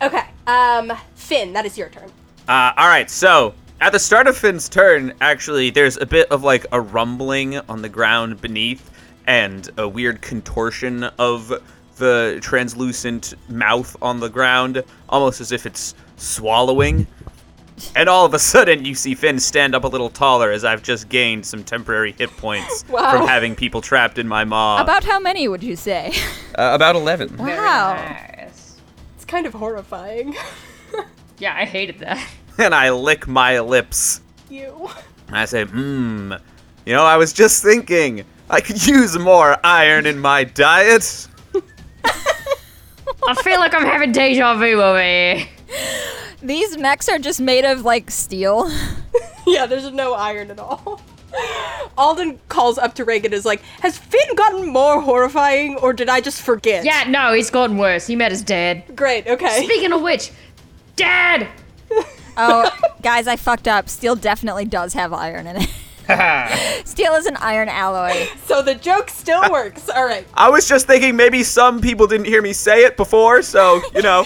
Okay, 0.00 0.24
um, 0.46 0.90
Fin, 1.14 1.52
that 1.52 1.66
is 1.66 1.76
your 1.76 1.90
turn. 1.90 2.10
Uh, 2.48 2.72
all 2.76 2.88
right, 2.88 3.10
so 3.10 3.54
at 3.82 3.92
the 3.92 3.98
start 3.98 4.26
of 4.26 4.36
Fin's 4.36 4.68
turn, 4.68 5.12
actually, 5.20 5.70
there's 5.70 5.96
a 5.98 6.06
bit 6.06 6.30
of 6.30 6.42
like 6.42 6.64
a 6.72 6.80
rumbling 6.80 7.56
on 7.68 7.82
the 7.82 7.88
ground 7.88 8.40
beneath 8.40 8.90
and 9.26 9.68
a 9.76 9.88
weird 9.88 10.22
contortion 10.22 11.04
of 11.18 11.52
the 11.96 12.38
translucent 12.42 13.34
mouth 13.48 13.96
on 14.00 14.20
the 14.20 14.28
ground, 14.28 14.82
almost 15.08 15.40
as 15.40 15.52
if 15.52 15.66
it's 15.66 15.94
swallowing. 16.16 17.06
And 17.96 18.08
all 18.08 18.24
of 18.24 18.34
a 18.34 18.38
sudden, 18.38 18.84
you 18.84 18.94
see 18.94 19.14
Fin 19.14 19.38
stand 19.40 19.74
up 19.74 19.84
a 19.84 19.88
little 19.88 20.10
taller 20.10 20.50
as 20.50 20.64
I've 20.64 20.82
just 20.82 21.08
gained 21.08 21.44
some 21.44 21.64
temporary 21.64 22.12
hit 22.12 22.30
points 22.36 22.84
Wow. 22.90 23.10
from 23.18 23.26
having 23.26 23.54
people 23.56 23.80
trapped 23.80 24.18
in 24.18 24.28
my 24.28 24.44
maw. 24.44 24.80
About 24.80 25.04
how 25.04 25.18
many 25.18 25.48
would 25.48 25.62
you 25.62 25.74
say? 25.76 26.12
uh, 26.56 26.70
about 26.74 26.94
11. 26.96 27.28
Very 27.30 27.52
Wow. 27.56 27.94
nice. 27.94 28.76
It's 29.16 29.24
kind 29.24 29.46
of 29.46 29.54
horrifying. 29.54 30.36
Yeah, 31.38 31.56
I 31.56 31.64
hated 31.64 31.98
that. 32.00 32.24
And 32.58 32.74
I 32.74 32.90
lick 32.90 33.26
my 33.26 33.60
lips. 33.60 34.20
you. 34.50 34.88
And 35.28 35.36
I 35.36 35.44
say, 35.46 35.64
hmm, 35.64 36.32
you 36.84 36.92
know, 36.92 37.04
I 37.04 37.16
was 37.16 37.32
just 37.32 37.62
thinking, 37.62 38.24
I 38.50 38.60
could 38.60 38.86
use 38.86 39.18
more 39.18 39.56
iron 39.64 40.04
in 40.06 40.18
my 40.18 40.44
diet. 40.44 41.28
I 43.26 43.34
feel 43.42 43.58
like 43.58 43.72
I'm 43.74 43.84
having 43.84 44.12
deja 44.12 44.54
vu 44.56 44.82
over 44.82 45.02
here. 45.02 45.46
These 46.42 46.76
mechs 46.76 47.08
are 47.08 47.18
just 47.18 47.40
made 47.40 47.64
of 47.64 47.84
like 47.84 48.10
steel. 48.10 48.70
Yeah, 49.46 49.66
there's 49.66 49.90
no 49.92 50.14
iron 50.14 50.50
at 50.50 50.58
all. 50.58 51.00
Alden 51.96 52.38
calls 52.48 52.78
up 52.78 52.94
to 52.96 53.04
Regin 53.04 53.26
and 53.26 53.34
is 53.34 53.44
like, 53.46 53.60
Has 53.80 53.96
Fin 53.96 54.34
gotten 54.36 54.66
more 54.68 55.00
horrifying 55.00 55.76
or 55.76 55.92
did 55.92 56.08
I 56.08 56.20
just 56.20 56.42
forget? 56.42 56.84
Yeah, 56.84 57.04
no, 57.08 57.32
he's 57.32 57.48
gotten 57.50 57.78
worse. 57.78 58.06
He 58.06 58.16
met 58.16 58.30
his 58.32 58.42
dad. 58.42 58.84
Great, 58.94 59.26
okay. 59.26 59.64
Speaking 59.64 59.92
of 59.92 60.02
which, 60.02 60.30
Dad! 60.96 61.48
Oh, 62.36 62.70
guys, 63.02 63.26
I 63.26 63.36
fucked 63.36 63.68
up. 63.68 63.88
Steel 63.88 64.16
definitely 64.16 64.64
does 64.64 64.94
have 64.94 65.12
iron 65.12 65.46
in 65.46 65.56
it. 65.58 65.68
Steel 66.86 67.14
is 67.14 67.26
an 67.26 67.36
iron 67.36 67.68
alloy. 67.68 68.26
So 68.46 68.62
the 68.62 68.74
joke 68.74 69.08
still 69.10 69.42
works. 69.50 69.88
All 69.88 70.04
right. 70.04 70.26
I 70.34 70.48
was 70.50 70.68
just 70.68 70.86
thinking 70.86 71.14
maybe 71.16 71.42
some 71.42 71.80
people 71.80 72.06
didn't 72.06 72.26
hear 72.26 72.42
me 72.42 72.52
say 72.52 72.84
it 72.84 72.96
before, 72.96 73.42
so, 73.42 73.80
you 73.94 74.02
know, 74.02 74.24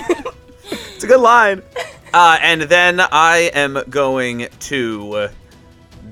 it's 0.70 1.04
a 1.04 1.06
good 1.06 1.20
line. 1.20 1.62
Uh, 2.14 2.38
and 2.40 2.62
then 2.62 3.00
I 3.00 3.50
am 3.54 3.78
going 3.90 4.48
to 4.60 5.28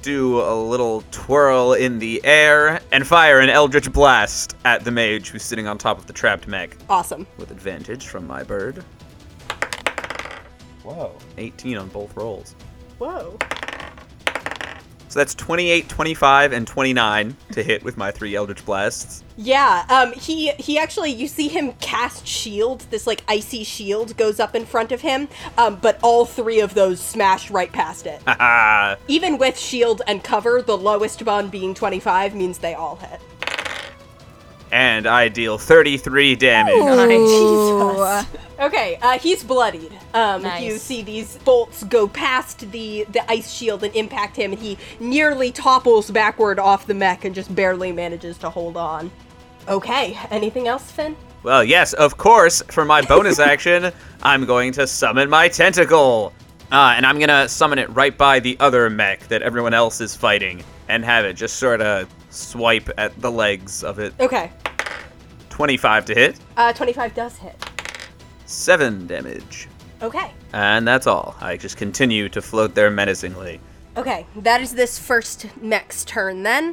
do 0.02 0.40
a 0.40 0.54
little 0.54 1.02
twirl 1.12 1.72
in 1.72 1.98
the 1.98 2.22
air 2.24 2.80
and 2.92 3.06
fire 3.06 3.40
an 3.40 3.48
Eldritch 3.48 3.90
Blast 3.90 4.54
at 4.66 4.84
the 4.84 4.90
mage 4.90 5.30
who's 5.30 5.42
sitting 5.42 5.66
on 5.66 5.78
top 5.78 5.96
of 5.98 6.06
the 6.06 6.12
trapped 6.12 6.46
mech 6.46 6.76
Awesome. 6.90 7.26
with 7.38 7.50
advantage 7.50 8.06
from 8.08 8.26
my 8.26 8.42
bird. 8.42 8.84
Whoa. 10.84 11.12
18 11.38 11.76
on 11.76 11.88
both 11.88 12.16
rolls. 12.16 12.54
Whoa. 12.98 13.36
So 15.14 15.20
that's 15.20 15.34
28, 15.36 15.88
25, 15.88 16.52
and 16.52 16.66
29 16.66 17.36
to 17.52 17.62
hit 17.62 17.84
with 17.84 17.96
my 17.96 18.10
three 18.10 18.34
Eldritch 18.34 18.66
Blasts. 18.66 19.22
Yeah, 19.36 19.86
um, 19.88 20.12
he 20.12 20.50
he 20.52 20.76
actually 20.76 21.12
you 21.12 21.28
see 21.28 21.46
him 21.46 21.72
cast 21.74 22.26
shield. 22.26 22.80
This 22.90 23.06
like 23.06 23.22
icy 23.28 23.62
shield 23.62 24.16
goes 24.16 24.40
up 24.40 24.56
in 24.56 24.66
front 24.66 24.90
of 24.90 25.00
him, 25.00 25.28
um, 25.56 25.78
but 25.80 26.00
all 26.02 26.24
three 26.24 26.58
of 26.58 26.74
those 26.74 27.00
smash 27.00 27.48
right 27.48 27.70
past 27.70 28.06
it. 28.06 28.22
Haha. 28.26 28.96
Even 29.08 29.38
with 29.38 29.56
shield 29.56 30.02
and 30.08 30.24
cover, 30.24 30.62
the 30.62 30.76
lowest 30.76 31.24
bond 31.24 31.52
being 31.52 31.74
25 31.74 32.34
means 32.34 32.58
they 32.58 32.74
all 32.74 32.96
hit. 32.96 33.20
And 34.74 35.06
I 35.06 35.28
deal 35.28 35.56
33 35.56 36.34
damage. 36.34 36.74
Jesus. 36.74 38.26
Okay, 38.58 38.98
uh, 39.02 39.20
he's 39.20 39.44
bloodied. 39.44 39.92
Um, 40.14 40.42
Nice. 40.42 40.64
You 40.64 40.78
see 40.78 41.02
these 41.04 41.38
bolts 41.38 41.84
go 41.84 42.08
past 42.08 42.68
the, 42.72 43.04
the 43.10 43.30
ice 43.30 43.52
shield 43.52 43.84
and 43.84 43.94
impact 43.94 44.34
him, 44.34 44.50
and 44.50 44.60
he 44.60 44.76
nearly 44.98 45.52
topples 45.52 46.10
backward 46.10 46.58
off 46.58 46.88
the 46.88 46.94
mech 46.94 47.24
and 47.24 47.32
just 47.36 47.54
barely 47.54 47.92
manages 47.92 48.36
to 48.38 48.50
hold 48.50 48.76
on. 48.76 49.12
Okay, 49.68 50.18
anything 50.32 50.66
else, 50.66 50.90
Fin? 50.90 51.16
Well, 51.44 51.62
yes, 51.62 51.92
of 51.92 52.16
course. 52.16 52.60
For 52.62 52.84
my 52.84 53.00
bonus 53.02 53.38
action, 53.52 53.92
I'm 54.24 54.44
going 54.44 54.72
to 54.72 54.88
summon 54.88 55.30
my 55.30 55.46
tentacle. 55.46 56.32
Uh, 56.72 56.94
and 56.96 57.06
I'm 57.06 57.18
going 57.18 57.28
to 57.28 57.48
summon 57.48 57.78
it 57.78 57.88
right 57.90 58.18
by 58.18 58.40
the 58.40 58.56
other 58.58 58.90
mech 58.90 59.20
that 59.28 59.40
everyone 59.42 59.72
else 59.72 60.00
is 60.00 60.16
fighting 60.16 60.64
and 60.88 61.04
have 61.04 61.24
it 61.24 61.34
just 61.34 61.58
sort 61.60 61.80
of 61.80 62.08
swipe 62.34 62.90
at 62.98 63.18
the 63.20 63.30
legs 63.30 63.84
of 63.84 63.98
it. 63.98 64.12
Okay, 64.20 64.50
25 65.50 66.06
to 66.06 66.14
hit, 66.14 66.40
uh, 66.56 66.72
25 66.72 67.14
does 67.14 67.36
hit. 67.36 67.56
7 68.46 69.06
damage. 69.06 69.68
Okay. 70.02 70.30
And 70.52 70.86
that's 70.86 71.06
all. 71.06 71.34
I 71.40 71.56
just 71.56 71.76
continue 71.76 72.28
to 72.28 72.42
float 72.42 72.74
there 72.74 72.90
menacingly. 72.90 73.60
Okay, 73.96 74.26
that 74.36 74.60
is 74.60 74.74
this 74.74 74.98
first 74.98 75.46
mech's 75.60 76.04
turn 76.04 76.42
then. 76.42 76.72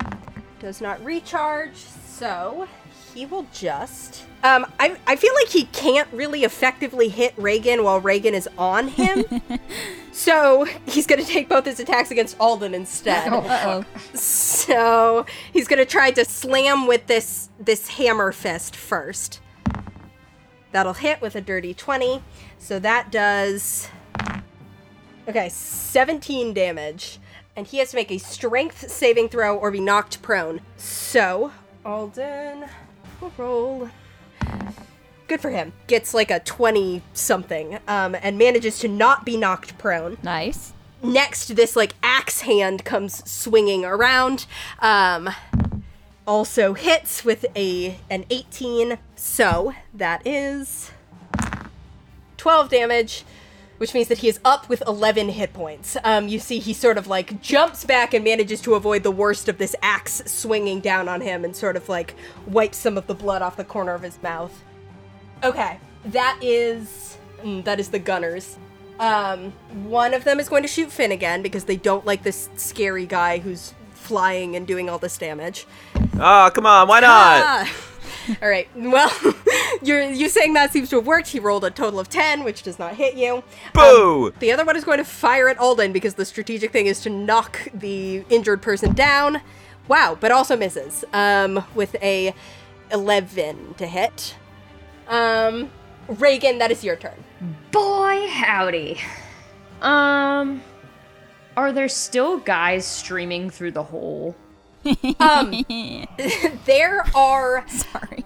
Does 0.60 0.82
not 0.82 1.04
recharge, 1.04 1.76
so 1.76 2.68
he 3.14 3.26
will 3.26 3.46
just. 3.54 4.24
Um, 4.44 4.66
I, 4.80 4.98
I 5.06 5.16
feel 5.16 5.34
like 5.36 5.50
he 5.50 5.66
can't 5.66 6.12
really 6.12 6.44
effectively 6.44 7.10
hit 7.10 7.34
Regin 7.38 7.84
while 7.84 8.00
Regin 8.00 8.34
is 8.34 8.50
on 8.58 8.88
him. 8.88 9.26
so 10.12 10.66
he's 10.86 11.06
gonna 11.06 11.24
take 11.24 11.48
both 11.48 11.66
his 11.66 11.80
attacks 11.80 12.10
against 12.10 12.38
Alden 12.40 12.74
instead. 12.74 13.32
Uh-oh. 13.32 13.86
So 14.16 15.26
he's 15.54 15.68
gonna 15.68 15.86
try 15.86 16.12
to 16.12 16.26
slam 16.26 16.88
with 16.88 17.08
this 17.08 17.50
this 17.60 17.90
hammer 17.90 18.32
fist 18.32 18.76
first. 18.76 19.42
That'll 20.72 20.94
hit 20.94 21.22
with 21.22 21.36
a 21.36 21.42
dirty 21.42 21.74
20. 21.74 22.24
So 22.58 22.80
that 22.80 23.12
does. 23.12 23.90
Okay, 25.28 25.50
17 25.50 26.54
damage. 26.54 27.20
And 27.56 27.68
he 27.68 27.78
has 27.80 27.92
to 27.92 27.98
make 27.98 28.12
a 28.12 28.18
strength 28.18 28.90
saving 28.90 29.30
throw 29.30 29.58
or 29.58 29.72
be 29.72 29.82
knocked 29.82 30.22
prone. 30.22 30.62
So, 30.78 31.52
Alden 31.86 32.66
roll. 33.38 33.90
Good 35.28 35.42
for 35.42 35.50
him. 35.50 35.74
Gets 35.88 36.14
like 36.14 36.30
a 36.32 36.40
20 36.40 37.02
something 37.14 37.80
um, 37.88 38.16
and 38.22 38.38
manages 38.38 38.80
to 38.80 38.88
not 38.88 39.26
be 39.26 39.38
knocked 39.38 39.78
prone 39.78 40.18
Nice. 40.24 40.74
next 41.02 41.56
this 41.56 41.76
like 41.76 41.94
axe 42.04 42.42
hand 42.42 42.84
comes 42.86 43.28
swinging 43.30 43.84
around 43.86 44.46
um 44.80 45.30
also 46.28 46.74
hits 46.74 47.26
with 47.26 47.46
a 47.56 47.98
an 48.10 48.26
18 48.30 48.98
so 49.16 49.74
that 49.94 50.26
is 50.28 50.92
12 52.38 52.70
damage 52.70 53.24
which 53.82 53.94
means 53.94 54.08
that 54.08 54.20
he 54.20 54.28
is 54.28 54.40
up 54.46 54.70
with 54.70 54.82
11 54.88 55.30
hit 55.30 55.54
points 55.54 55.98
um 56.04 56.28
you 56.28 56.40
see 56.40 56.60
he 56.60 56.74
sort 56.74 56.98
of 56.98 57.08
like 57.08 57.42
jumps 57.42 57.84
back 57.84 58.14
and 58.14 58.24
manages 58.24 58.62
to 58.62 58.76
avoid 58.76 59.04
the 59.04 59.12
worst 59.12 59.50
of 59.50 59.58
this 59.58 59.76
axe 59.82 60.22
swinging 60.26 60.80
down 60.80 61.10
on 61.10 61.20
him 61.20 61.44
and 61.44 61.56
sort 61.56 61.76
of 61.76 61.90
like 61.90 62.16
wipes 62.46 62.78
some 62.78 62.98
of 62.98 63.08
the 63.08 63.16
blood 63.16 63.42
off 63.42 63.58
the 63.58 63.64
corner 63.64 63.94
of 63.94 64.02
his 64.04 64.22
mouth 64.22 64.64
Okay, 65.44 65.80
that 66.06 66.38
is 66.42 67.18
mm, 67.42 67.64
that 67.64 67.80
is 67.80 67.90
the 67.90 68.00
gunners. 68.00 68.58
Um, 69.00 69.52
one 69.86 70.14
of 70.14 70.24
them 70.24 70.40
is 70.40 70.48
going 70.48 70.62
to 70.62 70.68
shoot 70.68 70.92
Fin 70.92 71.12
again 71.12 71.42
because 71.42 71.64
they 71.64 71.78
don't 71.78 72.06
like 72.06 72.22
this 72.22 72.50
scary 72.56 73.08
guy 73.08 73.40
who's 73.40 73.74
flying 73.94 74.56
and 74.56 74.68
doing 74.68 74.90
all 74.90 75.00
this 75.00 75.18
damage. 75.18 75.66
Oh, 76.20 76.52
come 76.54 76.68
on, 76.68 76.88
why 76.88 77.00
not? 77.00 77.10
Ah! 77.10 77.76
All 78.42 78.50
right. 78.50 78.68
Well, 78.76 79.12
you're 79.82 80.04
you 80.04 80.30
saying 80.30 80.54
that 80.54 80.72
seems 80.72 80.90
to 80.90 80.98
have 80.98 81.08
worked. 81.08 81.28
He 81.28 81.40
rolled 81.40 81.64
a 81.64 81.72
total 81.72 82.00
of 82.00 82.10
ten, 82.10 82.44
which 82.44 82.64
does 82.64 82.78
not 82.80 82.96
hit 82.96 83.16
you. 83.16 83.44
Boo! 83.74 84.34
The 84.40 84.52
other 84.52 84.66
one 84.66 84.76
is 84.76 84.84
going 84.84 85.00
to 85.00 85.06
fire 85.06 85.50
at 85.50 85.58
Alden 85.58 85.92
because 85.92 86.16
the 86.16 86.26
strategic 86.26 86.72
thing 86.72 86.86
is 86.86 87.00
to 87.02 87.10
knock 87.10 87.68
the 87.74 88.24
injured 88.30 88.62
person 88.62 88.94
down. 88.94 89.42
Wow, 89.88 90.18
but 90.20 90.32
also 90.32 90.56
misses. 90.56 91.04
Um, 91.14 91.64
with 91.76 91.96
a 92.02 92.34
eleven 92.92 93.74
to 93.76 93.88
hit. 93.88 94.36
Um, 95.08 95.72
Regin, 96.08 96.58
that 96.60 96.72
is 96.72 96.84
your 96.84 96.96
turn. 96.96 97.24
Boy, 97.72 98.28
howdy. 98.30 99.00
Um, 99.82 100.62
are 101.58 101.72
there 101.72 101.88
still 101.90 102.38
guys 102.38 102.86
streaming 102.86 103.50
through 103.50 103.72
the 103.72 103.84
hole? 103.84 104.36
Um, 105.20 105.64
there 106.66 107.04
are. 107.16 107.66
Sorry. 107.70 108.26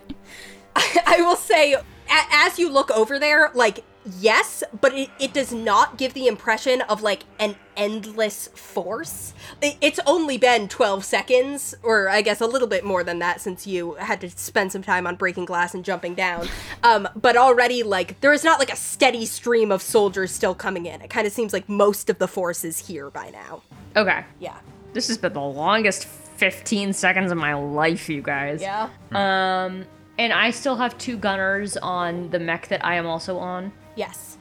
I 0.76 1.18
will 1.20 1.36
say, 1.38 1.74
a- 1.74 1.82
as 2.10 2.60
you 2.60 2.70
look 2.70 2.92
over 2.92 3.18
there, 3.18 3.50
like, 3.54 3.84
yes, 4.20 4.62
but 4.82 4.94
it, 4.94 5.10
it 5.22 5.34
does 5.34 5.54
not 5.54 5.98
give 5.98 6.14
the 6.14 6.28
impression 6.28 6.82
of, 6.82 7.02
like, 7.02 7.24
an 7.40 7.56
endless 7.78 8.50
force. 8.50 9.34
I- 9.64 9.78
It's 9.80 10.00
only 10.06 10.38
been 10.38 10.68
12 10.68 11.06
seconds, 11.06 11.76
or 11.82 12.10
I 12.10 12.22
guess 12.22 12.42
a 12.42 12.46
little 12.46 12.68
bit 12.68 12.84
more 12.84 13.06
than 13.06 13.20
that 13.20 13.40
since 13.40 13.66
you 13.66 13.94
had 13.94 14.20
to 14.22 14.30
spend 14.30 14.74
some 14.74 14.82
time 14.82 15.08
on 15.08 15.16
breaking 15.16 15.46
glass 15.46 15.74
and 15.74 15.86
jumping 15.86 16.14
down. 16.14 16.50
Um, 16.84 17.08
but 17.16 17.38
already, 17.38 17.82
like, 17.84 18.20
there 18.20 18.34
is 18.34 18.44
not, 18.44 18.60
like, 18.60 18.72
a 18.72 18.76
steady 18.76 19.26
stream 19.26 19.72
of 19.72 19.82
soldiers 19.82 20.32
still 20.32 20.56
coming 20.56 20.86
in. 20.88 21.02
It 21.02 21.10
kind 21.10 21.26
of 21.26 21.32
seems 21.32 21.54
like 21.54 21.70
most 21.70 22.10
of 22.10 22.20
the 22.20 22.28
force 22.28 22.66
is 22.66 22.86
here 22.88 23.10
by 23.10 23.30
now. 23.30 23.62
Okay. 23.96 24.26
Yeah. 24.42 24.58
This 24.92 25.08
has 25.08 25.18
been 25.18 25.32
the 25.34 25.40
longest 25.42 26.06
15 26.38 26.94
seconds 26.94 27.32
of 27.32 27.38
my 27.38 27.54
life, 27.54 28.10
you 28.10 28.22
guys. 28.22 28.62
Yeah. 28.62 28.90
Um, 29.12 29.86
and 30.18 30.32
I 30.34 30.52
still 30.52 30.76
have 30.76 30.98
two 30.98 31.18
gunners 31.18 31.78
on 31.78 32.30
the 32.30 32.40
mech 32.40 32.68
that 32.70 32.86
I 32.86 32.96
am 32.96 33.06
also 33.06 33.38
on. 33.38 33.72
Yes. 33.96 34.38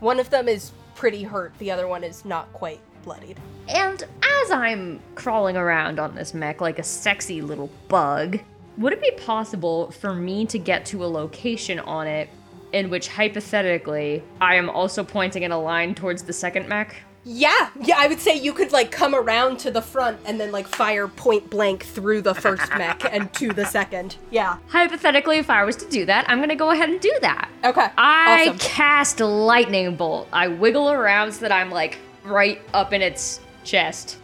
One 0.00 0.20
of 0.20 0.30
them 0.30 0.48
is 0.48 0.72
pretty 0.94 1.22
hurt, 1.22 1.56
the 1.58 1.70
other 1.70 1.86
one 1.86 2.04
is 2.04 2.24
not 2.24 2.52
quite 2.52 2.80
bloodied. 3.02 3.38
And 3.68 4.02
as 4.42 4.50
I'm 4.50 5.00
crawling 5.14 5.56
around 5.56 5.98
on 5.98 6.14
this 6.14 6.34
mech 6.34 6.60
like 6.60 6.78
a 6.78 6.82
sexy 6.82 7.42
little 7.42 7.70
bug, 7.88 8.38
would 8.76 8.92
it 8.92 9.00
be 9.00 9.12
possible 9.24 9.90
for 9.92 10.14
me 10.14 10.46
to 10.46 10.58
get 10.58 10.84
to 10.86 11.04
a 11.04 11.06
location 11.06 11.78
on 11.80 12.06
it 12.06 12.28
in 12.72 12.90
which 12.90 13.08
hypothetically 13.08 14.22
I 14.40 14.56
am 14.56 14.68
also 14.68 15.04
pointing 15.04 15.44
in 15.44 15.52
a 15.52 15.60
line 15.60 15.94
towards 15.94 16.22
the 16.22 16.32
second 16.32 16.68
mech? 16.68 16.96
Yeah, 17.24 17.70
yeah, 17.80 17.96
I 17.98 18.06
would 18.06 18.20
say 18.20 18.34
you 18.34 18.52
could 18.52 18.70
like 18.70 18.90
come 18.90 19.14
around 19.14 19.58
to 19.60 19.70
the 19.70 19.80
front 19.80 20.18
and 20.26 20.38
then 20.38 20.52
like 20.52 20.68
fire 20.68 21.08
point 21.08 21.48
blank 21.48 21.84
through 21.84 22.22
the 22.22 22.34
first 22.34 22.68
mech 22.76 23.04
and 23.10 23.32
to 23.34 23.52
the 23.52 23.64
second. 23.64 24.16
Yeah. 24.30 24.58
Hypothetically, 24.68 25.38
if 25.38 25.48
I 25.48 25.64
was 25.64 25.76
to 25.76 25.88
do 25.88 26.04
that, 26.04 26.28
I'm 26.28 26.40
gonna 26.40 26.54
go 26.54 26.70
ahead 26.70 26.90
and 26.90 27.00
do 27.00 27.12
that. 27.22 27.50
Okay. 27.64 27.88
I 27.96 28.48
awesome. 28.48 28.58
cast 28.58 29.20
lightning 29.20 29.96
bolt. 29.96 30.28
I 30.32 30.48
wiggle 30.48 30.90
around 30.90 31.32
so 31.32 31.40
that 31.40 31.52
I'm 31.52 31.70
like 31.70 31.98
right 32.24 32.60
up 32.74 32.92
in 32.92 33.00
its 33.00 33.40
chest. 33.64 34.18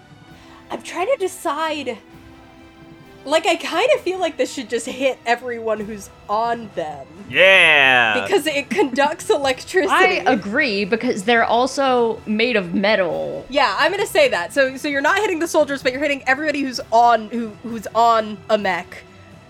I'm 0.70 0.82
trying 0.82 1.06
to 1.06 1.16
decide. 1.16 1.98
Like, 3.30 3.46
I 3.46 3.56
kind 3.56 3.88
of 3.94 4.00
feel 4.00 4.18
like 4.18 4.36
this 4.36 4.52
should 4.52 4.68
just 4.68 4.86
hit 4.86 5.18
everyone 5.24 5.80
who's 5.80 6.10
on 6.28 6.70
them 6.74 7.06
Yeah. 7.28 8.20
because 8.20 8.46
it 8.46 8.68
conducts 8.70 9.30
electricity. 9.30 9.94
I 9.94 10.22
agree 10.26 10.84
because 10.84 11.22
they're 11.24 11.44
also 11.44 12.20
made 12.26 12.56
of 12.56 12.74
metal. 12.74 13.46
Yeah, 13.48 13.74
I'm 13.78 13.90
gonna 13.90 14.06
say 14.06 14.28
that. 14.28 14.52
So, 14.52 14.76
so 14.76 14.88
you're 14.88 15.00
not 15.00 15.18
hitting 15.18 15.38
the 15.38 15.48
soldiers, 15.48 15.82
but 15.82 15.92
you're 15.92 16.02
hitting 16.02 16.22
everybody 16.26 16.62
who's 16.62 16.80
on 16.90 17.28
who 17.28 17.50
who's 17.62 17.86
on 17.94 18.38
a 18.48 18.58
mech. 18.58 19.04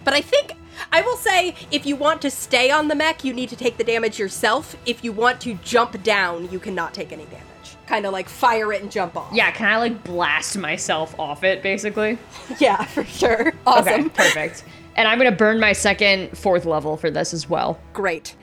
But 0.05 0.15
I 0.15 0.20
think 0.20 0.52
I 0.93 1.02
will 1.02 1.16
say 1.16 1.55
if 1.70 1.85
you 1.86 1.97
want 1.97 2.23
to 2.23 2.31
stay 2.31 2.70
on 2.70 2.89
the 2.89 2.94
mech, 2.94 3.24
you 3.24 3.32
need 3.35 3.48
to 3.51 3.57
take 3.57 3.77
the 3.77 3.85
damage 3.85 4.19
yourself. 4.19 4.77
If 4.86 5.05
you 5.05 5.12
want 5.12 5.40
to 5.43 5.55
jump 5.62 6.02
down, 6.02 6.51
you 6.51 6.59
cannot 6.59 6.94
take 6.94 7.12
any 7.12 7.24
damage. 7.24 7.44
Kind 7.91 8.07
of 8.07 8.12
like 8.12 8.29
fire 8.29 8.73
it 8.73 8.83
and 8.83 8.89
jump 8.91 9.17
off. 9.17 9.33
Yeah, 9.33 9.51
can 9.51 9.67
I 9.67 9.77
like 9.79 10.05
blast 10.05 10.57
myself 10.57 11.19
off 11.19 11.43
it 11.43 11.61
basically? 11.61 12.19
yeah, 12.61 12.85
for 12.85 13.03
sure. 13.03 13.53
Awesome. 13.67 13.89
Okay, 13.89 14.09
perfect. 14.11 14.62
And 14.95 15.09
I'm 15.09 15.19
gonna 15.19 15.33
burn 15.33 15.59
my 15.59 15.73
second 15.73 16.39
fourth 16.39 16.67
level 16.67 16.97
for 16.97 17.11
this 17.11 17.35
as 17.35 17.51
well. 17.51 17.81
Great. 17.93 18.37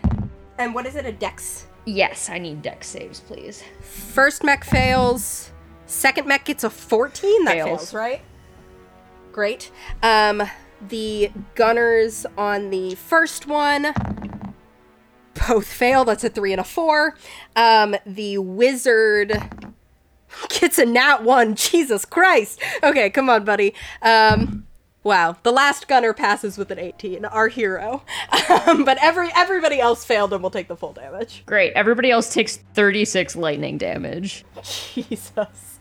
And 0.57 0.75
what 0.75 0.85
is 0.85 0.97
it? 0.97 1.05
A 1.05 1.13
dex. 1.13 1.67
Yes, 1.85 2.29
I 2.29 2.39
need 2.39 2.61
dex 2.61 2.87
saves, 2.87 3.21
please. 3.21 3.63
First 3.79 4.43
mech 4.43 4.65
fails. 4.65 5.53
Second 5.85 6.27
mech 6.27 6.43
gets 6.43 6.65
a 6.65 6.69
14. 6.69 7.45
That 7.45 7.53
Fails. 7.53 7.67
fails, 7.67 7.93
right? 7.93 8.21
Great. 9.31 9.71
Um, 10.03 10.43
the 10.89 11.31
gunners 11.55 12.25
on 12.37 12.69
the 12.69 12.95
first 12.95 13.47
one 13.47 13.93
both 15.47 15.67
fail. 15.67 16.05
That's 16.05 16.23
a 16.23 16.29
three 16.29 16.51
and 16.51 16.61
a 16.61 16.63
four. 16.63 17.15
Um, 17.55 17.95
the 18.05 18.37
wizard 18.37 19.41
gets 20.49 20.77
a 20.77 20.85
nat 20.85 21.23
one. 21.23 21.55
Jesus 21.55 22.05
Christ. 22.05 22.61
Okay, 22.83 23.09
come 23.09 23.29
on, 23.29 23.43
buddy. 23.43 23.73
Um, 24.01 24.67
wow. 25.03 25.37
The 25.43 25.51
last 25.51 25.87
gunner 25.87 26.13
passes 26.13 26.57
with 26.57 26.71
an 26.71 26.79
18. 26.79 27.25
Our 27.25 27.47
hero. 27.47 28.03
Um, 28.49 28.85
but 28.85 28.97
every 29.01 29.29
everybody 29.35 29.79
else 29.79 30.05
failed 30.05 30.33
and 30.33 30.41
will 30.41 30.49
take 30.49 30.67
the 30.67 30.75
full 30.75 30.93
damage. 30.93 31.43
Great. 31.45 31.73
Everybody 31.73 32.11
else 32.11 32.33
takes 32.33 32.57
36 32.73 33.35
lightning 33.35 33.77
damage. 33.77 34.45
Jesus. 34.63 35.79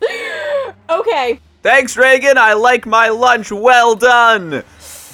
okay. 0.90 1.40
Thanks, 1.62 1.96
Regin. 1.96 2.38
I 2.38 2.54
like 2.54 2.86
my 2.86 3.08
lunch. 3.08 3.50
Well 3.50 3.96
done. 3.96 4.62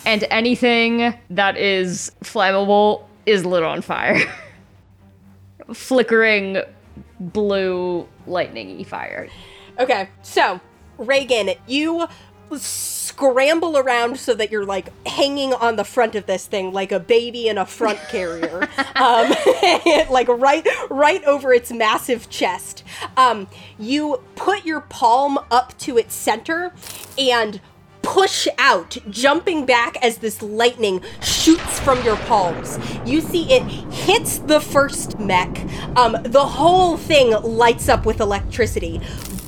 And 0.05 0.25
anything 0.31 1.15
that 1.31 1.57
is 1.57 2.13
flammable 2.23 3.05
is 3.27 3.45
lit 3.45 3.63
on 3.63 3.83
fire. 3.83 4.21
Flickering 5.73 6.59
blue 7.21 8.09
lightning 8.27 8.85
fire. 8.85 9.29
Okay. 9.79 10.09
So, 10.23 10.61
Regin, 10.99 11.55
you 11.67 12.09
scramble 12.59 13.79
around 13.79 14.19
so 14.19 14.35
that 14.35 14.51
you're 14.51 14.65
like 14.65 14.89
hanging 15.07 15.53
on 15.55 15.77
the 15.77 15.85
front 15.85 16.15
of 16.15 16.27
this 16.27 16.47
thing 16.47 16.73
like 16.73 16.93
a 16.93 17.01
baby 17.01 17.49
in 17.49 17.59
a 17.59 17.67
front 17.67 17.99
carrier 18.11 18.69
um, 18.97 19.35
like 20.11 20.29
right 20.29 20.67
right 20.91 21.25
over 21.25 21.53
its 21.53 21.73
massive 21.73 22.29
chest 22.29 22.85
um, 23.17 23.47
you 23.79 24.23
put 24.35 24.65
your 24.65 24.81
palm 24.81 25.39
up 25.51 25.77
to 25.79 25.97
its 25.97 26.15
center 26.15 26.73
and 27.19 27.61
push 28.03 28.47
out, 28.59 28.99
jumping 29.09 29.65
back 29.65 29.97
as 30.03 30.19
this 30.19 30.43
lightning 30.43 31.03
shoots 31.23 31.81
from 31.81 32.03
your 32.05 32.17
palms. 32.17 32.79
You 33.07 33.21
see 33.21 33.53
it 33.53 33.63
hits 33.93 34.39
the 34.39 34.61
first 34.61 35.19
mech. 35.19 35.49
Um, 35.97 36.17
the 36.25 36.45
whole 36.45 36.97
thing 36.97 37.31
lights 37.43 37.89
up 37.89 38.05
with 38.05 38.21
electricity. 38.21 39.01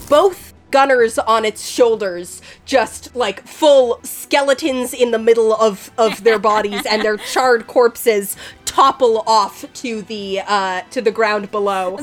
Both 0.08 0.54
gunners 0.70 1.20
on 1.20 1.44
its 1.44 1.68
shoulders 1.68 2.42
just 2.64 3.14
like 3.14 3.46
full 3.46 4.00
skeletons 4.02 4.92
in 4.92 5.12
the 5.12 5.18
middle 5.20 5.54
of 5.54 5.92
of 5.96 6.24
their 6.24 6.38
bodies 6.38 6.84
and 6.84 7.00
their 7.00 7.16
charred 7.16 7.68
corpses 7.68 8.36
topple 8.64 9.22
off 9.24 9.64
to 9.72 10.02
the 10.02 10.40
uh 10.48 10.80
to 10.90 11.00
the 11.00 11.12
ground 11.12 11.48
below 11.52 11.96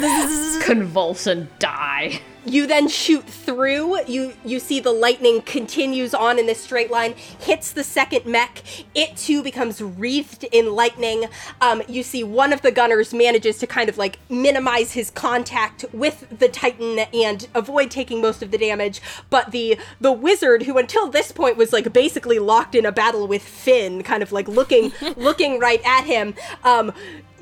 Convulse 0.63 1.27
and 1.27 1.49
die. 1.59 2.21
You 2.45 2.65
then 2.65 2.87
shoot 2.87 3.25
through. 3.25 4.03
You 4.05 4.33
you 4.43 4.59
see 4.59 4.79
the 4.79 4.91
lightning 4.91 5.41
continues 5.41 6.13
on 6.13 6.39
in 6.39 6.47
this 6.47 6.63
straight 6.63 6.89
line, 6.89 7.13
hits 7.39 7.71
the 7.71 7.83
second 7.83 8.25
mech. 8.25 8.63
It 8.95 9.15
too 9.15 9.43
becomes 9.43 9.81
wreathed 9.81 10.45
in 10.51 10.73
lightning. 10.73 11.25
Um, 11.61 11.83
you 11.87 12.01
see 12.01 12.23
one 12.23 12.51
of 12.51 12.61
the 12.61 12.71
gunners 12.71 13.13
manages 13.13 13.59
to 13.59 13.67
kind 13.67 13.89
of 13.89 13.97
like 13.97 14.17
minimize 14.27 14.93
his 14.93 15.11
contact 15.11 15.85
with 15.93 16.25
the 16.39 16.49
Titan 16.49 16.99
and 17.13 17.47
avoid 17.53 17.91
taking 17.91 18.21
most 18.21 18.41
of 18.41 18.49
the 18.49 18.57
damage. 18.57 19.01
But 19.29 19.51
the 19.51 19.77
the 19.99 20.11
wizard, 20.11 20.63
who 20.63 20.79
until 20.79 21.09
this 21.09 21.31
point 21.31 21.57
was 21.57 21.71
like 21.71 21.93
basically 21.93 22.39
locked 22.39 22.73
in 22.73 22.87
a 22.87 22.91
battle 22.91 23.27
with 23.27 23.43
Fin, 23.43 24.01
kind 24.01 24.23
of 24.23 24.31
like 24.31 24.47
looking 24.47 24.91
looking 25.15 25.59
right 25.59 25.81
at 25.85 26.05
him, 26.05 26.33
um, 26.63 26.91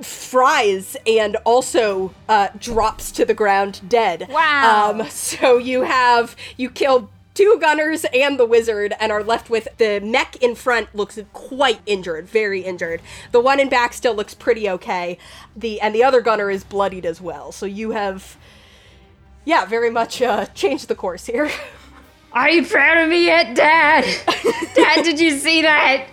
fries 0.02 0.96
and 1.06 1.36
also 1.46 2.14
uh, 2.28 2.50
drops 2.58 3.12
to 3.14 3.26
the 3.26 3.34
ground 3.34 3.82
dead. 3.88 4.28
Wow. 4.30 4.92
Um, 4.92 5.10
so 5.10 5.58
you 5.58 5.84
have 5.84 6.36
you 6.58 6.70
killed 6.70 7.10
two 7.34 7.58
gunners 7.62 8.06
and 8.14 8.38
the 8.38 8.46
wizard 8.46 8.94
and 9.00 9.12
are 9.12 9.24
left 9.24 9.50
with 9.50 9.68
the 9.78 10.02
mech 10.02 10.36
in 10.38 10.56
front 10.56 10.94
looks 10.94 11.18
quite 11.32 11.80
injured, 11.86 12.28
very 12.28 12.62
injured. 12.62 13.02
The 13.32 13.40
one 13.40 13.60
in 13.60 13.70
back 13.70 13.94
still 13.94 14.14
looks 14.14 14.34
pretty 14.34 14.70
okay. 14.70 15.18
The 15.56 15.80
and 15.80 15.96
the 15.96 16.04
other 16.04 16.22
gunner 16.22 16.52
is 16.52 16.64
bloodied 16.64 17.06
as 17.06 17.22
well. 17.22 17.52
So 17.52 17.66
you 17.66 17.92
have 17.92 18.38
yeah, 19.46 19.66
very 19.66 19.90
much 19.90 20.22
uh, 20.22 20.46
changed 20.48 20.88
the 20.90 20.96
course 20.96 21.26
here. 21.26 21.50
Are 22.32 22.50
you 22.50 22.64
proud 22.64 22.98
of 22.98 23.10
me 23.10 23.26
yet, 23.26 23.56
Dad? 23.56 24.04
Dad, 24.76 25.04
did 25.04 25.20
you 25.20 25.32
see 25.32 25.64
that? 25.64 26.06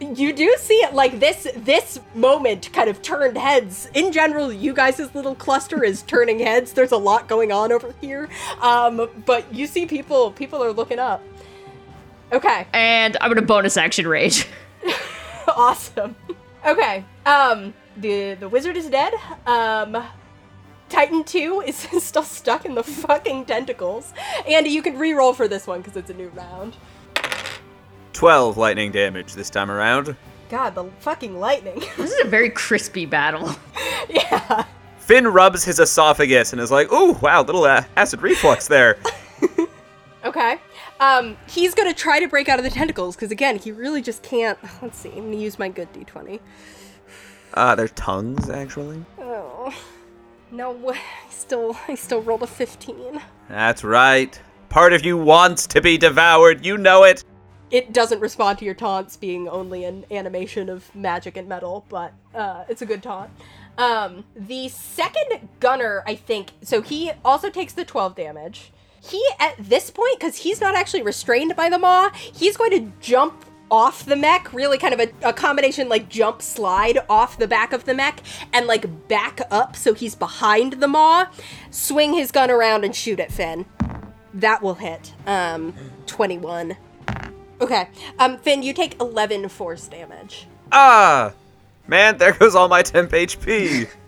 you 0.00 0.32
do 0.32 0.56
see 0.58 0.74
it 0.74 0.94
like 0.94 1.20
this 1.20 1.46
this 1.56 2.00
moment 2.14 2.72
kind 2.72 2.90
of 2.90 3.00
turned 3.02 3.36
heads. 3.36 3.88
In 3.94 4.10
general 4.12 4.52
you 4.52 4.74
guys' 4.74 5.14
little 5.14 5.34
cluster 5.34 5.84
is 5.84 6.02
turning 6.02 6.40
heads. 6.40 6.72
There's 6.72 6.92
a 6.92 6.96
lot 6.96 7.28
going 7.28 7.52
on 7.52 7.70
over 7.70 7.94
here. 8.00 8.28
Um 8.60 9.08
but 9.24 9.52
you 9.54 9.66
see 9.66 9.86
people 9.86 10.32
people 10.32 10.62
are 10.62 10.72
looking 10.72 10.98
up. 10.98 11.22
Okay. 12.32 12.66
And 12.72 13.16
I'm 13.20 13.30
gonna 13.30 13.46
bonus 13.46 13.76
action 13.76 14.08
rage. 14.08 14.46
awesome. 15.48 16.16
Okay 16.66 17.04
um 17.26 17.74
the 17.96 18.34
the 18.34 18.48
wizard 18.48 18.76
is 18.76 18.88
dead. 18.88 19.14
Um 19.46 20.02
Titan 20.90 21.24
2 21.24 21.62
is 21.66 21.76
still 22.04 22.22
stuck 22.22 22.64
in 22.66 22.74
the 22.74 22.82
fucking 22.82 23.46
tentacles. 23.46 24.12
Andy, 24.46 24.70
you 24.70 24.82
can 24.82 24.98
re-roll 24.98 25.32
for 25.32 25.48
this 25.48 25.66
one 25.66 25.80
because 25.80 25.96
it's 25.96 26.10
a 26.10 26.14
new 26.14 26.28
round. 26.28 26.76
12 28.12 28.58
lightning 28.58 28.92
damage 28.92 29.32
this 29.34 29.48
time 29.48 29.70
around. 29.70 30.14
God, 30.50 30.74
the 30.74 30.84
fucking 30.98 31.38
lightning. 31.38 31.82
This 31.96 32.10
is 32.12 32.26
a 32.26 32.28
very 32.28 32.50
crispy 32.50 33.06
battle. 33.06 33.54
yeah. 34.10 34.64
Fin 34.98 35.26
rubs 35.26 35.64
his 35.64 35.78
esophagus 35.80 36.52
and 36.52 36.60
is 36.60 36.70
like, 36.70 36.92
ooh, 36.92 37.12
wow, 37.14 37.42
little 37.42 37.64
uh, 37.64 37.84
acid 37.96 38.20
reflux 38.20 38.68
there. 38.68 38.98
Okay. 40.24 40.58
Um, 41.00 41.36
he's 41.48 41.74
gonna 41.74 41.94
try 41.94 42.20
to 42.20 42.28
break 42.28 42.48
out 42.48 42.58
of 42.58 42.64
the 42.64 42.70
tentacles 42.70 43.16
because 43.16 43.30
again, 43.30 43.58
he 43.58 43.72
really 43.72 44.02
just 44.02 44.22
can't. 44.22 44.58
Let's 44.82 44.98
see. 44.98 45.10
I'm 45.10 45.24
gonna 45.24 45.36
use 45.36 45.58
my 45.58 45.68
good 45.68 45.92
d20. 45.92 46.40
Ah, 47.54 47.74
they're 47.74 47.88
tongues, 47.88 48.48
actually. 48.48 49.04
Oh, 49.18 49.74
no. 50.50 50.90
I 50.92 50.98
still, 51.30 51.76
I 51.88 51.94
still 51.94 52.22
rolled 52.22 52.42
a 52.42 52.46
15. 52.46 53.20
That's 53.48 53.82
right. 53.84 54.40
Part 54.68 54.92
of 54.92 55.04
you 55.04 55.16
wants 55.16 55.66
to 55.68 55.80
be 55.80 55.98
devoured, 55.98 56.64
you 56.64 56.78
know 56.78 57.02
it. 57.04 57.24
It 57.70 57.92
doesn't 57.92 58.20
respond 58.20 58.58
to 58.58 58.64
your 58.64 58.74
taunts 58.74 59.16
being 59.16 59.48
only 59.48 59.84
an 59.84 60.04
animation 60.10 60.68
of 60.68 60.94
magic 60.94 61.36
and 61.36 61.48
metal, 61.48 61.84
but 61.88 62.12
uh, 62.34 62.64
it's 62.68 62.82
a 62.82 62.86
good 62.86 63.02
taunt. 63.02 63.30
Um, 63.78 64.24
the 64.36 64.68
second 64.68 65.48
gunner, 65.60 66.02
I 66.06 66.14
think, 66.14 66.50
so 66.62 66.82
he 66.82 67.12
also 67.24 67.48
takes 67.48 67.72
the 67.72 67.84
12 67.84 68.14
damage. 68.14 68.72
He, 69.02 69.24
at 69.38 69.54
this 69.58 69.90
point, 69.90 70.18
because 70.18 70.36
he's 70.36 70.60
not 70.60 70.74
actually 70.74 71.02
restrained 71.02 71.56
by 71.56 71.70
the 71.70 71.78
maw, 71.78 72.10
he's 72.12 72.56
going 72.56 72.72
to 72.72 72.92
jump 73.00 73.44
off 73.70 74.04
the 74.04 74.16
mech, 74.16 74.52
really 74.52 74.78
kind 74.78 74.92
of 74.94 75.00
a, 75.00 75.28
a 75.28 75.32
combination 75.32 75.88
like 75.88 76.08
jump 76.08 76.42
slide 76.42 76.98
off 77.08 77.38
the 77.38 77.46
back 77.46 77.72
of 77.72 77.84
the 77.84 77.94
mech 77.94 78.20
and 78.52 78.66
like 78.66 79.08
back 79.08 79.40
up 79.50 79.76
so 79.76 79.94
he's 79.94 80.14
behind 80.14 80.74
the 80.74 80.88
maw, 80.88 81.26
swing 81.70 82.14
his 82.14 82.30
gun 82.32 82.50
around 82.50 82.84
and 82.84 82.94
shoot 82.94 83.20
at 83.20 83.30
Fin. 83.32 83.66
That 84.34 84.62
will 84.62 84.74
hit. 84.74 85.12
Um, 85.26 85.74
21. 86.06 86.76
Okay. 87.60 87.88
Um, 88.18 88.38
Fin, 88.38 88.62
you 88.62 88.72
take 88.72 89.00
11 89.00 89.48
force 89.48 89.88
damage. 89.88 90.46
Ah! 90.72 91.32
Man, 91.86 92.18
there 92.18 92.32
goes 92.32 92.54
all 92.54 92.68
my 92.68 92.82
temp 92.82 93.10
HP. 93.10 93.88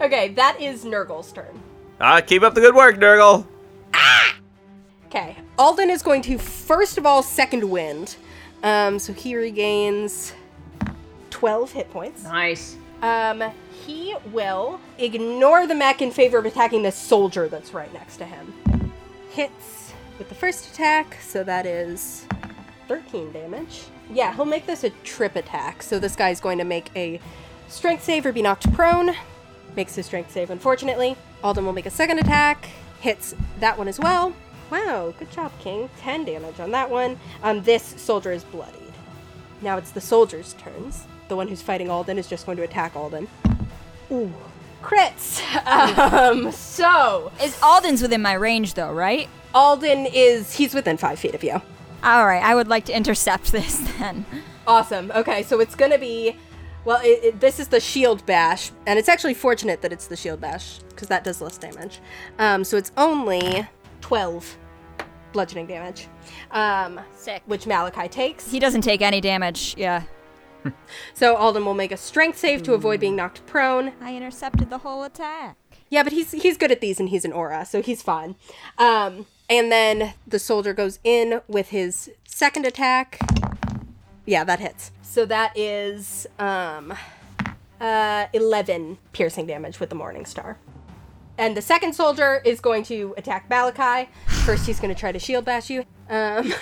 Okay, 0.00 0.28
that 0.34 0.60
is 0.60 0.84
Nurgle's 0.84 1.32
turn. 1.32 1.60
ah, 2.00 2.20
keep 2.20 2.42
up 2.42 2.54
the 2.54 2.60
good 2.60 2.74
work, 2.76 2.96
Nurgle. 2.98 3.44
Ah! 3.92 4.36
Okay, 5.06 5.36
Alden 5.58 5.90
is 5.90 6.02
going 6.04 6.22
to 6.22 6.38
first 6.38 6.98
of 6.98 7.04
all 7.06 7.20
second 7.20 7.68
wind. 7.68 8.14
Um, 8.62 8.98
so 8.98 9.12
he 9.12 9.36
regains 9.36 10.32
12 11.30 11.72
hit 11.72 11.90
points. 11.90 12.24
Nice. 12.24 12.76
Um, 13.02 13.44
he 13.86 14.16
will 14.32 14.80
ignore 14.98 15.66
the 15.66 15.74
mech 15.74 16.02
in 16.02 16.10
favor 16.10 16.38
of 16.38 16.46
attacking 16.46 16.82
the 16.82 16.90
soldier 16.92 17.48
that's 17.48 17.72
right 17.72 17.92
next 17.92 18.16
to 18.16 18.24
him. 18.24 18.92
Hits 19.30 19.92
with 20.18 20.28
the 20.28 20.34
first 20.34 20.72
attack, 20.72 21.16
so 21.20 21.44
that 21.44 21.64
is 21.64 22.26
13 22.88 23.30
damage. 23.32 23.84
Yeah, 24.10 24.34
he'll 24.34 24.44
make 24.44 24.66
this 24.66 24.82
a 24.84 24.90
trip 25.04 25.36
attack. 25.36 25.82
So 25.82 25.98
this 25.98 26.16
guy's 26.16 26.40
going 26.40 26.58
to 26.58 26.64
make 26.64 26.90
a 26.96 27.20
strength 27.68 28.02
save 28.02 28.26
or 28.26 28.32
be 28.32 28.42
knocked 28.42 28.72
prone. 28.72 29.14
Makes 29.76 29.94
his 29.94 30.06
strength 30.06 30.32
save, 30.32 30.50
unfortunately. 30.50 31.16
Alden 31.44 31.64
will 31.64 31.72
make 31.72 31.86
a 31.86 31.90
second 31.90 32.18
attack. 32.18 32.68
Hits 33.00 33.34
that 33.60 33.78
one 33.78 33.86
as 33.86 34.00
well. 34.00 34.32
Wow, 34.70 35.14
good 35.18 35.30
job, 35.30 35.52
King. 35.60 35.88
10 36.00 36.24
damage 36.24 36.60
on 36.60 36.70
that 36.72 36.90
one. 36.90 37.18
Um, 37.42 37.62
this 37.62 37.82
soldier 37.82 38.32
is 38.32 38.44
bloodied. 38.44 38.74
Now 39.62 39.78
it's 39.78 39.90
the 39.90 40.00
soldier's 40.00 40.52
turns. 40.54 41.06
The 41.28 41.36
one 41.36 41.48
who's 41.48 41.62
fighting 41.62 41.90
Alden 41.90 42.18
is 42.18 42.26
just 42.26 42.46
going 42.46 42.56
to 42.58 42.62
attack 42.64 42.96
Alden. 42.96 43.28
Ooh. 44.10 44.32
Crits! 44.82 45.42
Um, 45.66 46.52
so, 46.52 47.32
Is 47.42 47.60
Alden's 47.62 48.00
within 48.00 48.22
my 48.22 48.34
range 48.34 48.74
though, 48.74 48.92
right? 48.92 49.28
Alden 49.54 50.06
is, 50.06 50.54
he's 50.54 50.72
within 50.72 50.96
five 50.96 51.18
feet 51.18 51.34
of 51.34 51.42
you. 51.42 51.60
All 52.02 52.26
right, 52.26 52.42
I 52.42 52.54
would 52.54 52.68
like 52.68 52.84
to 52.86 52.96
intercept 52.96 53.50
this 53.52 53.78
then. 53.98 54.24
Awesome. 54.66 55.10
Okay, 55.14 55.42
so 55.42 55.60
it's 55.60 55.74
gonna 55.74 55.98
be, 55.98 56.36
well, 56.84 57.00
it, 57.02 57.24
it, 57.24 57.40
this 57.40 57.58
is 57.58 57.68
the 57.68 57.80
shield 57.80 58.24
bash, 58.24 58.70
and 58.86 58.98
it's 58.98 59.08
actually 59.08 59.34
fortunate 59.34 59.82
that 59.82 59.92
it's 59.92 60.06
the 60.06 60.16
shield 60.16 60.40
bash, 60.40 60.78
because 60.90 61.08
that 61.08 61.24
does 61.24 61.40
less 61.40 61.58
damage. 61.58 62.00
Um, 62.38 62.62
so 62.62 62.76
it's 62.76 62.92
only 62.96 63.66
12 64.00 64.56
bludgeoning 65.32 65.66
damage. 65.66 66.08
Um, 66.50 67.00
Sick. 67.16 67.42
which 67.46 67.66
Malachi 67.66 68.08
takes. 68.08 68.50
He 68.50 68.58
doesn't 68.58 68.82
take 68.82 69.02
any 69.02 69.20
damage. 69.20 69.74
Yeah. 69.76 70.02
So 71.14 71.36
Alden 71.36 71.64
will 71.64 71.74
make 71.74 71.92
a 71.92 71.96
strength 71.96 72.36
save 72.38 72.62
to 72.64 72.74
avoid 72.74 73.00
being 73.00 73.14
knocked 73.16 73.46
prone. 73.46 73.92
I 74.00 74.16
intercepted 74.16 74.70
the 74.70 74.78
whole 74.78 75.02
attack. 75.04 75.56
Yeah, 75.88 76.02
but 76.02 76.12
he's 76.12 76.32
he's 76.32 76.56
good 76.56 76.70
at 76.72 76.80
these 76.80 77.00
and 77.00 77.08
he's 77.08 77.24
an 77.24 77.32
aura, 77.32 77.64
so 77.64 77.80
he's 77.80 78.02
fine. 78.02 78.34
Um, 78.76 79.26
and 79.48 79.70
then 79.72 80.14
the 80.26 80.38
soldier 80.38 80.74
goes 80.74 80.98
in 81.04 81.40
with 81.48 81.68
his 81.70 82.10
second 82.24 82.66
attack. 82.66 83.20
Yeah, 84.26 84.44
that 84.44 84.60
hits. 84.60 84.90
So 85.02 85.24
that 85.26 85.56
is 85.56 86.26
um, 86.38 86.92
uh, 87.80 88.26
11 88.32 88.98
piercing 89.12 89.46
damage 89.46 89.80
with 89.80 89.88
the 89.88 89.96
Morning 89.96 90.26
Star. 90.26 90.58
And 91.38 91.56
the 91.56 91.62
second 91.62 91.94
soldier 91.94 92.42
is 92.44 92.60
going 92.60 92.82
to 92.84 93.14
attack 93.16 93.48
Malachi. 93.48 94.10
First, 94.26 94.66
he's 94.66 94.80
going 94.80 94.92
to 94.92 94.98
try 94.98 95.12
to 95.12 95.20
shield 95.20 95.44
bash 95.44 95.70
you. 95.70 95.84
Um, 96.10 96.52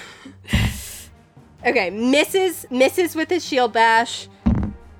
okay, 1.66 1.88
misses 1.88 2.66
misses 2.70 3.16
with 3.16 3.30
his 3.30 3.44
shield 3.44 3.72
bash. 3.72 4.28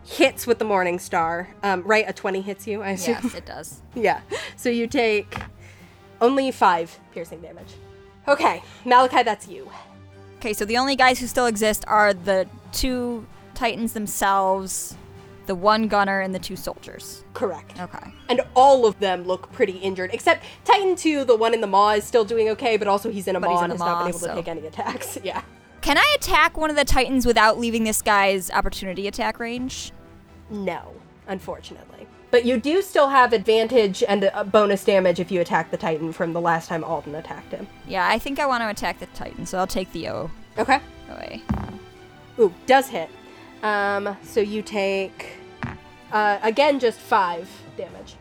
Hits 0.07 0.47
with 0.47 0.59
the 0.59 0.65
Morning 0.65 0.98
Star. 0.98 1.48
Um, 1.62 1.82
right, 1.82 2.09
a 2.09 2.12
20 2.12 2.40
hits 2.40 2.66
you, 2.66 2.81
I 2.81 2.90
assume. 2.90 3.19
Yes, 3.23 3.35
it 3.35 3.47
does. 3.47 3.82
Yeah. 3.94 4.20
So 4.57 4.69
you 4.69 4.86
take 4.86 5.36
only 6.20 6.51
five 6.53 6.98
piercing 7.12 7.40
damage. 7.40 7.74
Okay, 8.28 8.62
Malachi, 8.85 9.23
that's 9.24 9.48
you. 9.48 9.70
Okay, 10.36 10.53
so 10.53 10.65
the 10.65 10.78
only 10.78 10.97
guys 10.97 11.19
who 11.19 11.27
still 11.27 11.47
exist 11.47 11.85
are 11.89 12.15
the 12.15 12.48
two 12.73 13.27
titans 13.55 13.94
themselves, 13.94 14.97
the 15.47 15.55
one 15.55 15.89
gunner, 15.89 16.20
and 16.20 16.35
the 16.35 16.39
two 16.39 16.56
soldiers. 16.56 17.24
Correct. 17.35 17.81
Okay. 17.81 18.12
And 18.28 18.40
all 18.55 18.86
of 18.86 18.98
them 19.01 19.24
look 19.24 19.51
pretty 19.52 19.78
injured, 19.78 20.10
except 20.12 20.44
Titan 20.64 20.97
2, 20.97 21.24
the 21.24 21.36
one 21.36 21.55
in 21.55 21.60
the 21.60 21.66
maw, 21.66 21.90
is 21.93 22.05
still 22.05 22.24
doing 22.24 22.48
okay, 22.51 22.77
but 22.77 22.89
also 22.89 23.10
he's 23.10 23.27
in 23.28 23.36
a 23.36 23.40
But 23.40 23.48
maw 23.51 23.56
he's 23.56 23.64
in 23.64 23.70
and 23.70 23.73
a 23.73 23.74
has 23.74 23.81
not 23.81 23.98
been 24.01 24.09
able 24.09 24.18
so- 24.18 24.27
to 24.28 24.35
take 24.35 24.48
any 24.48 24.66
attacks. 24.66 25.18
Yeah. 25.24 25.43
Can 25.82 25.98
I 25.98 26.14
attack 26.16 26.56
one 26.56 26.68
of 26.70 26.74
the 26.77 26.85
titans 26.85 27.24
without 27.27 27.59
leaving 27.60 27.85
this 27.85 28.02
guy's 28.02 28.51
opportunity 28.51 29.06
attack 29.06 29.39
range? 29.39 29.93
No, 30.51 30.94
unfortunately. 31.28 32.09
But 32.32 32.44
you 32.44 32.59
do 32.59 32.82
still 32.82 33.09
have 33.09 33.32
advantage 33.32 34.02
and 34.02 34.24
a 34.24 34.43
bonus 34.43 34.82
damage 34.85 35.20
if 35.20 35.31
you 35.31 35.40
attack 35.40 35.70
the 35.70 35.77
Titan 35.77 36.12
from 36.12 36.32
the 36.32 36.40
last 36.40 36.68
time 36.68 36.82
Alden 36.82 37.14
attacked 37.14 37.52
him. 37.52 37.68
Yeah, 37.86 38.09
I 38.09 38.18
think 38.18 38.40
I 38.40 38.47
want 38.47 38.62
to 38.62 38.68
attack 38.68 38.98
the 38.98 39.06
titan, 39.14 39.47
so 39.47 39.59
I'll 39.59 39.66
take 39.68 39.90
the 39.93 40.09
O 40.09 40.31
Okay. 40.59 40.81
away. 41.09 41.43
Ooh, 42.40 42.52
does 42.66 42.89
hit. 42.89 43.09
Um, 43.62 44.16
so 44.22 44.40
you 44.40 44.62
take, 44.62 45.36
uh, 46.12 46.38
again, 46.42 46.78
just 46.78 46.98
five 46.98 47.48
damage. 47.76 48.14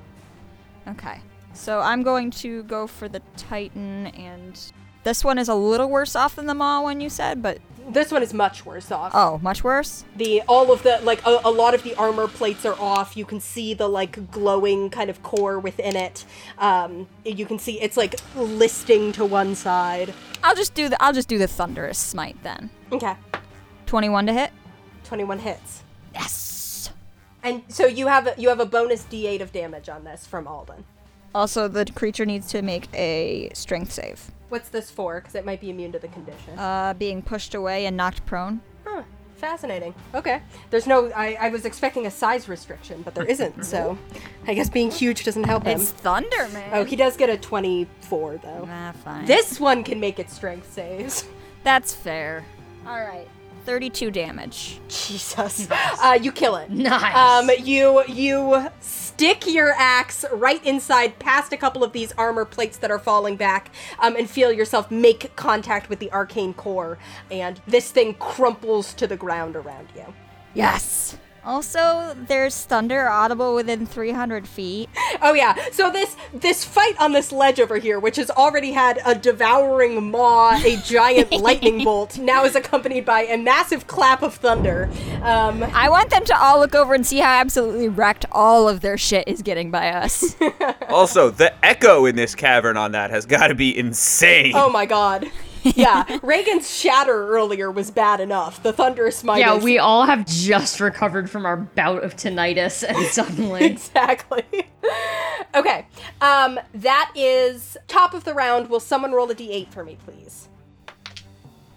Okay. 0.87 1.19
So 1.53 1.79
I'm 1.79 2.03
going 2.03 2.31
to 2.31 2.63
go 2.63 2.85
for 2.87 3.07
the 3.07 3.21
Titan, 3.37 4.07
and 4.07 4.59
this 5.03 5.23
one 5.23 5.37
is 5.37 5.47
a 5.49 5.55
little 5.55 5.89
worse 5.89 6.15
off 6.15 6.35
than 6.35 6.47
the 6.47 6.53
Maw 6.53 6.81
one 6.81 6.99
you 6.99 7.09
said, 7.09 7.41
but 7.41 7.59
This 7.87 8.11
one 8.11 8.21
is 8.23 8.33
much 8.33 8.65
worse 8.65 8.91
off. 8.91 9.11
oh, 9.15 9.39
much 9.41 9.63
worse. 9.63 10.03
the 10.17 10.41
all 10.49 10.71
of 10.71 10.83
the 10.83 10.99
like 11.03 11.25
a, 11.25 11.39
a 11.45 11.51
lot 11.51 11.73
of 11.73 11.83
the 11.83 11.95
armor 11.95 12.27
plates 12.27 12.65
are 12.65 12.77
off. 12.79 13.15
You 13.15 13.23
can 13.23 13.39
see 13.39 13.73
the 13.73 13.87
like 13.87 14.31
glowing 14.31 14.89
kind 14.89 15.09
of 15.09 15.21
core 15.23 15.59
within 15.59 15.95
it. 15.95 16.25
Um, 16.57 17.07
you 17.23 17.45
can 17.45 17.57
see 17.59 17.79
it's 17.79 17.95
like 17.95 18.15
listing 18.35 19.11
to 19.13 19.23
one 19.23 19.55
side. 19.55 20.13
I'll 20.43 20.55
just 20.55 20.73
do 20.73 20.89
the 20.89 21.01
I'll 21.01 21.13
just 21.13 21.29
do 21.29 21.37
the 21.37 21.47
thunderous 21.47 21.97
smite 21.99 22.35
then. 22.43 22.69
Okay, 22.91 23.15
21 23.85 24.25
to 24.25 24.33
hit. 24.33 24.51
Twenty-one 25.05 25.39
hits. 25.39 25.83
Yes. 26.13 26.91
And 27.43 27.63
so 27.67 27.85
you 27.85 28.07
have 28.07 28.27
a, 28.27 28.33
you 28.37 28.49
have 28.49 28.59
a 28.59 28.65
bonus 28.65 29.03
D8 29.03 29.41
of 29.41 29.51
damage 29.51 29.87
on 29.87 30.03
this 30.03 30.25
from 30.25 30.47
Alden. 30.47 30.83
Also, 31.35 31.67
the 31.67 31.85
creature 31.85 32.25
needs 32.25 32.47
to 32.47 32.61
make 32.61 32.87
a 32.93 33.49
strength 33.53 33.91
save. 33.91 34.31
What's 34.49 34.69
this 34.69 34.89
for? 34.89 35.19
Because 35.19 35.35
it 35.35 35.45
might 35.45 35.61
be 35.61 35.69
immune 35.69 35.91
to 35.91 35.99
the 35.99 36.07
condition. 36.07 36.57
Uh, 36.57 36.93
being 36.97 37.21
pushed 37.21 37.53
away 37.53 37.85
and 37.85 37.95
knocked 37.97 38.25
prone. 38.25 38.61
Huh, 38.85 39.03
fascinating. 39.35 39.93
Okay. 40.15 40.41
There's 40.69 40.87
no. 40.87 41.11
I, 41.11 41.37
I 41.39 41.49
was 41.49 41.65
expecting 41.65 42.05
a 42.07 42.11
size 42.11 42.47
restriction, 42.47 43.01
but 43.03 43.13
there 43.13 43.25
isn't. 43.25 43.63
so, 43.65 43.97
I 44.47 44.53
guess 44.53 44.69
being 44.69 44.89
huge 44.89 45.23
doesn't 45.25 45.43
help 45.43 45.65
him. 45.65 45.79
It's 45.79 45.91
thunder, 45.91 46.47
man. 46.53 46.69
Oh, 46.73 46.83
he 46.83 46.95
does 46.95 47.17
get 47.17 47.29
a 47.29 47.37
24 47.37 48.37
though. 48.37 48.67
Ah, 48.71 48.93
fine. 49.03 49.25
This 49.25 49.59
one 49.59 49.83
can 49.83 49.99
make 49.99 50.17
its 50.19 50.33
strength 50.33 50.71
saves. 50.71 51.25
That's 51.63 51.93
fair. 51.93 52.45
All 52.87 53.01
right. 53.01 53.27
32 53.65 54.11
damage. 54.11 54.79
Jesus. 54.87 55.67
Uh, 55.71 56.17
you 56.21 56.31
kill 56.31 56.55
it. 56.55 56.69
Nice. 56.69 57.15
Um, 57.15 57.49
you 57.63 58.03
you 58.07 58.69
stick 58.79 59.47
your 59.47 59.73
axe 59.77 60.23
right 60.31 60.63
inside 60.65 61.17
past 61.19 61.51
a 61.53 61.57
couple 61.57 61.83
of 61.83 61.91
these 61.93 62.11
armor 62.17 62.45
plates 62.45 62.77
that 62.77 62.91
are 62.91 62.99
falling 62.99 63.35
back, 63.35 63.71
um, 63.99 64.15
and 64.15 64.29
feel 64.29 64.51
yourself 64.51 64.91
make 64.91 65.35
contact 65.35 65.89
with 65.89 65.99
the 65.99 66.11
arcane 66.11 66.53
core, 66.53 66.97
and 67.31 67.61
this 67.67 67.91
thing 67.91 68.13
crumples 68.15 68.93
to 68.93 69.07
the 69.07 69.17
ground 69.17 69.55
around 69.55 69.87
you. 69.95 70.13
Yes. 70.53 71.17
Also, 71.45 72.15
there's 72.27 72.63
thunder 72.63 73.07
audible 73.07 73.53
within 73.53 73.85
300 73.85 74.47
feet. 74.47 74.89
Oh 75.21 75.33
yeah. 75.33 75.55
So 75.71 75.91
this 75.91 76.15
this 76.33 76.65
fight 76.65 76.95
on 76.99 77.11
this 77.11 77.31
ledge 77.31 77.59
over 77.59 77.77
here, 77.77 77.99
which 77.99 78.15
has 78.15 78.29
already 78.31 78.71
had 78.71 78.99
a 79.05 79.13
devouring 79.15 80.11
maw, 80.11 80.59
a 80.63 80.77
giant 80.77 81.31
lightning 81.41 81.83
bolt, 81.83 82.17
now 82.17 82.43
is 82.45 82.55
accompanied 82.55 83.05
by 83.05 83.21
a 83.23 83.37
massive 83.37 83.87
clap 83.87 84.23
of 84.23 84.33
thunder. 84.35 84.89
Um, 85.21 85.63
I 85.63 85.89
want 85.89 86.09
them 86.09 86.25
to 86.25 86.37
all 86.37 86.59
look 86.59 86.73
over 86.75 86.93
and 86.93 87.05
see 87.05 87.19
how 87.19 87.39
absolutely 87.39 87.89
wrecked 87.89 88.25
all 88.31 88.67
of 88.67 88.81
their 88.81 88.97
shit 88.97 89.27
is 89.27 89.41
getting 89.41 89.71
by 89.71 89.89
us. 89.89 90.35
Also, 90.89 91.29
the 91.29 91.53
echo 91.65 92.05
in 92.05 92.15
this 92.15 92.35
cavern 92.35 92.77
on 92.77 92.93
that 92.93 93.09
has 93.09 93.25
got 93.25 93.47
to 93.47 93.55
be 93.55 93.77
insane. 93.77 94.53
oh 94.55 94.69
my 94.69 94.85
god. 94.85 95.25
Yeah, 95.75 96.19
Regin's 96.21 96.69
shatter 96.73 97.27
earlier 97.29 97.71
was 97.71 97.89
bad 97.91 98.19
enough. 98.19 98.61
The 98.61 98.71
thunderous 98.71 99.17
smite. 99.17 99.39
yeah, 99.39 99.57
we 99.57 99.79
all 99.79 100.05
have 100.05 100.25
just 100.25 100.79
recovered 100.79 101.29
from 101.29 101.45
our 101.45 101.57
bout 101.57 102.03
of 102.03 102.15
tinnitus, 102.15 102.83
and 102.87 103.05
suddenly. 103.11 103.65
exactly. 103.65 104.43
okay, 105.55 105.87
um, 106.21 106.59
that 106.75 107.11
is 107.15 107.77
top 107.87 108.13
of 108.13 108.23
the 108.25 108.33
round. 108.33 108.69
Will 108.69 108.79
someone 108.79 109.11
roll 109.11 109.29
a 109.31 109.35
d8 109.35 109.69
for 109.71 109.83
me, 109.83 109.97
please? 110.05 110.49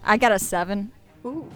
I 0.03 0.17
got 0.17 0.31
a 0.31 0.39
7. 0.39 0.91
Ooh. 1.25 1.49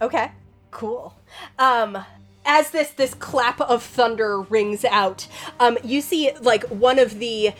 Okay. 0.00 0.30
Cool. 0.70 1.14
Um 1.58 2.04
as 2.44 2.70
this 2.70 2.90
this 2.90 3.14
clap 3.14 3.60
of 3.60 3.82
thunder 3.82 4.40
rings 4.40 4.84
out, 4.84 5.26
um 5.60 5.78
you 5.84 6.00
see 6.00 6.32
like 6.40 6.64
one 6.64 6.98
of 6.98 7.18
the 7.18 7.52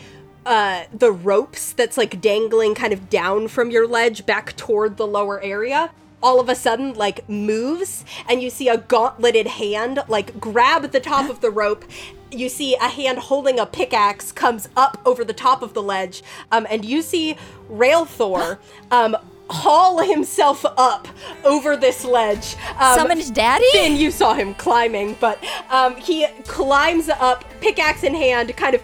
uh 0.45 0.83
the 0.93 1.11
ropes 1.11 1.73
that's 1.73 1.97
like 1.97 2.19
dangling 2.21 2.75
kind 2.75 2.93
of 2.93 3.09
down 3.09 3.47
from 3.47 3.71
your 3.71 3.87
ledge 3.87 4.25
back 4.25 4.55
toward 4.55 4.97
the 4.97 5.07
lower 5.07 5.41
area 5.41 5.91
all 6.23 6.39
of 6.39 6.47
a 6.47 6.55
sudden 6.55 6.93
like 6.93 7.27
moves 7.29 8.05
and 8.29 8.41
you 8.41 8.49
see 8.49 8.69
a 8.69 8.77
gauntleted 8.77 9.45
hand 9.45 9.99
like 10.07 10.39
grab 10.39 10.91
the 10.91 10.99
top 10.99 11.29
of 11.29 11.41
the 11.41 11.51
rope 11.51 11.83
you 12.31 12.49
see 12.49 12.75
a 12.75 12.87
hand 12.87 13.19
holding 13.19 13.59
a 13.59 13.65
pickaxe 13.65 14.31
comes 14.31 14.69
up 14.75 14.99
over 15.05 15.23
the 15.23 15.33
top 15.33 15.61
of 15.61 15.73
the 15.73 15.83
ledge 15.83 16.23
um, 16.51 16.65
and 16.69 16.85
you 16.85 17.01
see 17.01 17.35
Railthor 17.69 18.57
um, 18.91 19.15
haul 19.49 20.01
himself 20.01 20.65
up 20.77 21.07
over 21.43 21.75
this 21.75 22.05
ledge 22.05 22.55
um, 22.79 22.97
Summoned 22.97 23.33
daddy? 23.35 23.65
Fin, 23.71 23.97
you 23.97 24.09
saw 24.09 24.33
him 24.33 24.55
climbing, 24.55 25.15
but 25.19 25.43
um, 25.69 25.95
he 25.97 26.25
climbs 26.47 27.09
up, 27.09 27.43
pickaxe 27.59 28.03
in 28.03 28.15
hand, 28.15 28.55
kind 28.55 28.73
of 28.73 28.81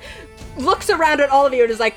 looks 0.59 0.89
around 0.89 1.21
at 1.21 1.29
all 1.29 1.45
of 1.45 1.53
you 1.53 1.63
and 1.63 1.71
is 1.71 1.79
like, 1.79 1.95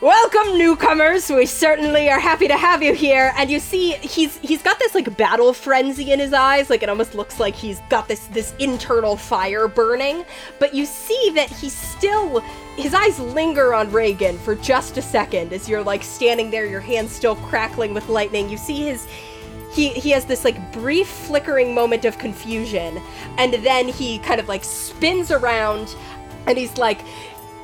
Welcome, 0.00 0.56
newcomers. 0.56 1.28
We 1.28 1.44
certainly 1.44 2.08
are 2.08 2.18
happy 2.18 2.48
to 2.48 2.56
have 2.56 2.82
you 2.82 2.94
here. 2.94 3.34
And 3.36 3.50
you 3.50 3.60
see, 3.60 3.92
he's 3.96 4.38
he's 4.38 4.62
got 4.62 4.78
this 4.78 4.94
like 4.94 5.14
battle 5.18 5.52
frenzy 5.52 6.10
in 6.10 6.18
his 6.18 6.32
eyes. 6.32 6.70
Like 6.70 6.82
it 6.82 6.88
almost 6.88 7.14
looks 7.14 7.38
like 7.38 7.54
he's 7.54 7.80
got 7.90 8.08
this 8.08 8.24
this 8.28 8.54
internal 8.58 9.18
fire 9.18 9.68
burning. 9.68 10.24
But 10.58 10.72
you 10.72 10.86
see 10.86 11.32
that 11.34 11.50
he's 11.50 11.74
still 11.74 12.40
his 12.78 12.94
eyes 12.94 13.18
linger 13.18 13.74
on 13.74 13.92
Regin 13.92 14.38
for 14.38 14.54
just 14.54 14.96
a 14.96 15.02
second 15.02 15.52
as 15.52 15.68
you're 15.68 15.84
like 15.84 16.02
standing 16.02 16.50
there, 16.50 16.64
your 16.64 16.80
hands 16.80 17.12
still 17.12 17.36
crackling 17.36 17.92
with 17.92 18.08
lightning. 18.08 18.48
You 18.48 18.56
see 18.56 18.86
his 18.86 19.06
he 19.70 19.90
he 19.90 20.12
has 20.12 20.24
this 20.24 20.46
like 20.46 20.72
brief 20.72 21.08
flickering 21.08 21.74
moment 21.74 22.06
of 22.06 22.16
confusion 22.16 23.02
and 23.36 23.52
then 23.52 23.86
he 23.86 24.18
kind 24.20 24.40
of 24.40 24.48
like 24.48 24.64
spins 24.64 25.30
around 25.30 25.94
and 26.46 26.56
he's 26.56 26.76
like 26.78 27.00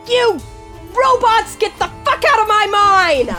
you 0.09 0.41
robots 0.93 1.57
get 1.57 1.77
the 1.79 1.91
fuck 2.05 2.25
out 2.25 2.41
of 2.41 2.49
my 2.49 2.67
mine 2.67 3.31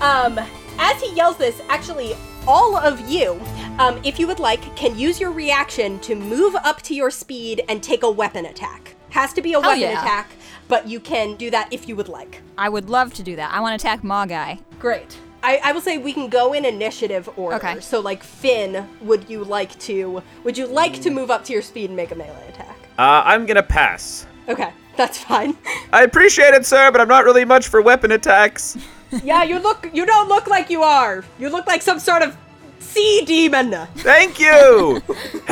um 0.00 0.38
as 0.78 1.00
he 1.00 1.14
yells 1.14 1.36
this 1.36 1.60
actually 1.68 2.14
all 2.46 2.76
of 2.76 3.08
you 3.08 3.40
um, 3.78 3.98
if 4.04 4.18
you 4.18 4.26
would 4.26 4.40
like 4.40 4.74
can 4.76 4.98
use 4.98 5.20
your 5.20 5.30
reaction 5.30 5.98
to 6.00 6.14
move 6.14 6.54
up 6.56 6.82
to 6.82 6.94
your 6.94 7.10
speed 7.10 7.62
and 7.68 7.82
take 7.82 8.02
a 8.02 8.10
weapon 8.10 8.46
attack 8.46 8.94
has 9.10 9.32
to 9.32 9.42
be 9.42 9.52
a 9.52 9.60
weapon 9.60 9.80
yeah. 9.80 10.00
attack 10.00 10.30
but 10.68 10.88
you 10.88 10.98
can 11.00 11.36
do 11.36 11.50
that 11.50 11.72
if 11.72 11.88
you 11.88 11.94
would 11.94 12.08
like 12.08 12.42
I 12.62 12.68
would 12.68 12.88
love 12.88 13.12
to 13.14 13.22
do 13.22 13.36
that. 13.36 13.52
I 13.52 13.60
want 13.60 13.78
to 13.78 13.84
attack 13.84 14.04
Maw 14.04 14.26
Guy. 14.26 14.60
Great. 14.78 15.18
I, 15.42 15.60
I 15.64 15.72
will 15.72 15.80
say 15.80 15.98
we 15.98 16.12
can 16.12 16.28
go 16.28 16.52
in 16.52 16.64
initiative 16.64 17.28
order. 17.36 17.56
Okay. 17.56 17.80
So 17.80 17.98
like 17.98 18.22
Fin, 18.22 18.88
would 19.00 19.28
you 19.28 19.42
like 19.42 19.76
to 19.80 20.22
would 20.44 20.56
you 20.56 20.66
like 20.66 21.00
to 21.02 21.10
move 21.10 21.30
up 21.30 21.44
to 21.46 21.52
your 21.52 21.62
speed 21.62 21.90
and 21.90 21.96
make 21.96 22.12
a 22.12 22.14
melee 22.14 22.48
attack? 22.48 22.76
Uh, 22.98 23.22
I'm 23.24 23.46
gonna 23.46 23.62
pass. 23.62 24.26
Okay, 24.48 24.72
that's 24.96 25.18
fine. 25.18 25.56
I 25.92 26.02
appreciate 26.02 26.54
it, 26.54 26.66
sir, 26.66 26.90
but 26.90 27.00
I'm 27.00 27.08
not 27.08 27.24
really 27.24 27.44
much 27.44 27.68
for 27.68 27.80
weapon 27.80 28.12
attacks. 28.12 28.76
yeah, 29.24 29.42
you 29.42 29.58
look 29.58 29.88
you 29.92 30.06
don't 30.06 30.28
look 30.28 30.46
like 30.46 30.70
you 30.70 30.82
are. 30.82 31.24
You 31.38 31.48
look 31.48 31.66
like 31.66 31.82
some 31.82 31.98
sort 31.98 32.22
of 32.22 32.36
sea 32.80 33.24
demon. 33.24 33.70
Thank 33.96 34.38
you. 34.38 35.02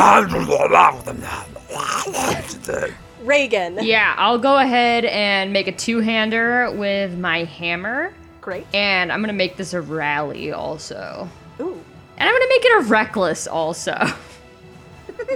Regin. 3.23 3.79
Yeah, 3.83 4.15
I'll 4.17 4.39
go 4.39 4.57
ahead 4.59 5.05
and 5.05 5.53
make 5.53 5.69
a 5.69 5.73
two-hander 5.73 6.71
with 6.73 7.19
my 7.19 7.45
hammer, 7.45 8.15
Great. 8.41 8.67
and 8.75 9.13
I'm 9.13 9.21
gonna 9.21 9.33
make 9.35 9.57
this 9.57 9.75
a 9.75 9.81
rally 9.81 10.53
also, 10.53 11.29
Ooh. 11.61 11.85
and 12.17 12.29
I'm 12.29 12.35
gonna 12.35 12.49
make 12.49 12.65
it 12.65 12.81
a 12.81 12.85
reckless 12.89 13.47
also. 13.47 13.95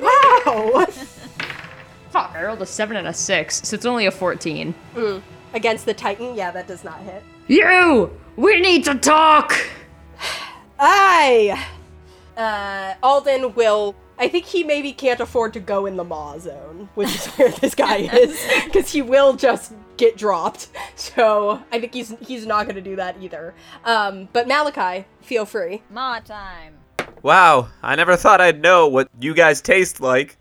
Wow. 0.01 0.86
Fuck, 2.15 2.36
I 2.36 2.45
rolled 2.45 2.62
a 2.62 2.66
seven 2.66 2.97
and 2.97 3.09
a 3.09 3.12
six, 3.12 3.61
so 3.65 3.74
it's 3.74 3.85
only 3.85 4.07
a 4.07 4.11
fourteen. 4.12 4.73
Against 5.53 5.85
the 5.85 5.93
Titan, 5.93 6.36
yeah, 6.36 6.53
that 6.53 6.69
does 6.69 6.85
not 6.85 7.01
hit. 7.01 7.24
You, 7.49 8.09
we 8.36 8.61
need 8.61 8.85
to 8.85 8.95
talk. 8.95 9.53
I 10.78 11.66
uh 12.36 12.95
Alden 13.03 13.53
will 13.57 13.97
I 14.16 14.28
think 14.28 14.45
he 14.45 14.62
maybe 14.62 14.93
can't 14.93 15.19
afford 15.19 15.55
to 15.55 15.59
go 15.61 15.86
in 15.86 15.97
the 15.97 16.05
Maw 16.05 16.39
zone, 16.39 16.89
which 16.95 17.12
is 17.12 17.27
where 17.35 17.51
this 17.51 17.74
guy 17.74 17.97
is, 18.12 18.41
because 18.65 18.93
he 18.93 19.03
will 19.03 19.32
just 19.35 19.73
get 19.97 20.16
dropped. 20.16 20.69
So 20.95 21.61
I 21.73 21.81
think 21.81 21.95
he's 21.95 22.15
he's 22.20 22.47
not 22.47 22.69
gonna 22.69 22.81
do 22.81 22.95
that 22.95 23.20
either. 23.20 23.55
Um, 23.85 24.28
but 24.32 24.47
Malachi, 24.47 25.07
feel 25.20 25.47
free. 25.47 25.82
Maw 25.91 26.20
time. 26.20 26.74
wow, 27.23 27.70
I 27.82 27.97
never 27.97 28.15
thought 28.15 28.41
I'd 28.41 28.62
know 28.62 28.86
what 28.86 29.09
you 29.19 29.35
guys 29.35 29.61
taste 29.61 30.01
like. 30.01 30.39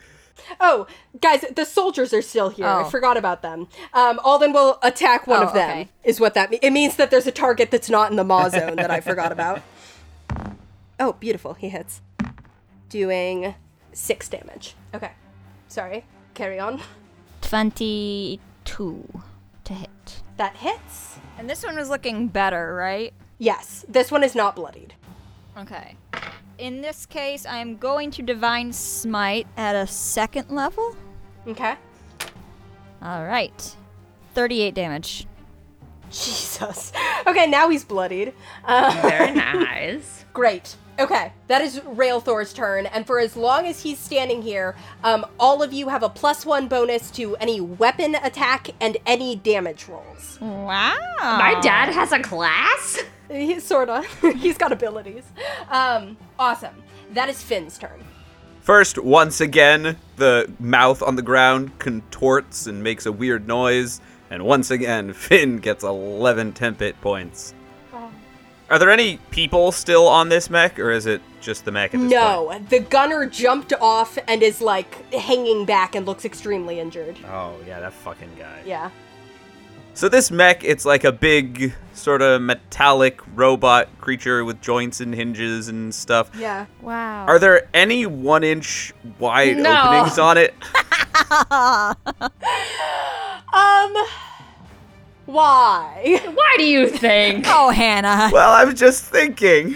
Oh, 0.60 0.88
guys, 1.22 1.44
the 1.56 1.66
soldiers 1.66 2.14
are 2.14 2.22
still 2.22 2.50
here. 2.50 2.66
I 2.66 2.82
Oh. 2.82 2.86
forgot 2.90 3.18
about 3.18 3.42
them. 3.42 3.68
Um, 3.94 4.20
Alden 4.24 4.54
will 4.54 4.80
attack 4.84 5.26
one 5.28 5.42
Oh, 5.44 5.48
of 5.48 5.54
them. 5.54 5.70
okay. 5.70 5.90
Is 6.04 6.20
what 6.20 6.34
that 6.36 6.50
means. 6.52 6.60
It 6.64 6.72
means 6.72 6.96
that 6.98 7.12
there's 7.12 7.28
a 7.28 7.32
target 7.32 7.72
that's 7.72 7.90
not 7.90 8.10
in 8.12 8.18
the 8.18 8.24
Maw 8.24 8.50
zone 8.50 8.76
that 8.78 8.92
I 8.92 9.00
forgot 9.02 9.32
about. 9.38 9.62
Oh, 11.00 11.14
beautiful. 11.14 11.54
He 11.56 11.70
hits. 11.70 12.02
Doing 12.90 13.56
six 13.94 14.30
damage. 14.30 14.76
Okay. 14.94 15.12
Sorry. 15.68 16.06
Carry 16.34 16.60
on. 16.60 16.82
22 17.42 18.40
to 19.64 19.74
hit. 19.74 20.22
That 20.38 20.56
hits. 20.58 21.18
And 21.38 21.50
this 21.50 21.64
one 21.64 21.76
was 21.76 21.90
looking 21.90 22.28
better, 22.28 22.74
right? 22.76 23.14
Yes. 23.38 23.86
This 23.88 24.12
one 24.12 24.24
is 24.24 24.36
not 24.36 24.56
bloodied. 24.56 24.94
Okay. 25.58 25.96
In 26.58 26.82
this 26.82 27.06
case, 27.06 27.46
I'm 27.46 27.78
going 27.78 28.12
to 28.12 28.22
Divine 28.22 28.72
Smite 28.74 29.48
at 29.58 29.76
a 29.76 29.88
second 29.88 30.50
level. 30.50 30.96
Okay. 31.48 31.76
All 33.02 33.26
right. 33.26 33.76
38 34.34 34.74
damage. 34.74 35.28
Jesus. 36.10 36.92
Okay, 37.26 37.48
now 37.48 37.70
he's 37.70 37.86
bloodied. 37.86 38.34
Uh, 38.66 39.00
Very 39.02 39.32
nice. 39.36 40.26
great. 40.34 40.76
Okay, 41.00 41.32
that 41.48 41.62
is 41.62 41.80
Railthor's 41.80 42.52
turn, 42.52 42.86
and 42.88 43.08
for 43.08 43.18
as 43.18 43.38
long 43.38 43.66
as 43.66 43.82
he's 43.82 43.98
standing 43.98 44.42
here, 44.42 44.76
um, 45.06 45.26
all 45.40 45.64
of 45.64 45.72
you 45.72 45.88
have 45.88 46.04
a 46.04 46.10
plus 46.10 46.46
one 46.46 46.68
bonus 46.68 47.10
to 47.12 47.38
any 47.38 47.62
weapon 47.62 48.16
attack 48.16 48.72
and 48.82 48.98
any 49.06 49.38
damage 49.38 49.88
rolls. 49.88 50.38
Wow. 50.42 50.96
My 51.22 51.58
dad 51.64 51.94
has 51.94 52.12
a 52.12 52.20
class? 52.20 53.00
He 53.34 53.60
sorta. 53.60 54.04
he's 54.38 54.58
got 54.58 54.72
abilities. 54.72 55.24
Um, 55.70 56.18
awesome. 56.38 56.84
That 57.14 57.30
is 57.30 57.42
Fin's 57.42 57.78
turn. 57.78 58.04
First, 58.62 58.98
once 58.98 59.42
again, 59.42 59.98
the 60.16 60.52
mouth 60.60 61.02
on 61.04 61.16
the 61.16 61.22
ground 61.22 61.78
contorts 61.80 62.68
and 62.68 62.82
makes 62.82 63.06
a 63.06 63.12
weird 63.12 63.48
noise, 63.48 64.00
and 64.30 64.46
once 64.46 64.72
again, 64.72 65.12
Fin 65.26 65.58
gets 65.58 65.84
11 65.84 66.54
temp 66.54 66.80
hit 66.80 67.00
points. 67.02 67.54
Are 68.70 68.80
there 68.80 68.90
any 68.90 69.18
people 69.30 69.72
still 69.72 70.08
on 70.08 70.30
this 70.30 70.50
mech, 70.50 70.80
or 70.80 70.90
is 70.90 71.06
it 71.06 71.22
just 71.42 71.64
the 71.66 71.72
mech 71.72 71.94
at 71.94 72.00
this 72.00 72.10
No, 72.10 72.46
point? 72.48 72.70
the 72.70 72.80
gunner 72.80 73.26
jumped 73.28 73.74
off 73.74 74.18
and 74.28 74.42
is 74.42 74.62
like 74.62 75.12
hanging 75.14 75.66
back 75.66 75.94
and 75.96 76.06
looks 76.08 76.24
extremely 76.26 76.80
injured. 76.80 77.18
Oh, 77.28 77.56
yeah, 77.68 77.82
that 77.82 77.94
fucking 77.94 78.32
guy. 78.40 78.62
Yeah. 78.66 78.90
So 79.94 80.10
this 80.10 80.32
mech, 80.32 80.64
it's 80.64 80.86
like 80.86 81.04
a 81.04 81.12
big, 81.12 81.76
sort 81.94 82.22
of 82.22 82.42
metallic 82.42 83.20
robot 83.36 83.88
creature 84.02 84.44
with 84.44 84.62
joints 84.62 85.00
and 85.02 85.14
hinges 85.14 85.68
and 85.70 85.94
stuff. 85.94 86.30
Yeah. 86.38 86.66
Wow. 86.82 87.26
Are 87.28 87.40
there 87.40 87.70
any 87.74 88.06
one 88.06 88.44
inch 88.44 88.94
wide 89.20 89.58
No. 89.58 89.82
openings 89.84 90.20
on 90.20 90.38
it? 90.38 90.54
Um. 93.56 93.94
Why? 95.26 96.20
Why 96.34 96.56
do 96.58 96.64
you 96.66 96.88
think? 96.90 97.46
oh, 97.48 97.70
Hannah. 97.70 98.30
Well, 98.34 98.52
I 98.52 98.66
was 98.66 98.74
just 98.80 99.06
thinking, 99.06 99.76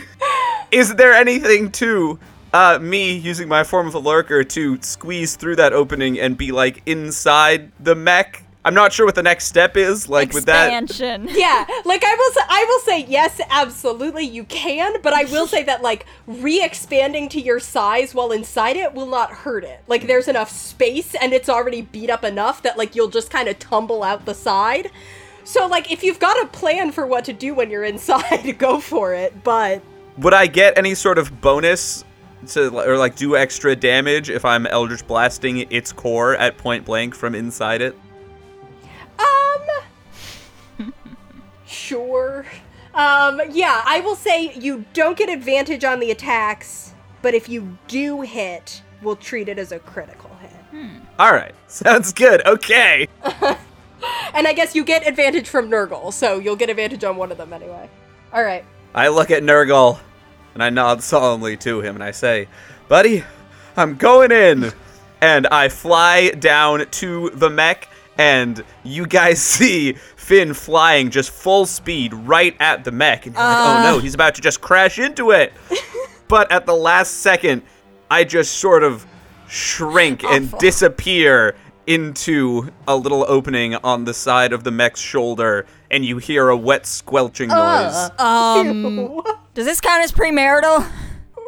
is 0.72 0.95
there 0.95 1.14
anything 1.14 1.72
to 1.73 2.19
uh, 2.53 2.80
me 2.81 3.15
using 3.15 3.48
my 3.48 3.64
form 3.64 3.88
of 3.88 3.94
a 3.94 3.99
lurker 3.99 4.44
to 4.44 4.81
squeeze 4.81 5.35
through 5.35 5.56
that 5.57 5.73
opening 5.73 6.19
and 6.19 6.38
be 6.38 6.52
like 6.52 6.81
inside 6.85 7.72
the 7.80 7.95
mech? 7.95 8.44
I'm 8.68 8.73
not 8.73 8.91
sure 8.91 9.06
what 9.06 9.15
the 9.15 9.23
next 9.23 9.45
step 9.45 9.77
is. 9.77 10.10
Like 10.10 10.34
with 10.34 10.44
that, 10.48 10.84
Expansion. 10.84 11.30
Yeah, 11.38 11.65
like 11.85 12.03
I 12.03 12.15
will 12.15 12.31
say, 12.34 12.41
I 12.49 12.65
will 12.68 12.80
say 12.81 13.06
yes, 13.07 13.39
absolutely 13.49 14.26
you 14.26 14.44
can, 14.44 15.02
but 15.02 15.14
I 15.14 15.23
will 15.23 15.48
say 15.48 15.64
that 15.64 15.81
like 15.81 16.06
re-expanding 16.27 17.30
to 17.30 17.39
your 17.39 17.61
size 17.61 18.14
while 18.14 18.34
inside 18.34 18.76
it 18.76 18.94
will 18.94 19.06
not 19.06 19.31
hurt 19.31 19.64
it. 19.64 19.85
Like 19.88 20.06
there's 20.06 20.27
enough 20.27 20.52
space 20.52 21.15
and 21.15 21.31
it's 21.31 21.48
already 21.48 21.81
beat 21.81 22.10
up 22.10 22.26
enough 22.26 22.61
that 22.64 22.77
like 22.77 22.94
you'll 22.94 23.07
just 23.07 23.30
kind 23.31 23.48
of 23.48 23.57
tumble 23.57 24.03
out 24.03 24.26
the 24.26 24.34
side. 24.35 24.91
So 25.45 25.65
like 25.65 25.89
if 25.89 26.03
you've 26.03 26.19
got 26.19 26.38
a 26.44 26.48
plan 26.48 26.91
for 26.91 27.07
what 27.07 27.23
to 27.23 27.34
do 27.34 27.53
when 27.53 27.69
you're 27.72 27.85
inside, 27.85 28.57
go 28.57 28.81
for 28.81 29.14
it, 29.14 29.45
but 29.45 29.81
would 30.18 30.34
I 30.34 30.45
get 30.45 30.77
any 30.77 30.94
sort 30.94 31.18
of 31.18 31.39
bonus 31.39 32.03
to 32.48 32.77
or 32.77 32.98
like 32.98 33.15
do 33.15 33.38
extra 33.38 33.77
damage 33.77 34.30
if 34.30 34.44
I'm 34.44 34.68
Eldritch 34.68 35.07
blasting 35.07 35.60
its 35.72 35.94
core 35.94 36.35
at 36.35 36.57
point 36.57 36.84
blank 36.84 37.15
from 37.15 37.34
inside 37.34 37.81
it? 37.81 37.95
Um. 39.19 40.94
sure. 41.65 42.45
Um. 42.94 43.41
Yeah, 43.52 43.81
I 43.85 44.02
will 44.02 44.15
say 44.15 44.53
you 44.53 44.85
don't 44.94 45.18
get 45.18 45.30
advantage 45.30 45.84
on 45.84 45.99
the 45.99 46.11
attacks, 46.11 46.94
but 47.22 47.34
if 47.34 47.49
you 47.49 47.77
do 47.88 48.22
hit, 48.22 48.81
we'll 49.02 49.15
treat 49.15 49.49
it 49.49 49.60
as 49.60 49.72
a 49.72 49.80
critical 49.80 50.31
hit. 50.41 50.52
All 51.19 51.34
right, 51.34 51.56
sounds 51.68 52.14
good. 52.14 52.45
Okay. 52.45 53.07
And 54.34 54.48
I 54.48 54.53
guess 54.53 54.76
you 54.76 54.84
get 54.84 55.07
advantage 55.07 55.48
from 55.48 55.69
Nurgle, 55.69 56.14
so 56.14 56.38
you'll 56.38 56.56
get 56.56 56.69
advantage 56.69 57.03
on 57.03 57.18
one 57.18 57.31
of 57.31 57.38
them 57.38 57.53
anyway. 57.53 57.89
All 58.31 58.44
right. 58.44 58.64
I 58.94 59.07
look 59.07 59.31
at 59.31 59.41
Nurgle 59.41 59.99
and 60.53 60.64
I 60.64 60.69
nod 60.69 61.02
solemnly 61.02 61.57
to 61.57 61.81
him 61.81 61.95
and 61.95 62.03
I 62.03 62.11
say, 62.11 62.48
Buddy, 62.88 63.23
I'm 63.76 63.95
going 63.95 64.31
in. 64.31 64.72
And 65.19 65.48
I 65.48 65.69
fly 65.69 66.30
down 66.30 66.85
to 66.85 67.31
the 67.31 67.49
mech, 67.49 67.89
and 68.18 68.64
you 68.84 69.06
guys 69.06 69.41
see 69.41 69.94
Fin 70.15 70.53
flying 70.53 71.10
just 71.10 71.31
full 71.31 71.65
speed 71.65 72.14
right 72.14 72.56
at 72.60 72.84
the 72.84 72.91
mech. 72.91 73.26
And 73.26 73.35
you're 73.35 73.44
like, 73.44 73.57
oh 73.57 73.84
no, 73.84 73.99
he's 73.99 74.14
about 74.14 74.35
to 74.35 74.41
just 74.41 74.61
crash 74.61 74.99
into 74.99 75.31
it. 75.31 75.53
but 76.27 76.52
at 76.52 76.65
the 76.65 76.76
last 76.76 77.22
second, 77.22 77.61
I 78.11 78.23
just 78.23 78.56
sort 78.56 78.84
of 78.84 79.06
shrink 79.48 80.23
and 80.23 80.52
disappear 80.60 81.56
into 81.85 82.69
a 82.85 82.95
little 82.95 83.26
opening 83.30 83.76
on 83.76 84.03
the 84.03 84.14
side 84.14 84.52
of 84.52 84.65
the 84.65 84.72
mech's 84.72 84.99
shoulder, 84.99 85.65
and 85.89 86.03
you 86.03 86.18
hear 86.18 86.49
a 86.49 86.57
wet 86.57 86.85
squelching 86.85 87.48
noise. 87.48 88.10
Um, 88.19 89.22
does 89.53 89.65
this 89.65 89.80
count 89.80 90.03
as 90.03 90.11
premarital? 90.11 90.85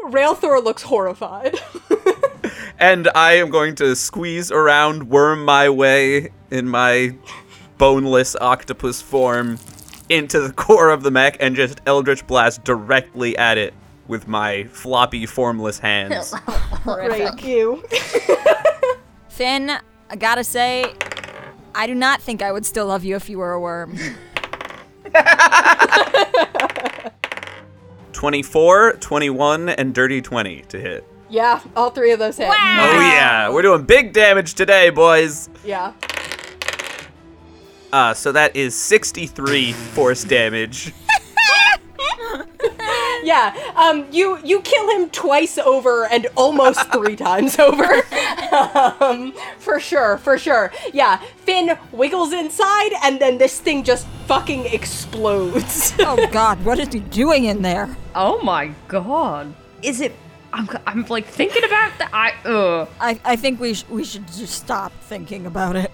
Railthor 0.05 0.63
looks 0.63 0.83
horrified. 0.83 1.55
and 2.79 3.09
I 3.13 3.33
am 3.33 3.49
going 3.49 3.75
to 3.75 3.95
squeeze 3.97 4.49
around, 4.49 5.09
worm 5.09 5.43
my 5.43 5.69
way 5.69 6.29
in 6.51 6.67
my 6.67 7.15
boneless 7.77 8.35
octopus 8.35 9.01
form 9.01 9.57
into 10.09 10.39
the 10.39 10.51
core 10.53 10.89
of 10.89 11.03
the 11.03 11.11
mech 11.11 11.37
and 11.39 11.55
just 11.55 11.81
Eldritch 11.85 12.25
Blast 12.27 12.63
directly 12.63 13.37
at 13.37 13.57
it 13.57 13.73
with 14.07 14.27
my 14.27 14.63
floppy, 14.65 15.25
formless 15.25 15.79
hands. 15.79 16.33
Great. 16.83 17.43
You. 17.43 17.83
Fin, 19.29 19.71
I 20.09 20.15
gotta 20.17 20.43
say, 20.43 20.93
I 21.75 21.85
do 21.87 21.93
not 21.93 22.21
think 22.21 22.41
I 22.41 22.51
would 22.51 22.65
still 22.65 22.87
love 22.87 23.03
you 23.03 23.15
if 23.15 23.29
you 23.29 23.37
were 23.37 23.53
a 23.53 23.59
worm. 23.59 23.97
24, 28.13 28.93
21, 28.93 29.69
and 29.69 29.93
dirty 29.93 30.21
20 30.21 30.63
to 30.63 30.79
hit. 30.79 31.07
Yeah, 31.29 31.61
all 31.75 31.91
three 31.91 32.11
of 32.11 32.19
those 32.19 32.37
hit. 32.37 32.49
Oh, 32.49 32.51
yeah. 32.51 33.49
We're 33.49 33.61
doing 33.61 33.83
big 33.83 34.13
damage 34.13 34.55
today, 34.55 34.89
boys. 34.89 35.49
Yeah. 35.63 35.93
Uh, 37.91 38.13
so 38.13 38.31
that 38.31 38.55
is 38.55 38.75
63 38.75 39.73
force 39.73 40.23
damage. 40.23 40.93
Yeah. 43.21 43.53
Um. 43.75 44.05
You 44.11 44.39
you 44.43 44.61
kill 44.61 44.89
him 44.91 45.09
twice 45.09 45.57
over 45.57 46.05
and 46.05 46.27
almost 46.35 46.79
three 46.93 47.15
times 47.15 47.59
over. 47.59 47.83
um. 49.03 49.33
For 49.59 49.79
sure. 49.79 50.17
For 50.19 50.37
sure. 50.37 50.71
Yeah. 50.93 51.17
Fin 51.43 51.77
wiggles 51.91 52.31
inside, 52.33 52.91
and 53.03 53.19
then 53.19 53.37
this 53.37 53.59
thing 53.59 53.83
just 53.83 54.07
fucking 54.25 54.65
explodes. 54.67 55.93
oh 55.99 56.27
god, 56.31 56.63
what 56.63 56.79
is 56.79 56.91
he 56.93 56.99
doing 57.01 57.45
in 57.45 57.61
there? 57.61 57.95
Oh 58.15 58.41
my 58.41 58.71
god. 58.87 59.53
Is 59.81 59.99
it. 60.01 60.13
I'm, 60.51 60.67
I'm 60.87 61.05
like 61.09 61.25
thinking 61.27 61.63
about 61.65 61.91
that. 61.99 62.09
I. 62.13 62.33
Ugh. 62.47 62.87
I, 62.99 63.19
I 63.23 63.35
think 63.35 63.59
we, 63.59 63.73
sh- 63.75 63.85
we 63.89 64.03
should 64.03 64.25
just 64.27 64.53
stop 64.55 64.91
thinking 65.03 65.45
about 65.45 65.75
it. 65.75 65.91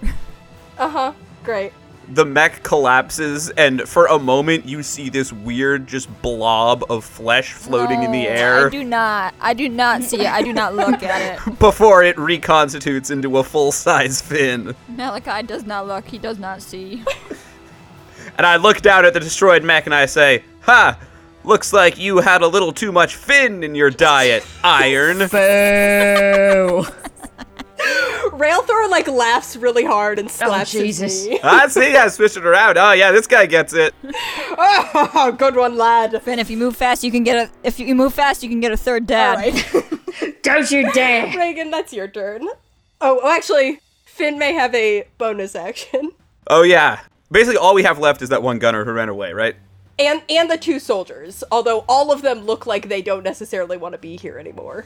uh 0.78 0.88
huh. 0.88 1.12
Great. 1.44 1.72
The 2.08 2.24
mech 2.24 2.62
collapses, 2.62 3.50
and 3.50 3.82
for 3.88 4.06
a 4.06 4.18
moment, 4.18 4.66
you 4.66 4.82
see 4.82 5.08
this 5.08 5.32
weird, 5.32 5.86
just 5.86 6.10
blob 6.22 6.84
of 6.88 7.04
flesh 7.04 7.52
floating 7.52 8.02
in 8.02 8.12
the 8.12 8.28
air 8.28 8.66
I 8.66 8.70
do 8.70 8.84
not. 8.84 9.34
I 9.40 9.54
do 9.54 9.68
not 9.68 10.02
see 10.02 10.20
it. 10.20 10.26
I 10.26 10.42
do 10.42 10.52
not 10.52 10.74
look 10.74 11.02
at 11.02 11.46
it. 11.46 11.58
before 11.58 12.02
it 12.04 12.16
reconstitutes 12.18 13.10
into 13.10 13.38
a 13.38 13.44
full 13.44 13.72
size 13.72 14.20
fin. 14.20 14.74
Malachi 14.88 15.46
does 15.46 15.64
not 15.64 15.86
look. 15.86 16.06
He 16.06 16.18
does 16.18 16.38
not 16.38 16.62
see. 16.62 17.04
And 18.38 18.46
I 18.46 18.56
look 18.56 18.82
down 18.82 19.04
at 19.04 19.14
the 19.14 19.20
destroyed 19.20 19.64
mech 19.64 19.86
and 19.86 19.94
I 19.94 20.06
say, 20.06 20.44
Ha! 20.62 20.98
Looks 21.44 21.72
like 21.72 21.96
you 21.96 22.18
had 22.18 22.42
a 22.42 22.48
little 22.48 22.72
too 22.72 22.90
much 22.90 23.14
fin 23.14 23.62
in 23.62 23.74
your 23.76 23.90
diet, 23.90 24.44
Iron. 24.64 25.18
Boo. 25.28 26.86
Railthor 28.30 28.88
like 28.90 29.08
laughs 29.08 29.56
really 29.56 29.84
hard 29.84 30.18
and 30.18 30.28
oh, 30.28 30.32
slaps 30.32 30.72
his 30.72 30.82
Jesus. 30.82 31.26
knee. 31.26 31.40
I 31.44 31.68
see, 31.68 31.96
I 31.96 32.08
switched 32.08 32.36
it 32.36 32.46
around. 32.46 32.78
Oh, 32.78 32.92
yeah, 32.92 33.12
this 33.12 33.26
guy 33.26 33.46
gets 33.46 33.72
it. 33.72 33.94
oh, 34.04 35.34
good 35.36 35.56
one, 35.56 35.76
lad. 35.76 36.20
Fin, 36.22 36.38
if 36.38 36.50
you 36.50 36.56
move 36.56 36.76
fast, 36.76 37.04
you 37.04 37.10
can 37.10 37.24
get 37.24 37.48
a. 37.48 37.50
If 37.62 37.78
you 37.78 37.94
move 37.94 38.14
fast, 38.14 38.42
you 38.42 38.48
can 38.48 38.60
get 38.60 38.72
a 38.72 38.76
third 38.76 39.06
dad. 39.06 39.36
right. 39.36 40.42
Don't 40.42 40.70
you 40.70 40.90
dare. 40.92 41.26
Regin, 41.36 41.70
that's 41.70 41.92
your 41.92 42.08
turn. 42.08 42.46
Oh, 43.00 43.20
oh, 43.22 43.30
actually, 43.30 43.80
Fin 44.04 44.38
may 44.38 44.52
have 44.54 44.74
a 44.74 45.04
bonus 45.18 45.54
action. 45.54 46.12
Oh, 46.46 46.62
yeah. 46.62 47.00
Basically, 47.30 47.56
all 47.56 47.74
we 47.74 47.82
have 47.82 47.98
left 47.98 48.22
is 48.22 48.28
that 48.28 48.42
one 48.42 48.58
gunner 48.58 48.84
who 48.84 48.92
ran 48.92 49.08
away, 49.08 49.32
right? 49.32 49.56
And 49.98 50.22
and 50.28 50.50
the 50.50 50.58
two 50.58 50.78
soldiers, 50.78 51.42
although 51.50 51.84
all 51.88 52.12
of 52.12 52.20
them 52.20 52.40
look 52.40 52.66
like 52.66 52.88
they 52.88 53.00
don't 53.00 53.22
necessarily 53.22 53.78
want 53.78 53.94
to 53.94 53.98
be 53.98 54.16
here 54.18 54.38
anymore 54.38 54.84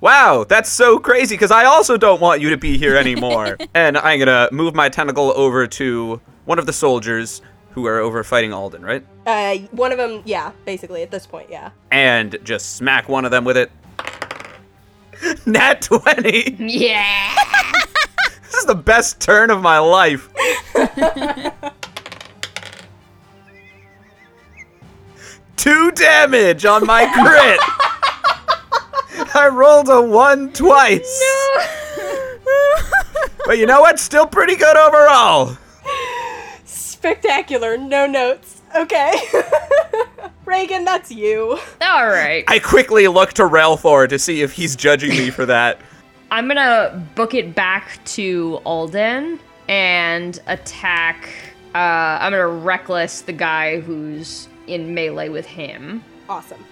wow, 0.00 0.44
that's 0.48 0.70
so 0.70 0.98
crazy 0.98 1.34
because 1.34 1.50
I 1.50 1.64
also 1.64 1.96
don't 1.96 2.20
want 2.20 2.40
you 2.40 2.50
to 2.50 2.56
be 2.56 2.78
here 2.78 2.96
anymore. 2.96 3.56
and 3.74 3.96
I'm 3.98 4.18
going 4.18 4.28
to 4.28 4.48
move 4.54 4.74
my 4.74 4.88
tentacle 4.88 5.32
over 5.36 5.66
to 5.66 6.20
one 6.44 6.58
of 6.58 6.66
the 6.66 6.72
soldiers 6.72 7.42
who 7.70 7.86
are 7.86 7.98
over 7.98 8.24
fighting 8.24 8.52
Alden, 8.52 8.84
right? 8.84 9.04
Uh, 9.26 9.58
one 9.70 9.92
of 9.92 9.98
them, 9.98 10.22
yeah, 10.24 10.52
basically 10.64 11.02
at 11.02 11.10
this 11.10 11.26
point, 11.26 11.48
yeah. 11.50 11.70
And 11.90 12.38
just 12.42 12.76
smack 12.76 13.08
one 13.08 13.24
of 13.24 13.30
them 13.30 13.44
with 13.44 13.56
it. 13.56 13.70
Nat 15.46 15.82
20! 15.82 16.56
Yeah! 16.58 17.34
this 18.42 18.54
is 18.54 18.66
the 18.66 18.74
best 18.74 19.20
turn 19.20 19.50
of 19.50 19.60
my 19.60 19.78
life. 19.78 20.28
Two 25.56 25.90
damage 25.90 26.64
on 26.64 26.86
my 26.86 27.04
crit! 27.12 27.60
I 29.34 29.48
rolled 29.52 29.88
a 29.88 30.00
one 30.00 30.52
twice. 30.52 31.22
No. 31.56 31.64
but 33.46 33.58
you 33.58 33.66
know 33.66 33.80
what? 33.80 33.98
Still 33.98 34.26
pretty 34.26 34.56
good 34.56 34.76
overall. 34.76 35.56
Spectacular. 36.64 37.76
No 37.76 38.06
notes. 38.06 38.62
Okay. 38.76 39.14
Regin, 40.44 40.84
that's 40.84 41.10
you. 41.10 41.58
All 41.80 42.06
right. 42.06 42.44
I 42.48 42.58
quickly 42.58 43.06
look 43.08 43.32
to 43.34 43.42
Railthor 43.42 44.08
to 44.08 44.18
see 44.18 44.42
if 44.42 44.52
he's 44.52 44.74
judging 44.76 45.10
me 45.10 45.30
for 45.30 45.46
that. 45.46 45.78
I'm 46.30 46.46
gonna 46.48 47.06
book 47.14 47.34
it 47.34 47.54
back 47.54 47.98
to 48.06 48.60
Alden 48.64 49.40
and 49.68 50.40
attack. 50.46 51.28
Uh, 51.74 52.18
I'm 52.20 52.32
gonna 52.32 52.46
reckless 52.48 53.22
the 53.22 53.32
guy 53.32 53.80
who's 53.80 54.48
in 54.66 54.94
melee 54.94 55.28
with 55.28 55.46
him. 55.46 56.02
Awesome. 56.28 56.64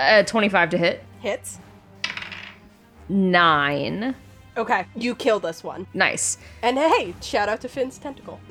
Uh, 0.00 0.22
25 0.22 0.70
to 0.70 0.78
hit. 0.78 1.04
Hits. 1.20 1.58
Nine. 3.08 4.14
Okay, 4.56 4.86
you 4.94 5.14
kill 5.14 5.40
this 5.40 5.62
one. 5.64 5.86
Nice. 5.94 6.38
And 6.62 6.76
hey, 6.78 7.14
shout 7.20 7.48
out 7.48 7.60
to 7.62 7.68
Fin's 7.68 7.98
tentacle. 7.98 8.40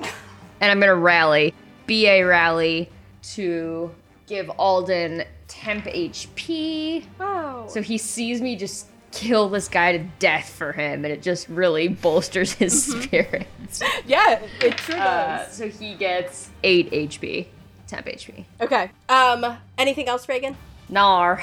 And 0.62 0.70
I'm 0.70 0.78
gonna 0.78 0.94
rally, 0.94 1.54
BA 1.86 2.22
rally, 2.26 2.90
to 3.32 3.90
give 4.26 4.50
Alden 4.58 5.24
temp 5.48 5.86
HP. 5.86 7.06
Wow. 7.18 7.64
So 7.66 7.80
he 7.80 7.96
sees 7.96 8.42
me 8.42 8.56
just 8.56 8.86
kill 9.10 9.48
this 9.48 9.68
guy 9.68 9.92
to 9.96 10.04
death 10.18 10.50
for 10.50 10.72
him, 10.72 11.06
and 11.06 11.14
it 11.14 11.22
just 11.22 11.48
really 11.48 11.88
bolsters 11.88 12.52
his 12.52 12.84
spirits. 12.92 13.82
yeah, 14.06 14.38
it 14.60 14.78
sure 14.80 14.96
Uh, 14.96 15.38
does. 15.46 15.54
so 15.54 15.70
he 15.70 15.94
gets 15.94 16.50
8 16.62 16.90
HP. 16.90 17.46
Temp 17.86 18.04
HP. 18.04 18.44
Okay. 18.60 18.90
Um, 19.08 19.56
anything 19.78 20.08
else, 20.08 20.28
Regin? 20.28 20.58
Nar. 20.90 21.42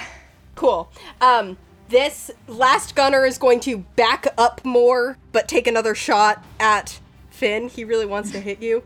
Cool. 0.56 0.90
Um, 1.22 1.58
this 1.90 2.32
last 2.48 2.96
gunner 2.96 3.26
is 3.26 3.38
going 3.38 3.60
to 3.62 3.80
back 3.96 4.28
up 4.38 4.66
more, 4.66 5.18
but 5.32 5.48
take 5.48 5.68
another 5.68 5.96
shot 5.96 6.44
at 6.60 7.00
Fin. 7.30 7.70
He 7.70 7.84
really 7.84 8.06
wants 8.06 8.32
to 8.32 8.40
hit 8.40 8.62
you. 8.62 8.84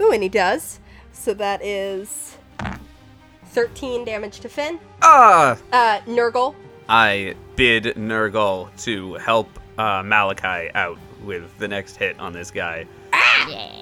Ooh, 0.00 0.12
and 0.12 0.22
he 0.22 0.28
does. 0.28 0.78
So 1.12 1.34
that 1.34 1.64
is 1.64 2.36
13 3.46 4.04
damage 4.04 4.40
to 4.40 4.48
Fin. 4.48 4.78
Ah! 5.02 5.56
Uh, 5.72 6.00
Nurgle. 6.06 6.54
I 6.88 7.34
bid 7.56 7.84
Nurgle 7.96 8.68
to 8.82 9.14
help 9.14 9.48
uh, 9.78 10.02
Malachi 10.04 10.70
out 10.74 10.98
with 11.24 11.56
the 11.58 11.66
next 11.66 11.96
hit 11.96 12.18
on 12.20 12.32
this 12.32 12.50
guy. 12.50 12.86
Ah. 13.12 13.80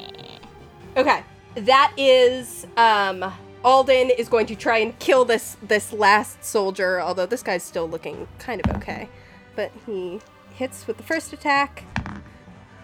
Okay. 0.97 1.25
That 1.57 1.93
is 1.97 2.67
um 2.77 3.33
Alden 3.65 4.11
is 4.11 4.29
going 4.29 4.47
to 4.47 4.57
try 4.57 4.79
and 4.79 4.99
kill 4.99 5.25
this 5.25 5.57
this 5.63 5.93
last 5.93 6.45
soldier, 6.45 7.01
although 7.01 7.27
this 7.27 7.43
guy's 7.43 7.63
still 7.63 7.89
looking 7.89 8.27
kind 8.39 8.61
of 8.65 8.77
okay. 8.77 9.09
But 9.55 9.71
he 9.87 10.21
hits 10.55 10.87
with 10.87 10.97
the 10.97 11.03
first 11.03 11.33
attack. 11.33 11.85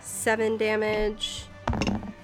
7 0.00 0.56
damage 0.56 1.44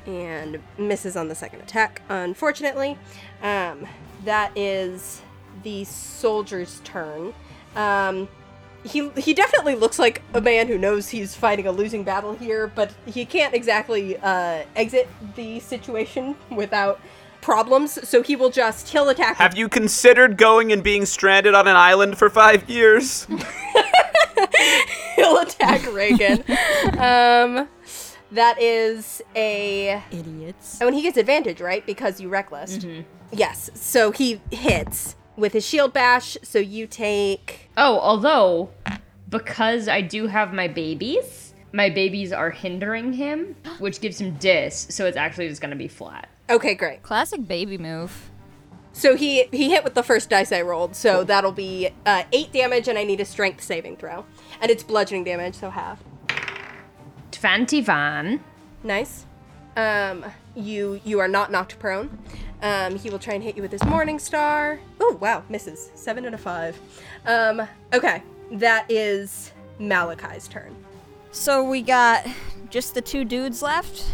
and 0.07 0.61
misses 0.79 1.17
on 1.17 1.29
the 1.29 1.35
second 1.35 1.61
attack, 1.61 2.03
unfortunately. 2.09 2.97
Um 3.43 3.87
that 4.25 4.57
is 4.57 5.23
the 5.63 5.85
soldier's 5.85 6.81
turn. 6.85 7.35
Um 7.75 8.29
he 8.85 9.09
he 9.17 9.35
definitely 9.35 9.75
looks 9.75 9.99
like 9.99 10.23
a 10.35 10.41
man 10.41 10.69
who 10.69 10.79
knows 10.79 11.09
he's 11.09 11.35
fighting 11.35 11.67
a 11.67 11.73
losing 11.73 12.05
battle 12.05 12.35
here, 12.35 12.67
but 12.67 12.95
he 13.07 13.25
can't 13.25 13.55
exactly 13.55 14.19
uh, 14.19 14.65
exit 14.77 15.09
the 15.37 15.59
situation 15.61 16.37
without 16.51 17.01
problems. 17.45 18.09
So 18.09 18.23
he 18.23 18.35
will 18.35 18.51
just 18.51 18.89
he'll 18.89 19.09
attack. 19.11 19.37
Have 19.37 19.57
you 19.57 19.69
considered 19.69 20.37
going 20.37 20.73
and 20.73 20.83
being 20.83 21.05
stranded 21.07 21.55
on 21.55 21.69
an 21.69 21.77
island 21.77 22.19
for 22.19 22.29
five 22.31 22.69
years? 22.69 23.27
he'll 25.17 25.39
attack 25.39 25.83
Regin. 25.93 26.43
um, 26.99 27.69
that 28.33 28.57
is 28.61 29.23
a 29.37 30.03
Idiots. 30.11 30.81
and 30.81 30.87
when 30.87 30.95
he 30.95 31.03
gets 31.03 31.17
advantage, 31.17 31.61
right? 31.61 31.85
Because 31.87 32.21
you 32.21 32.29
reckless. 32.29 32.85
Yes. 33.31 33.71
So 33.75 34.11
he 34.11 34.41
hits 34.51 35.17
with 35.37 35.53
his 35.53 35.67
shield 35.67 35.93
bash. 35.93 36.37
So 36.43 36.59
you 36.59 36.87
take 36.87 37.71
Oh, 37.77 37.99
although, 38.01 38.71
because 39.29 39.89
I 39.89 40.01
do 40.01 40.27
have 40.27 40.53
my 40.53 40.69
babies, 40.69 41.55
my 41.73 41.91
babies 41.91 42.33
are 42.33 42.51
hindering 42.51 43.13
him, 43.13 43.57
which 43.79 44.01
gives 44.01 44.21
him 44.21 44.37
dis, 44.39 44.87
so 44.91 45.07
it's 45.07 45.17
actually 45.17 45.49
just 45.49 45.61
gonna 45.61 45.77
be 45.77 45.89
flat. 45.89 46.29
Okay, 46.51 46.75
great. 46.75 47.03
Classic 47.03 47.47
baby 47.47 47.79
move. 47.79 48.31
So 48.93 49.17
he 49.17 49.45
he 49.51 49.71
hit 49.71 49.83
with 49.83 49.95
the 49.95 50.05
first 50.05 50.31
dice 50.31 50.53
I 50.53 50.63
rolled, 50.63 50.95
so 50.95 51.25
that'll 51.25 51.53
be 51.53 51.91
uh, 52.07 52.23
eight 52.33 52.53
damage, 52.53 52.87
and 52.87 52.97
I 52.97 53.03
need 53.03 53.21
a 53.21 53.25
strength 53.25 53.63
saving 53.63 53.97
throw, 53.97 54.25
and 54.61 54.71
it's 54.71 54.85
bludgeoning 54.85 55.25
damage, 55.25 55.57
so 55.57 55.69
half. 55.71 56.03
Tvantivan. 57.33 58.41
Nice. 58.85 59.27
Um, 59.77 60.25
you 60.55 61.01
you 61.05 61.19
are 61.19 61.27
not 61.27 61.51
knocked 61.51 61.79
prone. 61.81 62.17
Um, 62.63 62.97
he 62.97 63.11
will 63.11 63.19
try 63.19 63.35
and 63.35 63.43
hit 63.43 63.57
you 63.57 63.63
with 63.63 63.73
his 63.73 63.83
Morning 63.85 64.21
Star. 64.21 64.79
Oh 65.01 65.19
wow, 65.21 65.43
misses 65.49 65.91
seven 65.97 66.25
and 66.25 66.35
a 66.35 66.39
five. 66.39 66.79
Um, 67.27 67.67
okay, 67.93 68.23
that 68.53 68.89
is 68.89 69.53
Malachi's 69.81 70.47
turn. 70.47 70.75
So 71.33 71.65
we 71.69 71.83
got 71.83 72.25
just 72.71 72.95
the 72.95 73.03
two 73.03 73.25
dudes 73.25 73.61
left, 73.61 74.05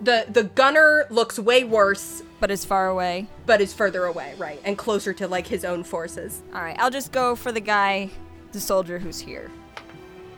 the 0.00 0.26
The 0.28 0.44
gunner 0.44 1.06
looks 1.10 1.38
way 1.38 1.64
worse, 1.64 2.22
but 2.40 2.50
is 2.50 2.64
far 2.64 2.88
away. 2.88 3.26
but 3.46 3.60
is 3.60 3.72
further 3.74 4.04
away, 4.04 4.34
right, 4.38 4.60
and 4.64 4.76
closer 4.78 5.12
to 5.14 5.28
like 5.28 5.46
his 5.46 5.64
own 5.64 5.84
forces. 5.84 6.42
All 6.54 6.62
right, 6.62 6.76
I'll 6.78 6.90
just 6.90 7.12
go 7.12 7.34
for 7.36 7.52
the 7.52 7.60
guy, 7.60 8.10
the 8.52 8.60
soldier 8.60 8.98
who's 8.98 9.20
here. 9.20 9.50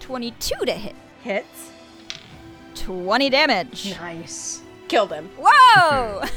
22 0.01 0.65
to 0.67 0.73
hit. 0.73 0.97
Hits, 1.23 1.71
20 2.75 3.31
damage. 3.31 3.95
Nice. 4.01 4.63
killed 4.89 5.13
him. 5.13 5.31
Whoa! 5.39 6.23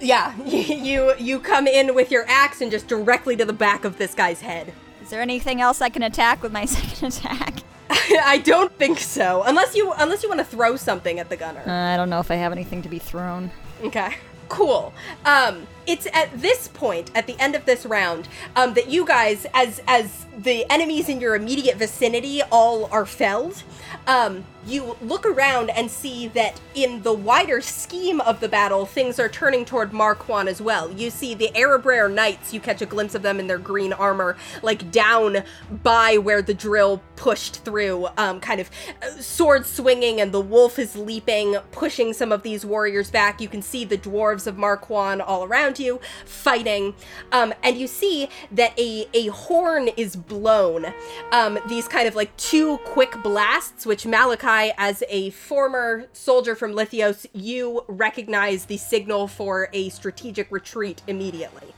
Yeah, 0.00 0.36
you 0.44 1.14
you 1.18 1.38
come 1.38 1.66
in 1.68 1.94
with 1.94 2.10
your 2.10 2.24
axe 2.28 2.60
and 2.60 2.70
just 2.70 2.88
directly 2.88 3.36
to 3.36 3.44
the 3.44 3.52
back 3.52 3.84
of 3.84 3.96
this 3.96 4.12
guy's 4.12 4.40
head. 4.40 4.72
Is 5.02 5.08
there 5.08 5.22
anything 5.22 5.60
else 5.60 5.80
I 5.80 5.88
can 5.88 6.02
attack 6.02 6.42
with 6.42 6.52
my 6.52 6.64
second 6.66 7.08
attack? 7.16 7.54
I 7.90 8.38
don't 8.44 8.72
think 8.72 8.98
so, 8.98 9.42
unless 9.44 9.74
you 9.74 9.92
unless 9.98 10.22
you 10.22 10.28
want 10.28 10.40
to 10.40 10.44
throw 10.44 10.76
something 10.76 11.18
at 11.18 11.28
the 11.28 11.36
gunner. 11.36 11.62
Uh, 11.66 11.94
I 11.94 11.96
don't 11.96 12.10
know 12.10 12.20
if 12.20 12.30
I 12.30 12.36
have 12.36 12.52
anything 12.52 12.82
to 12.82 12.88
be 12.88 12.98
thrown. 12.98 13.50
Okay. 13.82 14.14
Cool. 14.48 14.92
Um, 15.24 15.66
it's 15.86 16.06
at 16.12 16.40
this 16.40 16.68
point, 16.68 17.10
at 17.14 17.26
the 17.26 17.38
end 17.38 17.54
of 17.54 17.64
this 17.64 17.86
round, 17.86 18.28
um, 18.56 18.74
that 18.74 18.88
you 18.88 19.06
guys, 19.06 19.46
as 19.54 19.80
as 19.86 20.26
the 20.36 20.70
enemies 20.70 21.08
in 21.08 21.20
your 21.20 21.34
immediate 21.34 21.76
vicinity 21.76 22.42
all 22.50 22.86
are 22.86 23.06
felled, 23.06 23.62
um, 24.06 24.44
you 24.66 24.96
look 25.00 25.26
around 25.26 25.70
and 25.70 25.90
see 25.90 26.28
that 26.28 26.60
in 26.74 27.02
the 27.02 27.12
wider 27.12 27.60
scheme 27.60 28.20
of 28.22 28.40
the 28.40 28.48
battle, 28.48 28.86
things 28.86 29.18
are 29.20 29.28
turning 29.28 29.64
toward 29.64 29.92
Mar 29.92 30.14
Cuan 30.14 30.48
as 30.48 30.60
well. 30.60 30.90
You 30.90 31.10
see 31.10 31.34
the 31.34 31.50
Arabraer 31.54 32.12
Knights, 32.12 32.52
you 32.52 32.60
catch 32.60 32.82
a 32.82 32.86
glimpse 32.86 33.14
of 33.14 33.22
them 33.22 33.38
in 33.38 33.46
their 33.46 33.58
green 33.58 33.92
armor, 33.92 34.36
like 34.62 34.90
down 34.90 35.44
by 35.82 36.16
where 36.18 36.42
the 36.42 36.54
drill 36.54 37.02
pushed 37.16 37.64
through, 37.64 38.08
um, 38.16 38.40
kind 38.40 38.60
of 38.60 38.70
uh, 39.02 39.10
sword 39.20 39.66
swinging, 39.66 40.20
and 40.20 40.32
the 40.32 40.40
wolf 40.40 40.78
is 40.78 40.96
leaping, 40.96 41.56
pushing 41.70 42.12
some 42.12 42.32
of 42.32 42.42
these 42.42 42.64
warriors 42.64 43.10
back. 43.10 43.40
You 43.40 43.48
can 43.48 43.62
see 43.62 43.84
the 43.84 43.98
dwarves 43.98 44.46
of 44.46 44.56
Mar 44.56 44.78
Cuan 44.78 45.22
all 45.24 45.44
around 45.44 45.73
you 45.78 46.00
fighting, 46.24 46.94
um, 47.32 47.54
and 47.62 47.78
you 47.78 47.86
see 47.86 48.28
that 48.52 48.78
a 48.78 49.08
a 49.14 49.26
horn 49.28 49.88
is 49.96 50.16
blown. 50.16 50.86
Um, 51.32 51.58
these 51.68 51.88
kind 51.88 52.08
of 52.08 52.14
like 52.14 52.36
two 52.36 52.78
quick 52.78 53.22
blasts, 53.22 53.86
which 53.86 54.06
Malachi, 54.06 54.72
as 54.78 55.02
a 55.08 55.30
former 55.30 56.06
soldier 56.12 56.54
from 56.54 56.72
Lithyos, 56.72 57.26
you 57.32 57.84
recognize 57.88 58.66
the 58.66 58.76
signal 58.76 59.28
for 59.28 59.68
a 59.72 59.88
strategic 59.88 60.50
retreat 60.50 61.02
immediately 61.06 61.74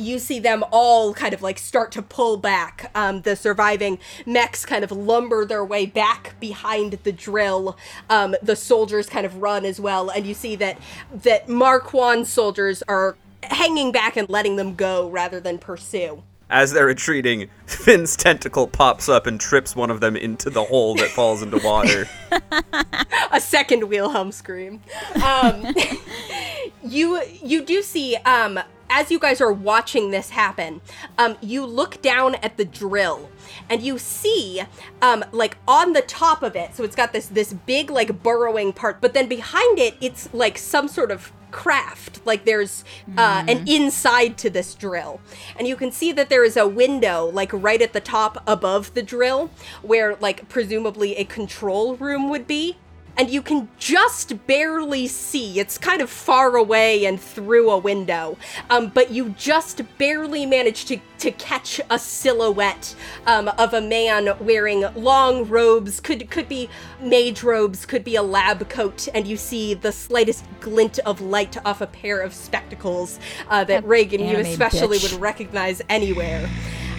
you 0.00 0.18
see 0.18 0.38
them 0.38 0.64
all 0.70 1.12
kind 1.14 1.34
of 1.34 1.42
like 1.42 1.58
start 1.58 1.92
to 1.92 2.02
pull 2.02 2.36
back. 2.36 2.90
Um, 2.94 3.22
the 3.22 3.36
surviving 3.36 3.98
mechs 4.26 4.64
kind 4.64 4.82
of 4.82 4.90
lumber 4.90 5.44
their 5.44 5.64
way 5.64 5.86
back 5.86 6.38
behind 6.40 6.94
the 7.04 7.12
drill. 7.12 7.76
Um, 8.08 8.34
the 8.42 8.56
soldiers 8.56 9.08
kind 9.08 9.26
of 9.26 9.36
run 9.36 9.64
as 9.64 9.78
well, 9.78 10.10
and 10.10 10.26
you 10.26 10.34
see 10.34 10.56
that 10.56 10.78
that 11.12 11.48
Mar 11.48 11.80
Cuan 11.80 12.24
soldiers 12.24 12.82
are 12.88 13.16
hanging 13.42 13.92
back 13.92 14.16
and 14.16 14.28
letting 14.28 14.56
them 14.56 14.74
go 14.74 15.08
rather 15.08 15.40
than 15.40 15.58
pursue. 15.58 16.22
As 16.50 16.72
they're 16.72 16.86
retreating, 16.86 17.48
Fin's 17.66 18.16
tentacle 18.16 18.66
pops 18.66 19.08
up 19.08 19.28
and 19.28 19.40
trips 19.40 19.76
one 19.76 19.90
of 19.90 20.00
them 20.00 20.16
into 20.16 20.50
the 20.50 20.64
hole 20.64 20.96
that 20.96 21.08
falls 21.08 21.42
into 21.42 21.58
water. 21.58 22.08
a 23.30 23.40
second 23.40 23.88
wheel 23.88 24.06
Wilhelm 24.06 24.32
scream. 24.32 24.82
Um, 25.22 25.74
you 26.82 27.22
you 27.40 27.64
do 27.64 27.82
see 27.82 28.16
um, 28.16 28.58
as 28.90 29.12
you 29.12 29.20
guys 29.20 29.40
are 29.40 29.52
watching 29.52 30.10
this 30.10 30.30
happen, 30.30 30.80
um, 31.16 31.36
you 31.40 31.64
look 31.64 32.02
down 32.02 32.34
at 32.36 32.56
the 32.56 32.64
drill 32.64 33.30
and 33.68 33.80
you 33.80 33.96
see 33.96 34.62
um, 35.00 35.24
like 35.30 35.56
on 35.68 35.92
the 35.92 36.02
top 36.02 36.42
of 36.42 36.56
it. 36.56 36.74
So 36.74 36.82
it's 36.82 36.96
got 36.96 37.12
this 37.12 37.28
this 37.28 37.52
big 37.52 37.90
like 37.90 38.22
burrowing 38.22 38.72
part, 38.72 39.00
but 39.00 39.14
then 39.14 39.28
behind 39.28 39.78
it, 39.78 39.94
it's 40.00 40.28
like 40.34 40.58
some 40.58 40.88
sort 40.88 41.12
of 41.12 41.32
craft. 41.50 42.20
Like 42.24 42.44
there's 42.44 42.84
uh, 43.16 43.44
an 43.46 43.68
inside 43.68 44.38
to 44.38 44.50
this 44.50 44.74
drill. 44.74 45.20
And 45.56 45.66
you 45.66 45.76
can 45.76 45.92
see 45.92 46.12
that 46.12 46.28
there 46.28 46.44
is 46.44 46.56
a 46.56 46.66
window, 46.66 47.26
like 47.26 47.50
right 47.52 47.82
at 47.82 47.92
the 47.92 48.00
top 48.00 48.42
above 48.46 48.94
the 48.94 49.02
drill, 49.02 49.50
where, 49.82 50.16
like, 50.16 50.48
presumably 50.48 51.16
a 51.16 51.24
control 51.24 51.96
room 51.96 52.28
would 52.30 52.46
be. 52.46 52.76
And 53.16 53.28
you 53.28 53.42
can 53.42 53.68
just 53.78 54.46
barely 54.46 55.06
see. 55.06 55.58
It's 55.58 55.76
kind 55.76 56.00
of 56.00 56.08
far 56.08 56.56
away 56.56 57.04
and 57.04 57.20
through 57.20 57.70
a 57.70 57.78
window, 57.78 58.38
um, 58.70 58.88
but 58.88 59.10
you 59.10 59.30
just 59.30 59.82
barely 59.98 60.46
manage 60.46 60.86
to, 60.86 60.98
to 61.18 61.30
catch 61.32 61.80
a 61.90 61.98
silhouette 61.98 62.94
um, 63.26 63.48
of 63.58 63.74
a 63.74 63.80
man 63.80 64.30
wearing 64.40 64.86
long 64.94 65.46
robes. 65.48 66.00
Could 66.00 66.30
could 66.30 66.48
be 66.48 66.70
mage 67.00 67.42
robes, 67.42 67.84
could 67.84 68.04
be 68.04 68.16
a 68.16 68.22
lab 68.22 68.68
coat, 68.68 69.08
and 69.12 69.26
you 69.26 69.36
see 69.36 69.74
the 69.74 69.92
slightest 69.92 70.44
glint 70.60 70.98
of 71.00 71.20
light 71.20 71.56
off 71.66 71.80
a 71.80 71.86
pair 71.86 72.20
of 72.20 72.32
spectacles 72.32 73.18
uh, 73.48 73.64
that 73.64 73.84
Regin, 73.84 74.20
you 74.20 74.36
especially 74.38 74.98
bitch. 74.98 75.12
would 75.12 75.20
recognize 75.20 75.82
anywhere. 75.88 76.48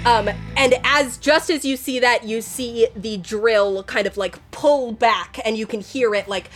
Um, 0.05 0.29
and 0.57 0.75
as 0.83 1.17
just 1.17 1.49
as 1.49 1.63
you 1.63 1.77
see 1.77 1.99
that, 1.99 2.23
you 2.23 2.41
see 2.41 2.87
the 2.95 3.17
drill 3.17 3.83
kind 3.83 4.07
of 4.07 4.17
like 4.17 4.39
pull 4.51 4.91
back, 4.91 5.39
and 5.45 5.57
you 5.57 5.67
can 5.67 5.81
hear 5.81 6.15
it 6.15 6.27
like 6.27 6.49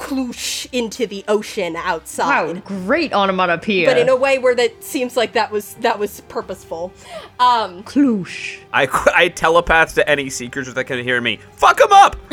kloosh 0.00 0.66
into 0.72 1.06
the 1.06 1.22
ocean 1.28 1.76
outside. 1.76 2.26
Wow, 2.26 2.48
outside. 2.48 2.64
great 2.64 3.12
onomatopoeia. 3.12 3.86
But 3.86 3.98
in 3.98 4.08
a 4.08 4.16
way 4.16 4.38
where 4.38 4.54
that 4.54 4.82
seems 4.82 5.16
like 5.16 5.34
that 5.34 5.52
was 5.52 5.74
that 5.74 5.98
was 5.98 6.22
purposeful. 6.22 6.92
Um, 7.38 7.84
Kloosh. 7.84 8.58
I, 8.72 8.88
I 9.14 9.28
telepath 9.28 9.94
to 9.94 10.08
any 10.08 10.30
seekers 10.30 10.72
that 10.72 10.84
can 10.84 11.04
hear 11.04 11.20
me. 11.20 11.38
Fuck 11.52 11.78
them 11.78 11.92
up! 11.92 12.16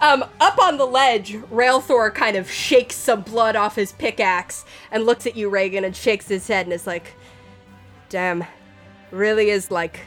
um, 0.00 0.24
up 0.40 0.58
on 0.58 0.78
the 0.78 0.86
ledge, 0.86 1.34
Railthor 1.34 2.12
kind 2.14 2.36
of 2.36 2.50
shakes 2.50 2.96
some 2.96 3.20
blood 3.20 3.54
off 3.56 3.76
his 3.76 3.92
pickaxe 3.92 4.64
and 4.90 5.04
looks 5.04 5.26
at 5.26 5.36
you, 5.36 5.48
Regin, 5.50 5.84
and 5.84 5.94
shakes 5.94 6.26
his 6.26 6.48
head 6.48 6.66
and 6.66 6.72
is 6.72 6.86
like, 6.86 7.14
"Damn, 8.10 8.44
really 9.10 9.48
is 9.48 9.70
like 9.70 10.00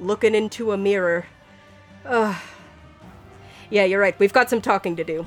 looking 0.00 0.34
into 0.34 0.72
a 0.72 0.76
mirror." 0.76 1.26
Ugh. 2.04 2.34
Yeah, 3.70 3.84
you're 3.84 4.00
right. 4.00 4.18
We've 4.18 4.32
got 4.32 4.50
some 4.50 4.60
talking 4.60 4.96
to 4.96 5.04
do. 5.04 5.26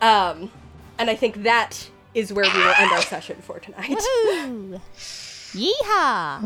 Um, 0.00 0.50
and 0.98 1.08
I 1.08 1.16
think 1.16 1.42
that 1.44 1.88
is 2.14 2.32
where 2.32 2.44
we 2.44 2.58
will 2.60 2.74
end 2.78 2.92
our 2.92 3.00
session 3.02 3.38
for 3.40 3.58
tonight. 3.58 3.96
Woohoo! 3.96 4.80
Yeehaw! 5.52 6.42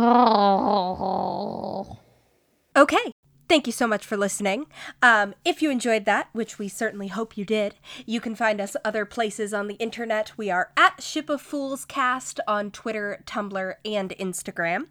Okay. 2.76 3.12
Thank 3.48 3.68
you 3.68 3.72
so 3.72 3.86
much 3.86 4.04
for 4.04 4.16
listening. 4.16 4.66
Um, 5.02 5.34
if 5.44 5.62
you 5.62 5.70
enjoyed 5.70 6.04
that, 6.04 6.28
which 6.32 6.58
we 6.58 6.66
certainly 6.66 7.06
hope 7.08 7.38
you 7.38 7.44
did, 7.44 7.76
you 8.04 8.20
can 8.20 8.34
find 8.34 8.60
us 8.60 8.76
other 8.84 9.04
places 9.04 9.54
on 9.54 9.68
the 9.68 9.74
internet. 9.74 10.32
We 10.36 10.50
are 10.50 10.72
at 10.76 11.00
Ship 11.00 11.30
of 11.30 11.40
Fools 11.40 11.84
Cast 11.84 12.40
on 12.48 12.72
Twitter, 12.72 13.22
Tumblr, 13.24 13.74
and 13.84 14.10
Instagram. 14.18 14.88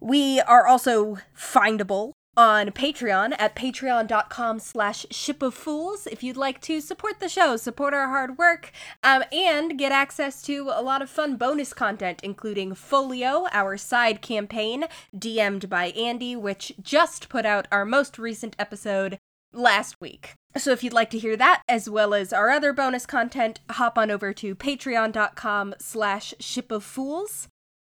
We 0.00 0.40
are 0.40 0.68
also 0.68 1.18
findable 1.36 2.12
on 2.38 2.68
Patreon 2.70 3.34
at 3.36 3.56
patreon.com 3.56 4.60
slash 4.60 5.04
ship 5.10 5.42
of 5.42 5.54
fools 5.54 6.06
if 6.06 6.22
you'd 6.22 6.36
like 6.36 6.60
to 6.60 6.80
support 6.80 7.18
the 7.18 7.28
show, 7.28 7.56
support 7.56 7.92
our 7.92 8.06
hard 8.06 8.38
work, 8.38 8.70
um, 9.02 9.24
and 9.32 9.76
get 9.76 9.90
access 9.90 10.40
to 10.42 10.70
a 10.72 10.80
lot 10.80 11.02
of 11.02 11.10
fun 11.10 11.36
bonus 11.36 11.74
content, 11.74 12.20
including 12.22 12.76
Folio, 12.76 13.48
our 13.50 13.76
side 13.76 14.22
campaign, 14.22 14.84
DM'd 15.16 15.68
by 15.68 15.86
Andy, 15.86 16.36
which 16.36 16.72
just 16.80 17.28
put 17.28 17.44
out 17.44 17.66
our 17.72 17.84
most 17.84 18.20
recent 18.20 18.54
episode 18.56 19.18
last 19.52 20.00
week. 20.00 20.34
So 20.56 20.70
if 20.70 20.84
you'd 20.84 20.92
like 20.92 21.10
to 21.10 21.18
hear 21.18 21.36
that, 21.36 21.62
as 21.68 21.90
well 21.90 22.14
as 22.14 22.32
our 22.32 22.50
other 22.50 22.72
bonus 22.72 23.04
content, 23.04 23.58
hop 23.68 23.98
on 23.98 24.12
over 24.12 24.32
to 24.34 24.54
patreon.com 24.54 25.74
slash 25.80 26.34
ship 26.38 26.70
of 26.70 26.84
fools. 26.84 27.48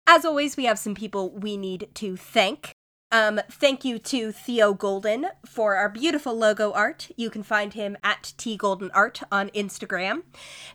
As 0.05 0.25
always, 0.25 0.57
we 0.57 0.65
have 0.65 0.79
some 0.79 0.95
people 0.95 1.29
we 1.29 1.55
need 1.55 1.87
to 1.93 2.17
thank. 2.17 2.75
Um, 3.13 3.39
thank 3.47 3.85
you 3.85 3.99
to 3.99 4.31
Theo 4.31 4.73
Golden 4.73 5.27
for 5.45 5.75
our 5.75 5.87
beautiful 5.87 6.35
logo 6.35 6.73
art. 6.73 7.11
You 7.15 7.29
can 7.29 7.43
find 7.43 7.73
him 7.73 7.95
at 8.03 8.33
T 8.37 8.57
Golden 8.57 8.89
Art 8.89 9.21
on 9.31 9.51
Instagram. 9.51 10.23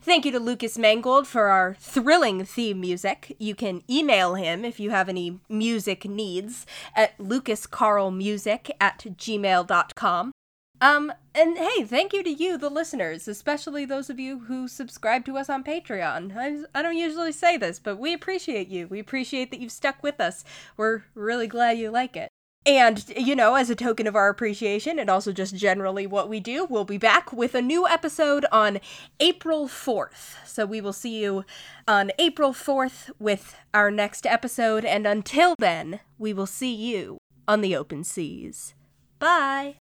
Thank 0.01 0.23
you 0.23 0.31
to 0.31 0.39
Lucas 0.39 0.77
Mangold 0.77 1.27
for 1.27 1.47
our 1.47 1.75
thrilling 1.77 2.45
theme 2.45 2.79
music. 2.79 3.35
You 3.39 3.55
can 3.55 3.83
email 3.89 4.35
him 4.35 4.63
if 4.63 4.79
you 4.79 4.91
have 4.91 5.09
any 5.09 5.41
music 5.49 6.05
needs 6.05 6.65
at 6.95 7.17
lucascarlmusic 7.17 8.71
at 8.79 8.99
gmail.com. 8.99 10.31
Um, 10.81 11.11
and 11.35 11.57
hey, 11.57 11.83
thank 11.83 12.13
you 12.13 12.23
to 12.23 12.29
you, 12.29 12.57
the 12.57 12.69
listeners, 12.69 13.27
especially 13.27 13.85
those 13.85 14.09
of 14.09 14.19
you 14.19 14.39
who 14.39 14.67
subscribe 14.67 15.25
to 15.25 15.37
us 15.37 15.49
on 15.49 15.63
Patreon. 15.63 16.35
I, 16.35 16.63
I 16.77 16.81
don't 16.81 16.97
usually 16.97 17.31
say 17.31 17.57
this, 17.57 17.79
but 17.79 17.97
we 17.97 18.13
appreciate 18.13 18.69
you. 18.69 18.87
We 18.87 18.99
appreciate 18.99 19.51
that 19.51 19.59
you've 19.59 19.71
stuck 19.71 20.01
with 20.01 20.19
us. 20.21 20.45
We're 20.77 21.03
really 21.15 21.47
glad 21.47 21.77
you 21.77 21.91
like 21.91 22.15
it. 22.15 22.29
And, 22.65 23.03
you 23.15 23.35
know, 23.35 23.55
as 23.55 23.69
a 23.69 23.75
token 23.75 24.05
of 24.05 24.15
our 24.15 24.29
appreciation 24.29 24.99
and 24.99 25.09
also 25.09 25.31
just 25.31 25.55
generally 25.55 26.05
what 26.05 26.29
we 26.29 26.39
do, 26.39 26.65
we'll 26.69 26.83
be 26.83 26.97
back 26.97 27.31
with 27.31 27.55
a 27.55 27.61
new 27.61 27.87
episode 27.87 28.45
on 28.51 28.79
April 29.19 29.67
4th. 29.67 30.45
So 30.45 30.65
we 30.65 30.81
will 30.81 30.93
see 30.93 31.23
you 31.23 31.45
on 31.87 32.11
April 32.19 32.51
4th 32.53 33.11
with 33.17 33.55
our 33.73 33.89
next 33.89 34.25
episode. 34.25 34.85
And 34.85 35.07
until 35.07 35.55
then, 35.57 36.01
we 36.17 36.33
will 36.33 36.45
see 36.45 36.73
you 36.73 37.17
on 37.47 37.61
the 37.61 37.75
open 37.75 38.03
seas. 38.03 38.75
Bye. 39.19 39.77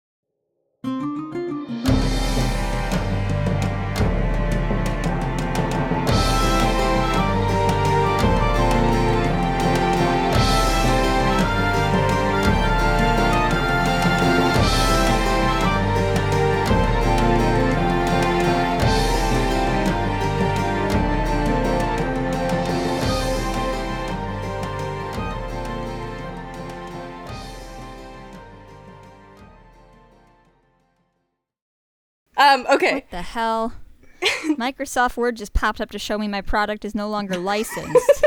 Thank 0.86 1.36
you. 1.36 1.45
Um, 32.38 32.66
okay. 32.70 32.94
What 32.96 33.12
the 33.12 33.22
hell? 33.22 33.74
Microsoft 34.58 35.18
Word 35.18 35.38
just 35.38 35.54
popped 35.54 35.80
up 35.82 35.92
to 35.92 36.00
show 36.00 36.18
me 36.18 36.28
my 36.28 36.42
product 36.42 36.84
is 36.86 36.96
no 36.96 37.08
longer 37.10 37.38
licensed. 37.38 37.96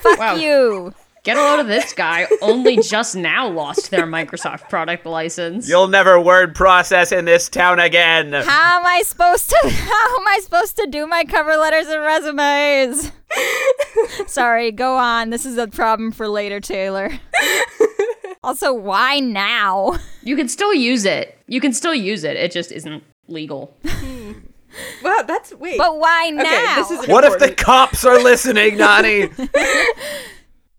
Fuck 0.00 0.18
Wow. 0.18 0.34
you. 0.36 0.92
Get 1.24 1.36
a 1.36 1.40
load 1.40 1.60
of 1.60 1.68
this 1.68 1.92
guy. 1.92 2.26
Only 2.40 2.78
just 2.78 3.14
now 3.14 3.46
lost 3.48 3.92
their 3.92 4.06
Microsoft 4.06 4.68
product 4.68 5.06
license. 5.06 5.68
You'll 5.68 5.86
never 5.86 6.18
word 6.20 6.56
process 6.56 7.12
in 7.12 7.26
this 7.26 7.48
town 7.48 7.78
again. 7.78 8.32
How 8.32 8.80
am 8.80 8.86
I 8.86 9.02
supposed 9.02 9.48
to 9.50 9.56
how 9.68 10.16
am 10.20 10.26
I 10.26 10.40
supposed 10.42 10.76
to 10.78 10.86
do 10.88 11.06
my 11.06 11.22
cover 11.24 11.56
letters 11.56 11.86
and 11.86 12.02
resumes? 12.02 13.12
Sorry, 14.26 14.72
go 14.72 14.96
on. 14.96 15.30
This 15.30 15.46
is 15.46 15.58
a 15.58 15.66
problem 15.66 16.12
for 16.12 16.28
later, 16.28 16.60
Taylor. 16.60 17.12
also, 18.42 18.72
why 18.72 19.20
now? 19.20 19.98
You 20.22 20.36
can 20.36 20.48
still 20.48 20.74
use 20.74 21.04
it. 21.04 21.38
You 21.46 21.60
can 21.60 21.72
still 21.72 21.94
use 21.94 22.24
it. 22.24 22.36
It 22.36 22.52
just 22.52 22.72
isn't 22.72 23.02
legal. 23.28 23.76
Hmm. 23.84 24.32
Well, 25.02 25.24
that's 25.24 25.52
wait. 25.54 25.76
But 25.78 25.98
why 25.98 26.30
okay, 26.32 26.42
now? 26.42 26.76
this 26.76 26.90
is 26.90 27.04
an 27.04 27.10
What 27.10 27.24
if 27.24 27.38
the 27.38 27.52
cops 27.52 28.04
are 28.04 28.22
listening, 28.22 28.78
Nani? 28.78 29.28